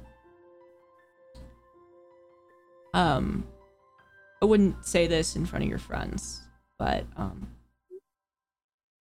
um, 2.95 3.47
I 4.43 4.47
wouldn't 4.47 4.87
say 4.87 5.07
this 5.07 5.37
in 5.37 5.47
front 5.47 5.65
of 5.65 5.69
your 5.69 5.79
friends, 5.79 6.41
but 6.79 7.05
um, 7.17 7.49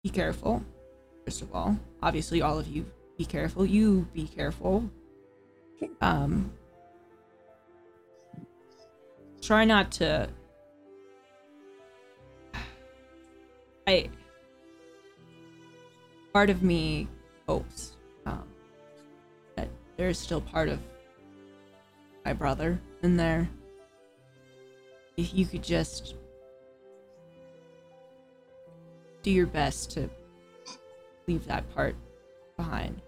be 0.03 0.09
careful. 0.09 0.63
First 1.25 1.41
of 1.41 1.53
all, 1.55 1.77
obviously, 2.01 2.41
all 2.41 2.59
of 2.59 2.67
you 2.67 2.85
be 3.17 3.25
careful. 3.25 3.65
You 3.65 4.07
be 4.13 4.27
careful. 4.27 4.89
Um, 6.01 6.51
try 9.41 9.65
not 9.65 9.91
to. 9.93 10.29
I. 13.87 14.09
Part 16.33 16.49
of 16.49 16.63
me 16.63 17.07
hopes 17.47 17.95
um, 18.25 18.47
that 19.55 19.69
there's 19.97 20.17
still 20.17 20.41
part 20.41 20.67
of 20.67 20.79
my 22.25 22.33
brother 22.33 22.79
in 23.03 23.17
there. 23.17 23.47
If 25.15 25.33
you 25.33 25.45
could 25.45 25.63
just 25.63 26.15
do 29.21 29.31
your 29.31 29.47
best 29.47 29.91
to 29.91 30.09
leave 31.27 31.45
that 31.47 31.63
part 31.73 31.95
behind. 32.57 33.01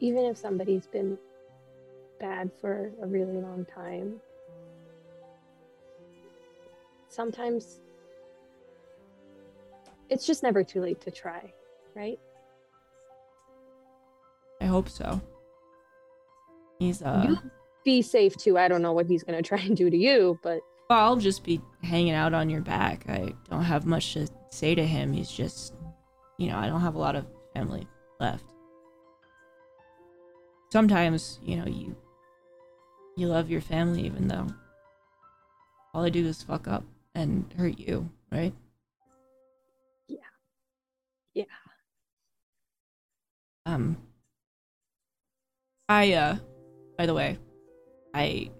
Even 0.00 0.24
if 0.24 0.36
somebody's 0.36 0.86
been 0.86 1.18
bad 2.18 2.50
for 2.60 2.90
a 3.02 3.06
really 3.06 3.40
long 3.40 3.66
time, 3.66 4.20
sometimes 7.08 7.80
it's 10.08 10.26
just 10.26 10.42
never 10.42 10.62
too 10.62 10.80
late 10.80 11.00
to 11.02 11.10
try, 11.10 11.52
right? 11.94 12.18
I 14.60 14.66
hope 14.66 14.88
so. 14.88 15.20
He's 16.78 17.02
uh. 17.02 17.26
You 17.28 17.50
be 17.84 18.02
safe 18.02 18.36
too. 18.36 18.58
I 18.58 18.68
don't 18.68 18.82
know 18.82 18.92
what 18.92 19.06
he's 19.06 19.22
gonna 19.22 19.42
try 19.42 19.58
and 19.58 19.76
do 19.76 19.90
to 19.90 19.96
you, 19.96 20.38
but 20.42 20.60
Well, 20.90 20.98
I'll 21.00 21.16
just 21.16 21.44
be 21.44 21.60
hanging 21.82 22.12
out 22.14 22.34
on 22.34 22.50
your 22.50 22.60
back. 22.60 23.08
I 23.08 23.32
don't 23.50 23.62
have 23.64 23.86
much 23.86 24.14
to 24.14 24.28
say 24.50 24.74
to 24.74 24.84
him. 24.86 25.12
He's 25.12 25.30
just, 25.30 25.74
you 26.38 26.48
know, 26.48 26.58
I 26.58 26.66
don't 26.66 26.80
have 26.82 26.94
a 26.94 26.98
lot 26.98 27.16
of 27.16 27.26
family 27.54 27.86
left. 28.20 28.44
Sometimes, 30.72 31.38
you 31.42 31.56
know, 31.56 31.66
you 31.66 31.96
you 33.16 33.28
love 33.28 33.48
your 33.48 33.60
family 33.60 34.02
even 34.02 34.26
though 34.26 34.46
all 35.94 36.04
I 36.04 36.08
do 36.10 36.26
is 36.26 36.42
fuck 36.42 36.66
up 36.66 36.82
and 37.14 37.44
hurt 37.56 37.78
you, 37.78 38.10
right? 38.32 38.52
Yeah. 40.08 40.18
Yeah. 41.34 41.44
Um 43.66 43.96
I 45.88 46.12
uh 46.12 46.36
by 46.98 47.06
the 47.06 47.14
way, 47.14 47.38
I 48.14 48.50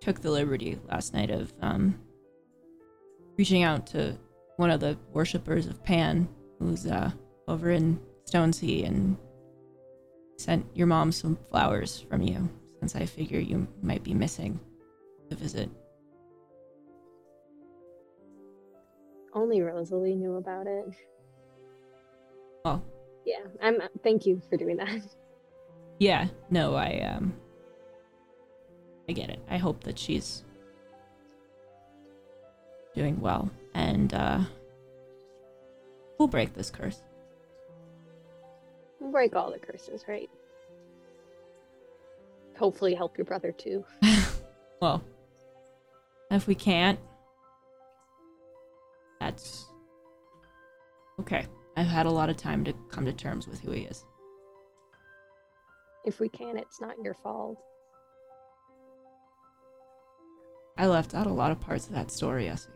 took 0.00 0.20
the 0.20 0.30
liberty 0.30 0.78
last 0.88 1.12
night 1.14 1.30
of 1.30 1.52
um 1.60 2.00
reaching 3.38 3.62
out 3.62 3.86
to 3.88 4.16
one 4.56 4.70
of 4.70 4.80
the 4.80 4.96
worshippers 5.12 5.66
of 5.66 5.82
Pan 5.84 6.26
who's 6.58 6.86
uh 6.86 7.10
over 7.48 7.70
in 7.70 8.00
Stone 8.24 8.52
Sea 8.52 8.84
and 8.84 9.16
sent 10.38 10.66
your 10.74 10.86
mom 10.86 11.12
some 11.12 11.36
flowers 11.50 12.04
from 12.08 12.22
you 12.22 12.48
since 12.80 12.96
I 12.96 13.06
figure 13.06 13.38
you 13.40 13.66
might 13.82 14.02
be 14.02 14.14
missing 14.14 14.58
the 15.28 15.36
visit. 15.36 15.68
only 19.34 19.60
Rosalie 19.60 20.14
knew 20.14 20.36
about 20.36 20.66
it. 20.66 20.86
Well, 22.64 22.82
Yeah. 23.26 23.44
I'm 23.60 23.80
thank 24.02 24.24
you 24.24 24.40
for 24.48 24.56
doing 24.56 24.78
that. 24.78 25.02
yeah, 25.98 26.28
no, 26.50 26.74
I 26.74 27.00
um 27.00 27.34
I 29.08 29.12
get 29.12 29.30
it. 29.30 29.40
I 29.48 29.56
hope 29.56 29.84
that 29.84 29.98
she's 29.98 30.42
doing 32.94 33.20
well 33.20 33.50
and 33.74 34.14
uh 34.14 34.40
we'll 36.18 36.28
break 36.28 36.54
this 36.54 36.70
curse. 36.70 37.02
We'll 39.00 39.12
break 39.12 39.36
all 39.36 39.52
the 39.52 39.58
curses, 39.58 40.04
right? 40.08 40.30
Hopefully 42.58 42.94
help 42.94 43.18
your 43.18 43.26
brother 43.26 43.52
too. 43.52 43.84
Well, 44.80 45.02
if 46.30 46.46
we 46.46 46.54
can't, 46.54 46.98
that's 49.20 49.66
okay. 51.20 51.46
I've 51.76 51.86
had 51.86 52.06
a 52.06 52.10
lot 52.10 52.28
of 52.28 52.36
time 52.36 52.64
to 52.64 52.74
come 52.90 53.04
to 53.06 53.12
terms 53.12 53.48
with 53.48 53.60
who 53.60 53.72
he 53.72 53.82
is. 53.82 54.04
If 56.04 56.20
we 56.20 56.28
can, 56.28 56.56
it's 56.56 56.80
not 56.80 56.96
your 57.02 57.14
fault. 57.14 57.58
I 60.78 60.86
left 60.86 61.14
out 61.14 61.26
a 61.26 61.32
lot 61.32 61.50
of 61.50 61.60
parts 61.60 61.86
of 61.86 61.94
that 61.94 62.10
story, 62.10 62.48
Essie. 62.48 62.70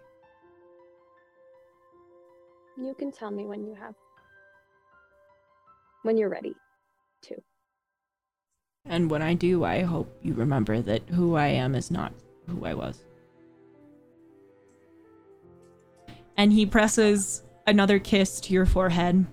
You 2.77 2.94
can 2.94 3.12
tell 3.12 3.31
me 3.31 3.44
when 3.44 3.64
you 3.64 3.74
have 3.74 3.94
when 6.02 6.16
you're 6.16 6.31
ready 6.31 6.55
to. 7.22 7.36
And 8.86 9.10
when 9.10 9.20
I 9.20 9.35
do, 9.35 9.64
I 9.64 9.82
hope 9.82 10.16
you 10.22 10.32
remember 10.32 10.81
that 10.81 11.06
who 11.10 11.36
I 11.36 11.48
am 11.48 11.74
is 11.74 11.90
not 11.90 12.14
who 12.48 12.64
I 12.64 12.72
was. 12.72 13.05
And 16.39 16.52
he 16.52 16.64
presses 16.64 17.43
another 17.66 17.98
kiss 17.98 18.40
to 18.40 18.55
your 18.55 18.64
forehead 18.64 19.27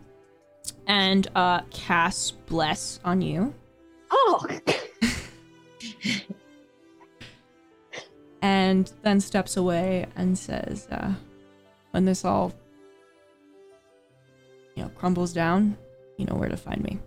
and 0.88 1.28
uh, 1.36 1.62
casts 1.72 2.32
bless 2.32 3.00
on 3.06 3.22
you. 3.22 3.54
Oh, 4.12 4.46
and 8.42 8.92
then 9.04 9.20
steps 9.20 9.58
away 9.58 10.06
and 10.16 10.38
says, 10.38 10.88
uh, 10.92 11.14
"When 11.92 12.06
this 12.06 12.26
all, 12.26 12.54
you 14.76 14.84
know, 14.84 14.90
crumbles 14.90 15.34
down, 15.34 15.78
you 16.18 16.26
know 16.26 16.36
where 16.36 16.50
to 16.50 16.58
find 16.58 16.84
me." 16.84 17.00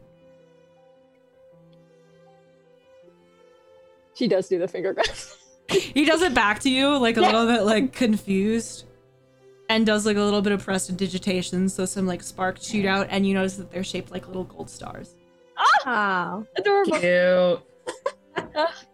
she 4.21 4.29
does 4.29 4.49
do 4.49 4.59
the 4.59 4.69
finger 4.69 4.93
grabs. 4.93 5.37
He 5.71 6.05
does 6.05 6.21
it 6.21 6.35
back 6.35 6.59
to 6.61 6.71
you, 6.71 6.99
like 6.99 7.17
a 7.17 7.21
little 7.21 7.47
bit 7.47 7.63
like 7.63 7.93
confused, 7.93 8.87
and 9.69 9.87
does 9.87 10.05
like 10.05 10.17
a 10.17 10.21
little 10.21 10.43
bit 10.43 10.53
of 10.53 10.65
pressed 10.65 10.89
prestidigitation, 10.89 11.69
so 11.69 11.85
some 11.85 12.09
like 12.09 12.25
sparks 12.25 12.67
shoot 12.67 12.85
out, 12.85 13.07
and 13.09 13.25
you 13.25 13.35
notice 13.35 13.55
that 13.55 13.71
they're 13.71 13.85
shaped 13.85 14.11
like 14.11 14.27
little 14.27 14.43
gold 14.43 14.69
stars. 14.69 15.15
Wow. 15.87 16.45
Adorable. 16.57 16.99
Cute. 16.99 17.61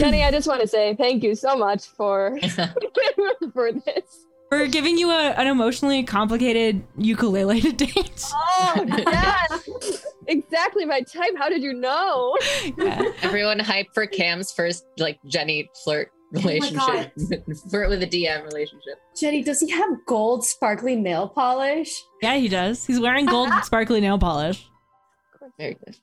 Jenny, 0.00 0.24
I 0.24 0.30
just 0.30 0.48
want 0.48 0.62
to 0.62 0.68
say 0.68 0.94
thank 0.94 1.22
you 1.22 1.34
so 1.34 1.56
much 1.56 1.86
for 1.86 2.38
for 3.52 3.72
this. 3.72 4.26
We're 4.50 4.66
giving 4.66 4.98
you 4.98 5.10
a, 5.10 5.30
an 5.32 5.46
emotionally 5.46 6.02
complicated 6.02 6.82
ukulele 6.96 7.60
to 7.60 7.72
date. 7.72 8.24
Oh, 8.34 8.84
yes. 8.88 10.04
exactly 10.26 10.84
my 10.86 11.02
type. 11.02 11.34
How 11.38 11.48
did 11.48 11.62
you 11.62 11.72
know? 11.72 12.36
yeah. 12.76 13.04
Everyone 13.22 13.60
hype 13.60 13.86
for 13.94 14.06
Cam's 14.06 14.50
first 14.50 14.86
like 14.98 15.20
Jenny 15.26 15.70
flirt 15.84 16.10
oh 16.34 16.40
relationship. 16.40 17.12
flirt 17.70 17.90
with 17.90 18.02
a 18.02 18.08
DM 18.08 18.44
relationship. 18.44 18.98
Jenny, 19.16 19.44
does 19.44 19.60
he 19.60 19.70
have 19.70 19.90
gold 20.06 20.44
sparkly 20.44 20.96
nail 20.96 21.28
polish? 21.28 21.92
yeah, 22.20 22.36
he 22.36 22.48
does. 22.48 22.84
He's 22.84 22.98
wearing 22.98 23.26
gold 23.26 23.50
sparkly 23.62 24.00
nail 24.00 24.18
polish. 24.18 24.66
Very 25.58 25.74
good. 25.84 25.96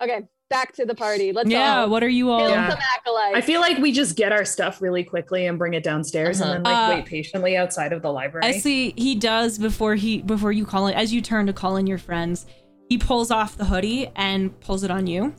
Okay, 0.00 0.28
back 0.50 0.72
to 0.74 0.84
the 0.86 0.94
party. 0.94 1.32
Let's 1.32 1.48
go. 1.48 1.54
Yeah, 1.56 1.84
go. 1.84 1.90
what 1.90 2.02
are 2.02 2.08
you 2.08 2.30
all? 2.30 2.48
Yeah. 2.48 2.70
some 2.70 2.78
acolytes. 2.96 3.36
I 3.36 3.40
feel 3.40 3.60
like 3.60 3.78
we 3.78 3.92
just 3.92 4.16
get 4.16 4.32
our 4.32 4.44
stuff 4.44 4.80
really 4.80 5.04
quickly 5.04 5.46
and 5.46 5.58
bring 5.58 5.74
it 5.74 5.82
downstairs 5.82 6.40
Uh-huh. 6.40 6.52
and 6.54 6.64
then 6.66 6.72
like 6.72 6.88
Uh, 6.90 6.94
wait 6.96 7.06
patiently 7.06 7.56
outside 7.56 7.92
of 7.92 8.02
the 8.02 8.12
library. 8.12 8.46
I 8.46 8.52
see 8.52 8.92
he 8.96 9.14
does 9.14 9.58
before 9.58 9.94
he 9.94 10.22
before 10.22 10.52
you 10.52 10.64
call 10.64 10.86
it 10.86 10.94
as 10.94 11.12
you 11.12 11.20
turn 11.20 11.46
to 11.46 11.52
call 11.52 11.76
in 11.76 11.86
your 11.86 11.98
friends. 11.98 12.46
He 12.88 12.96
pulls 12.98 13.30
off 13.30 13.56
the 13.56 13.66
hoodie 13.66 14.10
and 14.16 14.58
pulls 14.60 14.82
it 14.82 14.90
on 14.90 15.06
you, 15.06 15.34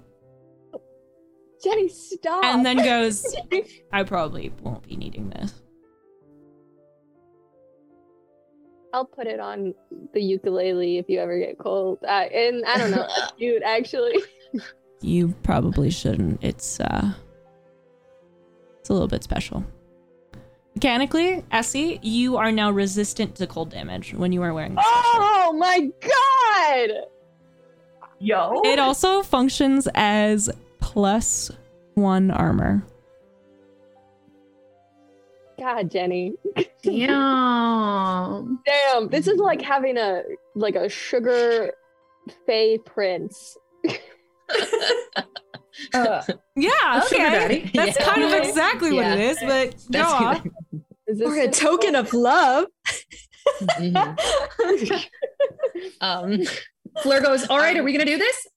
Jenny, 1.63 1.87
stop. 1.89 2.43
and 2.45 2.63
then 2.63 2.77
goes, 2.77 3.35
"I 3.91 4.03
probably 4.03 4.53
won't 4.61 4.83
be 4.87 4.95
needing 4.95 5.29
this." 5.31 5.53
I'll 8.93 9.05
put 9.05 9.27
it 9.27 9.39
on 9.39 9.73
the 10.13 10.21
ukulele 10.21 10.97
if 10.97 11.05
you 11.09 11.19
ever 11.19 11.37
get 11.37 11.59
cold. 11.59 11.99
Uh, 12.03 12.07
and 12.33 12.65
I 12.65 12.77
don't 12.77 12.89
know, 12.91 13.05
that's 13.07 13.31
cute 13.37 13.61
actually. 13.63 14.15
You 15.01 15.33
probably 15.43 15.89
shouldn't. 15.89 16.43
It's 16.43 16.79
uh, 16.79 17.13
it's 18.79 18.89
a 18.89 18.93
little 18.93 19.07
bit 19.07 19.23
special. 19.23 19.63
Mechanically, 20.75 21.43
Essie, 21.51 21.99
you 22.01 22.37
are 22.37 22.51
now 22.51 22.71
resistant 22.71 23.35
to 23.35 23.47
cold 23.47 23.69
damage 23.69 24.13
when 24.13 24.31
you 24.31 24.41
are 24.43 24.53
wearing 24.53 24.75
this. 24.75 24.85
Oh 24.87 25.55
my 25.57 25.89
god! 26.01 27.05
Yo. 28.19 28.61
It 28.65 28.79
also 28.79 29.23
functions 29.23 29.87
as 29.95 30.49
plus 30.79 31.51
one 31.95 32.31
armor. 32.31 32.83
God, 35.59 35.91
Jenny. 35.91 36.33
Damn. 36.83 38.59
Damn, 38.65 39.09
this 39.09 39.27
is 39.27 39.37
like 39.37 39.61
having 39.61 39.97
a 39.97 40.23
like 40.55 40.75
a 40.75 40.87
sugar 40.87 41.73
fey 42.45 42.77
prince. 42.77 43.57
Uh, 45.93 46.21
Yeah, 46.57 46.99
Sugar 47.07 47.21
okay. 47.25 47.29
daddy. 47.31 47.71
That's 47.73 47.97
Yeah. 47.97 48.05
kind 48.05 48.23
of 48.23 48.33
exactly 48.33 48.91
what 48.91 49.05
it 49.05 49.19
is, 49.19 49.37
but 49.39 49.71
go 49.71 49.77
That's 49.89 50.11
on. 50.13 50.51
Is 51.07 51.19
this 51.19 51.27
Or 51.27 51.35
a 51.39 51.47
token 51.49 51.95
of 51.95 52.13
love. 52.13 52.65
Mhm. 53.79 55.05
Um, 56.01 56.39
Fleur 57.01 57.21
goes, 57.21 57.47
All 57.47 57.57
right, 57.57 57.77
are 57.77 57.83
we 57.83 57.91
gonna 57.93 58.05
do 58.05 58.17
this? 58.17 58.47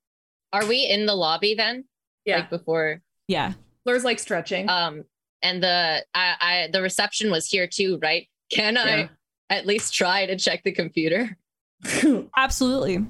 are 0.53 0.67
we 0.67 0.85
in 0.85 1.07
the 1.07 1.15
lobby 1.15 1.55
then? 1.55 1.85
Yeah. 2.27 2.39
Like 2.39 2.51
before. 2.51 3.01
Yeah. 3.29 3.53
Fleur's 3.85 4.05
like 4.05 4.19
stretching. 4.19 4.69
Um, 4.69 5.05
and 5.43 5.63
the 5.63 6.05
I, 6.15 6.35
I 6.41 6.69
the 6.73 6.83
reception 6.83 7.31
was 7.31 7.47
here 7.49 7.67
too, 7.67 7.99
right? 8.03 8.29
Can 8.51 8.77
I 8.77 9.09
at 9.49 9.65
least 9.67 9.95
try 9.95 10.27
to 10.27 10.37
check 10.37 10.63
the 10.65 10.73
computer? 10.73 11.37
Absolutely. 12.37 13.07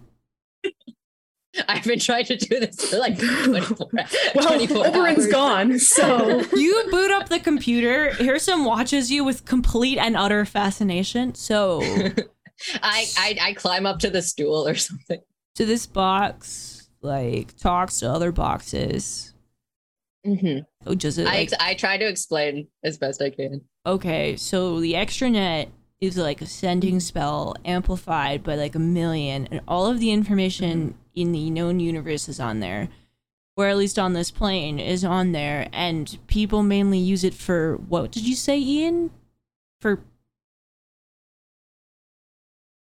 I've 1.77 1.85
been 1.85 1.99
trying 1.99 2.25
to 2.27 2.37
do 2.37 2.61
this 2.61 2.91
for 2.91 2.99
like 2.99 3.19
24, 3.45 3.89
well, 3.93 4.07
24 4.47 4.87
Oberon's 4.89 5.19
hours. 5.19 5.27
gone, 5.33 5.79
so 5.79 6.41
You 6.55 6.85
boot 6.91 7.11
up 7.11 7.29
the 7.29 7.41
computer. 7.41 8.11
Harrison 8.15 8.65
watches 8.65 9.11
you 9.11 9.25
with 9.25 9.45
complete 9.45 9.99
and 9.99 10.17
utter 10.17 10.45
fascination. 10.45 11.35
So, 11.35 11.81
I, 12.83 13.07
I 13.19 13.39
I 13.41 13.53
climb 13.55 13.87
up 13.87 13.99
to 14.01 14.11
the 14.11 14.23
stool 14.23 14.67
or 14.69 14.75
something. 14.75 15.21
so 15.57 15.65
this 15.65 15.87
box 15.87 16.89
like 17.01 17.57
talks 17.57 17.99
to 18.01 18.11
other 18.11 18.31
boxes. 18.33 19.35
Mm-hmm. 20.27 20.61
Oh, 20.87 20.95
does 20.95 21.19
it 21.19 21.27
I 21.27 21.35
like 21.35 21.51
I 21.59 21.75
try 21.75 21.97
to 21.99 22.07
explain 22.07 22.69
as 22.85 22.99
best 22.99 23.21
I 23.21 23.31
can. 23.31 23.63
okay? 23.85 24.37
So 24.37 24.79
the 24.81 24.93
extranet 24.95 25.71
is 26.01 26.17
like 26.17 26.41
a 26.41 26.47
sending 26.47 27.01
spell 27.01 27.55
amplified 27.65 28.43
by 28.45 28.55
like 28.57 28.75
a 28.77 28.79
million, 28.81 29.47
and 29.51 29.61
all 29.67 29.87
of 29.87 29.99
the 29.99 30.11
information 30.13 30.95
in 31.15 31.33
the 31.33 31.51
known 31.51 31.81
universe 31.81 32.29
is 32.29 32.41
on 32.41 32.61
there, 32.61 32.89
or 33.57 33.67
at 33.67 33.77
least 33.77 33.99
on 33.99 34.13
this 34.13 34.31
plane 34.31 34.79
is 34.79 35.05
on 35.05 35.33
there, 35.33 35.69
and 35.73 36.19
people 36.27 36.63
mainly 36.63 36.99
use 36.99 37.25
it 37.25 37.35
for 37.35 37.77
what 37.77 38.13
did 38.13 38.27
you 38.27 38.35
say, 38.35 38.59
Ian? 38.59 39.11
For 39.81 40.05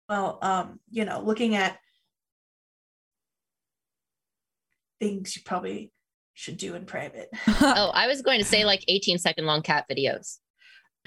Well, 0.07 0.39
um, 0.41 0.79
you 0.89 1.05
know, 1.05 1.21
looking 1.21 1.55
at 1.55 1.79
things 4.99 5.35
you 5.35 5.41
probably 5.43 5.91
should 6.33 6.57
do 6.57 6.75
in 6.75 6.85
private. 6.85 7.29
Oh, 7.63 7.91
I 7.93 8.07
was 8.07 8.21
going 8.21 8.39
to 8.39 8.45
say 8.45 8.65
like 8.65 8.83
18 8.87 9.17
second 9.17 9.45
long 9.45 9.61
cat 9.61 9.85
videos. 9.89 10.37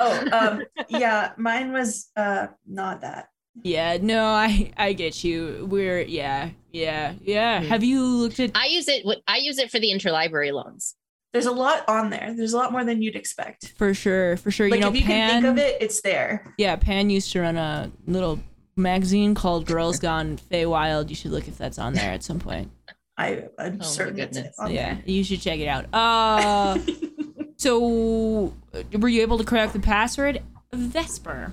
Oh, 0.01 0.27
um, 0.33 0.63
yeah, 0.89 1.33
mine 1.37 1.73
was 1.73 2.11
uh 2.17 2.49
not 2.67 3.01
that. 3.01 3.29
Yeah, 3.63 3.99
no, 4.01 4.25
I 4.27 4.73
I 4.77 4.93
get 4.93 5.23
you. 5.23 5.67
We're 5.71 6.01
yeah, 6.03 6.51
yeah, 6.73 7.15
yeah. 7.23 7.61
Hmm. 7.61 7.67
Have 7.69 7.85
you 7.85 8.05
looked 8.05 8.41
at 8.41 8.51
I 8.55 8.67
use 8.67 8.89
it. 8.89 9.05
I 9.29 9.37
use 9.39 9.59
it 9.59 9.71
for 9.71 9.79
the 9.79 9.91
interlibrary 9.93 10.53
loans. 10.53 10.97
There's 11.33 11.47
a 11.47 11.53
lot 11.53 11.89
on 11.89 12.11
there. 12.11 12.33
There's 12.37 12.53
a 12.53 12.57
lot 12.57 12.71
more 12.73 12.85
than 12.85 13.03
you'd 13.03 13.17
expect. 13.17 13.73
for 13.77 13.93
sure, 13.95 14.37
for 14.37 14.51
sure. 14.51 14.69
Like 14.69 14.79
you 14.79 14.83
know, 14.83 14.89
if 14.91 14.97
you 14.97 15.03
Pan. 15.03 15.43
can 15.43 15.43
think 15.43 15.53
of 15.53 15.59
it, 15.59 15.79
it's 15.81 16.01
there. 16.03 16.53
Yeah, 16.59 16.77
Pan 16.77 17.11
used 17.11 17.33
to 17.33 17.41
run 17.41 17.57
a 17.57 17.91
little 18.07 18.39
magazine 18.77 19.35
called 19.35 19.67
Girls 19.67 19.99
Gone 19.99 20.37
Fey 20.37 20.67
Wild. 20.67 21.11
You 21.11 21.17
should 21.17 21.31
look 21.33 21.49
if 21.49 21.57
that's 21.59 21.79
on 21.79 21.95
there 21.95 22.11
at 22.13 22.23
some 22.23 22.39
point. 22.41 22.71
I 23.17 23.45
I'm 23.59 23.79
Oh 23.81 23.85
certain 23.85 24.19
it's 24.19 24.37
goodness. 24.37 24.59
on 24.59 24.73
yeah, 24.73 24.97
you 25.07 25.23
should 25.25 25.41
check 25.41 25.61
it 25.61 25.69
out. 25.69 25.87
Uh, 25.95 26.79
so 27.57 28.53
uh, 28.75 28.83
were 28.99 29.09
you 29.09 29.23
able 29.23 29.39
to 29.39 29.45
crack 29.45 29.73
the 29.73 29.79
password? 29.81 30.43
Vesper. 30.73 31.53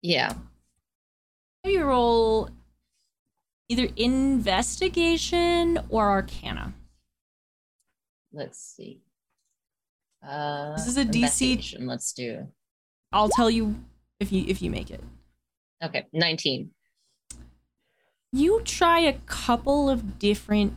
Yeah. 0.00 0.34
You 1.64 1.84
roll 1.84 2.50
either 3.68 3.88
investigation 3.96 5.78
or 5.88 6.10
arcana? 6.10 6.74
Let's 8.32 8.58
see. 8.58 9.00
Uh, 10.26 10.72
This 10.76 10.86
is 10.88 10.96
a 10.96 11.04
DC 11.04 11.76
Let's 11.80 12.12
do. 12.12 12.48
I'll 13.12 13.28
tell 13.28 13.50
you 13.50 13.76
if 14.18 14.32
you 14.32 14.44
if 14.48 14.60
you 14.62 14.70
make 14.70 14.90
it. 14.90 15.02
Okay, 15.84 16.06
19. 16.12 16.70
you 18.32 18.62
try 18.64 19.00
a 19.00 19.14
couple 19.26 19.90
of 19.90 20.18
different 20.18 20.74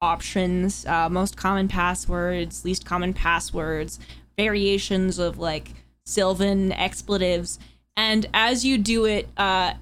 options 0.00 0.84
uh, 0.86 1.08
most 1.08 1.36
common 1.36 1.66
passwords 1.68 2.64
least 2.64 2.84
common 2.84 3.12
passwords 3.14 3.98
variations 4.38 5.18
of 5.18 5.38
like 5.38 5.70
sylvan 6.04 6.70
expletives 6.72 7.58
and 7.96 8.26
as 8.34 8.64
you 8.66 8.76
do 8.78 9.06
it 9.06 9.28
uh, 9.38 9.72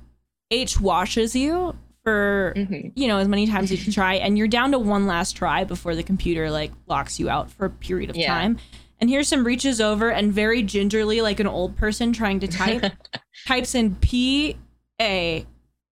h 0.52 0.80
washes 0.80 1.34
you 1.34 1.74
for 2.04 2.52
Mhm. 2.56 2.92
you 2.94 3.08
know 3.08 3.18
as 3.18 3.28
many 3.28 3.46
times 3.46 3.70
as 3.70 3.78
you 3.78 3.84
can 3.84 3.92
try 3.92 4.14
and 4.14 4.36
you're 4.36 4.48
down 4.48 4.72
to 4.72 4.78
one 4.78 5.06
last 5.06 5.36
try 5.36 5.64
before 5.64 5.94
the 5.94 6.02
computer 6.02 6.50
like 6.50 6.72
locks 6.86 7.18
you 7.20 7.28
out 7.30 7.50
for 7.50 7.64
a 7.66 7.70
period 7.70 8.10
of 8.10 8.16
Yeah. 8.16 8.28
time 8.34 8.58
and 9.00 9.08
Harrison 9.10 9.42
reaches 9.44 9.80
over 9.80 10.10
and 10.10 10.32
very 10.32 10.62
gingerly 10.62 11.20
like 11.20 11.40
an 11.40 11.46
old 11.46 11.76
person 11.76 12.12
trying 12.12 12.38
to 12.40 12.48
type 12.48 12.92
types 13.46 13.74
in 13.74 13.94
P 13.96 14.56
A 15.00 15.46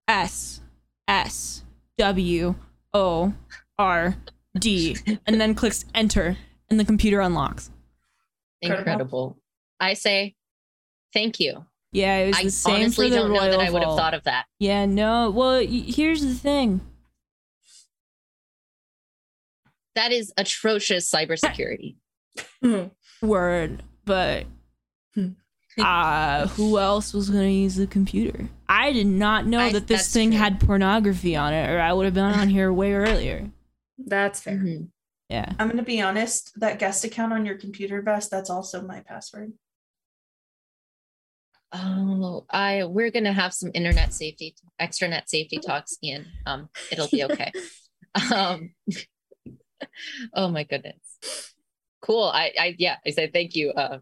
S 0.09 0.61
S 1.09 1.65
W 1.99 2.55
O 2.93 3.33
R 3.79 4.17
D 4.59 4.97
and 5.27 5.41
then 5.41 5.55
clicks 5.55 5.85
enter 5.95 6.37
and 6.69 6.79
the 6.79 6.85
computer 6.85 7.21
unlocks. 7.21 7.71
Incredible. 8.63 8.81
Incredible. 8.83 9.39
I 9.81 9.95
say 9.95 10.35
thank 11.15 11.41
you. 11.41 11.65
Yeah, 11.93 12.19
it 12.19 12.27
was 12.29 12.37
I 12.37 12.43
the 12.45 12.51
same 12.51 12.75
honestly 12.77 13.07
for 13.09 13.11
the 13.11 13.17
don't 13.17 13.33
know 13.33 13.51
that 13.51 13.59
I 13.61 13.71
would 13.71 13.83
have 13.83 13.89
Vault. 13.91 13.99
thought 13.99 14.15
of 14.15 14.23
that. 14.25 14.47
Yeah, 14.61 14.87
no. 14.87 15.31
Well, 15.31 15.55
y- 15.59 15.67
here's 15.87 16.23
the 16.23 16.35
thing. 16.35 16.81
That 19.95 20.13
is 20.13 20.33
atrocious 20.37 21.11
cybersecurity. 21.11 21.97
Word, 23.23 23.83
but 24.05 24.47
Hmm. 25.15 25.31
uh 25.79 26.47
who 26.49 26.79
else 26.79 27.13
was 27.13 27.29
gonna 27.31 27.49
use 27.49 27.75
the 27.77 27.87
computer? 27.87 28.49
I 28.69 28.93
did 28.93 29.07
not 29.09 29.47
know 29.47 29.59
I- 29.61 29.73
that 29.73 29.89
this 29.89 29.99
that's 30.03 30.13
thing 30.13 30.31
true. 30.31 30.39
had 30.39 30.61
pornography 30.61 31.35
on 31.37 31.53
it, 31.53 31.69
or 31.71 31.81
I 31.81 31.93
would 31.93 32.05
have 32.05 32.15
been 32.15 32.25
on 32.25 32.49
here 32.49 32.73
way 32.73 32.93
earlier. 32.93 33.51
That's 33.99 34.41
fair. 34.41 34.57
Mhm. 34.59 34.89
Yeah. 35.29 35.53
I'm 35.59 35.69
gonna 35.69 35.83
be 35.83 36.01
honest. 36.01 36.53
That 36.61 36.79
guest 36.79 37.05
account 37.05 37.33
on 37.33 37.45
your 37.45 37.57
computer, 37.59 38.01
Best, 38.01 38.31
that's 38.31 38.49
also 38.51 38.81
my 38.83 39.01
password. 39.01 39.53
Oh, 41.73 42.47
I 42.51 42.85
we're 42.85 43.11
gonna 43.11 43.33
have 43.33 43.55
some 43.55 43.71
internet 43.75 44.13
safety, 44.13 44.57
extranet 44.81 45.29
safety 45.29 45.59
talks, 45.59 45.97
Ian. 46.03 46.27
Um, 46.45 46.69
it'll 46.91 47.09
be 47.09 47.23
okay. 47.25 47.53
um, 48.35 48.73
oh 50.35 50.49
my 50.49 50.65
goodness, 50.65 50.97
cool. 52.03 52.25
I, 52.25 52.53
I, 52.59 52.77
yeah, 52.79 52.97
I 53.07 53.11
say 53.11 53.31
thank 53.33 53.55
you, 53.55 53.71
uh, 53.71 53.99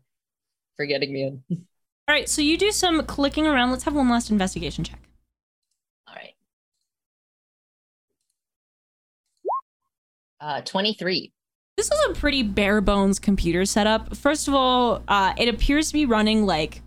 for 0.77 0.87
getting 0.87 1.13
me 1.13 1.25
in. 1.25 1.43
All 1.51 2.15
right, 2.15 2.27
so 2.27 2.41
you 2.41 2.57
do 2.57 2.73
some 2.73 3.05
clicking 3.05 3.47
around. 3.47 3.71
Let's 3.71 3.85
have 3.85 3.95
one 3.95 4.09
last 4.09 4.31
investigation 4.31 4.83
check. 4.83 5.01
All 6.09 6.15
right. 6.15 6.35
Uh, 10.41 10.63
twenty-three. 10.63 11.33
This 11.77 11.91
is 11.93 12.01
a 12.09 12.15
pretty 12.15 12.43
bare 12.43 12.81
bones 12.81 13.19
computer 13.19 13.67
setup. 13.67 14.17
First 14.17 14.49
of 14.49 14.55
all, 14.55 15.03
uh, 15.07 15.35
it 15.37 15.49
appears 15.49 15.89
to 15.89 15.93
be 15.93 16.07
running 16.07 16.47
like 16.47 16.81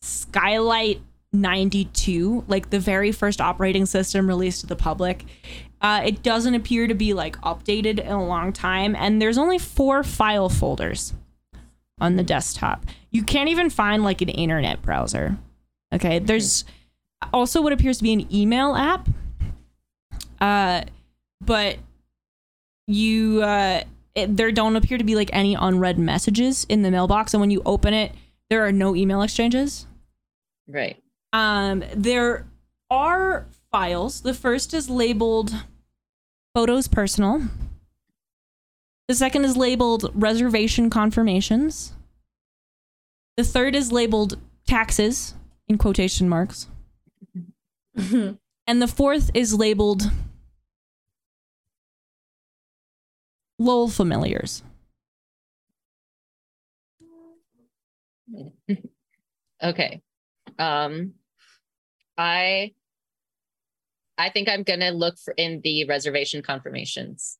Skylight 0.00 1.02
92, 1.32 2.44
like 2.48 2.70
the 2.70 2.80
very 2.80 3.12
first 3.12 3.40
operating 3.40 3.86
system 3.86 4.26
released 4.26 4.60
to 4.62 4.66
the 4.66 4.76
public. 4.76 5.24
Uh, 5.80 6.02
it 6.04 6.22
doesn't 6.22 6.54
appear 6.54 6.86
to 6.86 6.94
be 6.94 7.14
like 7.14 7.40
updated 7.40 8.00
in 8.00 8.12
a 8.12 8.24
long 8.24 8.52
time, 8.52 8.94
and 8.96 9.20
there's 9.20 9.38
only 9.38 9.58
four 9.58 10.02
file 10.02 10.48
folders 10.48 11.14
on 12.00 12.16
the 12.16 12.22
desktop. 12.22 12.84
You 13.10 13.22
can't 13.22 13.48
even 13.48 13.70
find 13.70 14.02
like 14.02 14.20
an 14.20 14.28
internet 14.28 14.82
browser. 14.82 15.38
Okay, 15.92 16.18
there's 16.18 16.64
also 17.32 17.62
what 17.62 17.72
appears 17.72 17.98
to 17.98 18.02
be 18.02 18.12
an 18.12 18.34
email 18.34 18.74
app, 18.74 19.08
uh, 20.40 20.82
but 21.40 21.78
you 22.90 23.42
uh 23.42 23.82
it, 24.14 24.36
there 24.36 24.50
don't 24.50 24.74
appear 24.74 24.98
to 24.98 25.04
be 25.04 25.14
like 25.14 25.30
any 25.32 25.54
unread 25.54 25.98
messages 25.98 26.66
in 26.68 26.82
the 26.82 26.90
mailbox 26.90 27.32
and 27.32 27.40
when 27.40 27.50
you 27.50 27.62
open 27.64 27.94
it 27.94 28.12
there 28.48 28.66
are 28.66 28.72
no 28.72 28.96
email 28.96 29.22
exchanges 29.22 29.86
Right. 30.68 31.02
um 31.32 31.82
there 31.94 32.46
are 32.90 33.46
files. 33.70 34.20
The 34.22 34.34
first 34.34 34.74
is 34.74 34.90
labeled 34.90 35.52
photos 36.54 36.88
personal. 36.88 37.42
The 39.08 39.14
second 39.14 39.44
is 39.44 39.56
labeled 39.56 40.10
reservation 40.14 40.90
confirmations. 40.90 41.92
The 43.36 43.44
third 43.44 43.74
is 43.74 43.90
labeled 43.92 44.38
taxes 44.66 45.34
in 45.68 45.78
quotation 45.78 46.28
marks. 46.28 46.68
And 47.96 48.82
the 48.82 48.86
fourth 48.88 49.30
is 49.34 49.54
labeled 49.54 50.10
lol 53.58 53.88
familiars. 53.88 54.62
Okay. 59.62 60.00
Um, 60.60 61.14
I, 62.18 62.74
I 64.18 64.28
think 64.30 64.48
I'm 64.48 64.62
gonna 64.62 64.90
look 64.92 65.18
for 65.18 65.34
in 65.36 65.60
the 65.62 65.84
reservation 65.86 66.42
confirmations. 66.42 67.38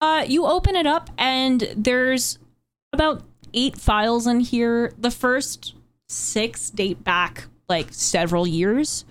Uh, 0.00 0.24
you 0.26 0.44
open 0.44 0.74
it 0.74 0.86
up 0.86 1.10
and 1.16 1.72
there's 1.76 2.38
about 2.92 3.22
eight 3.54 3.78
files 3.78 4.26
in 4.26 4.40
here. 4.40 4.92
The 4.98 5.10
first 5.10 5.74
six 6.08 6.70
date 6.70 7.04
back 7.04 7.44
like 7.68 7.88
several 7.92 8.46
years. 8.46 9.04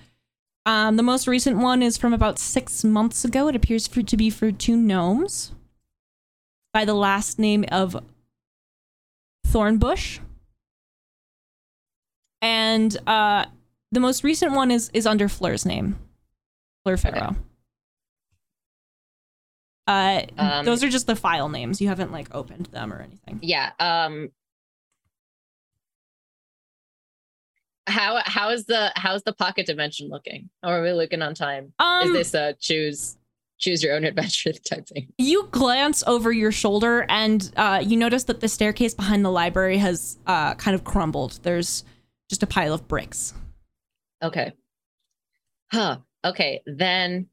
Um, 0.66 0.98
the 0.98 1.04
most 1.04 1.28
recent 1.28 1.58
one 1.58 1.82
is 1.82 1.98
from 1.98 2.14
about 2.14 2.38
six 2.38 2.84
months 2.84 3.26
ago. 3.26 3.48
It 3.48 3.56
appears 3.56 3.88
for, 3.88 4.04
to 4.04 4.18
be 4.18 4.30
for 4.30 4.52
two 4.52 4.76
gnomes 4.76 5.52
by 6.74 6.86
the 6.86 6.94
last 6.94 7.40
name 7.40 7.66
of 7.72 8.04
Thornbush. 9.48 10.20
And 12.42 12.96
uh, 13.08 13.46
the 13.92 14.00
most 14.00 14.24
recent 14.24 14.54
one 14.54 14.72
is 14.72 14.90
is 14.94 15.06
under 15.06 15.30
Fleur's 15.30 15.66
name, 15.66 15.98
Fleur 16.84 16.98
Farrow. 16.98 17.36
Uh, 19.88 20.22
Um, 20.38 20.66
those 20.66 20.84
are 20.84 20.90
just 20.90 21.08
the 21.08 21.16
file 21.16 21.50
names. 21.50 21.82
You 21.82 21.88
haven't 21.90 22.12
like 22.12 22.34
opened 22.34 22.68
them 22.68 22.94
or 22.94 23.02
anything. 23.02 23.40
Yeah. 23.42 23.72
Um, 23.80 24.30
how 27.88 28.22
how 28.26 28.50
is 28.50 28.66
the 28.66 28.92
how's 28.96 29.24
the 29.24 29.34
pocket 29.34 29.66
dimension 29.66 30.10
looking? 30.10 30.50
Or 30.64 30.78
are 30.80 30.84
we 30.84 30.94
looking 30.94 31.22
on 31.22 31.34
time? 31.34 31.74
Um, 31.80 32.04
is 32.08 32.14
this 32.14 32.34
a 32.34 32.54
choose 32.60 33.18
choose 33.58 33.84
your 33.84 33.96
own 33.96 34.06
adventure 34.06 34.54
type 34.70 34.88
thing? 34.88 35.12
you 35.18 35.48
glance 35.52 36.04
over 36.08 36.32
your 36.32 36.52
shoulder 36.52 37.06
and 37.10 37.52
uh, 37.58 37.82
you 37.84 37.98
notice 37.98 38.24
that 38.26 38.40
the 38.40 38.48
staircase 38.48 38.94
behind 38.94 39.26
the 39.26 39.32
library 39.32 39.78
has 39.78 40.18
uh, 40.28 40.54
kind 40.56 40.76
of 40.76 40.84
crumbled. 40.84 41.40
There's 41.44 41.84
just 42.32 42.44
a 42.44 42.48
pile 42.48 42.74
of 42.74 42.88
bricks. 42.88 43.34
Okay. 44.24 44.54
Huh. 45.70 45.98
Okay. 46.24 46.62
Then 46.66 47.28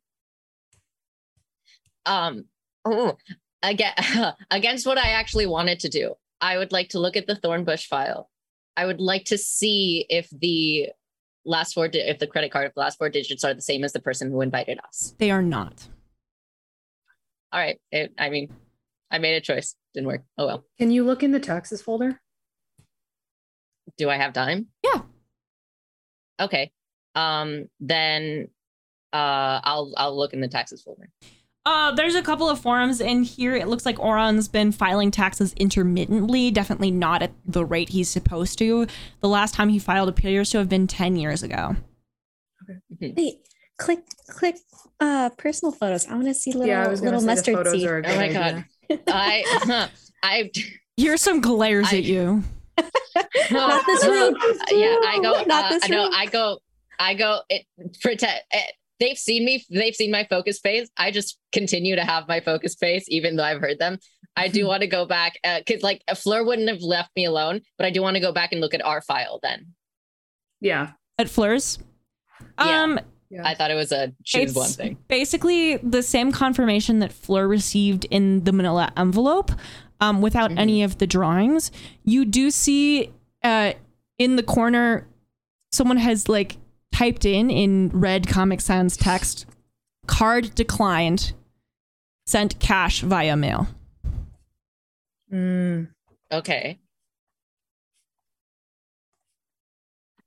um 2.04 2.46
oh, 2.84 3.16
again 3.62 3.94
against 4.50 4.86
what 4.88 4.98
I 4.98 5.10
actually 5.10 5.46
wanted 5.46 5.78
to 5.80 5.88
do. 5.88 6.14
I 6.40 6.58
would 6.58 6.72
like 6.72 6.88
to 6.90 6.98
look 6.98 7.16
at 7.16 7.28
the 7.28 7.36
Thornbush 7.36 7.86
file. 7.86 8.28
I 8.76 8.86
would 8.86 9.00
like 9.00 9.26
to 9.26 9.38
see 9.38 10.04
if 10.08 10.28
the 10.30 10.88
last 11.44 11.74
four 11.74 11.86
di- 11.86 12.00
if 12.00 12.18
the 12.18 12.26
credit 12.26 12.50
card 12.50 12.66
of 12.66 12.74
the 12.74 12.80
last 12.80 12.98
four 12.98 13.08
digits 13.08 13.44
are 13.44 13.54
the 13.54 13.62
same 13.62 13.84
as 13.84 13.92
the 13.92 14.00
person 14.00 14.32
who 14.32 14.40
invited 14.40 14.80
us. 14.84 15.14
They 15.18 15.30
are 15.30 15.42
not. 15.42 15.86
All 17.52 17.60
right. 17.60 17.80
It, 17.92 18.14
I 18.18 18.30
mean, 18.30 18.52
I 19.12 19.18
made 19.18 19.36
a 19.36 19.40
choice. 19.40 19.76
Didn't 19.94 20.08
work. 20.08 20.22
Oh 20.36 20.46
well. 20.46 20.64
Can 20.76 20.90
you 20.90 21.04
look 21.04 21.22
in 21.22 21.30
the 21.30 21.40
taxes 21.40 21.82
folder? 21.82 22.20
Do 23.96 24.10
I 24.10 24.16
have 24.16 24.32
time? 24.32 24.66
Yeah. 26.38 26.44
Okay. 26.44 26.72
Um 27.14 27.68
then 27.80 28.48
uh 29.12 29.60
I'll 29.64 29.92
I'll 29.96 30.16
look 30.16 30.32
in 30.32 30.40
the 30.40 30.48
taxes 30.48 30.82
folder. 30.82 31.08
Uh, 31.66 31.90
there's 31.92 32.14
a 32.14 32.22
couple 32.22 32.48
of 32.48 32.58
forums 32.58 32.98
in 32.98 33.22
here. 33.24 33.54
It 33.54 33.68
looks 33.68 33.84
like 33.84 33.98
Oron's 33.98 34.48
been 34.48 34.72
filing 34.72 35.10
taxes 35.10 35.52
intermittently, 35.58 36.50
definitely 36.50 36.90
not 36.90 37.20
at 37.20 37.32
the 37.44 37.62
rate 37.62 37.90
he's 37.90 38.08
supposed 38.08 38.58
to. 38.60 38.86
The 39.20 39.28
last 39.28 39.52
time 39.54 39.68
he 39.68 39.78
filed 39.78 40.08
appears 40.08 40.48
to 40.50 40.58
have 40.58 40.70
been 40.70 40.86
10 40.86 41.16
years 41.16 41.42
ago. 41.42 41.76
Okay. 42.94 43.12
Wait, 43.14 43.34
click, 43.76 43.98
click, 44.30 44.56
uh, 45.00 45.28
personal 45.36 45.72
photos. 45.72 46.06
I 46.06 46.14
want 46.14 46.26
to 46.28 46.32
see 46.34 46.52
little, 46.52 46.68
yeah, 46.68 46.86
I 46.86 46.88
was 46.88 47.00
gonna 47.02 47.18
little 47.18 47.26
mustard 47.26 47.54
photos 47.54 47.72
seed. 47.74 47.86
Oh 47.86 48.16
my 48.16 48.28
good 48.28 48.32
God. 48.34 48.64
idea. 48.90 49.00
I 49.08 49.88
I 50.22 50.50
Here's 50.96 51.20
some 51.20 51.42
glares 51.42 51.88
I- 51.92 51.98
at 51.98 52.04
you. 52.04 52.44
Not 53.50 53.84
this 53.86 54.04
room. 54.06 54.36
yeah, 54.70 54.96
I 55.06 55.18
go. 55.22 55.42
Not 55.44 55.64
uh, 55.66 55.68
this 55.70 55.84
I 55.84 55.88
know. 55.88 56.04
room. 56.04 56.12
I 56.14 56.26
go. 56.26 56.58
I 56.98 57.14
go. 57.14 57.40
It 57.48 57.66
pretend. 58.00 58.40
It, 58.50 58.72
they've 59.00 59.18
seen 59.18 59.44
me. 59.44 59.64
They've 59.70 59.94
seen 59.94 60.10
my 60.10 60.26
focus 60.28 60.58
face. 60.58 60.88
I 60.96 61.10
just 61.10 61.38
continue 61.52 61.96
to 61.96 62.04
have 62.04 62.28
my 62.28 62.40
focus 62.40 62.74
face, 62.74 63.04
even 63.08 63.36
though 63.36 63.44
I've 63.44 63.60
heard 63.60 63.78
them. 63.78 63.98
I 64.36 64.48
do 64.48 64.66
want 64.66 64.82
to 64.82 64.86
go 64.86 65.04
back 65.04 65.34
because, 65.42 65.82
like, 65.82 66.02
Fleur 66.16 66.44
wouldn't 66.44 66.68
have 66.68 66.80
left 66.82 67.10
me 67.16 67.24
alone, 67.24 67.60
but 67.76 67.86
I 67.86 67.90
do 67.90 68.02
want 68.02 68.14
to 68.14 68.20
go 68.20 68.30
back 68.32 68.52
and 68.52 68.60
look 68.60 68.72
at 68.74 68.84
our 68.84 69.00
file. 69.02 69.40
Then 69.42 69.74
Yeah. 70.60 70.92
At 71.18 71.28
Fleur's. 71.28 71.78
Yeah. 72.58 72.82
Um, 72.84 73.00
Yeah. 73.30 73.42
I 73.46 73.54
thought 73.54 73.70
it 73.72 73.74
was 73.74 73.90
a 73.92 74.12
choose 74.24 74.50
It's 74.50 74.54
one 74.54 74.70
thing. 74.70 74.96
basically 75.08 75.76
the 75.78 76.02
same 76.04 76.30
confirmation 76.32 77.00
that 77.00 77.12
Fleur 77.12 77.48
received 77.48 78.04
in 78.10 78.44
the 78.44 78.52
manila 78.52 78.92
envelope 78.96 79.50
um, 80.00 80.20
without 80.20 80.50
Mhm. 80.50 80.58
any 80.58 80.82
of 80.82 80.98
the 80.98 81.06
drawings. 81.06 81.70
You 82.04 82.24
do 82.24 82.50
see 82.50 83.12
uh, 83.44 83.72
in 84.18 84.36
the 84.36 84.42
corner, 84.42 85.06
someone 85.70 85.96
has 85.98 86.28
like 86.28 86.56
typed 86.92 87.24
in 87.24 87.50
in 87.50 87.88
red 87.90 88.26
Comic 88.26 88.60
Sans 88.60 88.96
text, 88.96 89.46
card 90.06 90.54
declined, 90.56 91.32
sent 92.26 92.58
cash 92.58 93.02
via 93.02 93.36
mail. 93.36 93.68
Mm. 95.32 95.88
Okay. 96.32 96.78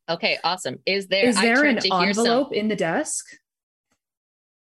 Okay. 0.10 0.38
Awesome. 0.44 0.80
Is 0.86 1.08
there? 1.08 1.26
Is 1.28 1.40
there 1.40 1.66
an 1.66 1.78
to 1.78 1.88
hear 1.88 2.10
envelope 2.10 2.54
in 2.54 2.68
the 2.68 2.76
desk? 2.76 3.26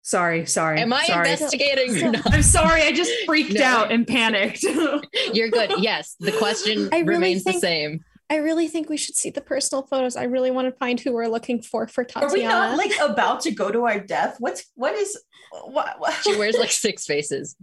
Sorry, 0.02 0.46
sorry. 0.46 0.80
Am 0.80 0.92
I 0.92 1.04
sorry. 1.04 1.30
investigating 1.30 2.02
or 2.06 2.10
not? 2.12 2.32
I'm 2.34 2.42
sorry. 2.42 2.82
I 2.82 2.92
just 2.92 3.12
freaked 3.26 3.52
No. 3.52 3.62
out 3.64 3.92
and 3.92 4.06
panicked. 4.06 4.62
You're 5.32 5.50
good. 5.50 5.72
Yes, 5.78 6.16
the 6.20 6.32
question 6.32 6.88
I 6.92 6.98
really 7.00 7.04
remains 7.14 7.42
think- 7.42 7.56
the 7.56 7.60
same. 7.60 8.04
I 8.32 8.36
really 8.36 8.68
think 8.68 8.88
we 8.88 8.96
should 8.96 9.16
see 9.16 9.30
the 9.30 9.40
personal 9.40 9.82
photos. 9.82 10.14
I 10.14 10.22
really 10.22 10.52
want 10.52 10.68
to 10.68 10.78
find 10.78 11.00
who 11.00 11.12
we're 11.12 11.26
looking 11.26 11.60
for 11.62 11.88
for 11.88 12.04
Tatiana. 12.04 12.28
Are 12.28 12.32
we 12.32 12.42
not 12.44 12.78
like 12.78 12.92
about 13.00 13.40
to 13.40 13.50
go 13.50 13.72
to 13.72 13.86
our 13.86 13.98
death? 13.98 14.36
What's 14.38 14.66
what 14.76 14.94
is 14.94 15.18
what? 15.64 15.98
what? 15.98 16.14
She 16.22 16.36
wears 16.36 16.56
like 16.56 16.70
six 16.70 17.04
faces. 17.06 17.56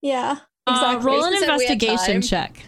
yeah, 0.00 0.38
Uh, 0.66 0.72
exactly. 0.72 1.06
roll 1.06 1.22
an 1.24 1.32
Jason 1.34 1.48
said 1.48 1.56
we 1.58 1.64
had 1.66 1.72
investigation 1.82 2.14
time. 2.14 2.22
check. 2.22 2.62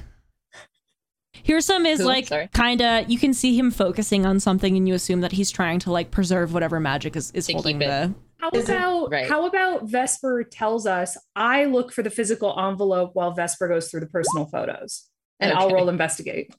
Hearsome 1.32 1.86
is 1.86 2.00
Who? 2.00 2.04
like 2.06 2.52
kind 2.52 2.82
of. 2.82 3.08
You 3.10 3.18
can 3.18 3.32
see 3.32 3.58
him 3.58 3.70
focusing 3.70 4.26
on 4.26 4.40
something, 4.40 4.76
and 4.76 4.86
you 4.86 4.92
assume 4.92 5.22
that 5.22 5.32
he's 5.32 5.50
trying 5.50 5.78
to 5.80 5.90
like 5.90 6.10
preserve 6.10 6.52
whatever 6.52 6.78
magic 6.80 7.16
is, 7.16 7.30
is 7.30 7.46
To 7.46 7.54
holding 7.54 7.78
the. 7.78 8.14
How 8.40 8.50
Is 8.52 8.68
it- 8.68 8.76
about 8.76 9.10
right. 9.10 9.28
how 9.28 9.46
about 9.46 9.84
Vesper 9.84 10.44
tells 10.44 10.86
us 10.86 11.16
I 11.34 11.64
look 11.64 11.92
for 11.92 12.02
the 12.02 12.10
physical 12.10 12.58
envelope 12.58 13.10
while 13.14 13.32
Vesper 13.32 13.66
goes 13.68 13.90
through 13.90 14.00
the 14.00 14.06
personal 14.06 14.46
photos, 14.46 15.08
and 15.40 15.52
I'll 15.52 15.70
roll 15.70 15.88
investigate. 15.88 16.54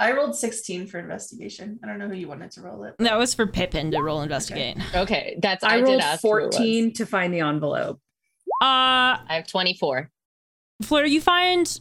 I 0.00 0.12
rolled 0.12 0.36
16 0.36 0.86
for 0.86 0.98
investigation. 1.00 1.80
I 1.82 1.86
don't 1.88 1.98
know 1.98 2.06
who 2.08 2.14
you 2.14 2.28
wanted 2.28 2.50
to 2.52 2.60
roll 2.60 2.84
it. 2.84 2.94
That 2.98 3.18
was 3.18 3.34
for 3.34 3.46
Pippin 3.48 3.90
to 3.92 4.00
roll 4.02 4.22
investigate. 4.22 4.76
Okay, 4.94 5.38
that's 5.42 5.64
I, 5.64 5.70
I, 5.70 5.74
rolled 5.76 5.86
did 5.86 6.00
ask 6.00 6.22
who 6.22 6.36
it 6.36 6.46
was. 6.46 6.56
14 6.56 6.92
to 6.94 7.06
find 7.06 7.34
the 7.34 7.40
envelope. 7.40 7.98
Uh, 8.62 9.18
I 9.18 9.24
have 9.30 9.46
24. 9.48 10.10
Fleur, 10.82 11.04
you 11.04 11.20
find 11.20 11.80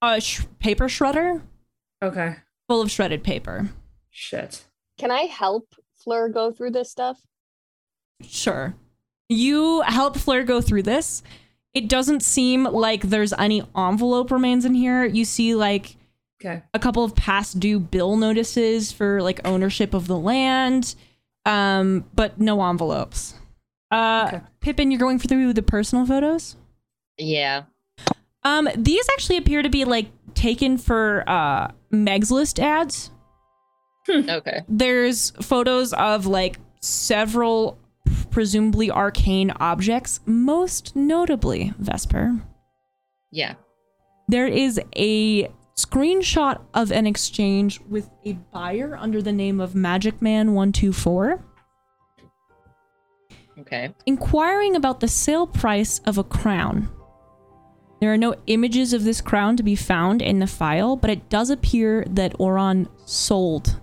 a 0.00 0.20
sh- 0.20 0.42
paper 0.58 0.86
shredder 0.86 1.42
Okay. 2.02 2.36
full 2.68 2.80
of 2.80 2.90
shredded 2.90 3.22
paper. 3.24 3.68
Shit. 4.10 4.64
Can 4.98 5.10
I 5.10 5.22
help 5.22 5.74
Fleur 5.96 6.28
go 6.30 6.50
through 6.50 6.70
this 6.70 6.90
stuff? 6.90 7.20
Sure. 8.22 8.74
You 9.28 9.82
help 9.82 10.16
Fleur 10.16 10.42
go 10.44 10.60
through 10.60 10.82
this. 10.84 11.22
It 11.72 11.88
doesn't 11.88 12.22
seem 12.22 12.64
like 12.64 13.02
there's 13.02 13.32
any 13.32 13.62
envelope 13.76 14.30
remains 14.30 14.64
in 14.64 14.74
here. 14.74 15.04
You 15.04 15.24
see 15.24 15.54
like 15.54 15.96
Okay. 16.44 16.62
a 16.74 16.78
couple 16.78 17.02
of 17.04 17.14
past 17.16 17.58
due 17.58 17.80
bill 17.80 18.16
notices 18.16 18.92
for 18.92 19.22
like 19.22 19.40
ownership 19.46 19.94
of 19.94 20.06
the 20.06 20.18
land, 20.18 20.94
um, 21.46 22.04
but 22.14 22.38
no 22.38 22.62
envelopes. 22.68 23.34
Uh, 23.90 24.24
Okay. 24.28 24.40
Pippin, 24.60 24.90
you're 24.90 25.00
going 25.00 25.18
through 25.18 25.52
the 25.54 25.62
personal 25.62 26.04
photos. 26.06 26.56
Yeah. 27.18 27.64
Um, 28.42 28.68
these 28.76 29.08
actually 29.12 29.38
appear 29.38 29.62
to 29.62 29.70
be 29.70 29.84
like 29.84 30.08
taken 30.34 30.76
for 30.78 31.24
uh 31.26 31.70
Meg's 31.90 32.30
list 32.30 32.60
ads. 32.60 33.10
Okay. 34.08 34.60
There's 34.68 35.30
photos 35.40 35.92
of 35.94 36.26
like 36.26 36.58
several 36.80 37.78
presumably 38.34 38.90
arcane 38.90 39.52
objects, 39.60 40.18
most 40.26 40.96
notably 40.96 41.72
Vesper. 41.78 42.36
Yeah. 43.30 43.54
There 44.26 44.48
is 44.48 44.80
a 44.96 45.48
screenshot 45.76 46.60
of 46.74 46.90
an 46.90 47.06
exchange 47.06 47.80
with 47.88 48.10
a 48.24 48.32
buyer 48.52 48.96
under 48.96 49.22
the 49.22 49.32
name 49.32 49.60
of 49.60 49.76
Magic 49.76 50.20
Man 50.20 50.52
124 50.52 51.44
Okay. 53.60 53.94
inquiring 54.04 54.74
about 54.74 54.98
the 54.98 55.06
sale 55.06 55.46
price 55.46 56.00
of 56.00 56.18
a 56.18 56.24
crown. 56.24 56.88
There 58.00 58.12
are 58.12 58.18
no 58.18 58.34
images 58.48 58.92
of 58.92 59.04
this 59.04 59.20
crown 59.20 59.56
to 59.58 59.62
be 59.62 59.76
found 59.76 60.20
in 60.20 60.40
the 60.40 60.48
file, 60.48 60.96
but 60.96 61.08
it 61.10 61.28
does 61.28 61.50
appear 61.50 62.04
that 62.10 62.36
Oron 62.38 62.88
sold 63.06 63.80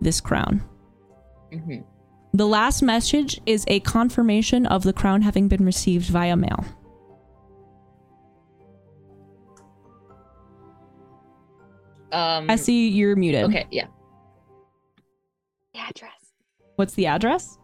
this 0.00 0.20
crown. 0.22 0.62
hmm 1.52 1.80
The 2.34 2.46
last 2.48 2.82
message 2.82 3.40
is 3.46 3.64
a 3.68 3.78
confirmation 3.80 4.66
of 4.66 4.82
the 4.82 4.92
crown 4.92 5.22
having 5.22 5.46
been 5.46 5.64
received 5.64 6.06
via 6.06 6.34
mail. 6.34 6.64
Um, 12.10 12.50
I 12.50 12.56
see 12.56 12.88
you're 12.88 13.14
muted. 13.14 13.44
Okay. 13.44 13.66
Yeah. 13.70 13.86
The 15.74 15.80
address. 15.80 16.32
What's 16.74 16.94
the 16.94 17.06
address? 17.06 17.56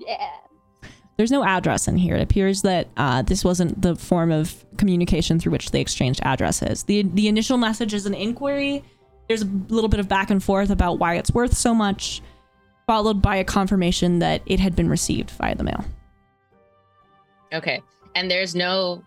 Yeah. 0.00 0.28
There's 1.16 1.30
no 1.30 1.44
address 1.44 1.86
in 1.86 1.96
here. 1.96 2.16
It 2.16 2.22
appears 2.22 2.62
that 2.62 2.88
uh, 2.96 3.22
this 3.22 3.44
wasn't 3.44 3.80
the 3.80 3.94
form 3.94 4.32
of 4.32 4.66
communication 4.76 5.38
through 5.38 5.52
which 5.52 5.70
they 5.70 5.80
exchanged 5.80 6.18
addresses. 6.24 6.82
the 6.82 7.02
The 7.02 7.28
initial 7.28 7.58
message 7.58 7.94
is 7.94 8.06
an 8.06 8.14
inquiry. 8.14 8.82
There's 9.28 9.42
a 9.42 9.48
little 9.68 9.88
bit 9.88 10.00
of 10.00 10.08
back 10.08 10.30
and 10.30 10.42
forth 10.42 10.70
about 10.70 10.98
why 10.98 11.14
it's 11.14 11.30
worth 11.30 11.56
so 11.56 11.72
much, 11.72 12.22
followed 12.86 13.20
by 13.20 13.36
a 13.36 13.44
confirmation 13.44 14.20
that 14.20 14.42
it 14.46 14.60
had 14.60 14.76
been 14.76 14.88
received 14.88 15.30
via 15.32 15.54
the 15.54 15.64
mail. 15.64 15.84
Okay. 17.52 17.82
And 18.14 18.30
there's 18.30 18.54
no 18.54 19.02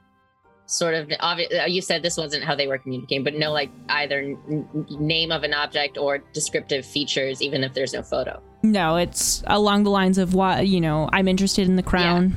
sort 0.66 0.94
of 0.94 1.12
obvious. 1.20 1.50
You 1.68 1.82
said 1.82 2.04
this 2.04 2.18
wasn't 2.18 2.44
how 2.44 2.56
they 2.56 2.68
were 2.68 2.78
communicating, 2.78 3.24
but 3.24 3.34
no, 3.36 3.52
like 3.52 3.72
either 3.90 4.20
n- 4.20 4.38
n- 4.50 4.86
name 5.00 5.32
of 5.32 5.44
an 5.44 5.54
object 5.54 5.98
or 5.98 6.20
descriptive 6.34 6.86
features, 6.86 7.42
even 7.42 7.64
if 7.64 7.74
there's 7.74 7.94
no 7.94 8.04
photo. 8.04 8.42
No, 8.64 8.98
it's 8.98 9.42
along 9.48 9.84
the 9.84 9.90
lines 9.90 10.18
of 10.18 10.34
why 10.34 10.62
you 10.62 10.82
know 10.82 11.10
I'm 11.14 11.28
interested 11.28 11.68
in 11.68 11.76
the 11.76 11.84
crown. 11.84 12.36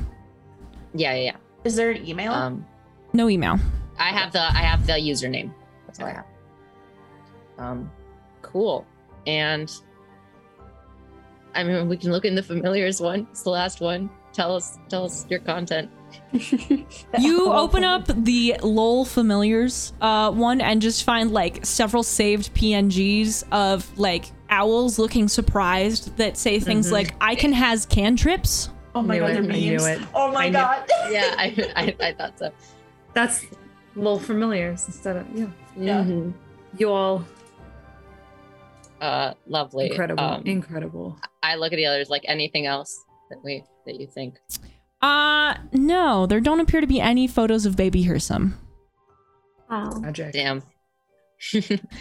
Yeah. 0.95 1.13
Yeah. 1.13 1.23
Yeah. 1.23 1.35
Is 1.65 1.75
there 1.75 1.91
an 1.91 2.07
email? 2.07 2.31
Um, 2.31 2.65
No 3.11 3.29
email. 3.29 3.59
I 3.99 4.09
have 4.09 4.31
the 4.31 4.41
I 4.41 4.61
have 4.63 4.87
the 4.87 4.93
username. 4.93 5.53
That's 5.85 5.99
all 5.99 6.07
I 6.07 6.11
have. 6.13 6.25
Um, 7.57 7.91
cool. 8.41 8.85
And 9.27 9.71
I 11.55 11.63
mean, 11.63 11.87
we 11.87 11.97
can 11.97 12.11
look 12.11 12.25
in 12.25 12.35
the 12.35 12.43
familiars 12.43 12.99
one. 13.01 13.27
It's 13.31 13.43
the 13.43 13.49
last 13.51 13.79
one. 13.81 14.09
Tell 14.33 14.55
us, 14.55 14.79
tell 14.89 15.05
us 15.05 15.25
your 15.29 15.39
content. 15.39 15.89
You 17.19 17.51
open 17.53 17.83
up 17.83 18.05
the 18.07 18.55
LOL 18.63 19.05
familiars 19.05 19.93
uh, 20.01 20.31
one 20.31 20.61
and 20.61 20.81
just 20.81 21.03
find 21.03 21.31
like 21.31 21.65
several 21.65 22.01
saved 22.03 22.53
PNGs 22.55 23.43
of 23.51 23.97
like 23.99 24.25
owls 24.49 24.97
looking 24.99 25.27
surprised 25.27 26.17
that 26.17 26.37
say 26.37 26.59
things 26.59 26.89
Mhm. 26.89 26.91
like 26.93 27.15
"I 27.21 27.35
can 27.35 27.53
has 27.53 27.85
cantrips." 27.85 28.69
oh 28.95 29.01
my 29.01 29.15
Knew 29.15 29.21
god, 29.21 29.29
it. 29.29 29.33
they're 29.33 29.43
I 29.43 29.59
knew 29.59 29.71
memes. 29.71 29.85
it. 29.87 29.99
Oh 30.15 30.31
my 30.31 30.45
I 30.45 30.49
knew- 30.49 30.53
god. 30.53 30.89
Yeah, 31.11 31.35
I, 31.37 31.45
I, 31.75 31.95
I 32.07 32.13
thought 32.13 32.37
so. 32.39 32.51
That's 33.13 33.45
little 33.95 34.19
familiars 34.19 34.85
instead 34.87 35.17
of 35.17 35.27
yeah. 35.35 35.47
Yeah. 35.77 36.03
Mhm. 36.03 36.33
You 36.77 36.89
all 36.91 37.25
Uh, 39.03 39.33
lovely. 39.47 39.87
incredible. 39.89 40.23
Um, 40.23 40.43
incredible. 40.45 41.17
I 41.41 41.55
look 41.55 41.73
at 41.73 41.75
the 41.75 41.85
others. 41.85 42.09
Like 42.09 42.23
anything 42.25 42.65
else 42.65 42.97
that 43.29 43.39
we 43.43 43.63
that 43.85 43.99
you 43.99 44.07
think? 44.07 44.35
Uh 45.01 45.55
no, 45.73 46.25
there 46.25 46.39
don't 46.39 46.61
appear 46.61 46.79
to 46.81 46.87
be 46.87 47.01
any 47.01 47.27
photos 47.27 47.65
of 47.65 47.75
baby 47.75 48.05
Hirsum. 48.05 48.53
Wow. 49.69 49.89
Magic. 49.99 50.31
Damn. 50.33 50.63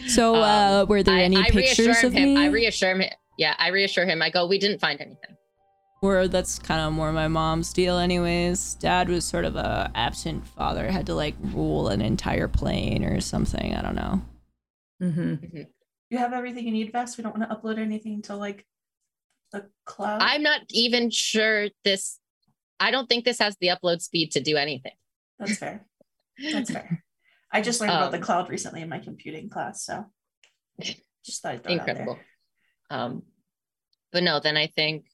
So 0.07 0.37
Um, 0.37 0.43
uh 0.43 0.85
were 0.85 1.03
there 1.03 1.17
any 1.19 1.37
I 1.39 1.51
pictures 1.51 2.05
of 2.05 2.13
him. 2.13 2.35
me? 2.35 2.41
I 2.41 2.47
reassure 2.47 2.95
him. 2.95 3.03
Yeah, 3.39 3.55
I 3.59 3.69
reassure 3.69 4.07
him. 4.07 4.23
I 4.23 4.31
go, 4.31 4.47
we 4.47 4.59
didn't 4.59 4.79
find 4.79 5.01
anything. 5.01 5.37
Or 6.03 6.29
that's 6.29 6.59
kind 6.59 6.81
of 6.81 6.93
more 6.93 7.13
my 7.13 7.29
mom's 7.29 7.73
deal 7.73 7.99
anyways. 7.99 8.75
Dad 8.75 9.09
was 9.09 9.25
sort 9.25 9.45
of 9.45 9.57
a 9.57 9.91
absent 9.95 10.47
father, 10.47 10.91
had 10.91 11.07
to 11.07 11.15
like 11.15 11.35
rule 11.41 11.89
an 11.89 12.01
entire 12.03 12.47
plane 12.49 13.05
or 13.05 13.21
something, 13.21 13.75
I 13.75 13.83
don't 13.83 13.95
know. 13.97 14.23
Mm-hmm. 15.03 15.63
You 16.13 16.19
have 16.19 16.35
everything 16.35 16.67
you 16.67 16.73
need, 16.73 16.93
Vest. 16.93 17.17
We 17.17 17.25
don't 17.25 17.35
want 17.35 17.49
to 17.49 17.57
upload 17.57 17.79
anything 17.79 18.21
to 18.25 18.37
like 18.37 18.67
the 19.51 19.71
cloud. 19.87 20.21
I'm 20.21 20.43
not 20.43 20.61
even 20.69 21.09
sure 21.09 21.69
this. 21.85 22.19
I 22.79 22.91
don't 22.91 23.09
think 23.09 23.25
this 23.25 23.39
has 23.39 23.57
the 23.63 23.69
upload 23.69 24.03
speed 24.03 24.33
to 24.33 24.41
do 24.43 24.59
anything. 24.59 24.93
That's 25.39 25.57
fair. 25.57 25.87
That's 26.53 26.71
fair. 26.71 27.03
I 27.51 27.63
just 27.63 27.81
learned 27.81 27.93
about 27.95 28.11
the 28.11 28.19
Um, 28.19 28.23
cloud 28.25 28.51
recently 28.51 28.83
in 28.83 28.91
my 28.91 28.99
computing 28.99 29.49
class, 29.49 29.87
so 29.87 30.05
just 31.25 31.41
thought 31.41 31.53
I'd 31.55 31.65
throw 31.65 31.73
it 31.73 31.81
out 31.81 31.87
there. 31.87 31.97
Incredible. 31.97 32.19
Um, 32.91 33.23
but 34.13 34.23
no, 34.23 34.39
then 34.39 34.59
I 34.59 34.67
think, 34.67 35.07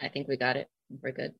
I 0.00 0.06
think 0.06 0.28
we 0.28 0.36
got 0.36 0.56
it. 0.56 0.68
We're 1.02 1.10
good. 1.10 1.34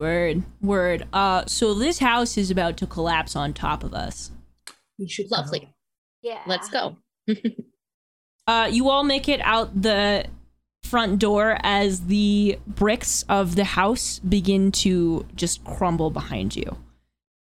Word, 0.00 0.42
word. 0.60 1.06
Uh, 1.12 1.44
so 1.46 1.72
this 1.72 2.00
house 2.00 2.36
is 2.36 2.50
about 2.50 2.76
to 2.78 2.88
collapse 2.88 3.36
on 3.36 3.52
top 3.52 3.84
of 3.84 3.94
us. 3.94 4.32
We 4.98 5.06
should 5.06 5.30
go. 5.30 5.36
Lovely. 5.36 5.72
Yeah. 6.20 6.42
Let's 6.48 6.68
go. 6.68 6.96
Uh, 8.46 8.66
you 8.66 8.88
all 8.88 9.04
make 9.04 9.28
it 9.28 9.40
out 9.42 9.80
the 9.80 10.24
front 10.82 11.20
door 11.20 11.56
as 11.62 12.06
the 12.06 12.58
bricks 12.66 13.24
of 13.28 13.54
the 13.54 13.62
house 13.62 14.18
begin 14.20 14.72
to 14.72 15.24
just 15.36 15.62
crumble 15.62 16.10
behind 16.10 16.56
you, 16.56 16.76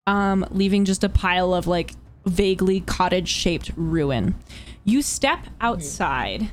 um, 0.08 0.44
leaving 0.50 0.84
just 0.84 1.04
a 1.04 1.10
pile 1.10 1.54
of 1.54 1.68
like 1.68 1.94
vaguely 2.26 2.80
cottage-shaped 2.80 3.72
ruin. 3.76 4.34
You 4.84 5.04
step 5.04 5.46
outside 5.62 6.50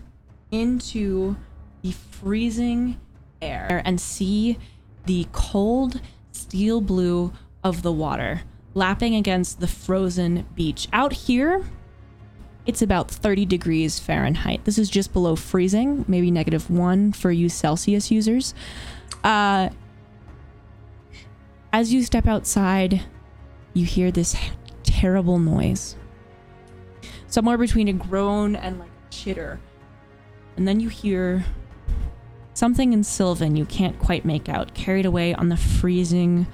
into 0.51 1.37
the 1.81 1.93
freezing 1.93 3.01
air 3.41 3.81
and 3.87 3.99
see 3.99 4.59
the 5.07 5.27
cold 5.33 6.03
steel 6.33 6.83
blue 6.83 7.33
of 7.65 7.81
the 7.81 7.93
water 7.93 8.43
lapping 8.75 9.15
against 9.15 9.61
the 9.61 9.69
frozen 9.69 10.47
beach. 10.55 10.89
Out 10.93 11.13
here, 11.13 11.65
it's 12.66 12.82
about 12.82 13.10
30 13.10 13.44
degrees 13.47 13.98
Fahrenheit. 13.98 14.64
This 14.64 14.78
is 14.78 14.89
just 14.89 15.12
below 15.12 15.36
freezing, 15.36 16.05
maybe 16.06 16.30
negative 16.30 16.70
one 16.70 17.12
for 17.12 17.30
you 17.30 17.48
Celsius 17.48 18.10
users. 18.10 18.55
Uh, 19.24 19.70
as 21.72 21.93
you 21.93 22.02
step 22.02 22.26
outside, 22.26 23.02
you 23.74 23.84
hear 23.86 24.10
this 24.10 24.36
terrible 24.82 25.39
noise. 25.39 25.97
somewhere 27.26 27.56
between 27.56 27.89
a 27.89 27.93
groan 27.94 28.55
and 28.55 28.78
like 28.78 28.90
a 28.90 29.10
chitter. 29.12 29.59
And 30.56 30.68
then 30.68 30.80
you 30.80 30.90
hear 30.90 31.44
something 32.52 32.93
in 32.93 33.02
Sylvan 33.02 33.56
you 33.56 33.64
can't 33.64 33.98
quite 33.98 34.24
make 34.24 34.48
out, 34.48 34.74
carried 34.74 35.06
away 35.06 35.34
on 35.34 35.48
the 35.48 35.56
freezing 35.56 36.47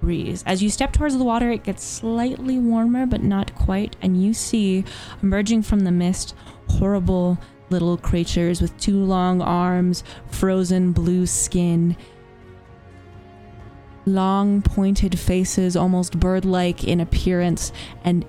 breeze. 0.00 0.42
As 0.46 0.62
you 0.62 0.70
step 0.70 0.92
towards 0.92 1.16
the 1.16 1.24
water, 1.24 1.50
it 1.50 1.64
gets 1.64 1.84
slightly 1.84 2.58
warmer, 2.58 3.06
but 3.06 3.22
not 3.22 3.54
quite, 3.54 3.96
and 4.02 4.22
you 4.22 4.34
see 4.34 4.84
emerging 5.22 5.62
from 5.62 5.80
the 5.80 5.90
mist 5.90 6.34
horrible 6.68 7.38
little 7.70 7.96
creatures 7.96 8.60
with 8.60 8.76
two 8.78 9.02
long 9.02 9.40
arms, 9.40 10.04
frozen 10.28 10.92
blue 10.92 11.26
skin, 11.26 11.96
long 14.04 14.62
pointed 14.62 15.18
faces, 15.18 15.76
almost 15.76 16.18
bird 16.20 16.44
like 16.44 16.84
in 16.84 17.00
appearance, 17.00 17.72
and 18.04 18.24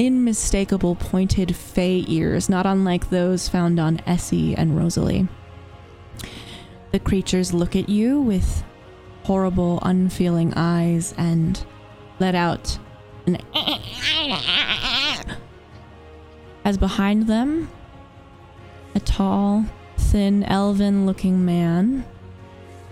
unmistakable 0.00 0.96
pointed 0.96 1.54
fey 1.54 2.04
ears, 2.08 2.48
not 2.48 2.66
unlike 2.66 3.10
those 3.10 3.48
found 3.48 3.78
on 3.78 4.00
Essie 4.06 4.54
and 4.54 4.76
Rosalie. 4.76 5.28
The 6.90 6.98
creatures 6.98 7.54
look 7.54 7.76
at 7.76 7.88
you 7.88 8.20
with 8.20 8.64
horrible, 9.24 9.78
unfeeling 9.82 10.52
eyes 10.54 11.14
and 11.16 11.64
let 12.18 12.34
out 12.34 12.78
an 13.26 13.38
as 16.64 16.78
behind 16.78 17.26
them 17.26 17.68
a 18.94 19.00
tall, 19.00 19.64
thin, 19.96 20.44
elven 20.44 21.06
looking 21.06 21.44
man 21.44 22.04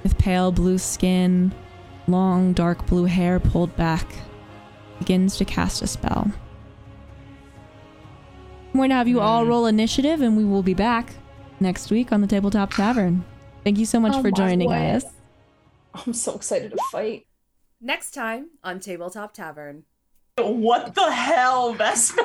with 0.02 0.16
pale 0.18 0.50
blue 0.50 0.78
skin, 0.78 1.52
long, 2.08 2.52
dark 2.54 2.86
blue 2.86 3.04
hair 3.04 3.38
pulled 3.38 3.76
back, 3.76 4.06
begins 4.98 5.36
to 5.36 5.44
cast 5.44 5.82
a 5.82 5.86
spell. 5.86 6.30
I'm 8.72 8.78
going 8.78 8.88
to 8.90 8.94
have 8.96 9.08
you 9.08 9.20
all 9.20 9.42
Hmm. 9.42 9.48
roll 9.50 9.66
initiative, 9.66 10.22
and 10.22 10.36
we 10.36 10.44
will 10.44 10.62
be 10.62 10.74
back 10.74 11.14
next 11.58 11.90
week 11.90 12.12
on 12.12 12.20
the 12.22 12.26
Tabletop 12.26 12.70
Tavern. 12.72 13.24
Thank 13.64 13.76
you 13.78 13.84
so 13.84 14.00
much 14.00 14.14
Oh 14.14 14.22
for 14.22 14.30
joining 14.30 14.68
word. 14.68 14.96
us. 14.96 15.04
I'm 16.06 16.12
so 16.12 16.34
excited 16.34 16.70
to 16.72 16.78
fight. 16.90 17.26
Next 17.80 18.12
time 18.12 18.50
on 18.62 18.80
Tabletop 18.80 19.32
Tavern. 19.32 19.84
What 20.38 20.94
the 20.94 21.10
hell, 21.10 21.74
Vesper? 21.74 22.22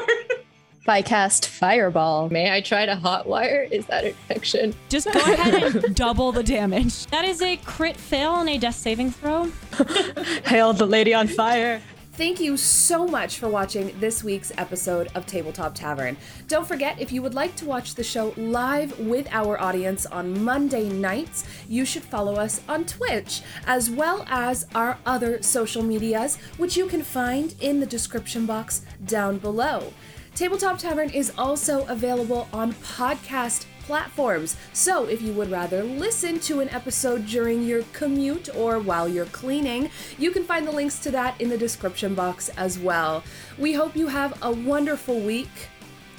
If 0.81 0.89
I 0.89 1.01
cast 1.01 1.47
Fireball. 1.47 2.29
May 2.29 2.51
I 2.55 2.61
try 2.61 2.85
to 2.85 2.93
hotwire? 2.95 3.69
Is 3.71 3.87
that 3.87 4.03
infection? 4.03 4.75
Just 4.87 5.11
go 5.11 5.19
ahead 5.19 5.75
and 5.75 5.95
double 5.95 6.31
the 6.31 6.43
damage. 6.43 7.07
That 7.07 7.25
is 7.25 7.41
a 7.41 7.57
crit 7.57 7.97
fail 7.97 8.31
on 8.31 8.47
a 8.47 8.57
death 8.59 8.75
saving 8.75 9.09
throw. 9.11 9.45
Hail 10.45 10.73
the 10.73 10.85
lady 10.85 11.13
on 11.13 11.27
fire. 11.27 11.81
Thank 12.17 12.39
you 12.39 12.55
so 12.55 13.05
much 13.05 13.39
for 13.39 13.49
watching 13.49 13.93
this 13.99 14.23
week's 14.23 14.53
episode 14.57 15.09
of 15.15 15.25
Tabletop 15.25 15.75
Tavern. 15.75 16.15
Don't 16.47 16.65
forget, 16.65 16.97
if 16.97 17.11
you 17.11 17.21
would 17.21 17.33
like 17.33 17.57
to 17.57 17.65
watch 17.65 17.93
the 17.93 18.05
show 18.05 18.33
live 18.37 18.97
with 18.97 19.27
our 19.31 19.59
audience 19.59 20.05
on 20.05 20.41
Monday 20.41 20.87
nights, 20.87 21.43
you 21.67 21.83
should 21.83 22.03
follow 22.03 22.35
us 22.35 22.61
on 22.69 22.85
Twitch, 22.85 23.41
as 23.67 23.89
well 23.89 24.25
as 24.29 24.65
our 24.73 24.97
other 25.05 25.43
social 25.43 25.83
medias, 25.83 26.37
which 26.55 26.77
you 26.77 26.85
can 26.85 27.01
find 27.01 27.53
in 27.59 27.81
the 27.81 27.85
description 27.85 28.45
box 28.45 28.83
down 29.05 29.37
below. 29.37 29.91
Tabletop 30.35 30.77
Tavern 30.77 31.09
is 31.09 31.33
also 31.37 31.85
available 31.87 32.47
on 32.53 32.71
podcast 32.75 33.65
platforms. 33.85 34.57
So 34.73 35.05
if 35.05 35.21
you 35.21 35.31
would 35.33 35.51
rather 35.51 35.83
listen 35.83 36.39
to 36.41 36.59
an 36.59 36.69
episode 36.69 37.25
during 37.27 37.63
your 37.63 37.83
commute 37.93 38.49
or 38.55 38.79
while 38.79 39.07
you're 39.07 39.25
cleaning, 39.25 39.89
you 40.17 40.31
can 40.31 40.43
find 40.43 40.67
the 40.67 40.71
links 40.71 40.99
to 40.99 41.11
that 41.11 41.39
in 41.39 41.49
the 41.49 41.57
description 41.57 42.15
box 42.15 42.49
as 42.49 42.77
well. 42.79 43.23
We 43.57 43.73
hope 43.73 43.95
you 43.95 44.07
have 44.07 44.37
a 44.41 44.51
wonderful 44.51 45.19
week 45.19 45.69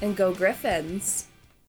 and 0.00 0.16
go 0.16 0.32
Griffins. 0.32 1.26